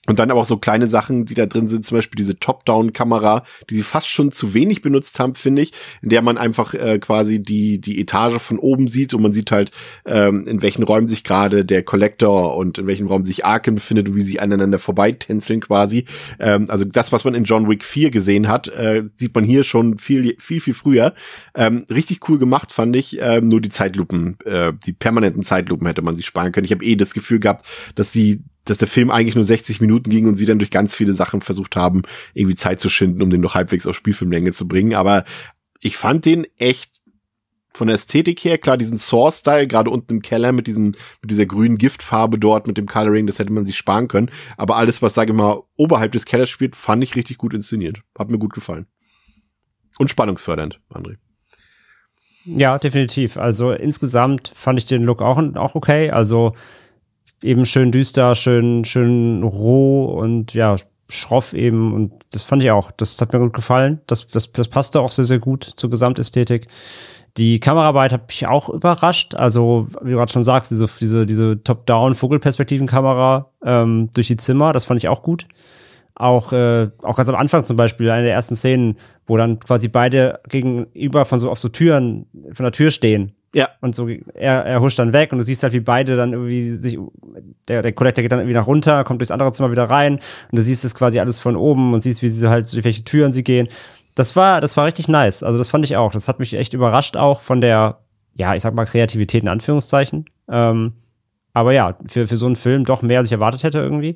und 0.07 0.19
dann 0.19 0.31
aber 0.31 0.39
auch 0.39 0.45
so 0.45 0.57
kleine 0.57 0.87
Sachen, 0.87 1.25
die 1.25 1.33
da 1.33 1.45
drin 1.45 1.67
sind, 1.67 1.85
zum 1.85 1.97
Beispiel 1.97 2.15
diese 2.17 2.39
Top-Down-Kamera, 2.39 3.43
die 3.69 3.75
sie 3.75 3.83
fast 3.83 4.07
schon 4.07 4.31
zu 4.31 4.53
wenig 4.53 4.81
benutzt 4.81 5.19
haben, 5.19 5.35
finde 5.35 5.61
ich, 5.61 5.73
in 6.01 6.09
der 6.09 6.21
man 6.21 6.37
einfach 6.37 6.73
äh, 6.73 6.97
quasi 6.97 7.41
die, 7.41 7.79
die 7.79 7.99
Etage 7.99 8.39
von 8.39 8.57
oben 8.57 8.87
sieht 8.87 9.13
und 9.13 9.21
man 9.21 9.33
sieht 9.33 9.51
halt, 9.51 9.71
ähm, 10.05 10.45
in 10.47 10.61
welchen 10.61 10.83
Räumen 10.83 11.09
sich 11.09 11.25
gerade 11.25 11.65
der 11.65 11.83
Collector 11.83 12.55
und 12.55 12.77
in 12.77 12.87
welchem 12.87 13.07
Raum 13.07 13.25
sich 13.25 13.45
Arkham 13.45 13.75
befindet 13.75 14.07
und 14.07 14.15
wie 14.15 14.21
sie 14.21 14.39
aneinander 14.39 14.79
vorbeitänzeln 14.79 15.59
quasi. 15.59 16.05
Ähm, 16.39 16.67
also 16.69 16.85
das, 16.85 17.11
was 17.11 17.25
man 17.25 17.35
in 17.35 17.43
John 17.43 17.69
Wick 17.69 17.83
4 17.83 18.09
gesehen 18.09 18.47
hat, 18.47 18.69
äh, 18.69 19.03
sieht 19.17 19.35
man 19.35 19.43
hier 19.43 19.63
schon 19.63 19.99
viel, 19.99 20.35
viel, 20.39 20.61
viel 20.61 20.73
früher. 20.73 21.13
Ähm, 21.53 21.85
richtig 21.89 22.27
cool 22.29 22.39
gemacht, 22.39 22.71
fand 22.71 22.95
ich. 22.95 23.17
Ähm, 23.19 23.49
nur 23.49 23.59
die 23.59 23.69
Zeitlupen, 23.69 24.37
äh, 24.45 24.71
die 24.85 24.93
permanenten 24.93 25.43
Zeitlupen 25.43 25.85
hätte 25.85 26.01
man 26.01 26.15
sich 26.15 26.25
sparen 26.25 26.53
können. 26.53 26.65
Ich 26.65 26.71
habe 26.71 26.85
eh 26.85 26.95
das 26.95 27.13
Gefühl 27.13 27.39
gehabt, 27.39 27.65
dass 27.95 28.13
sie 28.13 28.41
dass 28.69 28.77
der 28.77 28.87
Film 28.87 29.11
eigentlich 29.11 29.35
nur 29.35 29.43
60 29.43 29.81
Minuten 29.81 30.09
ging 30.09 30.27
und 30.27 30.35
sie 30.35 30.45
dann 30.45 30.59
durch 30.59 30.71
ganz 30.71 30.93
viele 30.93 31.13
Sachen 31.13 31.41
versucht 31.41 31.75
haben, 31.75 32.03
irgendwie 32.33 32.55
Zeit 32.55 32.79
zu 32.79 32.89
schinden, 32.89 33.21
um 33.21 33.29
den 33.29 33.41
noch 33.41 33.55
halbwegs 33.55 33.87
auf 33.87 33.95
Spielfilmlänge 33.95 34.51
zu 34.51 34.67
bringen. 34.67 34.93
Aber 34.93 35.25
ich 35.81 35.97
fand 35.97 36.25
den 36.25 36.45
echt 36.57 36.97
von 37.73 37.87
der 37.87 37.95
Ästhetik 37.95 38.43
her, 38.43 38.57
klar, 38.57 38.75
diesen 38.75 38.97
Saw-Style, 38.97 39.67
gerade 39.67 39.91
unten 39.91 40.15
im 40.15 40.21
Keller 40.21 40.51
mit 40.51 40.67
diesen, 40.67 40.97
mit 41.21 41.29
dieser 41.29 41.45
grünen 41.45 41.77
Giftfarbe 41.77 42.39
dort, 42.39 42.65
mit 42.65 42.77
dem 42.77 42.87
Coloring, 42.87 43.27
das 43.27 43.39
hätte 43.39 43.53
man 43.53 43.65
sich 43.65 43.77
sparen 43.77 44.07
können. 44.07 44.31
Aber 44.57 44.77
alles, 44.77 45.01
was, 45.01 45.13
sage 45.13 45.31
ich 45.31 45.37
mal, 45.37 45.61
oberhalb 45.75 46.11
des 46.11 46.25
Kellers 46.25 46.49
spielt, 46.49 46.75
fand 46.75 47.03
ich 47.03 47.15
richtig 47.15 47.37
gut 47.37 47.53
inszeniert. 47.53 48.01
Hat 48.17 48.29
mir 48.29 48.39
gut 48.39 48.53
gefallen. 48.53 48.87
Und 49.99 50.09
spannungsfördernd, 50.09 50.79
André. 50.91 51.17
Ja, 52.45 52.79
definitiv. 52.79 53.37
Also 53.37 53.73
insgesamt 53.73 54.51
fand 54.55 54.79
ich 54.79 54.85
den 54.85 55.03
Look 55.03 55.21
auch, 55.21 55.37
auch 55.55 55.75
okay. 55.75 56.09
Also 56.11 56.53
eben 57.41 57.65
schön 57.65 57.91
düster, 57.91 58.35
schön, 58.35 58.85
schön 58.85 59.43
roh 59.43 60.05
und 60.05 60.53
ja, 60.53 60.75
schroff 61.09 61.53
eben. 61.53 61.93
Und 61.93 62.13
das 62.31 62.43
fand 62.43 62.63
ich 62.63 62.71
auch. 62.71 62.91
Das 62.91 63.19
hat 63.21 63.33
mir 63.33 63.39
gut 63.39 63.53
gefallen. 63.53 64.01
Das, 64.07 64.27
das, 64.27 64.51
das 64.51 64.67
passte 64.67 65.01
auch 65.01 65.11
sehr, 65.11 65.25
sehr 65.25 65.39
gut 65.39 65.63
zur 65.75 65.89
Gesamtästhetik. 65.89 66.67
Die 67.37 67.59
Kameraarbeit 67.59 68.13
hat 68.13 68.27
mich 68.27 68.47
auch 68.47 68.69
überrascht. 68.69 69.35
Also, 69.35 69.87
wie 70.01 70.11
du 70.11 70.17
gerade 70.17 70.31
schon 70.31 70.43
sagst, 70.43 70.71
diese, 70.71 70.89
diese, 70.99 71.25
diese 71.25 71.63
Top-Down-Vogelperspektivenkamera 71.63 73.51
ähm, 73.63 74.09
durch 74.13 74.27
die 74.27 74.37
Zimmer, 74.37 74.73
das 74.73 74.85
fand 74.85 74.97
ich 74.99 75.07
auch 75.07 75.21
gut. 75.21 75.47
Auch, 76.15 76.51
äh, 76.51 76.89
auch 77.03 77.15
ganz 77.15 77.29
am 77.29 77.35
Anfang 77.35 77.63
zum 77.63 77.77
Beispiel, 77.77 78.09
eine 78.09 78.23
der 78.23 78.33
ersten 78.33 78.55
Szenen, 78.55 78.97
wo 79.27 79.37
dann 79.37 79.59
quasi 79.59 79.87
beide 79.87 80.39
gegenüber 80.49 81.25
von 81.25 81.37
so 81.37 81.51
auf 81.51 81.59
so 81.59 81.69
Türen, 81.69 82.25
von 82.53 82.63
der 82.63 82.71
Tür 82.71 82.89
stehen 82.89 83.36
ja. 83.53 83.69
Und 83.81 83.95
so, 83.95 84.07
er, 84.07 84.65
er 84.65 84.81
huscht 84.81 84.99
dann 84.99 85.13
weg 85.13 85.31
und 85.31 85.37
du 85.37 85.43
siehst 85.43 85.63
halt, 85.63 85.73
wie 85.73 85.79
beide 85.79 86.15
dann 86.15 86.33
irgendwie 86.33 86.69
sich, 86.69 86.97
der, 87.67 87.81
der 87.81 87.93
Collector 87.93 88.21
geht 88.21 88.31
dann 88.31 88.39
irgendwie 88.39 88.55
nach 88.55 88.67
runter, 88.67 89.03
kommt 89.03 89.21
durchs 89.21 89.31
andere 89.31 89.51
Zimmer 89.51 89.71
wieder 89.71 89.85
rein 89.85 90.15
und 90.51 90.55
du 90.55 90.61
siehst 90.61 90.83
es 90.85 90.93
quasi 90.95 91.19
alles 91.19 91.39
von 91.39 91.55
oben 91.55 91.93
und 91.93 92.01
siehst, 92.01 92.21
wie 92.21 92.29
sie 92.29 92.49
halt, 92.49 92.71
durch 92.71 92.83
welche 92.83 93.03
Türen 93.03 93.33
sie 93.33 93.43
gehen. 93.43 93.67
Das 94.15 94.35
war, 94.35 94.61
das 94.61 94.75
war 94.77 94.85
richtig 94.85 95.07
nice. 95.07 95.43
Also 95.43 95.57
das 95.57 95.69
fand 95.69 95.85
ich 95.85 95.95
auch. 95.95 96.11
Das 96.11 96.27
hat 96.27 96.39
mich 96.39 96.53
echt 96.53 96.73
überrascht 96.73 97.15
auch 97.15 97.41
von 97.41 97.61
der, 97.61 97.99
ja, 98.35 98.55
ich 98.55 98.63
sag 98.63 98.73
mal 98.73 98.85
Kreativität 98.85 99.43
in 99.43 99.49
Anführungszeichen. 99.49 100.25
Ähm, 100.49 100.93
aber 101.53 101.73
ja, 101.73 101.97
für, 102.05 102.27
für 102.27 102.37
so 102.37 102.45
einen 102.45 102.55
Film 102.55 102.85
doch 102.85 103.01
mehr 103.01 103.19
als 103.19 103.29
ich 103.29 103.33
erwartet 103.33 103.63
hätte 103.63 103.79
irgendwie. 103.79 104.15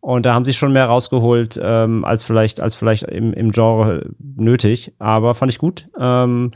Und 0.00 0.26
da 0.26 0.34
haben 0.34 0.44
sie 0.44 0.54
schon 0.54 0.72
mehr 0.72 0.86
rausgeholt, 0.86 1.58
ähm, 1.60 2.04
als 2.04 2.22
vielleicht, 2.22 2.60
als 2.60 2.74
vielleicht 2.74 3.04
im, 3.04 3.32
im 3.32 3.50
Genre 3.50 4.10
nötig. 4.18 4.92
Aber 4.98 5.34
fand 5.34 5.50
ich 5.50 5.58
gut. 5.58 5.88
Ähm, 5.98 6.52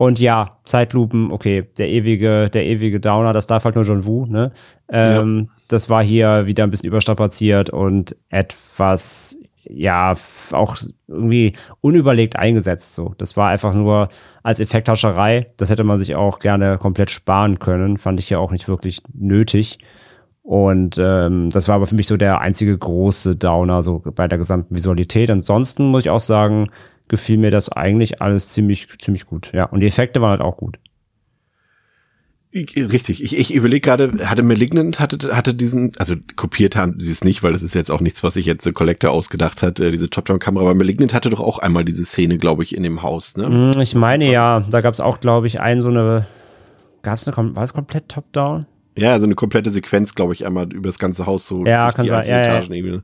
und 0.00 0.18
ja, 0.18 0.56
Zeitlupen, 0.64 1.30
okay, 1.30 1.68
der 1.76 1.90
ewige, 1.90 2.48
der 2.48 2.64
ewige 2.64 3.00
Downer, 3.00 3.34
das 3.34 3.46
darf 3.46 3.66
halt 3.66 3.74
nur 3.74 3.84
John 3.84 4.06
Woo, 4.06 4.24
ne? 4.24 4.50
Ähm, 4.88 5.44
ja. 5.46 5.54
Das 5.68 5.90
war 5.90 6.02
hier 6.02 6.46
wieder 6.46 6.64
ein 6.64 6.70
bisschen 6.70 6.88
überstrapaziert 6.88 7.68
und 7.68 8.16
etwas, 8.30 9.38
ja, 9.62 10.14
auch 10.52 10.78
irgendwie 11.06 11.52
unüberlegt 11.82 12.36
eingesetzt, 12.36 12.94
so. 12.94 13.14
Das 13.18 13.36
war 13.36 13.50
einfach 13.50 13.74
nur 13.74 14.08
als 14.42 14.60
Effekthascherei. 14.60 15.52
Das 15.58 15.68
hätte 15.68 15.84
man 15.84 15.98
sich 15.98 16.14
auch 16.14 16.38
gerne 16.38 16.78
komplett 16.78 17.10
sparen 17.10 17.58
können. 17.58 17.98
Fand 17.98 18.20
ich 18.20 18.30
ja 18.30 18.38
auch 18.38 18.52
nicht 18.52 18.68
wirklich 18.68 19.02
nötig. 19.12 19.80
Und 20.40 20.96
ähm, 20.98 21.50
das 21.50 21.68
war 21.68 21.74
aber 21.74 21.84
für 21.84 21.94
mich 21.94 22.06
so 22.06 22.16
der 22.16 22.40
einzige 22.40 22.78
große 22.78 23.36
Downer 23.36 23.82
so 23.82 24.02
bei 24.02 24.28
der 24.28 24.38
gesamten 24.38 24.74
Visualität. 24.74 25.30
Ansonsten 25.30 25.88
muss 25.88 26.04
ich 26.04 26.10
auch 26.10 26.20
sagen, 26.20 26.70
gefiel 27.10 27.36
mir 27.36 27.50
das 27.50 27.68
eigentlich 27.68 28.22
alles 28.22 28.48
ziemlich, 28.48 28.88
ziemlich 29.02 29.26
gut. 29.26 29.50
Ja, 29.52 29.66
und 29.66 29.80
die 29.80 29.86
Effekte 29.86 30.22
waren 30.22 30.30
halt 30.30 30.40
auch 30.40 30.56
gut. 30.56 30.78
Richtig. 32.52 33.22
Ich, 33.22 33.38
ich 33.38 33.54
überlege 33.54 33.80
gerade, 33.80 34.28
hatte 34.28 34.42
Malignant, 34.42 34.98
hatte, 34.98 35.36
hatte 35.36 35.54
diesen, 35.54 35.92
also 35.98 36.16
kopiert 36.34 36.74
haben 36.74 36.98
sie 36.98 37.12
es 37.12 37.22
nicht, 37.22 37.44
weil 37.44 37.52
das 37.52 37.62
ist 37.62 37.74
jetzt 37.74 37.92
auch 37.92 38.00
nichts, 38.00 38.24
was 38.24 38.34
sich 38.34 38.44
jetzt 38.44 38.66
der 38.66 38.72
Collector 38.72 39.12
ausgedacht 39.12 39.62
hat, 39.62 39.78
äh, 39.78 39.92
diese 39.92 40.10
Top-Down-Kamera, 40.10 40.64
aber 40.64 40.74
Malignant 40.74 41.14
hatte 41.14 41.30
doch 41.30 41.38
auch 41.38 41.60
einmal 41.60 41.84
diese 41.84 42.04
Szene, 42.04 42.38
glaube 42.38 42.64
ich, 42.64 42.74
in 42.74 42.82
dem 42.82 43.02
Haus, 43.04 43.36
ne? 43.36 43.48
Mm, 43.48 43.80
ich 43.80 43.94
meine 43.94 44.30
ja, 44.32 44.64
da 44.68 44.80
gab 44.80 44.92
es 44.92 44.98
auch, 44.98 45.20
glaube 45.20 45.46
ich, 45.46 45.60
einen 45.60 45.80
so 45.80 45.90
eine, 45.90 46.26
gab 47.02 47.18
es 47.18 47.28
eine, 47.28 47.54
war 47.54 47.62
es 47.62 47.72
komplett 47.72 48.08
Top-Down? 48.08 48.66
Ja, 48.98 49.18
so 49.18 49.24
eine 49.24 49.34
komplette 49.34 49.70
Sequenz, 49.70 50.14
glaube 50.14 50.32
ich, 50.32 50.44
einmal 50.44 50.72
über 50.72 50.88
das 50.88 50.98
ganze 50.98 51.26
Haus 51.26 51.46
so. 51.46 51.64
Ja, 51.64 51.92
kann 51.92 52.06
sein. 52.06 52.26
Ja, 52.26 52.42
Etagen 52.42 52.74
ja. 52.74 53.02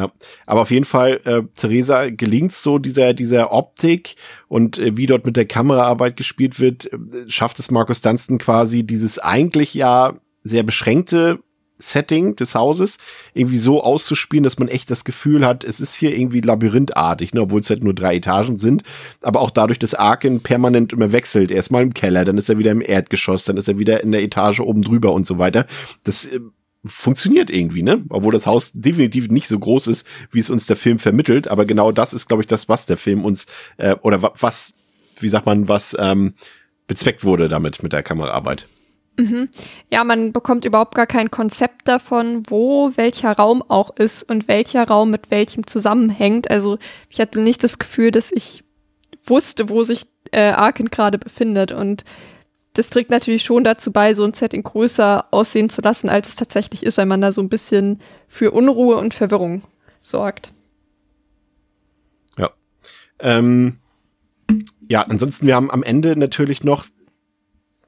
ja. 0.00 0.12
Aber 0.46 0.62
auf 0.62 0.70
jeden 0.70 0.84
Fall, 0.84 1.20
äh, 1.24 1.42
Theresa 1.56 2.10
gelingt 2.10 2.52
so 2.52 2.78
dieser, 2.78 3.12
dieser 3.12 3.52
Optik 3.52 4.16
und 4.48 4.78
äh, 4.78 4.96
wie 4.96 5.06
dort 5.06 5.26
mit 5.26 5.36
der 5.36 5.44
Kameraarbeit 5.44 6.16
gespielt 6.16 6.58
wird, 6.58 6.92
äh, 6.92 6.98
schafft 7.28 7.58
es 7.58 7.70
Markus 7.70 8.00
Dunstan 8.00 8.38
quasi 8.38 8.84
dieses 8.84 9.18
eigentlich 9.18 9.74
ja 9.74 10.14
sehr 10.42 10.62
beschränkte 10.62 11.40
Setting 11.78 12.36
des 12.36 12.54
Hauses 12.54 12.98
irgendwie 13.34 13.58
so 13.58 13.82
auszuspielen, 13.82 14.44
dass 14.44 14.58
man 14.58 14.68
echt 14.68 14.90
das 14.90 15.04
Gefühl 15.04 15.44
hat, 15.44 15.64
es 15.64 15.80
ist 15.80 15.94
hier 15.94 16.16
irgendwie 16.16 16.40
labyrinthartig, 16.40 17.34
ne, 17.34 17.42
obwohl 17.42 17.60
es 17.60 17.70
halt 17.70 17.84
nur 17.84 17.94
drei 17.94 18.16
Etagen 18.16 18.58
sind. 18.58 18.82
Aber 19.22 19.40
auch 19.40 19.50
dadurch, 19.50 19.78
dass 19.78 19.94
Arken 19.94 20.40
permanent 20.40 20.92
immer 20.92 21.12
wechselt. 21.12 21.50
Erstmal 21.50 21.82
im 21.82 21.94
Keller, 21.94 22.24
dann 22.24 22.38
ist 22.38 22.48
er 22.48 22.58
wieder 22.58 22.70
im 22.70 22.80
Erdgeschoss, 22.80 23.44
dann 23.44 23.56
ist 23.56 23.68
er 23.68 23.78
wieder 23.78 24.02
in 24.02 24.12
der 24.12 24.22
Etage 24.22 24.60
oben 24.60 24.82
drüber 24.82 25.12
und 25.12 25.26
so 25.26 25.38
weiter. 25.38 25.66
Das 26.04 26.26
äh, 26.26 26.40
funktioniert 26.84 27.50
irgendwie, 27.50 27.82
ne? 27.82 28.04
Obwohl 28.08 28.32
das 28.32 28.46
Haus 28.46 28.72
definitiv 28.72 29.28
nicht 29.28 29.48
so 29.48 29.58
groß 29.58 29.88
ist, 29.88 30.06
wie 30.30 30.38
es 30.38 30.50
uns 30.50 30.66
der 30.66 30.76
Film 30.76 30.98
vermittelt. 30.98 31.48
Aber 31.48 31.66
genau 31.66 31.92
das 31.92 32.14
ist, 32.14 32.26
glaube 32.26 32.42
ich, 32.42 32.46
das, 32.46 32.68
was 32.68 32.86
der 32.86 32.96
Film 32.96 33.24
uns, 33.24 33.46
äh, 33.76 33.96
oder 34.02 34.32
was, 34.40 34.74
wie 35.20 35.28
sagt 35.28 35.46
man, 35.46 35.68
was 35.68 35.96
ähm, 35.98 36.34
bezweckt 36.86 37.24
wurde 37.24 37.48
damit 37.48 37.82
mit 37.82 37.92
der 37.92 38.02
Kameraarbeit. 38.02 38.66
Mhm. 39.16 39.48
Ja, 39.90 40.04
man 40.04 40.32
bekommt 40.32 40.64
überhaupt 40.64 40.94
gar 40.94 41.06
kein 41.06 41.30
Konzept 41.30 41.88
davon, 41.88 42.42
wo 42.48 42.92
welcher 42.96 43.32
Raum 43.32 43.62
auch 43.66 43.96
ist 43.96 44.22
und 44.22 44.46
welcher 44.48 44.86
Raum 44.86 45.10
mit 45.10 45.30
welchem 45.30 45.66
zusammenhängt. 45.66 46.50
Also 46.50 46.78
ich 47.08 47.20
hatte 47.20 47.40
nicht 47.40 47.64
das 47.64 47.78
Gefühl, 47.78 48.10
dass 48.10 48.30
ich 48.30 48.62
wusste, 49.24 49.68
wo 49.70 49.84
sich 49.84 50.02
äh, 50.32 50.50
Arken 50.50 50.90
gerade 50.90 51.18
befindet. 51.18 51.72
Und 51.72 52.04
das 52.74 52.90
trägt 52.90 53.10
natürlich 53.10 53.42
schon 53.42 53.64
dazu 53.64 53.90
bei, 53.90 54.12
so 54.12 54.24
ein 54.24 54.34
Setting 54.34 54.62
größer 54.62 55.26
aussehen 55.30 55.70
zu 55.70 55.80
lassen, 55.80 56.10
als 56.10 56.28
es 56.28 56.36
tatsächlich 56.36 56.84
ist, 56.84 56.98
weil 56.98 57.06
man 57.06 57.22
da 57.22 57.32
so 57.32 57.40
ein 57.40 57.48
bisschen 57.48 58.00
für 58.28 58.50
Unruhe 58.50 58.96
und 58.96 59.14
Verwirrung 59.14 59.62
sorgt. 60.00 60.52
Ja. 62.36 62.50
Ähm, 63.20 63.78
ja, 64.88 65.02
ansonsten, 65.02 65.46
wir 65.46 65.56
haben 65.56 65.70
am 65.70 65.82
Ende 65.82 66.16
natürlich 66.16 66.62
noch 66.62 66.86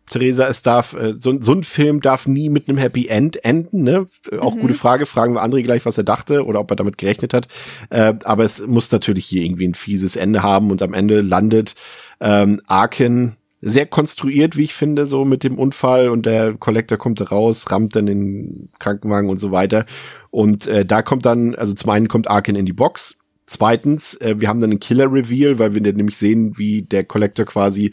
Theresa, 0.08 0.46
es 0.48 0.62
darf, 0.62 0.94
äh, 0.94 1.14
so, 1.14 1.40
so 1.40 1.52
ein 1.52 1.64
Film 1.64 2.00
darf 2.00 2.26
nie 2.26 2.48
mit 2.48 2.68
einem 2.68 2.78
Happy 2.78 3.08
End 3.08 3.44
enden, 3.44 3.82
ne? 3.82 4.06
Auch 4.40 4.54
mhm. 4.54 4.60
gute 4.60 4.74
Frage, 4.74 5.06
fragen 5.06 5.34
wir 5.34 5.44
André 5.44 5.62
gleich, 5.62 5.84
was 5.86 5.98
er 5.98 6.04
dachte 6.04 6.44
oder 6.46 6.60
ob 6.60 6.70
er 6.70 6.76
damit 6.76 6.98
gerechnet 6.98 7.34
hat. 7.34 7.48
Äh, 7.90 8.14
aber 8.24 8.44
es 8.44 8.66
muss 8.66 8.90
natürlich 8.90 9.26
hier 9.26 9.42
irgendwie 9.42 9.68
ein 9.68 9.74
fieses 9.74 10.16
Ende 10.16 10.42
haben 10.42 10.70
und 10.70 10.82
am 10.82 10.94
Ende 10.94 11.20
landet 11.20 11.74
ähm, 12.20 12.60
Arkin 12.66 13.36
sehr 13.60 13.86
konstruiert, 13.86 14.56
wie 14.56 14.64
ich 14.64 14.74
finde, 14.74 15.06
so 15.06 15.24
mit 15.24 15.42
dem 15.42 15.58
Unfall 15.58 16.10
und 16.10 16.26
der 16.26 16.54
Collector 16.54 16.96
kommt 16.96 17.30
raus, 17.32 17.70
rammt 17.70 17.96
dann 17.96 18.06
den 18.06 18.70
Krankenwagen 18.78 19.28
und 19.28 19.40
so 19.40 19.50
weiter. 19.50 19.84
Und 20.30 20.68
äh, 20.68 20.84
da 20.86 21.02
kommt 21.02 21.26
dann, 21.26 21.56
also 21.56 21.74
zum 21.74 21.90
einen 21.90 22.06
kommt 22.06 22.30
Arkin 22.30 22.54
in 22.54 22.66
die 22.66 22.72
Box, 22.72 23.18
Zweitens, 23.48 24.14
äh, 24.20 24.34
wir 24.38 24.48
haben 24.48 24.60
dann 24.60 24.70
einen 24.70 24.80
Killer-Reveal, 24.80 25.58
weil 25.58 25.74
wir 25.74 25.80
nämlich 25.80 26.18
sehen, 26.18 26.58
wie 26.58 26.82
der 26.82 27.04
Collector 27.04 27.46
quasi 27.46 27.92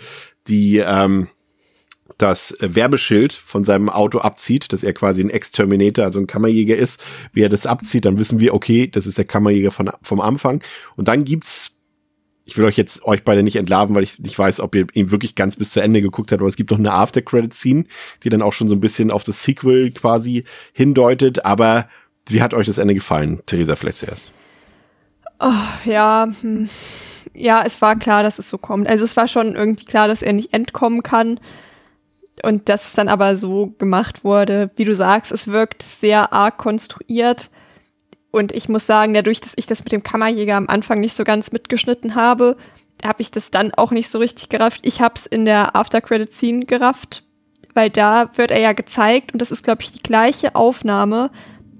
die, 0.50 0.84
ähm, 0.86 1.30
das 2.18 2.56
Werbeschild 2.60 3.34
von 3.34 3.64
seinem 3.64 3.90
Auto 3.90 4.20
abzieht, 4.20 4.72
dass 4.72 4.84
er 4.84 4.94
quasi 4.94 5.22
ein 5.22 5.30
Ex-Terminator, 5.30 6.06
also 6.06 6.20
ein 6.20 6.28
Kammerjäger 6.28 6.76
ist, 6.76 7.04
wie 7.34 7.42
er 7.42 7.50
das 7.50 7.66
abzieht, 7.66 8.06
dann 8.06 8.18
wissen 8.18 8.40
wir, 8.40 8.54
okay, 8.54 8.88
das 8.88 9.06
ist 9.06 9.18
der 9.18 9.26
Kammerjäger 9.26 9.72
von, 9.72 9.92
vom 10.02 10.22
Anfang. 10.22 10.64
Und 10.96 11.08
dann 11.08 11.26
gibt's 11.26 11.76
ich 12.46 12.58
will 12.58 12.66
euch 12.66 12.78
jetzt 12.78 13.04
euch 13.06 13.24
beide 13.24 13.42
nicht 13.42 13.56
entlarven, 13.56 13.96
weil 13.96 14.04
ich 14.04 14.20
nicht 14.20 14.38
weiß, 14.38 14.60
ob 14.60 14.76
ihr 14.76 14.86
ihn 14.94 15.10
wirklich 15.10 15.34
ganz 15.34 15.56
bis 15.56 15.72
zu 15.72 15.82
Ende 15.82 16.02
geguckt 16.02 16.32
habt, 16.32 16.42
aber 16.42 16.48
es 16.48 16.56
gibt 16.56 16.70
noch 16.70 16.78
eine 16.78 16.92
After-Credit-Scene, 16.92 17.86
die 18.24 18.30
dann 18.30 18.44
auch 18.44 18.54
schon 18.54 18.70
so 18.70 18.76
ein 18.76 18.80
bisschen 18.80 19.10
auf 19.10 19.24
das 19.24 19.44
Sequel 19.44 19.92
quasi 19.92 20.46
hindeutet. 20.72 21.44
Aber 21.44 21.90
wie 22.28 22.44
hat 22.44 22.54
euch 22.54 22.68
das 22.68 22.78
Ende 22.78 22.94
gefallen? 22.94 23.42
Theresa, 23.48 23.76
vielleicht 23.76 23.98
zuerst. 23.98 24.32
Oh, 25.40 25.52
ja, 25.86 26.28
hm. 26.42 26.70
ja, 27.34 27.64
es 27.66 27.82
war 27.82 27.98
klar, 27.98 28.22
dass 28.22 28.38
es 28.38 28.48
so 28.48 28.60
kommt. 28.60 28.88
Also 28.88 29.04
es 29.04 29.18
war 29.18 29.28
schon 29.28 29.56
irgendwie 29.56 29.86
klar, 29.86 30.08
dass 30.08 30.22
er 30.22 30.34
nicht 30.34 30.54
entkommen 30.54 31.02
kann. 31.02 31.40
Und 32.46 32.70
dass 32.70 32.90
es 32.90 32.94
dann 32.94 33.08
aber 33.08 33.38
so 33.38 33.74
gemacht 33.80 34.24
wurde, 34.24 34.70
wie 34.76 34.86
du 34.86 34.94
sagst, 34.94 35.32
es 35.32 35.48
wirkt 35.48 35.82
sehr 35.82 36.32
arg 36.32 36.60
konstruiert. 36.60 37.50
Und 38.30 38.52
ich 38.52 38.70
muss 38.70 38.86
sagen, 38.86 39.16
dadurch, 39.16 39.42
dass 39.42 39.54
ich 39.56 39.66
das 39.66 39.84
mit 39.84 39.92
dem 39.92 40.04
Kammerjäger 40.04 40.56
am 40.56 40.70
Anfang 40.70 41.00
nicht 41.00 41.16
so 41.16 41.24
ganz 41.24 41.52
mitgeschnitten 41.52 42.14
habe, 42.14 42.56
habe 43.04 43.24
ich 43.24 43.32
das 43.32 43.50
dann 43.50 43.74
auch 43.74 43.90
nicht 43.90 44.10
so 44.10 44.20
richtig 44.20 44.50
gerafft. 44.50 44.82
Ich 44.84 45.02
habe 45.02 45.16
es 45.16 45.26
in 45.26 45.46
der 45.46 45.76
After-Credit-Scene 45.76 46.66
gerafft, 46.66 47.24
weil 47.74 47.90
da 47.90 48.30
wird 48.36 48.52
er 48.52 48.60
ja 48.60 48.74
gezeigt 48.74 49.34
und 49.34 49.42
das 49.42 49.50
ist, 49.50 49.64
glaube 49.64 49.82
ich, 49.82 49.92
die 49.92 50.04
gleiche 50.04 50.54
Aufnahme, 50.54 51.32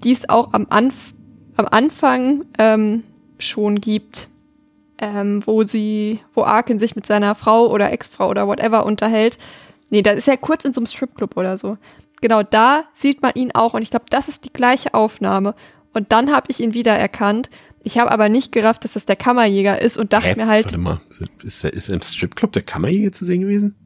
die 0.02 0.10
es 0.10 0.28
auch 0.28 0.52
am, 0.52 0.66
Anf 0.68 1.14
am 1.56 1.68
Anfang 1.70 2.44
ähm, 2.58 3.04
schon 3.38 3.80
gibt, 3.80 4.26
ähm, 4.98 5.46
wo 5.46 5.62
sie, 5.62 6.18
wo 6.34 6.42
Arkin 6.42 6.80
sich 6.80 6.96
mit 6.96 7.06
seiner 7.06 7.36
Frau 7.36 7.68
oder 7.68 7.92
Ex-Frau 7.92 8.28
oder 8.28 8.48
whatever 8.48 8.84
unterhält. 8.84 9.38
Nee, 9.90 10.02
da 10.02 10.12
ist 10.12 10.28
er 10.28 10.36
kurz 10.36 10.64
in 10.64 10.72
so 10.72 10.80
einem 10.80 10.86
Stripclub 10.86 11.36
oder 11.36 11.56
so. 11.58 11.78
Genau 12.20 12.42
da 12.42 12.84
sieht 12.92 13.22
man 13.22 13.32
ihn 13.34 13.52
auch 13.52 13.74
und 13.74 13.82
ich 13.82 13.90
glaube, 13.90 14.06
das 14.10 14.28
ist 14.28 14.44
die 14.44 14.52
gleiche 14.52 14.94
Aufnahme. 14.94 15.54
Und 15.92 16.12
dann 16.12 16.30
habe 16.30 16.46
ich 16.50 16.60
ihn 16.60 16.74
wiedererkannt. 16.74 17.50
Ich 17.82 17.98
habe 17.98 18.10
aber 18.10 18.28
nicht 18.28 18.52
gerafft, 18.52 18.84
dass 18.84 18.94
das 18.94 19.06
der 19.06 19.16
Kammerjäger 19.16 19.80
ist 19.80 19.96
und 19.96 20.12
dachte 20.12 20.28
Hä? 20.30 20.36
mir 20.36 20.46
halt, 20.46 20.66
Warte 20.66 20.78
mal, 20.78 21.00
ist, 21.08 21.22
ist, 21.44 21.64
ist 21.64 21.88
im 21.88 22.02
Stripclub 22.02 22.52
der 22.52 22.62
Kammerjäger 22.62 23.12
zu 23.12 23.24
sehen 23.24 23.42
gewesen? 23.42 23.76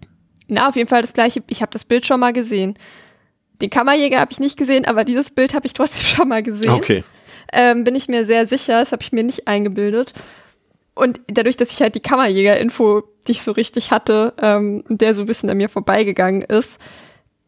na, 0.51 0.69
auf 0.69 0.77
jeden 0.77 0.89
Fall 0.89 1.03
das 1.03 1.13
gleiche. 1.13 1.43
Ich 1.49 1.63
habe 1.63 1.71
das 1.73 1.85
Bild 1.85 2.07
schon 2.07 2.21
mal 2.21 2.33
gesehen. 2.33 2.75
Den 3.63 3.71
Kammerjäger 3.71 4.19
habe 4.19 4.33
ich 4.33 4.41
nicht 4.41 4.57
gesehen, 4.57 4.85
aber 4.85 5.05
dieses 5.05 5.31
Bild 5.31 5.55
habe 5.55 5.67
ich 5.67 5.73
trotzdem 5.73 6.07
schon 6.17 6.29
mal 6.29 6.43
gesehen. 6.43 6.71
Okay. 6.71 7.05
ähm, 7.53 7.85
bin 7.85 7.95
ich 7.95 8.09
mir 8.09 8.27
sehr 8.27 8.47
sicher, 8.47 8.81
das 8.81 8.93
habe 8.93 9.03
ich 9.03 9.13
mir 9.13 9.23
nicht 9.23 9.47
eingebildet. 9.49 10.13
Und 11.01 11.23
dadurch, 11.29 11.57
dass 11.57 11.73
ich 11.73 11.81
halt 11.81 11.95
die 11.95 12.01
Kammerjäger-Info 12.01 13.05
nicht 13.27 13.43
so 13.43 13.53
richtig 13.53 13.91
hatte, 13.91 14.35
ähm, 14.43 14.85
der 14.91 15.15
so 15.15 15.23
ein 15.23 15.27
bisschen 15.27 15.49
an 15.49 15.57
mir 15.57 15.71
vorbeigegangen 15.71 16.43
ist, 16.43 16.79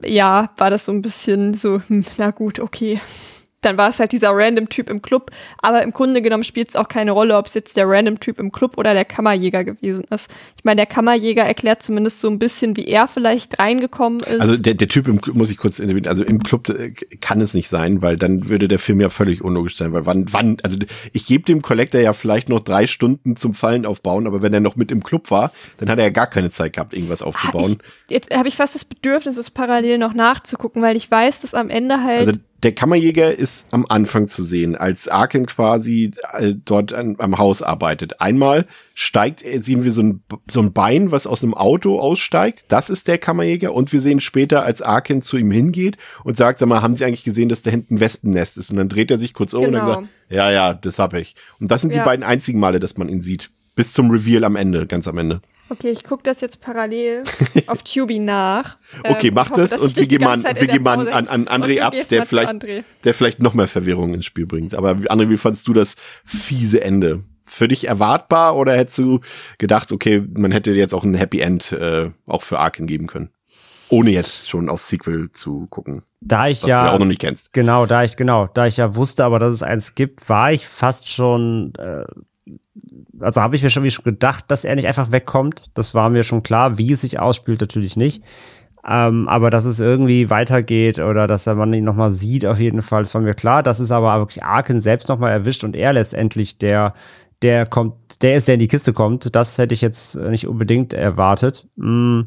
ja, 0.02 0.50
war 0.56 0.70
das 0.70 0.86
so 0.86 0.92
ein 0.92 1.02
bisschen 1.02 1.52
so, 1.52 1.82
hm, 1.86 2.06
na 2.16 2.30
gut, 2.30 2.60
okay. 2.60 2.98
Dann 3.62 3.78
war 3.78 3.88
es 3.88 3.98
halt 3.98 4.12
dieser 4.12 4.30
Random-Typ 4.32 4.90
im 4.90 5.02
Club. 5.02 5.30
Aber 5.58 5.82
im 5.82 5.92
Grunde 5.92 6.22
genommen 6.22 6.44
spielt 6.44 6.68
es 6.68 6.76
auch 6.76 6.88
keine 6.88 7.12
Rolle, 7.12 7.36
ob 7.36 7.46
es 7.46 7.54
jetzt 7.54 7.76
der 7.76 7.88
Random-Typ 7.88 8.38
im 8.38 8.52
Club 8.52 8.76
oder 8.76 8.94
der 8.94 9.04
Kammerjäger 9.04 9.64
gewesen 9.64 10.04
ist. 10.10 10.30
Ich 10.56 10.64
meine, 10.64 10.76
der 10.76 10.86
Kammerjäger 10.86 11.44
erklärt 11.44 11.82
zumindest 11.82 12.20
so 12.20 12.28
ein 12.28 12.38
bisschen, 12.38 12.76
wie 12.76 12.86
er 12.86 13.08
vielleicht 13.08 13.58
reingekommen 13.58 14.20
ist. 14.20 14.40
Also 14.40 14.56
der, 14.56 14.74
der 14.74 14.88
Typ 14.88 15.08
im 15.08 15.20
Club, 15.20 15.36
muss 15.36 15.50
ich 15.50 15.56
kurz 15.56 15.80
also 15.80 16.24
im 16.24 16.40
Club 16.40 16.68
äh, 16.68 16.92
kann 17.20 17.40
es 17.40 17.54
nicht 17.54 17.68
sein, 17.68 18.02
weil 18.02 18.16
dann 18.16 18.48
würde 18.48 18.68
der 18.68 18.78
Film 18.78 19.00
ja 19.00 19.10
völlig 19.10 19.42
unlogisch 19.42 19.76
sein, 19.76 19.92
weil 19.92 20.06
wann, 20.06 20.26
wann, 20.32 20.56
also 20.62 20.76
ich 21.12 21.26
gebe 21.26 21.44
dem 21.44 21.62
Collector 21.62 22.00
ja 22.00 22.12
vielleicht 22.12 22.48
noch 22.48 22.60
drei 22.60 22.86
Stunden 22.86 23.36
zum 23.36 23.54
Fallen 23.54 23.86
aufbauen, 23.86 24.26
aber 24.26 24.42
wenn 24.42 24.52
er 24.52 24.60
noch 24.60 24.76
mit 24.76 24.90
im 24.90 25.02
Club 25.02 25.30
war, 25.30 25.52
dann 25.78 25.88
hat 25.88 25.98
er 25.98 26.04
ja 26.04 26.10
gar 26.10 26.26
keine 26.26 26.50
Zeit 26.50 26.74
gehabt, 26.74 26.94
irgendwas 26.94 27.22
aufzubauen. 27.22 27.78
ich, 28.08 28.14
jetzt 28.14 28.34
habe 28.34 28.48
ich 28.48 28.56
fast 28.56 28.74
das 28.74 28.84
Bedürfnis, 28.84 29.36
es 29.36 29.50
parallel 29.50 29.98
noch 29.98 30.14
nachzugucken, 30.14 30.82
weil 30.82 30.96
ich 30.96 31.10
weiß, 31.10 31.42
dass 31.42 31.54
am 31.54 31.70
Ende 31.70 32.02
halt. 32.02 32.28
Also 32.28 32.32
der 32.62 32.72
Kammerjäger 32.72 33.34
ist 33.36 33.66
am 33.72 33.84
Anfang 33.88 34.28
zu 34.28 34.44
sehen, 34.44 34.76
als 34.76 35.08
Arken 35.08 35.46
quasi 35.46 36.12
äh, 36.34 36.54
dort 36.64 36.92
an, 36.92 37.16
am 37.18 37.38
Haus 37.38 37.60
arbeitet. 37.62 38.20
Einmal 38.20 38.66
steigt, 38.94 39.40
sehen 39.40 39.84
wir 39.84 39.90
so 39.90 40.02
ein, 40.02 40.22
so 40.48 40.60
ein 40.60 40.72
Bein, 40.72 41.10
was 41.10 41.26
aus 41.26 41.42
einem 41.42 41.54
Auto 41.54 41.98
aussteigt. 41.98 42.66
Das 42.68 42.88
ist 42.90 43.08
der 43.08 43.18
Kammerjäger. 43.18 43.74
Und 43.74 43.92
wir 43.92 44.00
sehen 44.00 44.20
später, 44.20 44.62
als 44.64 44.80
Arken 44.82 45.22
zu 45.22 45.36
ihm 45.36 45.50
hingeht 45.50 45.96
und 46.24 46.36
sagt, 46.36 46.58
sag 46.60 46.68
mal, 46.68 46.82
haben 46.82 46.94
Sie 46.94 47.04
eigentlich 47.04 47.24
gesehen, 47.24 47.48
dass 47.48 47.62
da 47.62 47.70
hinten 47.70 47.96
ein 47.96 48.00
Wespennest 48.00 48.58
ist? 48.58 48.70
Und 48.70 48.76
dann 48.76 48.88
dreht 48.88 49.10
er 49.10 49.18
sich 49.18 49.34
kurz 49.34 49.54
um 49.54 49.64
und 49.64 49.72
dann 49.72 49.82
Genau. 49.84 49.94
sagt, 50.00 50.08
ja, 50.28 50.50
ja, 50.50 50.72
das 50.74 50.98
hab 50.98 51.14
ich. 51.14 51.34
Und 51.58 51.70
das 51.70 51.80
sind 51.82 51.94
Ja. 51.94 52.02
die 52.02 52.06
beiden 52.06 52.24
einzigen 52.24 52.60
Male, 52.60 52.78
dass 52.80 52.96
man 52.96 53.08
ihn 53.08 53.22
sieht. 53.22 53.50
Bis 53.74 53.92
zum 53.92 54.10
Reveal 54.10 54.44
am 54.44 54.54
Ende, 54.56 54.86
ganz 54.86 55.08
am 55.08 55.18
Ende. 55.18 55.40
Okay, 55.72 55.88
ich 55.88 56.04
gucke 56.04 56.22
das 56.22 56.42
jetzt 56.42 56.60
parallel 56.60 57.24
auf 57.66 57.82
Tubi 57.82 58.18
nach. 58.18 58.76
Okay, 59.08 59.28
Ähm, 59.28 59.34
mach 59.34 59.50
hoffe, 59.50 59.62
das 59.62 59.78
und 59.78 59.96
wir 59.96 60.06
gehen 60.06 60.22
mal, 60.22 60.42
wir 60.42 60.66
gehen 60.66 60.82
mal 60.82 61.08
an, 61.08 61.28
an. 61.28 61.48
André 61.48 61.80
ab, 61.80 61.94
der 62.10 62.26
vielleicht, 62.26 62.50
André. 62.50 62.84
der 63.04 63.14
vielleicht 63.14 63.40
noch 63.40 63.54
mehr 63.54 63.68
Verwirrung 63.68 64.12
ins 64.12 64.26
Spiel 64.26 64.44
bringt. 64.44 64.74
Aber 64.74 64.90
André, 64.90 65.30
wie 65.30 65.38
fandst 65.38 65.66
du 65.66 65.72
das 65.72 65.96
fiese 66.26 66.82
Ende? 66.82 67.22
Für 67.46 67.68
dich 67.68 67.88
erwartbar 67.88 68.56
oder 68.56 68.76
hättest 68.76 68.98
du 68.98 69.20
gedacht, 69.56 69.92
okay, 69.92 70.22
man 70.34 70.52
hätte 70.52 70.72
jetzt 70.72 70.94
auch 70.94 71.04
ein 71.04 71.14
Happy 71.14 71.40
End 71.40 71.72
äh, 71.72 72.10
auch 72.26 72.42
für 72.42 72.58
Arken 72.58 72.86
geben 72.86 73.06
können? 73.06 73.30
Ohne 73.88 74.10
jetzt 74.10 74.50
schon 74.50 74.68
aufs 74.68 74.88
Sequel 74.88 75.30
zu 75.32 75.66
gucken, 75.68 76.02
Da 76.20 76.48
ich 76.48 76.62
was 76.62 76.68
ja. 76.68 76.86
du 76.86 76.92
auch 76.92 76.98
noch 76.98 77.06
nicht 77.06 77.20
kennst. 77.20 77.52
Genau, 77.54 77.86
da 77.86 78.04
ich, 78.04 78.16
genau, 78.16 78.46
da 78.52 78.66
ich 78.66 78.76
ja 78.76 78.94
wusste, 78.94 79.24
aber 79.24 79.38
dass 79.38 79.54
es 79.54 79.62
eins 79.62 79.94
gibt, 79.94 80.28
war 80.28 80.52
ich 80.52 80.66
fast 80.66 81.08
schon, 81.08 81.74
äh, 81.76 82.04
also 83.20 83.40
habe 83.40 83.56
ich 83.56 83.62
mir 83.62 83.70
schon, 83.70 83.82
wie 83.82 83.90
schon 83.90 84.04
gedacht, 84.04 84.44
dass 84.48 84.64
er 84.64 84.74
nicht 84.74 84.86
einfach 84.86 85.12
wegkommt. 85.12 85.66
Das 85.74 85.94
war 85.94 86.10
mir 86.10 86.22
schon 86.22 86.42
klar. 86.42 86.78
Wie 86.78 86.92
es 86.92 87.02
sich 87.02 87.18
ausspielt, 87.18 87.60
natürlich 87.60 87.96
nicht. 87.96 88.22
Ähm, 88.88 89.28
aber 89.28 89.50
dass 89.50 89.64
es 89.64 89.78
irgendwie 89.78 90.30
weitergeht 90.30 90.98
oder 90.98 91.26
dass 91.26 91.46
man 91.46 91.72
ihn 91.72 91.84
nochmal 91.84 92.10
sieht, 92.10 92.44
auf 92.44 92.58
jeden 92.58 92.82
Fall, 92.82 93.02
das 93.02 93.14
war 93.14 93.20
mir 93.20 93.34
klar. 93.34 93.62
Das 93.62 93.78
ist 93.78 93.92
aber 93.92 94.18
wirklich 94.18 94.42
Arken 94.42 94.80
selbst 94.80 95.08
nochmal 95.08 95.32
erwischt 95.32 95.62
und 95.64 95.76
er 95.76 95.92
letztendlich 95.92 96.58
der, 96.58 96.94
der 97.42 97.66
kommt, 97.66 98.22
der 98.22 98.36
ist, 98.36 98.48
der 98.48 98.54
in 98.54 98.60
die 98.60 98.68
Kiste 98.68 98.92
kommt. 98.92 99.36
Das 99.36 99.56
hätte 99.58 99.74
ich 99.74 99.82
jetzt 99.82 100.16
nicht 100.16 100.48
unbedingt 100.48 100.92
erwartet. 100.92 101.68
Mm 101.76 102.22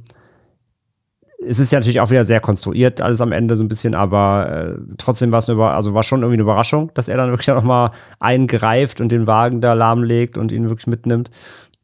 es 1.47 1.59
ist 1.59 1.71
ja 1.71 1.79
natürlich 1.79 1.99
auch 1.99 2.09
wieder 2.09 2.23
sehr 2.23 2.39
konstruiert, 2.39 3.01
alles 3.01 3.21
am 3.21 3.31
Ende 3.31 3.55
so 3.57 3.63
ein 3.63 3.67
bisschen, 3.67 3.95
aber 3.95 4.75
äh, 4.77 4.95
trotzdem 4.97 5.31
war 5.31 5.39
es 5.39 5.49
eine 5.49 5.61
also 5.63 5.93
war 5.93 6.03
schon 6.03 6.21
irgendwie 6.21 6.35
eine 6.35 6.43
Überraschung, 6.43 6.91
dass 6.93 7.07
er 7.07 7.17
dann 7.17 7.29
wirklich 7.31 7.47
noch 7.47 7.63
mal 7.63 7.91
eingreift 8.19 9.01
und 9.01 9.11
den 9.11 9.27
Wagen 9.27 9.61
da 9.61 9.73
lahmlegt 9.73 10.37
und 10.37 10.51
ihn 10.51 10.69
wirklich 10.69 10.87
mitnimmt. 10.87 11.29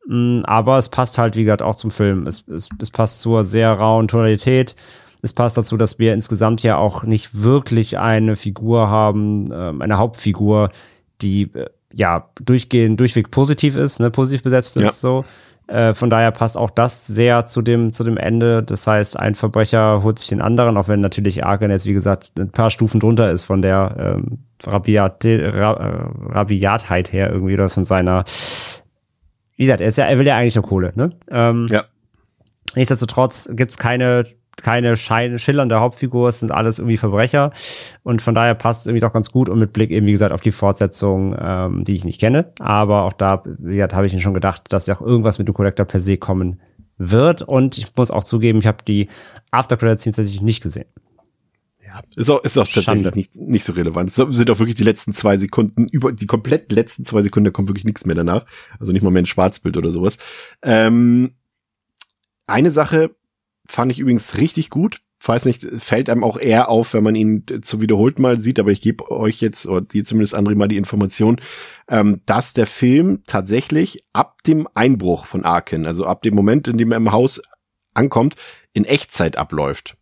Mm, 0.08 0.42
aber 0.44 0.78
es 0.78 0.90
passt 0.90 1.18
halt, 1.18 1.36
wie 1.36 1.44
gesagt, 1.44 1.62
auch 1.62 1.76
zum 1.76 1.92
Film. 1.92 2.28
Es, 2.28 2.44
es, 2.48 2.70
es 2.82 2.92
passt 2.92 3.22
zur 3.22 3.44
sehr 3.44 3.72
rauen 3.72 4.08
Tonalität. 4.08 4.76
Es 5.22 5.34
passt 5.34 5.58
dazu, 5.58 5.78
dass 5.78 6.00
wir 6.00 6.14
insgesamt 6.14 6.64
ja 6.64 6.78
auch 6.78 7.04
nicht 7.04 7.44
wirklich 7.44 8.00
eine 8.00 8.36
Figur 8.36 8.90
haben, 8.90 9.50
ähm, 9.54 9.82
eine 9.82 9.98
Hauptfigur, 10.00 10.72
die 11.22 11.44
äh, 11.54 11.68
ja 11.94 12.30
durchgehend, 12.42 13.00
durchweg 13.00 13.30
positiv 13.30 13.76
ist, 13.76 14.00
ne, 14.00 14.10
positiv 14.10 14.44
besetzt 14.44 14.78
ist, 14.78 14.84
Ja. 14.84 14.92
so. 14.92 15.26
Äh, 15.68 15.94
von 15.94 16.10
daher 16.10 16.32
passt 16.32 16.58
auch 16.58 16.70
das 16.70 17.08
sehr 17.08 17.46
zu 17.46 17.62
dem, 17.62 17.94
zu 17.94 18.04
dem 18.04 18.18
Ende. 18.18 18.62
Das 18.64 18.86
heißt, 18.88 19.18
ein 19.18 19.36
Verbrecher 19.36 20.04
holt 20.04 20.20
sich 20.20 20.28
den 20.28 20.42
anderen, 20.42 20.76
auch 20.78 20.88
wenn 20.88 21.00
natürlich 21.00 21.46
Argan 21.46 21.72
jetzt, 21.72 21.86
wie 21.86 21.94
gesagt, 21.94 22.32
ein 22.38 22.52
paar 22.52 22.70
Stufen 22.72 23.00
drunter 23.00 23.32
ist 23.32 23.44
von 23.44 23.62
der 23.62 23.96
ähm, 24.18 24.40
Rabiat, 24.66 25.24
Ra, 25.26 25.74
äh, 25.74 26.34
Rabiatheit 26.34 27.14
her 27.14 27.32
irgendwie 27.32 27.54
oder 27.54 27.70
von 27.70 27.84
seiner. 27.86 28.26
Wie 29.56 29.64
gesagt, 29.64 29.82
er, 29.82 29.88
ist 29.88 29.98
ja, 29.98 30.06
er 30.06 30.18
will 30.18 30.28
ja 30.28 30.38
eigentlich 30.38 30.56
nur 30.56 30.66
Kohle, 30.66 30.92
ne? 30.96 31.12
Ähm, 31.30 31.68
Ja. 31.70 31.86
Nichtsdestotrotz 32.76 33.50
gibt's 33.54 33.78
keine, 33.78 34.26
keine 34.62 34.98
schein 34.98 35.40
schillernde 35.40 35.80
Hauptfigur, 35.80 36.30
es 36.30 36.40
sind 36.40 36.52
alles 36.52 36.80
irgendwie 36.80 36.98
Verbrecher. 36.98 37.52
Und 38.04 38.22
von 38.22 38.36
daher 38.36 38.56
passt 38.56 38.82
es 38.82 38.88
irgendwie 38.88 39.02
doch 39.02 39.14
ganz 39.14 39.32
gut 39.32 39.50
und 39.50 39.60
mit 39.60 39.74
Blick 39.74 39.92
eben, 39.92 40.08
wie 40.08 40.12
gesagt, 40.12 40.34
auf 40.34 40.42
die 40.42 40.52
Fortsetzung, 40.52 41.36
ähm, 41.40 41.84
die 41.84 41.96
ich 41.96 42.06
nicht 42.06 42.20
kenne. 42.20 42.52
Aber 42.60 43.04
auch 43.04 43.14
da, 43.14 43.44
wie 43.46 43.76
gesagt, 43.76 43.94
habe 43.94 44.08
ich 44.08 44.14
mir 44.14 44.22
schon 44.22 44.34
gedacht, 44.34 44.64
dass 44.70 44.88
ja 44.88 44.96
auch 44.96 45.02
irgendwas 45.02 45.40
mit 45.40 45.48
dem 45.48 45.54
Collector 45.54 45.86
per 45.86 46.00
se 46.00 46.18
kommen 46.18 46.62
wird. 46.98 47.42
Und 47.42 47.78
ich 47.78 47.88
muss 47.96 48.12
auch 48.12 48.24
zugeben, 48.24 48.60
ich 48.60 48.68
habe 48.68 48.84
die 48.88 49.10
After 49.52 49.78
Credits 49.78 50.04
tatsächlich 50.04 50.42
nicht 50.42 50.62
gesehen. 50.62 50.86
Ja, 51.86 52.02
ist 52.16 52.30
auch, 52.30 52.42
ist 52.44 52.58
auch 52.58 52.66
tatsächlich 52.66 53.04
Schande. 53.04 53.12
nicht, 53.16 53.36
nicht 53.36 53.66
so 53.66 53.74
relevant. 53.74 54.10
Es 54.10 54.16
sind 54.16 54.50
auch 54.50 54.60
wirklich 54.60 54.76
die 54.76 54.84
letzten 54.84 55.14
zwei 55.14 55.36
Sekunden, 55.36 55.88
über 55.88 56.14
die 56.14 56.26
komplett 56.26 56.72
letzten 56.72 57.04
zwei 57.04 57.22
Sekunden, 57.22 57.46
da 57.46 57.52
kommt 57.52 57.68
wirklich 57.68 57.86
nichts 57.86 58.06
mehr 58.06 58.16
danach. 58.16 58.46
Also 58.80 58.94
nicht 58.94 59.02
mal 59.02 59.12
mehr 59.12 59.24
ein 59.24 59.26
Schwarzbild 59.26 59.76
oder 59.76 59.92
sowas. 59.92 60.18
Ähm, 60.62 61.32
eine 62.48 62.72
Sache 62.72 63.12
fand 63.68 63.92
ich 63.92 64.00
übrigens 64.00 64.38
richtig 64.38 64.70
gut. 64.70 65.02
Weiß 65.24 65.46
nicht, 65.46 65.64
fällt 65.78 66.10
einem 66.10 66.24
auch 66.24 66.40
eher 66.40 66.70
auf, 66.70 66.96
wenn 66.96 67.04
man 67.04 67.14
ihn 67.14 67.46
zu 67.62 67.80
wiederholt 67.80 68.18
mal 68.18 68.42
sieht, 68.42 68.60
aber 68.60 68.72
ich 68.72 68.82
gebe 68.82 69.12
euch 69.12 69.40
jetzt, 69.40 69.68
oder 69.68 69.82
dir 69.82 70.04
zumindest 70.04 70.36
André 70.36 70.56
mal 70.56 70.68
die 70.68 70.78
Information, 70.78 71.40
ähm, 71.88 72.22
dass 72.26 72.54
der 72.54 72.66
Film 72.66 73.22
tatsächlich 73.28 74.04
ab 74.14 74.42
dem 74.48 74.68
Einbruch 74.74 75.28
von 75.28 75.46
Arken, 75.46 75.86
also 75.86 76.06
ab 76.08 76.24
dem 76.24 76.34
Moment, 76.34 76.68
in 76.68 76.80
dem 76.80 76.92
er 76.92 76.98
im 76.98 77.12
Haus 77.12 77.40
ankommt, 77.94 78.36
in 78.74 78.84
Echtzeit 78.84 79.38
abläuft. 79.38 79.96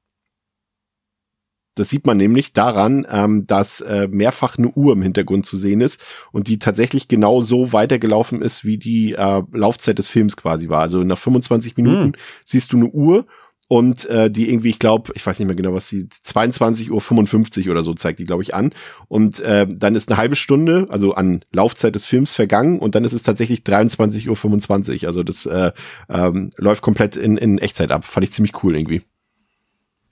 Das 1.75 1.89
sieht 1.89 2.05
man 2.05 2.17
nämlich 2.17 2.51
daran, 2.51 3.07
ähm, 3.09 3.47
dass 3.47 3.79
äh, 3.81 4.07
mehrfach 4.09 4.57
eine 4.57 4.69
Uhr 4.69 4.93
im 4.93 5.01
Hintergrund 5.01 5.45
zu 5.45 5.55
sehen 5.57 5.79
ist 5.79 6.03
und 6.31 6.47
die 6.49 6.59
tatsächlich 6.59 7.07
genau 7.07 7.39
so 7.41 7.71
weitergelaufen 7.71 8.41
ist, 8.41 8.65
wie 8.65 8.77
die 8.77 9.13
äh, 9.13 9.43
Laufzeit 9.53 9.97
des 9.97 10.07
Films 10.07 10.35
quasi 10.35 10.67
war. 10.67 10.81
Also 10.81 11.03
nach 11.03 11.17
25 11.17 11.77
Minuten 11.77 12.03
Hm. 12.03 12.15
siehst 12.45 12.73
du 12.73 12.77
eine 12.77 12.87
Uhr 12.87 13.25
und 13.71 14.05
äh, 14.07 14.31
die 14.31 14.49
irgendwie, 14.49 14.69
ich 14.69 14.79
glaube, 14.79 15.11
ich 15.15 15.23
weiß 15.23 15.37
nicht 15.37 15.45
mehr 15.45 15.55
genau, 15.55 15.75
was 15.75 15.87
sie 15.87 16.05
22.55 16.05 17.65
Uhr 17.65 17.71
oder 17.71 17.83
so 17.83 17.93
zeigt 17.93 18.17
die, 18.19 18.23
glaube 18.23 18.41
ich, 18.41 18.55
an. 18.55 18.71
Und 19.07 19.39
äh, 19.41 19.67
dann 19.69 19.93
ist 19.95 20.09
eine 20.09 20.17
halbe 20.17 20.35
Stunde, 20.35 20.87
also 20.89 21.13
an 21.13 21.45
Laufzeit 21.51 21.93
des 21.93 22.03
Films 22.03 22.33
vergangen 22.33 22.79
und 22.79 22.95
dann 22.95 23.03
ist 23.03 23.13
es 23.13 23.21
tatsächlich 23.21 23.59
23.25 23.59 25.03
Uhr. 25.03 25.07
Also 25.07 25.21
das 25.21 25.45
äh, 25.45 25.71
ähm, 26.09 26.49
läuft 26.57 26.81
komplett 26.81 27.15
in, 27.15 27.37
in 27.37 27.59
Echtzeit 27.59 27.91
ab. 27.91 28.05
Fand 28.05 28.23
ich 28.23 28.33
ziemlich 28.33 28.63
cool 28.63 28.75
irgendwie. 28.75 29.03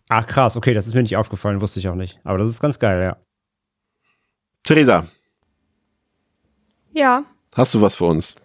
Ach 0.08 0.28
krass, 0.28 0.56
okay, 0.56 0.76
das 0.76 0.86
ist 0.86 0.94
mir 0.94 1.02
nicht 1.02 1.18
aufgefallen, 1.18 1.60
wusste 1.60 1.80
ich 1.80 1.90
auch 1.90 1.96
nicht. 1.96 2.20
Aber 2.24 2.38
das 2.38 2.52
ist 2.52 2.62
ganz 2.62 2.78
geil, 2.78 3.02
ja. 3.02 3.18
Theresa, 4.64 5.08
Ja, 6.94 7.24
hast 7.56 7.74
du 7.74 7.82
was 7.82 7.96
für 7.96 8.06
uns? 8.06 8.36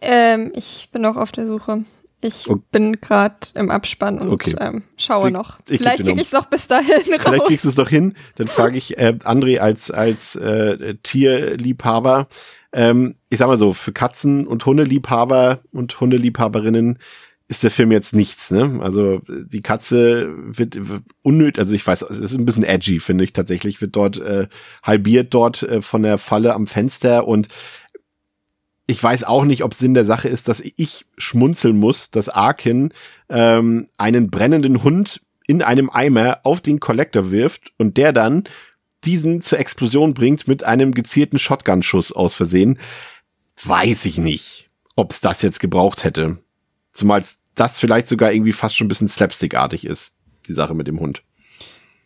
ähm, 0.00 0.50
ich 0.54 0.88
bin 0.92 1.02
noch 1.02 1.16
auf 1.16 1.30
der 1.32 1.46
Suche. 1.46 1.84
Ich 2.20 2.48
Ok- 2.50 2.68
bin 2.72 3.00
gerade 3.00 3.36
im 3.54 3.70
Abspann 3.70 4.18
und 4.18 4.28
Okay. 4.30 4.56
ähm, 4.58 4.82
schaue 4.96 5.28
Ich- 5.28 5.32
noch. 5.32 5.58
ich 5.68 5.78
Vielleicht 5.78 5.98
kriege 5.98 6.10
noch- 6.10 6.16
ich 6.18 6.26
es 6.26 6.32
noch 6.32 6.46
bis 6.46 6.66
dahin 6.66 6.86
Vielleicht 7.04 7.26
raus. 7.26 7.46
kriegst 7.46 7.64
du 7.64 7.68
es 7.68 7.74
doch 7.76 7.88
hin. 7.88 8.14
Dann 8.36 8.48
frage 8.48 8.76
ich 8.76 8.98
äh, 8.98 9.14
André 9.24 9.58
als, 9.58 9.90
als 9.90 10.34
äh, 10.36 10.96
Tierliebhaber. 11.02 12.28
Ähm, 12.72 13.14
ich 13.30 13.38
sag 13.38 13.46
mal 13.48 13.58
so, 13.58 13.72
für 13.72 13.92
Katzen- 13.92 14.46
und 14.46 14.64
Hundeliebhaber 14.66 15.60
und 15.72 16.00
Hundeliebhaberinnen 16.00 16.98
ist 17.50 17.62
der 17.62 17.70
Film 17.70 17.92
jetzt 17.92 18.14
nichts, 18.14 18.50
ne? 18.50 18.78
Also 18.82 19.22
die 19.26 19.62
Katze 19.62 20.28
wird, 20.36 20.86
wird 20.88 21.02
unnötig, 21.22 21.58
also 21.58 21.74
ich 21.74 21.86
weiß, 21.86 22.02
es 22.02 22.18
ist 22.18 22.34
ein 22.34 22.44
bisschen 22.44 22.62
edgy, 22.64 22.98
finde 23.00 23.24
ich 23.24 23.32
tatsächlich, 23.32 23.80
wird 23.80 23.96
dort 23.96 24.18
äh, 24.18 24.48
halbiert 24.82 25.32
dort 25.32 25.62
äh, 25.62 25.80
von 25.80 26.02
der 26.02 26.18
Falle 26.18 26.52
am 26.52 26.66
Fenster 26.66 27.26
und 27.26 27.48
ich 28.90 29.02
weiß 29.02 29.24
auch 29.24 29.44
nicht, 29.44 29.62
ob 29.64 29.74
Sinn 29.74 29.92
der 29.92 30.06
Sache 30.06 30.28
ist, 30.28 30.48
dass 30.48 30.60
ich 30.60 31.04
schmunzeln 31.18 31.78
muss, 31.78 32.10
dass 32.10 32.30
Arkin 32.30 32.92
ähm, 33.28 33.86
einen 33.98 34.30
brennenden 34.30 34.82
Hund 34.82 35.20
in 35.46 35.62
einem 35.62 35.90
Eimer 35.90 36.40
auf 36.42 36.62
den 36.62 36.80
Collector 36.80 37.30
wirft 37.30 37.72
und 37.76 37.98
der 37.98 38.14
dann 38.14 38.44
diesen 39.04 39.42
zur 39.42 39.58
Explosion 39.58 40.14
bringt 40.14 40.48
mit 40.48 40.64
einem 40.64 40.94
gezielten 40.94 41.38
Shotgun-Schuss 41.38 42.12
aus 42.12 42.34
Versehen. 42.34 42.78
Weiß 43.62 44.06
ich 44.06 44.16
nicht, 44.16 44.70
ob 44.96 45.12
es 45.12 45.20
das 45.20 45.42
jetzt 45.42 45.60
gebraucht 45.60 46.04
hätte. 46.04 46.38
Zumal 46.90 47.22
das 47.54 47.78
vielleicht 47.78 48.08
sogar 48.08 48.32
irgendwie 48.32 48.52
fast 48.52 48.74
schon 48.74 48.86
ein 48.86 48.88
bisschen 48.88 49.08
slapstickartig 49.08 49.84
ist, 49.84 50.12
die 50.46 50.54
Sache 50.54 50.72
mit 50.72 50.86
dem 50.86 50.98
Hund. 50.98 51.22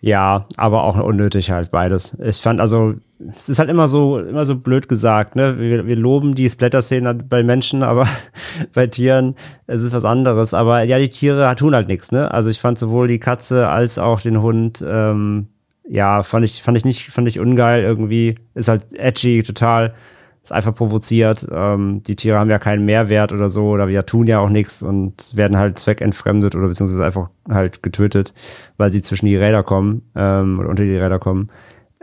Ja, 0.05 0.47
aber 0.57 0.83
auch 0.83 1.01
unnötig 1.01 1.53
halt 1.53 1.70
beides. 1.70 2.19
Ich 2.20 2.39
fand 2.39 2.61
also, 2.61 2.95
es 3.37 3.49
ist 3.49 3.61
halt 3.61 3.70
immer 3.70 3.87
so, 3.87 4.19
immer 4.19 4.45
so 4.45 4.57
blöd 4.57 4.89
gesagt, 4.89 5.37
ne? 5.37 5.61
Wir, 5.61 5.87
wir 5.87 5.95
loben 5.95 6.35
die 6.35 6.51
Splatter-Szenen 6.51 7.29
bei 7.29 7.45
Menschen, 7.45 7.85
aber 7.85 8.09
bei 8.74 8.89
Tieren 8.89 9.37
es 9.69 9.81
ist 9.81 9.93
was 9.93 10.05
anderes. 10.05 10.55
Aber 10.55 10.83
ja, 10.83 10.99
die 10.99 11.09
Tiere 11.09 11.55
tun 11.55 11.77
halt 11.77 11.87
nichts, 11.87 12.11
ne? 12.11 12.33
Also 12.33 12.51
ich 12.51 12.59
fand 12.59 12.81
sowohl 12.81 13.07
die 13.07 13.20
Katze 13.20 13.69
als 13.69 14.01
auch 14.01 14.20
den 14.20 14.43
Hund, 14.43 14.85
ähm, 14.85 15.47
ja, 15.89 16.24
fand 16.24 16.45
ich, 16.45 16.65
fand 16.65 16.77
ich 16.77 16.85
nicht, 16.85 17.11
fand 17.11 17.29
ich 17.29 17.39
ungeil 17.39 17.85
irgendwie. 17.85 18.35
Ist 18.55 18.69
halt 18.69 18.95
edgy 18.95 19.45
total. 19.45 19.95
Ist 20.43 20.52
einfach 20.52 20.74
provoziert. 20.74 21.47
Ähm, 21.52 22.02
die 22.02 22.16
Tiere 22.16 22.39
haben 22.39 22.51
ja 22.51 22.59
keinen 22.59 22.85
Mehrwert 22.85 23.32
oder 23.32 23.48
so, 23.48 23.69
oder 23.69 23.86
wir 23.86 24.05
tun 24.06 24.27
ja 24.27 24.40
auch 24.40 24.48
nichts 24.48 24.82
und 24.82 25.36
werden 25.36 25.56
halt 25.56 25.78
zweckentfremdet 25.78 26.56
oder 26.56 26.66
beziehungsweise 26.66 27.05
einfach 27.05 27.31
halt 27.48 27.82
getötet, 27.85 28.35
weil 28.77 28.93
sie 28.93 29.02
zwischen 29.02 29.27
die 29.27 29.36
Räder 29.36 29.62
kommen 29.62 30.02
ähm, 30.16 30.59
oder 30.59 30.69
unter 30.69 30.82
die 30.82 30.97
Räder 30.97 31.20
kommen. 31.20 31.48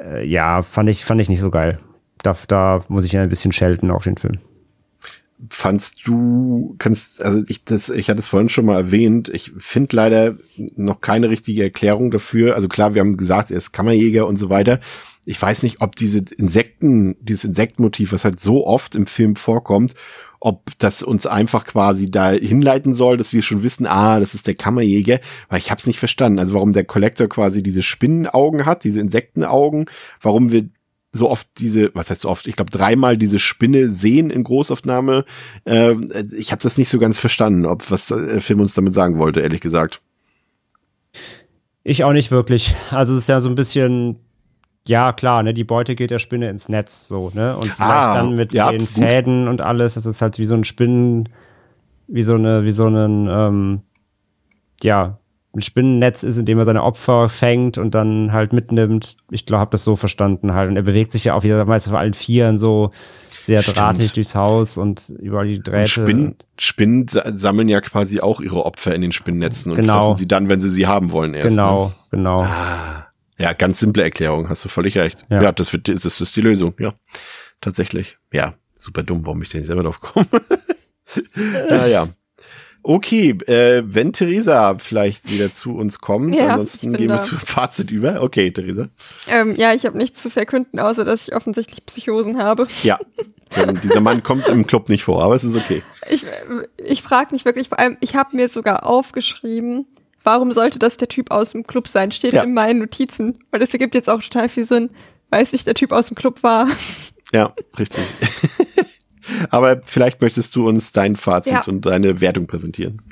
Äh, 0.01 0.25
ja, 0.25 0.61
fand 0.61 0.87
ich, 0.87 1.03
fand 1.03 1.19
ich 1.19 1.27
nicht 1.27 1.41
so 1.41 1.51
geil. 1.51 1.79
Da, 2.23 2.33
da 2.47 2.79
muss 2.87 3.03
ich 3.03 3.11
ja 3.11 3.21
ein 3.21 3.29
bisschen 3.29 3.51
schelten 3.51 3.91
auf 3.91 4.05
den 4.05 4.15
Film. 4.15 4.35
Fandst 5.49 6.05
du, 6.05 6.75
kannst, 6.79 7.23
also 7.23 7.43
ich, 7.47 7.63
das, 7.63 7.89
ich 7.89 8.09
hatte 8.09 8.19
es 8.19 8.27
vorhin 8.27 8.49
schon 8.49 8.65
mal 8.65 8.75
erwähnt, 8.75 9.29
ich 9.29 9.53
finde 9.57 9.95
leider 9.95 10.35
noch 10.75 10.99
keine 10.99 11.29
richtige 11.29 11.63
Erklärung 11.63 12.11
dafür. 12.11 12.55
Also 12.55 12.67
klar, 12.67 12.93
wir 12.93 13.01
haben 13.01 13.15
gesagt, 13.15 13.51
er 13.51 13.57
ist 13.57 13.71
Kammerjäger 13.71 14.27
und 14.27 14.35
so 14.35 14.49
weiter. 14.49 14.79
Ich 15.29 15.39
weiß 15.39 15.61
nicht, 15.61 15.81
ob 15.81 15.95
diese 15.95 16.25
Insekten, 16.39 17.15
dieses 17.21 17.43
Insektenmotiv, 17.43 18.13
was 18.13 18.25
halt 18.25 18.39
so 18.39 18.65
oft 18.65 18.95
im 18.95 19.05
Film 19.05 19.35
vorkommt, 19.35 19.93
ob 20.39 20.71
das 20.79 21.03
uns 21.03 21.27
einfach 21.27 21.65
quasi 21.65 22.09
da 22.09 22.31
hinleiten 22.31 22.95
soll, 22.95 23.17
dass 23.17 23.31
wir 23.31 23.43
schon 23.43 23.61
wissen, 23.61 23.85
ah, 23.85 24.19
das 24.19 24.33
ist 24.33 24.47
der 24.47 24.55
Kammerjäger, 24.55 25.19
weil 25.47 25.59
ich 25.59 25.69
habe 25.69 25.77
es 25.77 25.85
nicht 25.85 25.99
verstanden. 25.99 26.39
Also 26.39 26.55
warum 26.55 26.73
der 26.73 26.83
Collector 26.83 27.29
quasi 27.29 27.61
diese 27.61 27.83
Spinnenaugen 27.83 28.65
hat, 28.65 28.83
diese 28.83 29.01
Insektenaugen, 29.01 29.85
warum 30.19 30.51
wir 30.51 30.67
so 31.11 31.29
oft 31.29 31.47
diese, 31.59 31.91
was 31.93 32.09
heißt 32.09 32.21
so 32.21 32.29
oft, 32.29 32.47
ich 32.47 32.55
glaube 32.55 32.71
dreimal 32.71 33.15
diese 33.15 33.37
Spinne 33.37 33.87
sehen 33.87 34.31
in 34.31 34.43
Großaufnahme. 34.43 35.25
Äh, 35.65 35.93
ich 36.35 36.51
habe 36.51 36.63
das 36.63 36.79
nicht 36.79 36.89
so 36.89 36.97
ganz 36.97 37.19
verstanden, 37.19 37.67
ob 37.67 37.91
was 37.91 38.07
der 38.07 38.41
Film 38.41 38.61
uns 38.61 38.73
damit 38.73 38.95
sagen 38.95 39.19
wollte, 39.19 39.41
ehrlich 39.41 39.61
gesagt. 39.61 40.01
Ich 41.83 42.03
auch 42.03 42.13
nicht 42.13 42.31
wirklich. 42.31 42.73
Also 42.89 43.13
es 43.13 43.19
ist 43.19 43.29
ja 43.29 43.39
so 43.39 43.49
ein 43.49 43.55
bisschen, 43.55 44.17
ja 44.89 45.13
klar, 45.13 45.43
ne, 45.43 45.53
die 45.53 45.63
Beute 45.63 45.95
geht 45.95 46.09
der 46.11 46.19
Spinne 46.19 46.49
ins 46.49 46.67
Netz, 46.67 47.07
so, 47.07 47.29
ne? 47.33 47.55
Und 47.55 47.65
vielleicht 47.65 47.79
Ah, 47.79 48.13
dann 48.15 48.35
mit 48.35 48.53
ja, 48.53 48.71
den 48.71 48.79
gut. 48.79 48.89
Fäden 48.89 49.47
und 49.47 49.61
alles, 49.61 49.93
das 49.93 50.05
ist 50.05 50.21
halt 50.21 50.39
wie 50.39 50.45
so 50.45 50.55
ein 50.55 50.63
Spinnen, 50.63 51.29
wie 52.07 52.23
so 52.23 52.33
eine, 52.35 52.63
wie 52.65 52.71
so 52.71 52.87
ein, 52.87 53.29
ähm, 53.31 53.81
ja, 54.81 55.17
ein 55.55 55.61
Spinnennetz 55.61 56.23
ist, 56.23 56.37
in 56.37 56.45
dem 56.45 56.59
er 56.59 56.65
seine 56.65 56.83
Opfer 56.83 57.27
fängt 57.29 57.77
und 57.77 57.95
dann 57.95 58.31
halt 58.33 58.53
mitnimmt. 58.53 59.17
Ich 59.31 59.45
glaube, 59.45 59.61
habe 59.61 59.71
das 59.71 59.83
so 59.83 59.95
verstanden 59.95 60.53
halt. 60.53 60.69
Und 60.69 60.75
er 60.75 60.83
bewegt 60.83 61.11
sich 61.11 61.23
ja 61.25 61.33
auch 61.33 61.43
wieder 61.43 61.63
meist 61.65 61.87
auf 61.87 61.95
allen 61.95 62.13
Vieren 62.13 62.57
so 62.59 62.91
sehr 63.39 63.61
Stimmt. 63.63 63.77
drahtig 63.77 64.13
durchs 64.13 64.35
Haus 64.35 64.77
und 64.77 65.09
überall 65.19 65.47
die 65.47 65.59
Drähte. 65.61 65.87
Spinnen, 65.89 66.35
Spinnen 66.59 67.07
sa- 67.07 67.23
sammeln 67.31 67.67
ja 67.67 67.81
quasi 67.81 68.19
auch 68.21 68.41
ihre 68.41 68.63
Opfer 68.65 68.93
in 68.93 69.01
den 69.01 69.11
Spinnnetzen 69.11 69.71
und 69.71 69.77
Genau. 69.77 69.99
fressen 70.01 70.17
sie 70.17 70.27
dann, 70.27 70.49
wenn 70.49 70.59
sie 70.59 70.69
sie 70.69 70.85
haben 70.85 71.11
wollen 71.11 71.33
erst. 71.33 71.49
Genau, 71.49 71.87
Ne? 71.87 71.93
genau. 72.11 72.41
Ah, 72.43 73.07
ja, 73.39 73.53
ganz 73.53 73.79
simple 73.79 74.03
Erklärung, 74.03 74.49
hast 74.49 74.63
du 74.65 74.69
völlig 74.69 74.97
recht. 74.97 75.25
Ja, 75.29 75.41
Ja. 75.41 75.51
das, 75.51 75.73
wird, 75.73 75.87
das 75.87 76.19
ist 76.21 76.35
die 76.35 76.41
Lösung, 76.41 76.73
ja. 76.79 76.93
Tatsächlich. 77.61 78.17
Ja, 78.31 78.53
super 78.75 79.03
dumm, 79.03 79.25
warum 79.25 79.41
ich 79.41 79.49
denn 79.49 79.59
nicht 79.61 79.67
selber 79.67 79.83
drauf 79.83 79.99
komme. 80.01 80.27
naja. 81.69 82.07
Okay, 82.81 83.31
äh, 83.47 83.83
wenn 83.85 84.13
Theresa 84.13 84.77
vielleicht 84.77 85.29
wieder 85.29 85.51
zu 85.51 85.75
uns 85.75 85.99
kommt, 85.99 86.33
Ja, 86.33 86.47
ansonsten 86.51 86.93
gehen 86.93 87.09
wir 87.09 87.17
da. 87.17 87.21
zum 87.21 87.37
Fazit 87.37 87.91
über. 87.91 88.21
Okay, 88.23 88.51
Theresa. 88.51 88.87
Ähm, 89.27 89.55
ja, 89.57 89.73
ich 89.73 89.85
habe 89.85 89.97
nichts 89.97 90.21
zu 90.23 90.29
verkünden, 90.29 90.79
außer 90.79 91.03
dass 91.03 91.27
ich 91.27 91.35
offensichtlich 91.35 91.85
Psychosen 91.85 92.37
habe. 92.41 92.67
Ja, 92.83 92.97
denn 93.57 93.79
dieser 93.83 93.99
Mann 93.99 94.23
kommt 94.23 94.47
im 94.47 94.65
Club 94.65 94.87
nicht 94.87 95.03
vor, 95.03 95.21
aber 95.21 95.35
es 95.35 95.43
ist 95.43 95.55
okay. 95.57 95.83
Ich, 96.09 96.25
ich 96.85 97.01
frage 97.03 97.33
mich 97.33 97.43
wirklich, 97.43 97.67
vor 97.67 97.79
allem, 97.79 97.97
ich 97.99 98.15
habe 98.15 98.33
mir 98.37 98.47
sogar 98.47 98.85
aufgeschrieben, 98.85 99.85
warum 100.29 100.51
sollte 100.51 100.77
das 100.77 100.97
der 100.97 101.07
Typ 101.07 101.31
aus 101.31 101.53
dem 101.53 101.65
Club 101.65 101.87
sein? 101.87 102.11
Steht 102.11 102.33
Ja. 102.33 102.43
in 102.43 102.53
meinen 102.53 102.77
Notizen. 102.79 103.39
Weil 103.49 103.59
das 103.59 103.73
ergibt 103.73 103.95
jetzt 103.95 104.09
auch 104.09 104.21
total 104.21 104.47
viel 104.47 104.63
Sinn, 104.65 104.91
weil 105.31 105.41
es 105.41 105.51
nicht 105.53 105.65
der 105.65 105.73
Typ 105.73 105.91
aus 105.91 106.07
dem 106.07 106.15
Club 106.15 106.43
war. 106.43 106.67
Ja, 107.31 107.53
richtig. 107.77 108.03
aber 109.51 109.81
vielleicht 109.85 110.19
möchtest 110.19 110.55
du 110.55 110.67
uns 110.67 110.91
dein 110.91 111.15
Fazit 111.15 111.53
Ja. 111.53 111.63
und 111.67 111.85
deine 111.85 112.21
Wertung 112.21 112.47
präsentieren. 112.47 113.03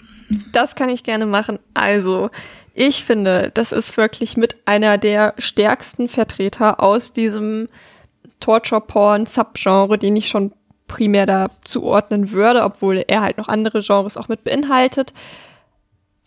Das 0.52 0.74
kann 0.74 0.90
ich 0.90 1.04
gerne 1.04 1.28
machen. 1.28 1.60
Also, 1.76 2.32
ich 2.74 3.04
finde, 3.06 3.52
das 3.54 3.72
ist 3.72 3.96
wirklich 3.96 4.36
mit 4.36 4.56
einer 4.66 4.98
der 4.98 5.36
stärksten 5.38 6.08
Vertreter 6.08 6.82
aus 6.82 7.14
diesem 7.14 7.70
Torture-Porn-Subgenre, 8.40 9.98
den 9.98 10.16
ich 10.16 10.28
schon 10.30 10.52
primär 10.88 11.26
da 11.26 11.50
zuordnen 11.64 12.32
würde, 12.32 12.64
obwohl 12.64 13.04
er 13.08 13.22
halt 13.22 13.38
noch 13.38 13.48
andere 13.50 13.82
Genres 13.82 14.18
auch 14.18 14.30
mit 14.30 14.44
beinhaltet, 14.44 15.14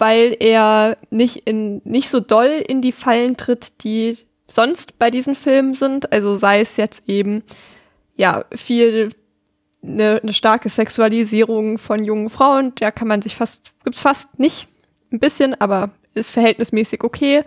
weil 0.01 0.35
er 0.40 0.97
nicht 1.10 1.47
in 1.47 1.82
nicht 1.85 2.09
so 2.09 2.20
doll 2.20 2.64
in 2.66 2.81
die 2.81 2.90
Fallen 2.90 3.36
tritt, 3.36 3.85
die 3.85 4.16
sonst 4.48 4.98
bei 4.98 5.10
diesen 5.10 5.36
Filmen 5.36 5.74
sind. 5.74 6.10
Also 6.10 6.36
sei 6.36 6.60
es 6.60 6.78
jetzt 6.78 7.06
eben 7.06 7.43
ja 8.16 8.44
viel 8.55 9.10
eine, 9.82 10.20
eine 10.22 10.32
starke 10.32 10.70
Sexualisierung 10.70 11.77
von 11.77 12.02
jungen 12.05 12.31
Frauen, 12.31 12.72
da 12.77 12.90
kann 12.90 13.09
man 13.09 13.22
sich 13.22 13.36
fast, 13.36 13.72
gibt's 13.85 14.01
fast 14.01 14.39
nicht, 14.39 14.68
ein 15.12 15.20
bisschen, 15.20 15.59
aber 15.60 15.90
ist 16.14 16.31
verhältnismäßig 16.31 17.05
okay. 17.05 17.44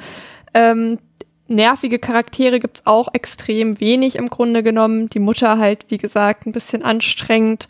Ähm, 0.54 1.00
nervige 1.48 1.98
Charaktere 1.98 2.60
gibt's 2.60 2.86
auch 2.86 3.14
extrem 3.14 3.80
wenig 3.80 4.16
im 4.16 4.30
Grunde 4.30 4.62
genommen. 4.62 5.10
Die 5.10 5.20
Mutter 5.20 5.58
halt, 5.58 5.86
wie 5.90 5.98
gesagt, 5.98 6.46
ein 6.46 6.52
bisschen 6.52 6.84
anstrengend. 6.84 7.68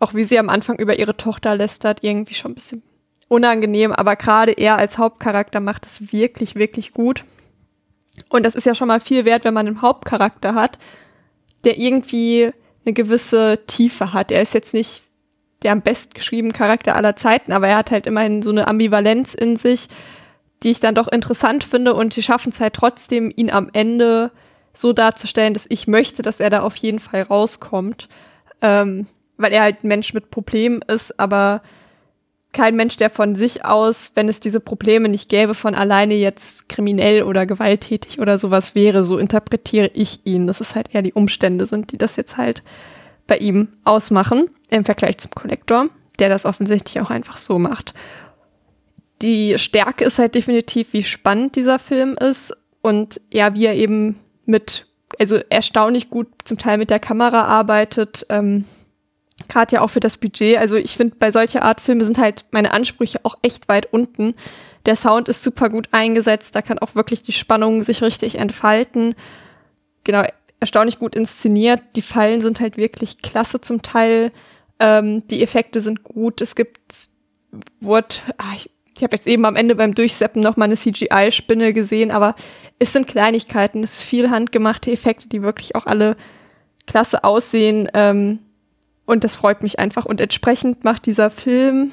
Auch 0.00 0.14
wie 0.14 0.24
sie 0.24 0.38
am 0.38 0.48
Anfang 0.48 0.78
über 0.78 0.98
ihre 0.98 1.16
Tochter 1.16 1.54
lästert, 1.56 2.02
irgendwie 2.02 2.34
schon 2.34 2.52
ein 2.52 2.56
bisschen 2.56 2.82
unangenehm, 3.34 3.92
aber 3.92 4.16
gerade 4.16 4.52
er 4.52 4.76
als 4.76 4.98
Hauptcharakter 4.98 5.60
macht 5.60 5.86
es 5.86 6.12
wirklich, 6.12 6.54
wirklich 6.54 6.92
gut. 6.92 7.24
Und 8.28 8.44
das 8.44 8.54
ist 8.54 8.66
ja 8.66 8.74
schon 8.74 8.88
mal 8.88 9.00
viel 9.00 9.24
wert, 9.24 9.44
wenn 9.44 9.54
man 9.54 9.66
einen 9.66 9.82
Hauptcharakter 9.82 10.54
hat, 10.54 10.78
der 11.64 11.78
irgendwie 11.78 12.50
eine 12.84 12.92
gewisse 12.92 13.60
Tiefe 13.66 14.12
hat. 14.12 14.30
Er 14.30 14.42
ist 14.42 14.54
jetzt 14.54 14.74
nicht 14.74 15.02
der 15.62 15.72
am 15.72 15.80
bestgeschriebene 15.80 16.52
Charakter 16.52 16.94
aller 16.94 17.16
Zeiten, 17.16 17.52
aber 17.52 17.68
er 17.68 17.78
hat 17.78 17.90
halt 17.90 18.06
immerhin 18.06 18.42
so 18.42 18.50
eine 18.50 18.68
Ambivalenz 18.68 19.34
in 19.34 19.56
sich, 19.56 19.88
die 20.62 20.70
ich 20.70 20.80
dann 20.80 20.94
doch 20.94 21.08
interessant 21.08 21.64
finde 21.64 21.94
und 21.94 22.16
die 22.16 22.22
schaffen 22.22 22.50
es 22.50 22.60
halt 22.60 22.74
trotzdem, 22.74 23.32
ihn 23.34 23.50
am 23.50 23.70
Ende 23.72 24.30
so 24.74 24.92
darzustellen, 24.92 25.54
dass 25.54 25.66
ich 25.68 25.86
möchte, 25.86 26.22
dass 26.22 26.40
er 26.40 26.50
da 26.50 26.60
auf 26.60 26.76
jeden 26.76 26.98
Fall 26.98 27.22
rauskommt, 27.22 28.08
ähm, 28.60 29.06
weil 29.36 29.52
er 29.52 29.62
halt 29.62 29.82
ein 29.82 29.88
Mensch 29.88 30.12
mit 30.12 30.30
Problemen 30.30 30.82
ist, 30.82 31.18
aber 31.18 31.62
kein 32.54 32.76
Mensch, 32.76 32.96
der 32.96 33.10
von 33.10 33.36
sich 33.36 33.64
aus, 33.64 34.12
wenn 34.14 34.28
es 34.28 34.40
diese 34.40 34.60
Probleme 34.60 35.10
nicht 35.10 35.28
gäbe, 35.28 35.54
von 35.54 35.74
alleine 35.74 36.14
jetzt 36.14 36.68
kriminell 36.70 37.24
oder 37.24 37.44
gewalttätig 37.44 38.18
oder 38.18 38.38
sowas 38.38 38.74
wäre. 38.74 39.04
So 39.04 39.18
interpretiere 39.18 39.90
ich 39.92 40.20
ihn. 40.24 40.46
Das 40.46 40.60
ist 40.60 40.74
halt 40.74 40.94
eher 40.94 41.02
die 41.02 41.12
Umstände 41.12 41.66
sind, 41.66 41.92
die 41.92 41.98
das 41.98 42.16
jetzt 42.16 42.38
halt 42.38 42.62
bei 43.26 43.36
ihm 43.36 43.68
ausmachen 43.84 44.48
im 44.70 44.84
Vergleich 44.84 45.18
zum 45.18 45.32
Kollektor, 45.32 45.88
der 46.18 46.28
das 46.30 46.46
offensichtlich 46.46 47.00
auch 47.00 47.10
einfach 47.10 47.36
so 47.36 47.58
macht. 47.58 47.92
Die 49.20 49.58
Stärke 49.58 50.04
ist 50.04 50.18
halt 50.18 50.34
definitiv, 50.34 50.92
wie 50.92 51.02
spannend 51.02 51.56
dieser 51.56 51.78
Film 51.78 52.16
ist 52.16 52.56
und 52.82 53.20
ja, 53.32 53.54
wie 53.54 53.66
er 53.66 53.74
eben 53.74 54.18
mit, 54.44 54.86
also 55.18 55.36
erstaunlich 55.48 56.10
gut 56.10 56.28
zum 56.44 56.58
Teil 56.58 56.78
mit 56.78 56.90
der 56.90 57.00
Kamera 57.00 57.44
arbeitet. 57.44 58.26
Ähm, 58.28 58.64
Gerade 59.48 59.76
ja 59.76 59.80
auch 59.82 59.90
für 59.90 60.00
das 60.00 60.16
Budget. 60.16 60.58
Also 60.58 60.76
ich 60.76 60.96
finde, 60.96 61.16
bei 61.18 61.30
solcher 61.30 61.62
Art 61.62 61.80
Filme 61.80 62.04
sind 62.04 62.18
halt 62.18 62.44
meine 62.50 62.72
Ansprüche 62.72 63.20
auch 63.24 63.36
echt 63.42 63.68
weit 63.68 63.92
unten. 63.92 64.34
Der 64.86 64.96
Sound 64.96 65.28
ist 65.28 65.42
super 65.42 65.70
gut 65.70 65.88
eingesetzt, 65.92 66.54
da 66.54 66.62
kann 66.62 66.78
auch 66.78 66.94
wirklich 66.94 67.22
die 67.22 67.32
Spannung 67.32 67.82
sich 67.82 68.02
richtig 68.02 68.38
entfalten. 68.38 69.14
Genau, 70.04 70.22
erstaunlich 70.60 70.98
gut 70.98 71.14
inszeniert. 71.14 71.82
Die 71.96 72.02
Fallen 72.02 72.42
sind 72.42 72.60
halt 72.60 72.76
wirklich 72.76 73.22
klasse 73.22 73.60
zum 73.60 73.82
Teil. 73.82 74.30
Ähm, 74.78 75.26
die 75.28 75.42
Effekte 75.42 75.80
sind 75.80 76.04
gut. 76.04 76.40
Es 76.40 76.54
gibt, 76.54 76.80
wurde, 77.80 78.16
ach, 78.36 78.54
ich, 78.56 78.70
ich 78.96 79.02
habe 79.02 79.16
jetzt 79.16 79.26
eben 79.26 79.44
am 79.46 79.56
Ende 79.56 79.74
beim 79.74 79.94
Durchseppen 79.94 80.42
noch 80.42 80.56
mal 80.56 80.66
eine 80.66 80.76
CGI-Spinne 80.76 81.72
gesehen, 81.72 82.10
aber 82.10 82.36
es 82.78 82.92
sind 82.92 83.08
Kleinigkeiten, 83.08 83.82
es 83.82 83.98
ist 83.98 84.02
viel 84.02 84.30
handgemachte 84.30 84.92
Effekte, 84.92 85.28
die 85.28 85.42
wirklich 85.42 85.74
auch 85.74 85.86
alle 85.86 86.16
klasse 86.86 87.24
aussehen. 87.24 87.88
Ähm, 87.94 88.38
und 89.06 89.24
das 89.24 89.36
freut 89.36 89.62
mich 89.62 89.78
einfach. 89.78 90.04
Und 90.04 90.20
entsprechend 90.20 90.84
macht 90.84 91.06
dieser 91.06 91.30
Film 91.30 91.92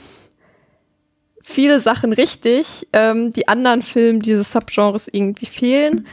viele 1.41 1.79
Sachen 1.79 2.13
richtig, 2.13 2.87
ähm, 2.93 3.33
die 3.33 3.47
anderen 3.47 3.81
Filme 3.81 4.19
dieses 4.19 4.51
Subgenres 4.51 5.07
irgendwie 5.07 5.47
fehlen. 5.47 6.07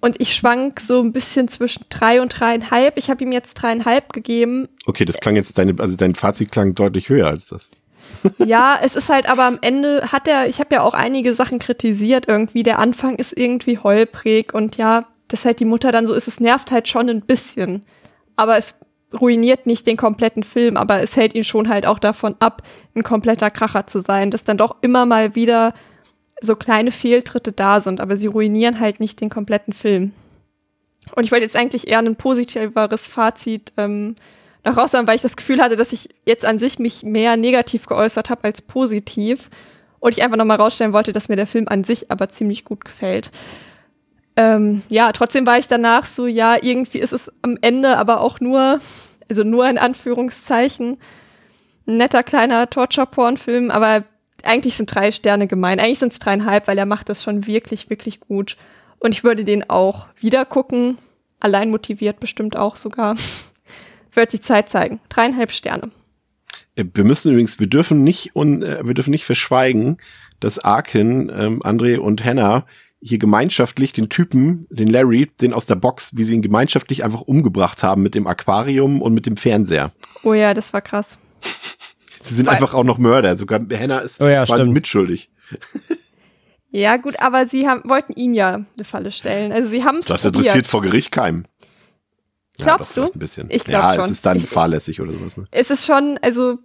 Und 0.00 0.20
ich 0.20 0.34
schwank 0.34 0.80
so 0.80 1.00
ein 1.00 1.12
bisschen 1.12 1.48
zwischen 1.48 1.86
drei 1.88 2.20
und 2.20 2.28
dreieinhalb. 2.28 2.98
Ich 2.98 3.10
habe 3.10 3.24
ihm 3.24 3.32
jetzt 3.32 3.54
dreieinhalb 3.54 4.12
gegeben. 4.12 4.68
Okay, 4.86 5.04
das 5.04 5.18
klang 5.18 5.36
jetzt 5.36 5.56
deine, 5.58 5.74
also 5.78 5.96
dein 5.96 6.14
Fazit 6.14 6.52
klang 6.52 6.74
deutlich 6.74 7.08
höher 7.08 7.26
als 7.26 7.46
das. 7.46 7.70
ja, 8.38 8.78
es 8.82 8.94
ist 8.94 9.08
halt 9.08 9.28
aber 9.28 9.44
am 9.44 9.58
Ende 9.62 10.12
hat 10.12 10.28
er, 10.28 10.48
ich 10.48 10.60
habe 10.60 10.76
ja 10.76 10.82
auch 10.82 10.94
einige 10.94 11.34
Sachen 11.34 11.58
kritisiert 11.58 12.28
irgendwie. 12.28 12.62
Der 12.62 12.78
Anfang 12.78 13.16
ist 13.16 13.36
irgendwie 13.36 13.78
holprig 13.78 14.54
und 14.54 14.76
ja, 14.76 15.06
dass 15.28 15.44
halt 15.44 15.60
die 15.60 15.64
Mutter 15.64 15.92
dann 15.92 16.06
so 16.06 16.14
ist, 16.14 16.28
es 16.28 16.40
nervt 16.40 16.70
halt 16.70 16.88
schon 16.88 17.08
ein 17.08 17.22
bisschen. 17.22 17.84
Aber 18.36 18.58
es 18.58 18.78
ruiniert 19.16 19.66
nicht 19.66 19.86
den 19.86 19.96
kompletten 19.96 20.42
Film, 20.42 20.76
aber 20.76 21.02
es 21.02 21.16
hält 21.16 21.34
ihn 21.34 21.44
schon 21.44 21.68
halt 21.68 21.86
auch 21.86 21.98
davon 21.98 22.36
ab, 22.38 22.62
ein 22.94 23.02
kompletter 23.02 23.50
Kracher 23.50 23.86
zu 23.86 24.00
sein, 24.00 24.30
dass 24.30 24.44
dann 24.44 24.58
doch 24.58 24.76
immer 24.82 25.06
mal 25.06 25.34
wieder 25.34 25.74
so 26.40 26.56
kleine 26.56 26.90
Fehltritte 26.90 27.52
da 27.52 27.80
sind, 27.80 28.00
aber 28.00 28.16
sie 28.16 28.26
ruinieren 28.26 28.78
halt 28.78 29.00
nicht 29.00 29.20
den 29.20 29.30
kompletten 29.30 29.72
Film. 29.72 30.12
Und 31.14 31.24
ich 31.24 31.32
wollte 31.32 31.44
jetzt 31.44 31.56
eigentlich 31.56 31.88
eher 31.88 31.98
ein 31.98 32.16
positiveres 32.16 33.08
Fazit 33.08 33.72
ähm, 33.76 34.16
nach 34.64 34.76
raushaben, 34.76 35.06
weil 35.06 35.16
ich 35.16 35.22
das 35.22 35.36
Gefühl 35.36 35.60
hatte, 35.60 35.76
dass 35.76 35.92
ich 35.92 36.08
jetzt 36.26 36.44
an 36.44 36.58
sich 36.58 36.78
mich 36.78 37.04
mehr 37.04 37.36
negativ 37.36 37.86
geäußert 37.86 38.28
habe 38.28 38.44
als 38.44 38.60
positiv. 38.60 39.48
Und 39.98 40.12
ich 40.12 40.22
einfach 40.22 40.36
nochmal 40.36 40.58
rausstellen 40.58 40.92
wollte, 40.92 41.12
dass 41.12 41.28
mir 41.28 41.36
der 41.36 41.46
Film 41.46 41.66
an 41.68 41.84
sich 41.84 42.10
aber 42.10 42.28
ziemlich 42.28 42.64
gut 42.64 42.84
gefällt. 42.84 43.30
Ähm, 44.36 44.82
ja, 44.88 45.10
trotzdem 45.12 45.46
war 45.46 45.58
ich 45.58 45.68
danach 45.68 46.04
so, 46.04 46.26
ja, 46.26 46.56
irgendwie 46.60 46.98
ist 46.98 47.12
es 47.12 47.32
am 47.42 47.56
Ende 47.62 47.96
aber 47.96 48.20
auch 48.20 48.38
nur, 48.38 48.80
also 49.28 49.44
nur 49.44 49.68
in 49.68 49.78
Anführungszeichen, 49.78 50.98
netter 51.86 52.22
kleiner 52.22 52.68
Torture-Porn-Film, 52.68 53.70
aber 53.70 54.04
eigentlich 54.42 54.76
sind 54.76 54.94
drei 54.94 55.12
Sterne 55.12 55.46
gemein. 55.46 55.80
Eigentlich 55.80 55.98
sind 55.98 56.12
es 56.12 56.18
dreieinhalb, 56.18 56.68
weil 56.68 56.78
er 56.78 56.86
macht 56.86 57.08
das 57.08 57.22
schon 57.22 57.46
wirklich, 57.46 57.90
wirklich 57.90 58.20
gut. 58.20 58.56
Und 58.98 59.12
ich 59.12 59.24
würde 59.24 59.44
den 59.44 59.68
auch 59.68 60.08
wieder 60.18 60.44
gucken. 60.44 60.98
Allein 61.40 61.70
motiviert 61.70 62.20
bestimmt 62.20 62.56
auch 62.56 62.76
sogar. 62.76 63.16
Wird 64.12 64.32
die 64.32 64.40
Zeit 64.40 64.70
zeigen. 64.70 65.00
Dreieinhalb 65.10 65.52
Sterne. 65.52 65.90
Äh, 66.76 66.84
wir 66.94 67.04
müssen 67.04 67.30
übrigens, 67.30 67.60
wir 67.60 67.66
dürfen 67.66 68.02
nicht 68.02 68.34
und 68.34 68.62
äh, 68.62 68.86
wir 68.86 68.94
dürfen 68.94 69.10
nicht 69.10 69.24
verschweigen, 69.24 69.98
dass 70.40 70.58
Arkin, 70.58 71.30
ähm, 71.34 71.62
André 71.62 71.98
und 71.98 72.24
Hannah 72.24 72.66
hier 73.00 73.18
gemeinschaftlich 73.18 73.92
den 73.92 74.08
Typen, 74.08 74.66
den 74.70 74.88
Larry, 74.88 75.30
den 75.40 75.52
aus 75.52 75.66
der 75.66 75.76
Box, 75.76 76.16
wie 76.16 76.22
sie 76.22 76.34
ihn 76.34 76.42
gemeinschaftlich 76.42 77.04
einfach 77.04 77.20
umgebracht 77.20 77.82
haben 77.82 78.02
mit 78.02 78.14
dem 78.14 78.26
Aquarium 78.26 79.02
und 79.02 79.14
mit 79.14 79.26
dem 79.26 79.36
Fernseher. 79.36 79.92
Oh 80.22 80.34
ja, 80.34 80.54
das 80.54 80.72
war 80.72 80.80
krass. 80.80 81.18
sie 82.22 82.34
sind 82.34 82.46
Weil 82.46 82.54
einfach 82.54 82.74
auch 82.74 82.84
noch 82.84 82.98
Mörder. 82.98 83.36
Sogar 83.36 83.60
Hannah 83.60 83.98
ist 83.98 84.20
oh 84.20 84.26
ja, 84.26 84.44
quasi 84.44 84.62
stimmt. 84.62 84.74
mitschuldig. 84.74 85.30
Ja, 86.70 86.96
gut, 86.96 87.20
aber 87.20 87.46
sie 87.46 87.68
haben, 87.68 87.88
wollten 87.88 88.12
ihn 88.12 88.34
ja 88.34 88.54
eine 88.54 88.84
Falle 88.84 89.10
stellen. 89.10 89.52
Also 89.52 89.68
sie 89.68 89.84
haben 89.84 89.98
es 89.98 90.06
Das 90.06 90.22
probiert. 90.22 90.44
interessiert 90.44 90.66
vor 90.66 90.82
Gericht 90.82 91.10
keinem. 91.10 91.44
Glaubst 92.58 92.96
ja, 92.96 93.06
du? 93.06 93.12
Ein 93.12 93.18
bisschen. 93.18 93.48
Ich 93.50 93.64
glaube 93.64 93.86
ja, 93.86 93.94
schon. 93.94 94.04
es 94.04 94.10
ist 94.10 94.26
dann 94.26 94.38
ich, 94.38 94.46
fahrlässig 94.46 95.00
oder 95.00 95.12
sowas. 95.12 95.36
Ne? 95.36 95.44
Es 95.50 95.70
ist 95.70 95.86
schon, 95.86 96.18
also 96.22 96.58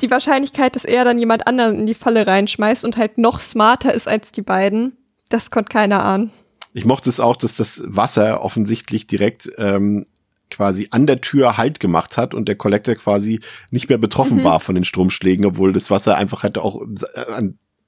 die 0.00 0.10
Wahrscheinlichkeit, 0.10 0.76
dass 0.76 0.84
er 0.84 1.04
dann 1.04 1.18
jemand 1.18 1.46
anderen 1.46 1.80
in 1.80 1.86
die 1.86 1.94
Falle 1.94 2.26
reinschmeißt 2.26 2.84
und 2.84 2.96
halt 2.96 3.18
noch 3.18 3.40
smarter 3.40 3.94
ist 3.94 4.08
als 4.08 4.32
die 4.32 4.42
beiden, 4.42 4.96
das 5.28 5.50
konnte 5.50 5.70
keiner 5.70 6.04
ahnen. 6.04 6.30
Ich 6.72 6.84
mochte 6.84 7.08
es 7.08 7.20
auch, 7.20 7.36
dass 7.36 7.56
das 7.56 7.82
Wasser 7.86 8.42
offensichtlich 8.42 9.06
direkt 9.06 9.50
ähm, 9.58 10.04
quasi 10.50 10.88
an 10.90 11.06
der 11.06 11.20
Tür 11.20 11.56
Halt 11.56 11.80
gemacht 11.80 12.16
hat 12.16 12.34
und 12.34 12.48
der 12.48 12.56
Collector 12.56 12.94
quasi 12.94 13.40
nicht 13.70 13.88
mehr 13.88 13.98
betroffen 13.98 14.38
mhm. 14.38 14.44
war 14.44 14.60
von 14.60 14.74
den 14.74 14.84
Stromschlägen, 14.84 15.44
obwohl 15.46 15.72
das 15.72 15.90
Wasser 15.90 16.16
einfach 16.16 16.42
hätte 16.42 16.62
auch, 16.62 16.80
äh, 17.14 17.42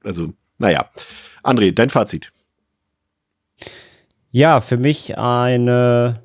also, 0.04 0.32
naja. 0.58 0.90
André, 1.42 1.72
dein 1.72 1.90
Fazit. 1.90 2.32
Ja, 4.30 4.60
für 4.60 4.76
mich 4.76 5.16
eine 5.16 6.22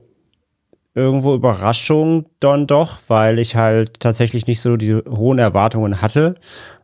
irgendwo 0.93 1.33
Überraschung 1.33 2.25
dann 2.39 2.67
doch, 2.67 2.99
weil 3.07 3.39
ich 3.39 3.55
halt 3.55 3.99
tatsächlich 3.99 4.47
nicht 4.47 4.59
so 4.59 4.75
die 4.75 4.95
hohen 4.95 5.39
Erwartungen 5.39 6.01
hatte. 6.01 6.35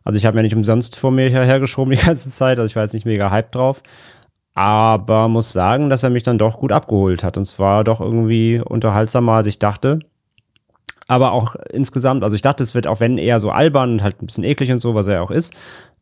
Also 0.04 0.16
ich 0.16 0.24
habe 0.24 0.36
mir 0.36 0.42
nicht 0.42 0.54
umsonst 0.54 0.96
vor 0.96 1.10
mir 1.10 1.28
hergeschoben 1.28 1.90
die 1.90 2.02
ganze 2.02 2.30
Zeit, 2.30 2.58
also 2.58 2.66
ich 2.66 2.76
war 2.76 2.84
jetzt 2.84 2.94
nicht 2.94 3.04
mega 3.04 3.30
hype 3.30 3.52
drauf. 3.52 3.82
Aber 4.58 5.28
muss 5.28 5.52
sagen, 5.52 5.88
dass 5.88 6.02
er 6.02 6.10
mich 6.10 6.24
dann 6.24 6.36
doch 6.36 6.58
gut 6.58 6.72
abgeholt 6.72 7.22
hat. 7.22 7.36
Und 7.36 7.44
zwar 7.44 7.84
doch 7.84 8.00
irgendwie 8.00 8.60
unterhaltsamer, 8.60 9.34
als 9.34 9.46
ich 9.46 9.60
dachte. 9.60 10.00
Aber 11.06 11.30
auch 11.30 11.54
insgesamt, 11.70 12.24
also 12.24 12.34
ich 12.34 12.42
dachte, 12.42 12.64
es 12.64 12.74
wird 12.74 12.88
auch 12.88 12.98
wenn 12.98 13.18
eher 13.18 13.38
so 13.38 13.50
albern 13.50 13.92
und 13.92 14.02
halt 14.02 14.20
ein 14.20 14.26
bisschen 14.26 14.42
eklig 14.42 14.72
und 14.72 14.80
so, 14.80 14.96
was 14.96 15.06
er 15.06 15.22
auch 15.22 15.30
ist. 15.30 15.54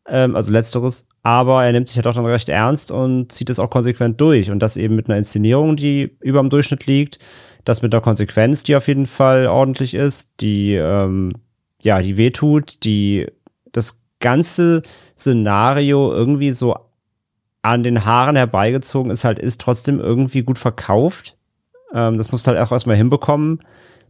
Ähm, 0.07 0.35
also 0.35 0.51
letzteres. 0.51 1.07
Aber 1.21 1.63
er 1.63 1.71
nimmt 1.71 1.87
sich 1.87 1.97
ja 1.97 2.01
doch 2.01 2.15
dann 2.15 2.25
recht 2.25 2.49
ernst 2.49 2.89
und 2.89 3.31
zieht 3.31 3.51
es 3.51 3.59
auch 3.59 3.69
konsequent 3.69 4.19
durch. 4.19 4.49
Und 4.49 4.57
das 4.57 4.75
eben 4.75 4.95
mit 4.95 5.07
einer 5.07 5.19
Inszenierung, 5.19 5.75
die 5.75 6.17
über 6.21 6.39
dem 6.39 6.49
Durchschnitt 6.49 6.87
liegt 6.87 7.19
das 7.63 7.81
mit 7.81 7.91
der 7.91 8.01
Konsequenz, 8.01 8.63
die 8.63 8.77
auf 8.77 8.87
jeden 8.87 9.07
Fall 9.07 9.45
ordentlich 9.47 9.93
ist, 9.93 10.39
die, 10.39 10.73
ähm, 10.73 11.33
ja, 11.81 12.01
die 12.01 12.15
wehtut, 12.15 12.83
die 12.85 13.27
das 13.73 13.99
ganze 14.21 14.83
Szenario 15.17 16.13
irgendwie 16.13 16.51
so 16.51 16.77
an 17.67 17.83
den 17.83 18.05
Haaren 18.05 18.35
herbeigezogen 18.35 19.11
ist, 19.11 19.23
halt 19.23 19.39
ist 19.39 19.61
trotzdem 19.61 19.99
irgendwie 19.99 20.43
gut 20.43 20.57
verkauft. 20.57 21.37
Ähm, 21.93 22.17
das 22.17 22.31
musst 22.31 22.47
du 22.47 22.51
halt 22.51 22.59
auch 22.59 22.71
erstmal 22.71 22.95
hinbekommen 22.95 23.59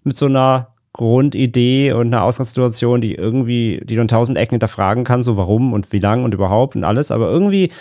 mit 0.03 0.17
so 0.17 0.27
einer 0.27 0.75
Grundidee 0.93 1.91
und 1.91 2.07
einer 2.07 2.23
Ausgangssituation, 2.23 3.01
die 3.01 3.15
irgendwie, 3.15 3.81
die 3.83 3.95
du 3.95 4.01
in 4.01 4.07
tausend 4.07 4.37
Ecken 4.37 4.55
hinterfragen 4.55 5.03
kannst, 5.03 5.25
so 5.25 5.37
warum 5.37 5.73
und 5.73 5.91
wie 5.91 5.99
lang 5.99 6.23
und 6.23 6.33
überhaupt 6.33 6.75
und 6.75 6.83
alles, 6.83 7.11
aber 7.11 7.29
irgendwie 7.29 7.71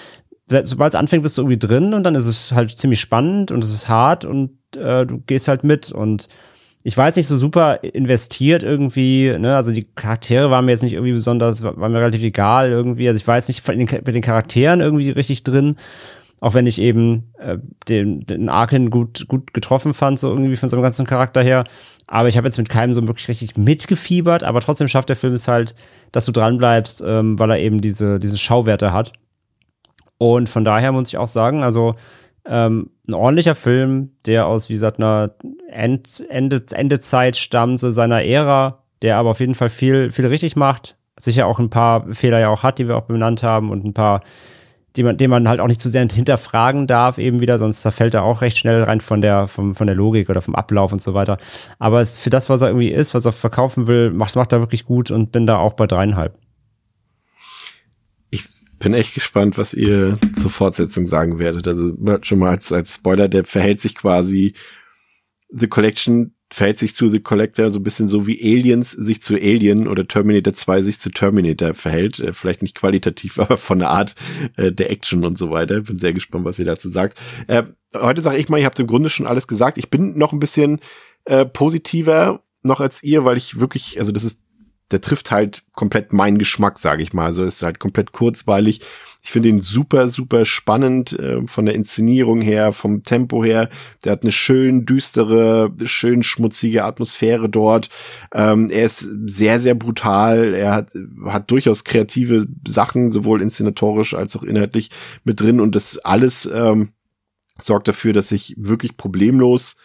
sobald 0.62 0.92
es 0.92 0.98
anfängt, 0.98 1.22
bist 1.22 1.36
du 1.36 1.42
irgendwie 1.42 1.58
drin 1.58 1.92
und 1.92 2.04
dann 2.04 2.14
ist 2.14 2.26
es 2.26 2.52
halt 2.52 2.70
ziemlich 2.70 3.00
spannend 3.00 3.50
und 3.50 3.64
es 3.64 3.74
ist 3.74 3.88
hart 3.88 4.24
und 4.24 4.52
äh, 4.76 5.04
du 5.04 5.18
gehst 5.26 5.48
halt 5.48 5.64
mit 5.64 5.90
und 5.90 6.28
ich 6.86 6.96
war 6.96 7.06
jetzt 7.06 7.16
nicht 7.16 7.26
so 7.26 7.36
super 7.36 7.82
investiert 7.82 8.62
irgendwie, 8.62 9.36
ne, 9.40 9.56
also 9.56 9.72
die 9.72 9.88
Charaktere 9.96 10.52
waren 10.52 10.66
mir 10.66 10.70
jetzt 10.70 10.84
nicht 10.84 10.92
irgendwie 10.92 11.14
besonders, 11.14 11.64
war 11.64 11.88
mir 11.88 11.98
relativ 11.98 12.22
egal 12.22 12.70
irgendwie, 12.70 13.08
also 13.08 13.16
ich 13.16 13.26
war 13.26 13.34
jetzt 13.34 13.48
nicht 13.48 13.66
den, 13.66 13.78
mit 13.78 14.06
den 14.06 14.22
Charakteren 14.22 14.80
irgendwie 14.80 15.10
richtig 15.10 15.42
drin, 15.42 15.74
auch 16.38 16.54
wenn 16.54 16.64
ich 16.64 16.80
eben 16.80 17.24
äh, 17.40 17.58
den, 17.88 18.24
den 18.24 18.48
Arkin 18.48 18.90
gut, 18.90 19.26
gut 19.26 19.52
getroffen 19.52 19.94
fand, 19.94 20.20
so 20.20 20.28
irgendwie 20.28 20.54
von 20.54 20.68
seinem 20.68 20.82
ganzen 20.82 21.06
Charakter 21.06 21.42
her, 21.42 21.64
aber 22.06 22.28
ich 22.28 22.36
habe 22.36 22.46
jetzt 22.46 22.58
mit 22.58 22.68
keinem 22.68 22.94
so 22.94 23.04
wirklich 23.08 23.26
richtig 23.26 23.56
mitgefiebert, 23.56 24.44
aber 24.44 24.60
trotzdem 24.60 24.86
schafft 24.86 25.08
der 25.08 25.16
Film 25.16 25.32
es 25.32 25.48
halt, 25.48 25.74
dass 26.12 26.26
du 26.26 26.30
dranbleibst, 26.30 27.02
ähm, 27.04 27.36
weil 27.36 27.50
er 27.50 27.58
eben 27.58 27.80
diese, 27.80 28.20
diese 28.20 28.38
Schauwerte 28.38 28.92
hat. 28.92 29.12
Und 30.18 30.48
von 30.48 30.62
daher 30.62 30.92
muss 30.92 31.08
ich 31.08 31.18
auch 31.18 31.26
sagen, 31.26 31.64
also 31.64 31.96
ähm, 32.48 32.90
ein 33.08 33.14
ordentlicher 33.14 33.54
Film, 33.54 34.10
der 34.26 34.46
aus, 34.46 34.68
wie 34.68 34.74
gesagt, 34.74 34.98
einer 34.98 35.32
End, 35.70 36.24
Ende, 36.28 36.62
Endezeit 36.72 37.36
stammt, 37.36 37.80
so 37.80 37.90
seiner 37.90 38.24
Ära, 38.24 38.82
der 39.02 39.16
aber 39.16 39.30
auf 39.30 39.40
jeden 39.40 39.54
Fall 39.54 39.68
viel, 39.68 40.10
viel 40.10 40.26
richtig 40.26 40.56
macht. 40.56 40.96
Sicher 41.18 41.46
auch 41.46 41.58
ein 41.58 41.70
paar 41.70 42.12
Fehler 42.14 42.38
ja 42.40 42.48
auch 42.48 42.62
hat, 42.62 42.78
die 42.78 42.88
wir 42.88 42.96
auch 42.96 43.02
benannt 43.02 43.42
haben 43.42 43.70
und 43.70 43.84
ein 43.84 43.94
paar, 43.94 44.20
die 44.96 45.02
man, 45.02 45.16
den 45.16 45.30
man 45.30 45.48
halt 45.48 45.60
auch 45.60 45.66
nicht 45.66 45.80
zu 45.80 45.88
sehr 45.88 46.06
hinterfragen 46.10 46.86
darf, 46.86 47.18
eben 47.18 47.40
wieder, 47.40 47.58
sonst 47.58 47.82
zerfällt 47.82 48.14
er 48.14 48.24
auch 48.24 48.42
recht 48.42 48.58
schnell 48.58 48.82
rein 48.82 49.00
von 49.00 49.20
der, 49.20 49.46
vom, 49.46 49.74
von 49.74 49.86
der 49.86 49.96
Logik 49.96 50.28
oder 50.28 50.42
vom 50.42 50.54
Ablauf 50.54 50.92
und 50.92 51.00
so 51.00 51.14
weiter. 51.14 51.36
Aber 51.78 52.00
es, 52.00 52.18
für 52.18 52.30
das, 52.30 52.50
was 52.50 52.62
er 52.62 52.68
irgendwie 52.68 52.90
ist, 52.90 53.14
was 53.14 53.24
er 53.24 53.32
verkaufen 53.32 53.86
will, 53.86 54.10
macht, 54.10 54.36
macht 54.36 54.52
er 54.52 54.60
wirklich 54.60 54.84
gut 54.84 55.10
und 55.10 55.32
bin 55.32 55.46
da 55.46 55.58
auch 55.58 55.74
bei 55.74 55.86
dreieinhalb. 55.86 56.36
Bin 58.78 58.94
echt 58.94 59.14
gespannt, 59.14 59.58
was 59.58 59.74
ihr 59.74 60.18
zur 60.36 60.50
Fortsetzung 60.50 61.06
sagen 61.06 61.38
werdet. 61.38 61.66
Also 61.66 61.92
schon 62.22 62.38
mal 62.38 62.50
als, 62.50 62.72
als 62.72 62.94
Spoiler, 62.94 63.28
der 63.28 63.44
verhält 63.44 63.80
sich 63.80 63.94
quasi, 63.94 64.54
The 65.48 65.68
Collection 65.68 66.32
verhält 66.50 66.78
sich 66.78 66.94
zu 66.94 67.08
The 67.08 67.20
Collector 67.20 67.70
so 67.70 67.80
ein 67.80 67.82
bisschen 67.82 68.06
so 68.06 68.26
wie 68.26 68.40
Aliens 68.40 68.92
sich 68.92 69.20
zu 69.20 69.34
Alien 69.34 69.88
oder 69.88 70.06
Terminator 70.06 70.52
2 70.52 70.82
sich 70.82 71.00
zu 71.00 71.10
Terminator 71.10 71.74
verhält. 71.74 72.20
Äh, 72.20 72.32
vielleicht 72.32 72.62
nicht 72.62 72.76
qualitativ, 72.76 73.38
aber 73.40 73.56
von 73.56 73.78
der 73.78 73.90
Art 73.90 74.14
äh, 74.56 74.72
der 74.72 74.90
Action 74.90 75.24
und 75.24 75.38
so 75.38 75.50
weiter. 75.50 75.80
Bin 75.80 75.98
sehr 75.98 76.12
gespannt, 76.12 76.44
was 76.44 76.58
ihr 76.58 76.64
dazu 76.64 76.88
sagt. 76.88 77.18
Äh, 77.48 77.64
heute 77.94 78.22
sage 78.22 78.38
ich 78.38 78.48
mal, 78.48 78.58
ihr 78.58 78.66
habt 78.66 78.78
im 78.78 78.86
Grunde 78.86 79.10
schon 79.10 79.26
alles 79.26 79.48
gesagt. 79.48 79.78
Ich 79.78 79.90
bin 79.90 80.16
noch 80.16 80.32
ein 80.32 80.38
bisschen 80.40 80.80
äh, 81.24 81.44
positiver 81.44 82.42
noch 82.62 82.80
als 82.80 83.02
ihr, 83.02 83.24
weil 83.24 83.36
ich 83.36 83.60
wirklich, 83.60 83.98
also 83.98 84.12
das 84.12 84.24
ist 84.24 84.40
der 84.90 85.00
trifft 85.00 85.30
halt 85.30 85.64
komplett 85.72 86.12
meinen 86.12 86.38
Geschmack, 86.38 86.78
sage 86.78 87.02
ich 87.02 87.12
mal. 87.12 87.26
Also 87.26 87.44
ist 87.44 87.62
halt 87.62 87.80
komplett 87.80 88.12
kurzweilig. 88.12 88.80
Ich 89.22 89.32
finde 89.32 89.48
ihn 89.48 89.60
super, 89.60 90.08
super 90.08 90.44
spannend 90.44 91.18
äh, 91.18 91.44
von 91.48 91.64
der 91.64 91.74
Inszenierung 91.74 92.40
her, 92.40 92.72
vom 92.72 93.02
Tempo 93.02 93.42
her. 93.42 93.68
Der 94.04 94.12
hat 94.12 94.22
eine 94.22 94.30
schön 94.30 94.86
düstere, 94.86 95.74
schön 95.84 96.22
schmutzige 96.22 96.84
Atmosphäre 96.84 97.48
dort. 97.48 97.88
Ähm, 98.32 98.70
er 98.70 98.84
ist 98.84 99.08
sehr, 99.26 99.58
sehr 99.58 99.74
brutal. 99.74 100.54
Er 100.54 100.72
hat, 100.72 100.92
hat 101.24 101.50
durchaus 101.50 101.82
kreative 101.82 102.46
Sachen, 102.66 103.10
sowohl 103.10 103.42
inszenatorisch 103.42 104.14
als 104.14 104.36
auch 104.36 104.44
inhaltlich 104.44 104.90
mit 105.24 105.40
drin. 105.40 105.58
Und 105.58 105.74
das 105.74 105.98
alles 105.98 106.46
ähm, 106.46 106.90
sorgt 107.60 107.88
dafür, 107.88 108.12
dass 108.12 108.30
ich 108.30 108.54
wirklich 108.56 108.96
problemlos 108.96 109.76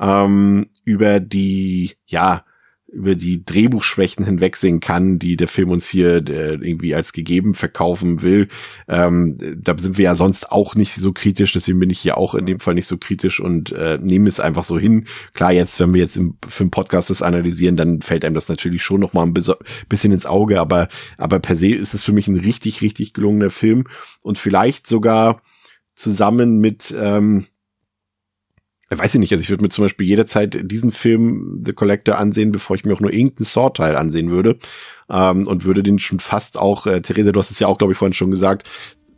ähm, 0.00 0.70
über 0.84 1.20
die, 1.20 1.96
ja, 2.06 2.46
über 2.92 3.14
die 3.14 3.44
Drehbuchschwächen 3.44 4.24
hinwegsehen 4.24 4.80
kann, 4.80 5.18
die 5.18 5.36
der 5.36 5.48
Film 5.48 5.70
uns 5.70 5.88
hier 5.88 6.16
äh, 6.28 6.54
irgendwie 6.54 6.94
als 6.94 7.12
gegeben 7.12 7.54
verkaufen 7.54 8.22
will. 8.22 8.48
Ähm, 8.88 9.36
da 9.56 9.76
sind 9.78 9.96
wir 9.96 10.04
ja 10.04 10.14
sonst 10.16 10.50
auch 10.50 10.74
nicht 10.74 10.94
so 10.94 11.12
kritisch, 11.12 11.52
deswegen 11.52 11.78
bin 11.78 11.90
ich 11.90 12.00
hier 12.00 12.18
auch 12.18 12.34
in 12.34 12.46
dem 12.46 12.58
Fall 12.58 12.74
nicht 12.74 12.86
so 12.86 12.98
kritisch 12.98 13.40
und 13.40 13.72
äh, 13.72 13.98
nehme 14.00 14.28
es 14.28 14.40
einfach 14.40 14.64
so 14.64 14.78
hin. 14.78 15.06
Klar, 15.34 15.52
jetzt, 15.52 15.78
wenn 15.78 15.94
wir 15.94 16.00
jetzt 16.00 16.16
im, 16.16 16.36
für 16.48 16.64
einen 16.64 16.70
Podcast 16.70 17.10
das 17.10 17.22
analysieren, 17.22 17.76
dann 17.76 18.02
fällt 18.02 18.24
einem 18.24 18.34
das 18.34 18.48
natürlich 18.48 18.82
schon 18.82 19.00
noch 19.00 19.12
mal 19.12 19.22
ein 19.22 19.34
bisschen 19.34 20.12
ins 20.12 20.26
Auge, 20.26 20.60
aber, 20.60 20.88
aber 21.16 21.38
per 21.38 21.56
se 21.56 21.68
ist 21.68 21.94
es 21.94 22.02
für 22.02 22.12
mich 22.12 22.26
ein 22.26 22.38
richtig, 22.38 22.82
richtig 22.82 23.12
gelungener 23.12 23.50
Film 23.50 23.86
und 24.22 24.38
vielleicht 24.38 24.86
sogar 24.86 25.42
zusammen 25.94 26.58
mit 26.58 26.94
ähm, 26.98 27.46
weiß 28.98 29.14
ich 29.14 29.20
nicht, 29.20 29.32
also 29.32 29.42
ich 29.42 29.50
würde 29.50 29.62
mir 29.62 29.68
zum 29.68 29.84
Beispiel 29.84 30.06
jederzeit 30.06 30.58
diesen 30.70 30.90
Film 30.90 31.62
The 31.64 31.72
Collector 31.72 32.18
ansehen, 32.18 32.50
bevor 32.50 32.74
ich 32.76 32.84
mir 32.84 32.92
auch 32.92 33.00
nur 33.00 33.12
irgendeinen 33.12 33.44
Saw-Teil 33.44 33.96
ansehen 33.96 34.30
würde. 34.30 34.58
Ähm, 35.08 35.46
und 35.46 35.64
würde 35.64 35.82
den 35.82 35.98
schon 35.98 36.18
fast 36.18 36.58
auch, 36.58 36.86
äh, 36.86 37.00
Theresa, 37.00 37.32
du 37.32 37.38
hast 37.38 37.50
es 37.50 37.60
ja 37.60 37.68
auch, 37.68 37.78
glaube 37.78 37.92
ich, 37.92 37.98
vorhin 37.98 38.14
schon 38.14 38.30
gesagt, 38.30 38.68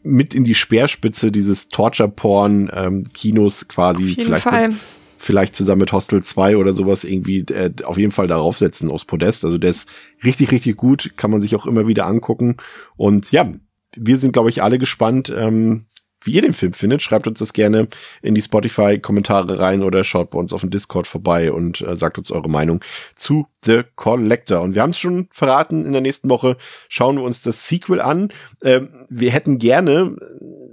mit 0.03 0.35
in 0.35 0.45
die 0.45 0.55
Speerspitze 0.55 1.33
dieses 1.33 1.69
Torture-Porn-Kinos 1.69 3.63
ähm, 3.63 3.69
quasi 3.69 4.17
vielleicht 4.17 4.51
mit, 4.51 4.75
vielleicht 5.19 5.55
zusammen 5.55 5.81
mit 5.83 5.93
Hostel 5.93 6.23
2 6.23 6.57
oder 6.57 6.73
sowas 6.73 7.05
irgendwie 7.05 7.41
äh, 7.41 7.71
auf 7.85 7.97
jeden 7.99 8.11
Fall 8.11 8.27
darauf 8.27 8.59
setzen 8.59 8.91
aufs 8.91 9.05
Podest. 9.05 9.45
Also 9.45 9.59
der 9.59 9.71
ist 9.71 9.89
richtig, 10.25 10.51
richtig 10.51 10.77
gut, 10.77 11.13
kann 11.17 11.31
man 11.31 11.41
sich 11.41 11.55
auch 11.55 11.67
immer 11.67 11.87
wieder 11.87 12.07
angucken. 12.07 12.57
Und 12.97 13.31
ja, 13.31 13.53
wir 13.97 14.19
sind, 14.19 14.33
glaube 14.33 14.51
ich, 14.51 14.63
alle 14.63 14.79
gespannt, 14.79 15.33
ähm, 15.35 15.87
wie 16.25 16.33
ihr 16.33 16.43
den 16.43 16.53
Film 16.53 16.73
findet. 16.73 17.03
Schreibt 17.03 17.27
uns 17.27 17.39
das 17.39 17.53
gerne 17.53 17.89
in 18.23 18.35
die 18.35 18.43
Spotify-Kommentare 18.43 19.59
rein 19.59 19.83
oder 19.83 20.05
schaut 20.05 20.31
bei 20.31 20.39
uns 20.39 20.53
auf 20.53 20.61
dem 20.61 20.71
Discord 20.71 21.07
vorbei 21.07 21.53
und 21.53 21.81
äh, 21.81 21.97
sagt 21.97 22.19
uns 22.19 22.31
eure 22.31 22.51
Meinung 22.51 22.81
zu 23.15 23.47
The 23.65 23.83
Collector. 23.95 24.61
Und 24.61 24.75
wir 24.75 24.83
haben 24.83 24.91
es 24.91 24.99
schon 24.99 25.29
verraten, 25.31 25.87
in 25.87 25.93
der 25.93 26.01
nächsten 26.01 26.29
Woche 26.29 26.57
schauen 26.89 27.17
wir 27.17 27.23
uns 27.23 27.43
das 27.43 27.69
Sequel 27.69 28.01
an. 28.01 28.33
Ähm, 28.65 29.07
wir 29.09 29.31
hätten 29.31 29.59
gerne 29.59 30.17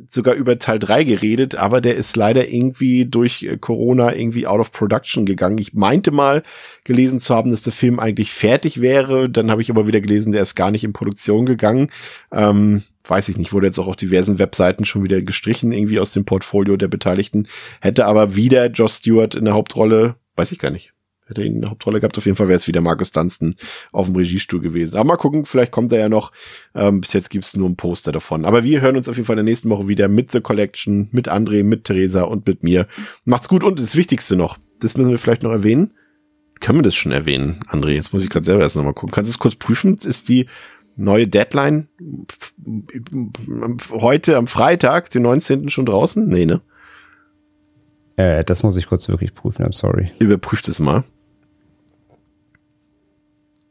sogar 0.09 0.34
über 0.34 0.57
Teil 0.57 0.80
3 0.80 1.03
geredet, 1.03 1.55
aber 1.55 1.81
der 1.81 1.95
ist 1.95 2.15
leider 2.15 2.49
irgendwie 2.49 3.05
durch 3.05 3.43
äh, 3.43 3.57
Corona 3.57 4.15
irgendwie 4.15 4.47
out 4.47 4.59
of 4.59 4.71
production 4.71 5.26
gegangen. 5.26 5.59
Ich 5.59 5.73
meinte 5.73 6.11
mal 6.11 6.41
gelesen 6.84 7.19
zu 7.19 7.35
haben, 7.35 7.51
dass 7.51 7.61
der 7.61 7.73
Film 7.73 7.99
eigentlich 7.99 8.31
fertig 8.31 8.81
wäre. 8.81 9.30
Dann 9.30 9.51
habe 9.51 9.61
ich 9.61 9.69
aber 9.69 9.88
wieder 9.88 10.01
gelesen, 10.01 10.31
der 10.31 10.41
ist 10.41 10.55
gar 10.55 10.71
nicht 10.71 10.84
in 10.84 10.93
Produktion 10.93 11.45
gegangen. 11.45 11.91
Ähm, 12.31 12.84
weiß 13.03 13.30
ich 13.30 13.38
nicht, 13.38 13.53
wurde 13.53 13.67
jetzt 13.67 13.80
auch 13.80 13.88
auf 13.88 13.95
diversen 13.95 14.39
Webseiten 14.39 14.85
schon 14.85 15.03
wieder 15.03 15.21
gestrichen, 15.21 15.71
irgendwie 15.71 15.99
aus 15.99 16.11
dem 16.11 16.26
Portfolio 16.26 16.77
der 16.77 16.88
Beteiligten. 16.88 17.47
Hätte 17.81 18.05
aber 18.05 18.35
wieder 18.35 18.67
Josh 18.67 18.93
Stewart 18.93 19.35
in 19.35 19.45
der 19.45 19.53
Hauptrolle, 19.53 20.15
weiß 20.35 20.51
ich 20.51 20.59
gar 20.59 20.71
nicht. 20.71 20.93
Hätte 21.30 21.43
ihn 21.43 21.55
in 21.55 21.61
der 21.61 21.69
Hauptrolle 21.69 21.99
gehabt, 21.99 22.17
auf 22.17 22.26
jeden 22.26 22.35
Fall 22.35 22.47
wäre 22.47 22.57
es 22.57 22.67
wieder 22.67 22.81
Marcus 22.81 23.11
Dunstan 23.11 23.55
auf 23.91 24.07
dem 24.07 24.15
Regiestuhl 24.15 24.61
gewesen. 24.61 24.95
Aber 24.95 25.09
mal 25.09 25.17
gucken, 25.17 25.45
vielleicht 25.45 25.71
kommt 25.71 25.93
er 25.93 25.99
ja 25.99 26.09
noch. 26.09 26.31
Ähm, 26.73 27.01
bis 27.01 27.13
jetzt 27.13 27.30
gibt's 27.30 27.55
nur 27.55 27.69
ein 27.69 27.76
Poster 27.76 28.11
davon. 28.11 28.45
Aber 28.45 28.63
wir 28.63 28.81
hören 28.81 28.97
uns 28.97 29.07
auf 29.07 29.15
jeden 29.15 29.27
Fall 29.27 29.35
in 29.35 29.45
der 29.45 29.51
nächsten 29.51 29.69
Woche 29.69 29.88
wieder 29.88 30.07
mit 30.07 30.31
The 30.31 30.41
Collection, 30.41 31.07
mit 31.11 31.31
André, 31.31 31.63
mit 31.63 31.84
Theresa 31.84 32.23
und 32.23 32.47
mit 32.47 32.63
mir. 32.63 32.88
Macht's 33.26 33.47
gut 33.47 33.63
und 33.63 33.80
das 33.80 33.95
Wichtigste 33.95 34.35
noch, 34.35 34.57
das 34.80 34.97
müssen 34.97 35.11
wir 35.11 35.19
vielleicht 35.19 35.43
noch 35.43 35.51
erwähnen. 35.51 35.93
Können 36.61 36.80
wir 36.80 36.84
das 36.84 36.95
schon 36.95 37.11
erwähnen, 37.11 37.59
André? 37.69 37.91
Jetzt 37.91 38.11
muss 38.11 38.23
ich 38.23 38.30
gerade 38.30 38.45
selber 38.45 38.63
erst 38.63 38.76
nochmal 38.76 38.93
gucken. 38.93 39.11
Kannst 39.11 39.30
du 39.30 39.34
es 39.34 39.39
kurz 39.39 39.55
prüfen? 39.55 39.95
Ist 39.95 40.30
die 40.30 40.47
neue 40.99 41.27
Deadline 41.27 41.88
heute 43.91 44.38
am 44.38 44.47
Freitag, 44.47 45.09
den 45.11 45.23
19. 45.23 45.69
schon 45.69 45.85
draußen? 45.85 46.27
Nee, 46.27 46.45
ne? 46.45 46.61
Äh, 48.15 48.43
das 48.43 48.63
muss 48.63 48.77
ich 48.77 48.88
kurz 48.88 49.07
wirklich 49.07 49.34
prüfen, 49.34 49.65
I'm 49.65 49.73
sorry. 49.73 50.11
Überprüft 50.19 50.67
es 50.67 50.80
mal. 50.80 51.03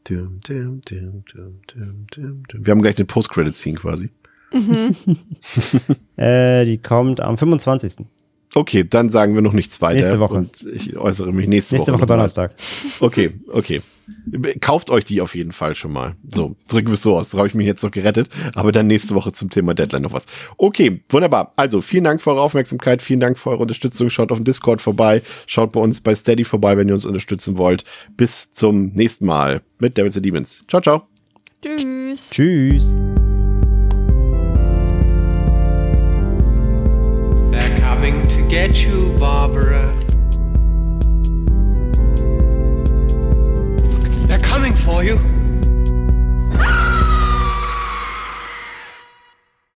Wir 0.09 0.21
haben 2.71 2.83
gleich 2.83 2.97
eine 2.97 3.05
Post-Credit-Scene 3.05 3.77
quasi. 3.77 4.09
Mhm. 4.53 4.97
äh, 6.17 6.65
die 6.65 6.79
kommt 6.79 7.21
am 7.21 7.37
25. 7.37 8.07
Okay, 8.55 8.85
dann 8.89 9.11
sagen 9.11 9.35
wir 9.35 9.43
noch 9.43 9.53
nichts 9.53 9.81
weiter. 9.81 9.97
Nächste 9.97 10.21
Woche. 10.21 10.35
Und 10.35 10.63
ich 10.63 10.97
äußere 10.97 11.33
mich 11.33 11.47
nächste, 11.47 11.75
nächste 11.75 11.93
Woche. 11.93 12.01
Nächste 12.01 12.03
Woche 12.03 12.07
Donnerstag. 12.07 12.55
Okay, 13.01 13.35
okay. 13.49 13.83
Kauft 14.61 14.89
euch 14.89 15.05
die 15.05 15.21
auf 15.21 15.35
jeden 15.35 15.53
Fall 15.53 15.75
schon 15.75 15.93
mal. 15.93 16.17
So, 16.35 16.57
drücken 16.69 16.89
wir 16.89 16.95
es 16.95 17.03
so 17.03 17.17
aus. 17.17 17.31
Da 17.31 17.39
habe 17.39 17.49
ich 17.49 17.55
mich 17.55 17.67
jetzt 17.67 17.83
noch 17.83 17.91
gerettet. 17.91 18.31
Aber 18.55 18.73
dann 18.73 18.87
nächste 18.87 19.15
Woche 19.15 19.33
zum 19.33 19.51
Thema 19.51 19.75
Deadline 19.75 20.03
noch 20.03 20.13
was. 20.13 20.27
Okay, 20.57 21.03
wunderbar. 21.11 21.53
Also, 21.57 21.83
vielen 21.83 22.05
Dank 22.05 22.23
für 22.23 22.31
eure 22.31 22.41
Aufmerksamkeit. 22.41 23.03
Vielen 23.03 23.21
Dank 23.21 23.39
für 23.39 23.51
eure 23.51 23.63
Unterstützung. 23.63 24.09
Schaut 24.09 24.33
auf 24.33 24.39
dem 24.39 24.45
Discord 24.45 24.81
vorbei. 24.81 25.23
Schaut 25.47 25.73
bei 25.73 25.81
uns 25.81 26.01
bei 26.01 26.15
Steady 26.15 26.45
vorbei, 26.45 26.77
wenn 26.79 26.89
ihr 26.89 26.95
uns 26.95 27.05
unterstützen 27.05 27.59
wollt. 27.59 27.85
Bis 28.17 28.53
zum 28.53 28.93
nächsten 28.95 29.27
Mal 29.27 29.61
mit 29.79 29.99
Devils 29.99 30.17
and 30.17 30.25
Demons. 30.25 30.65
Ciao, 30.69 30.81
ciao. 30.81 31.03
Tschüss. 31.63 32.31
Tschüss. 32.31 32.97
coming 37.99 38.29
to 38.29 38.47
get 38.47 38.77
you, 38.77 39.13
Barbara. 39.19 39.93
They're 44.29 44.39
coming 44.39 44.73
for 44.73 45.03
you. 45.03 45.38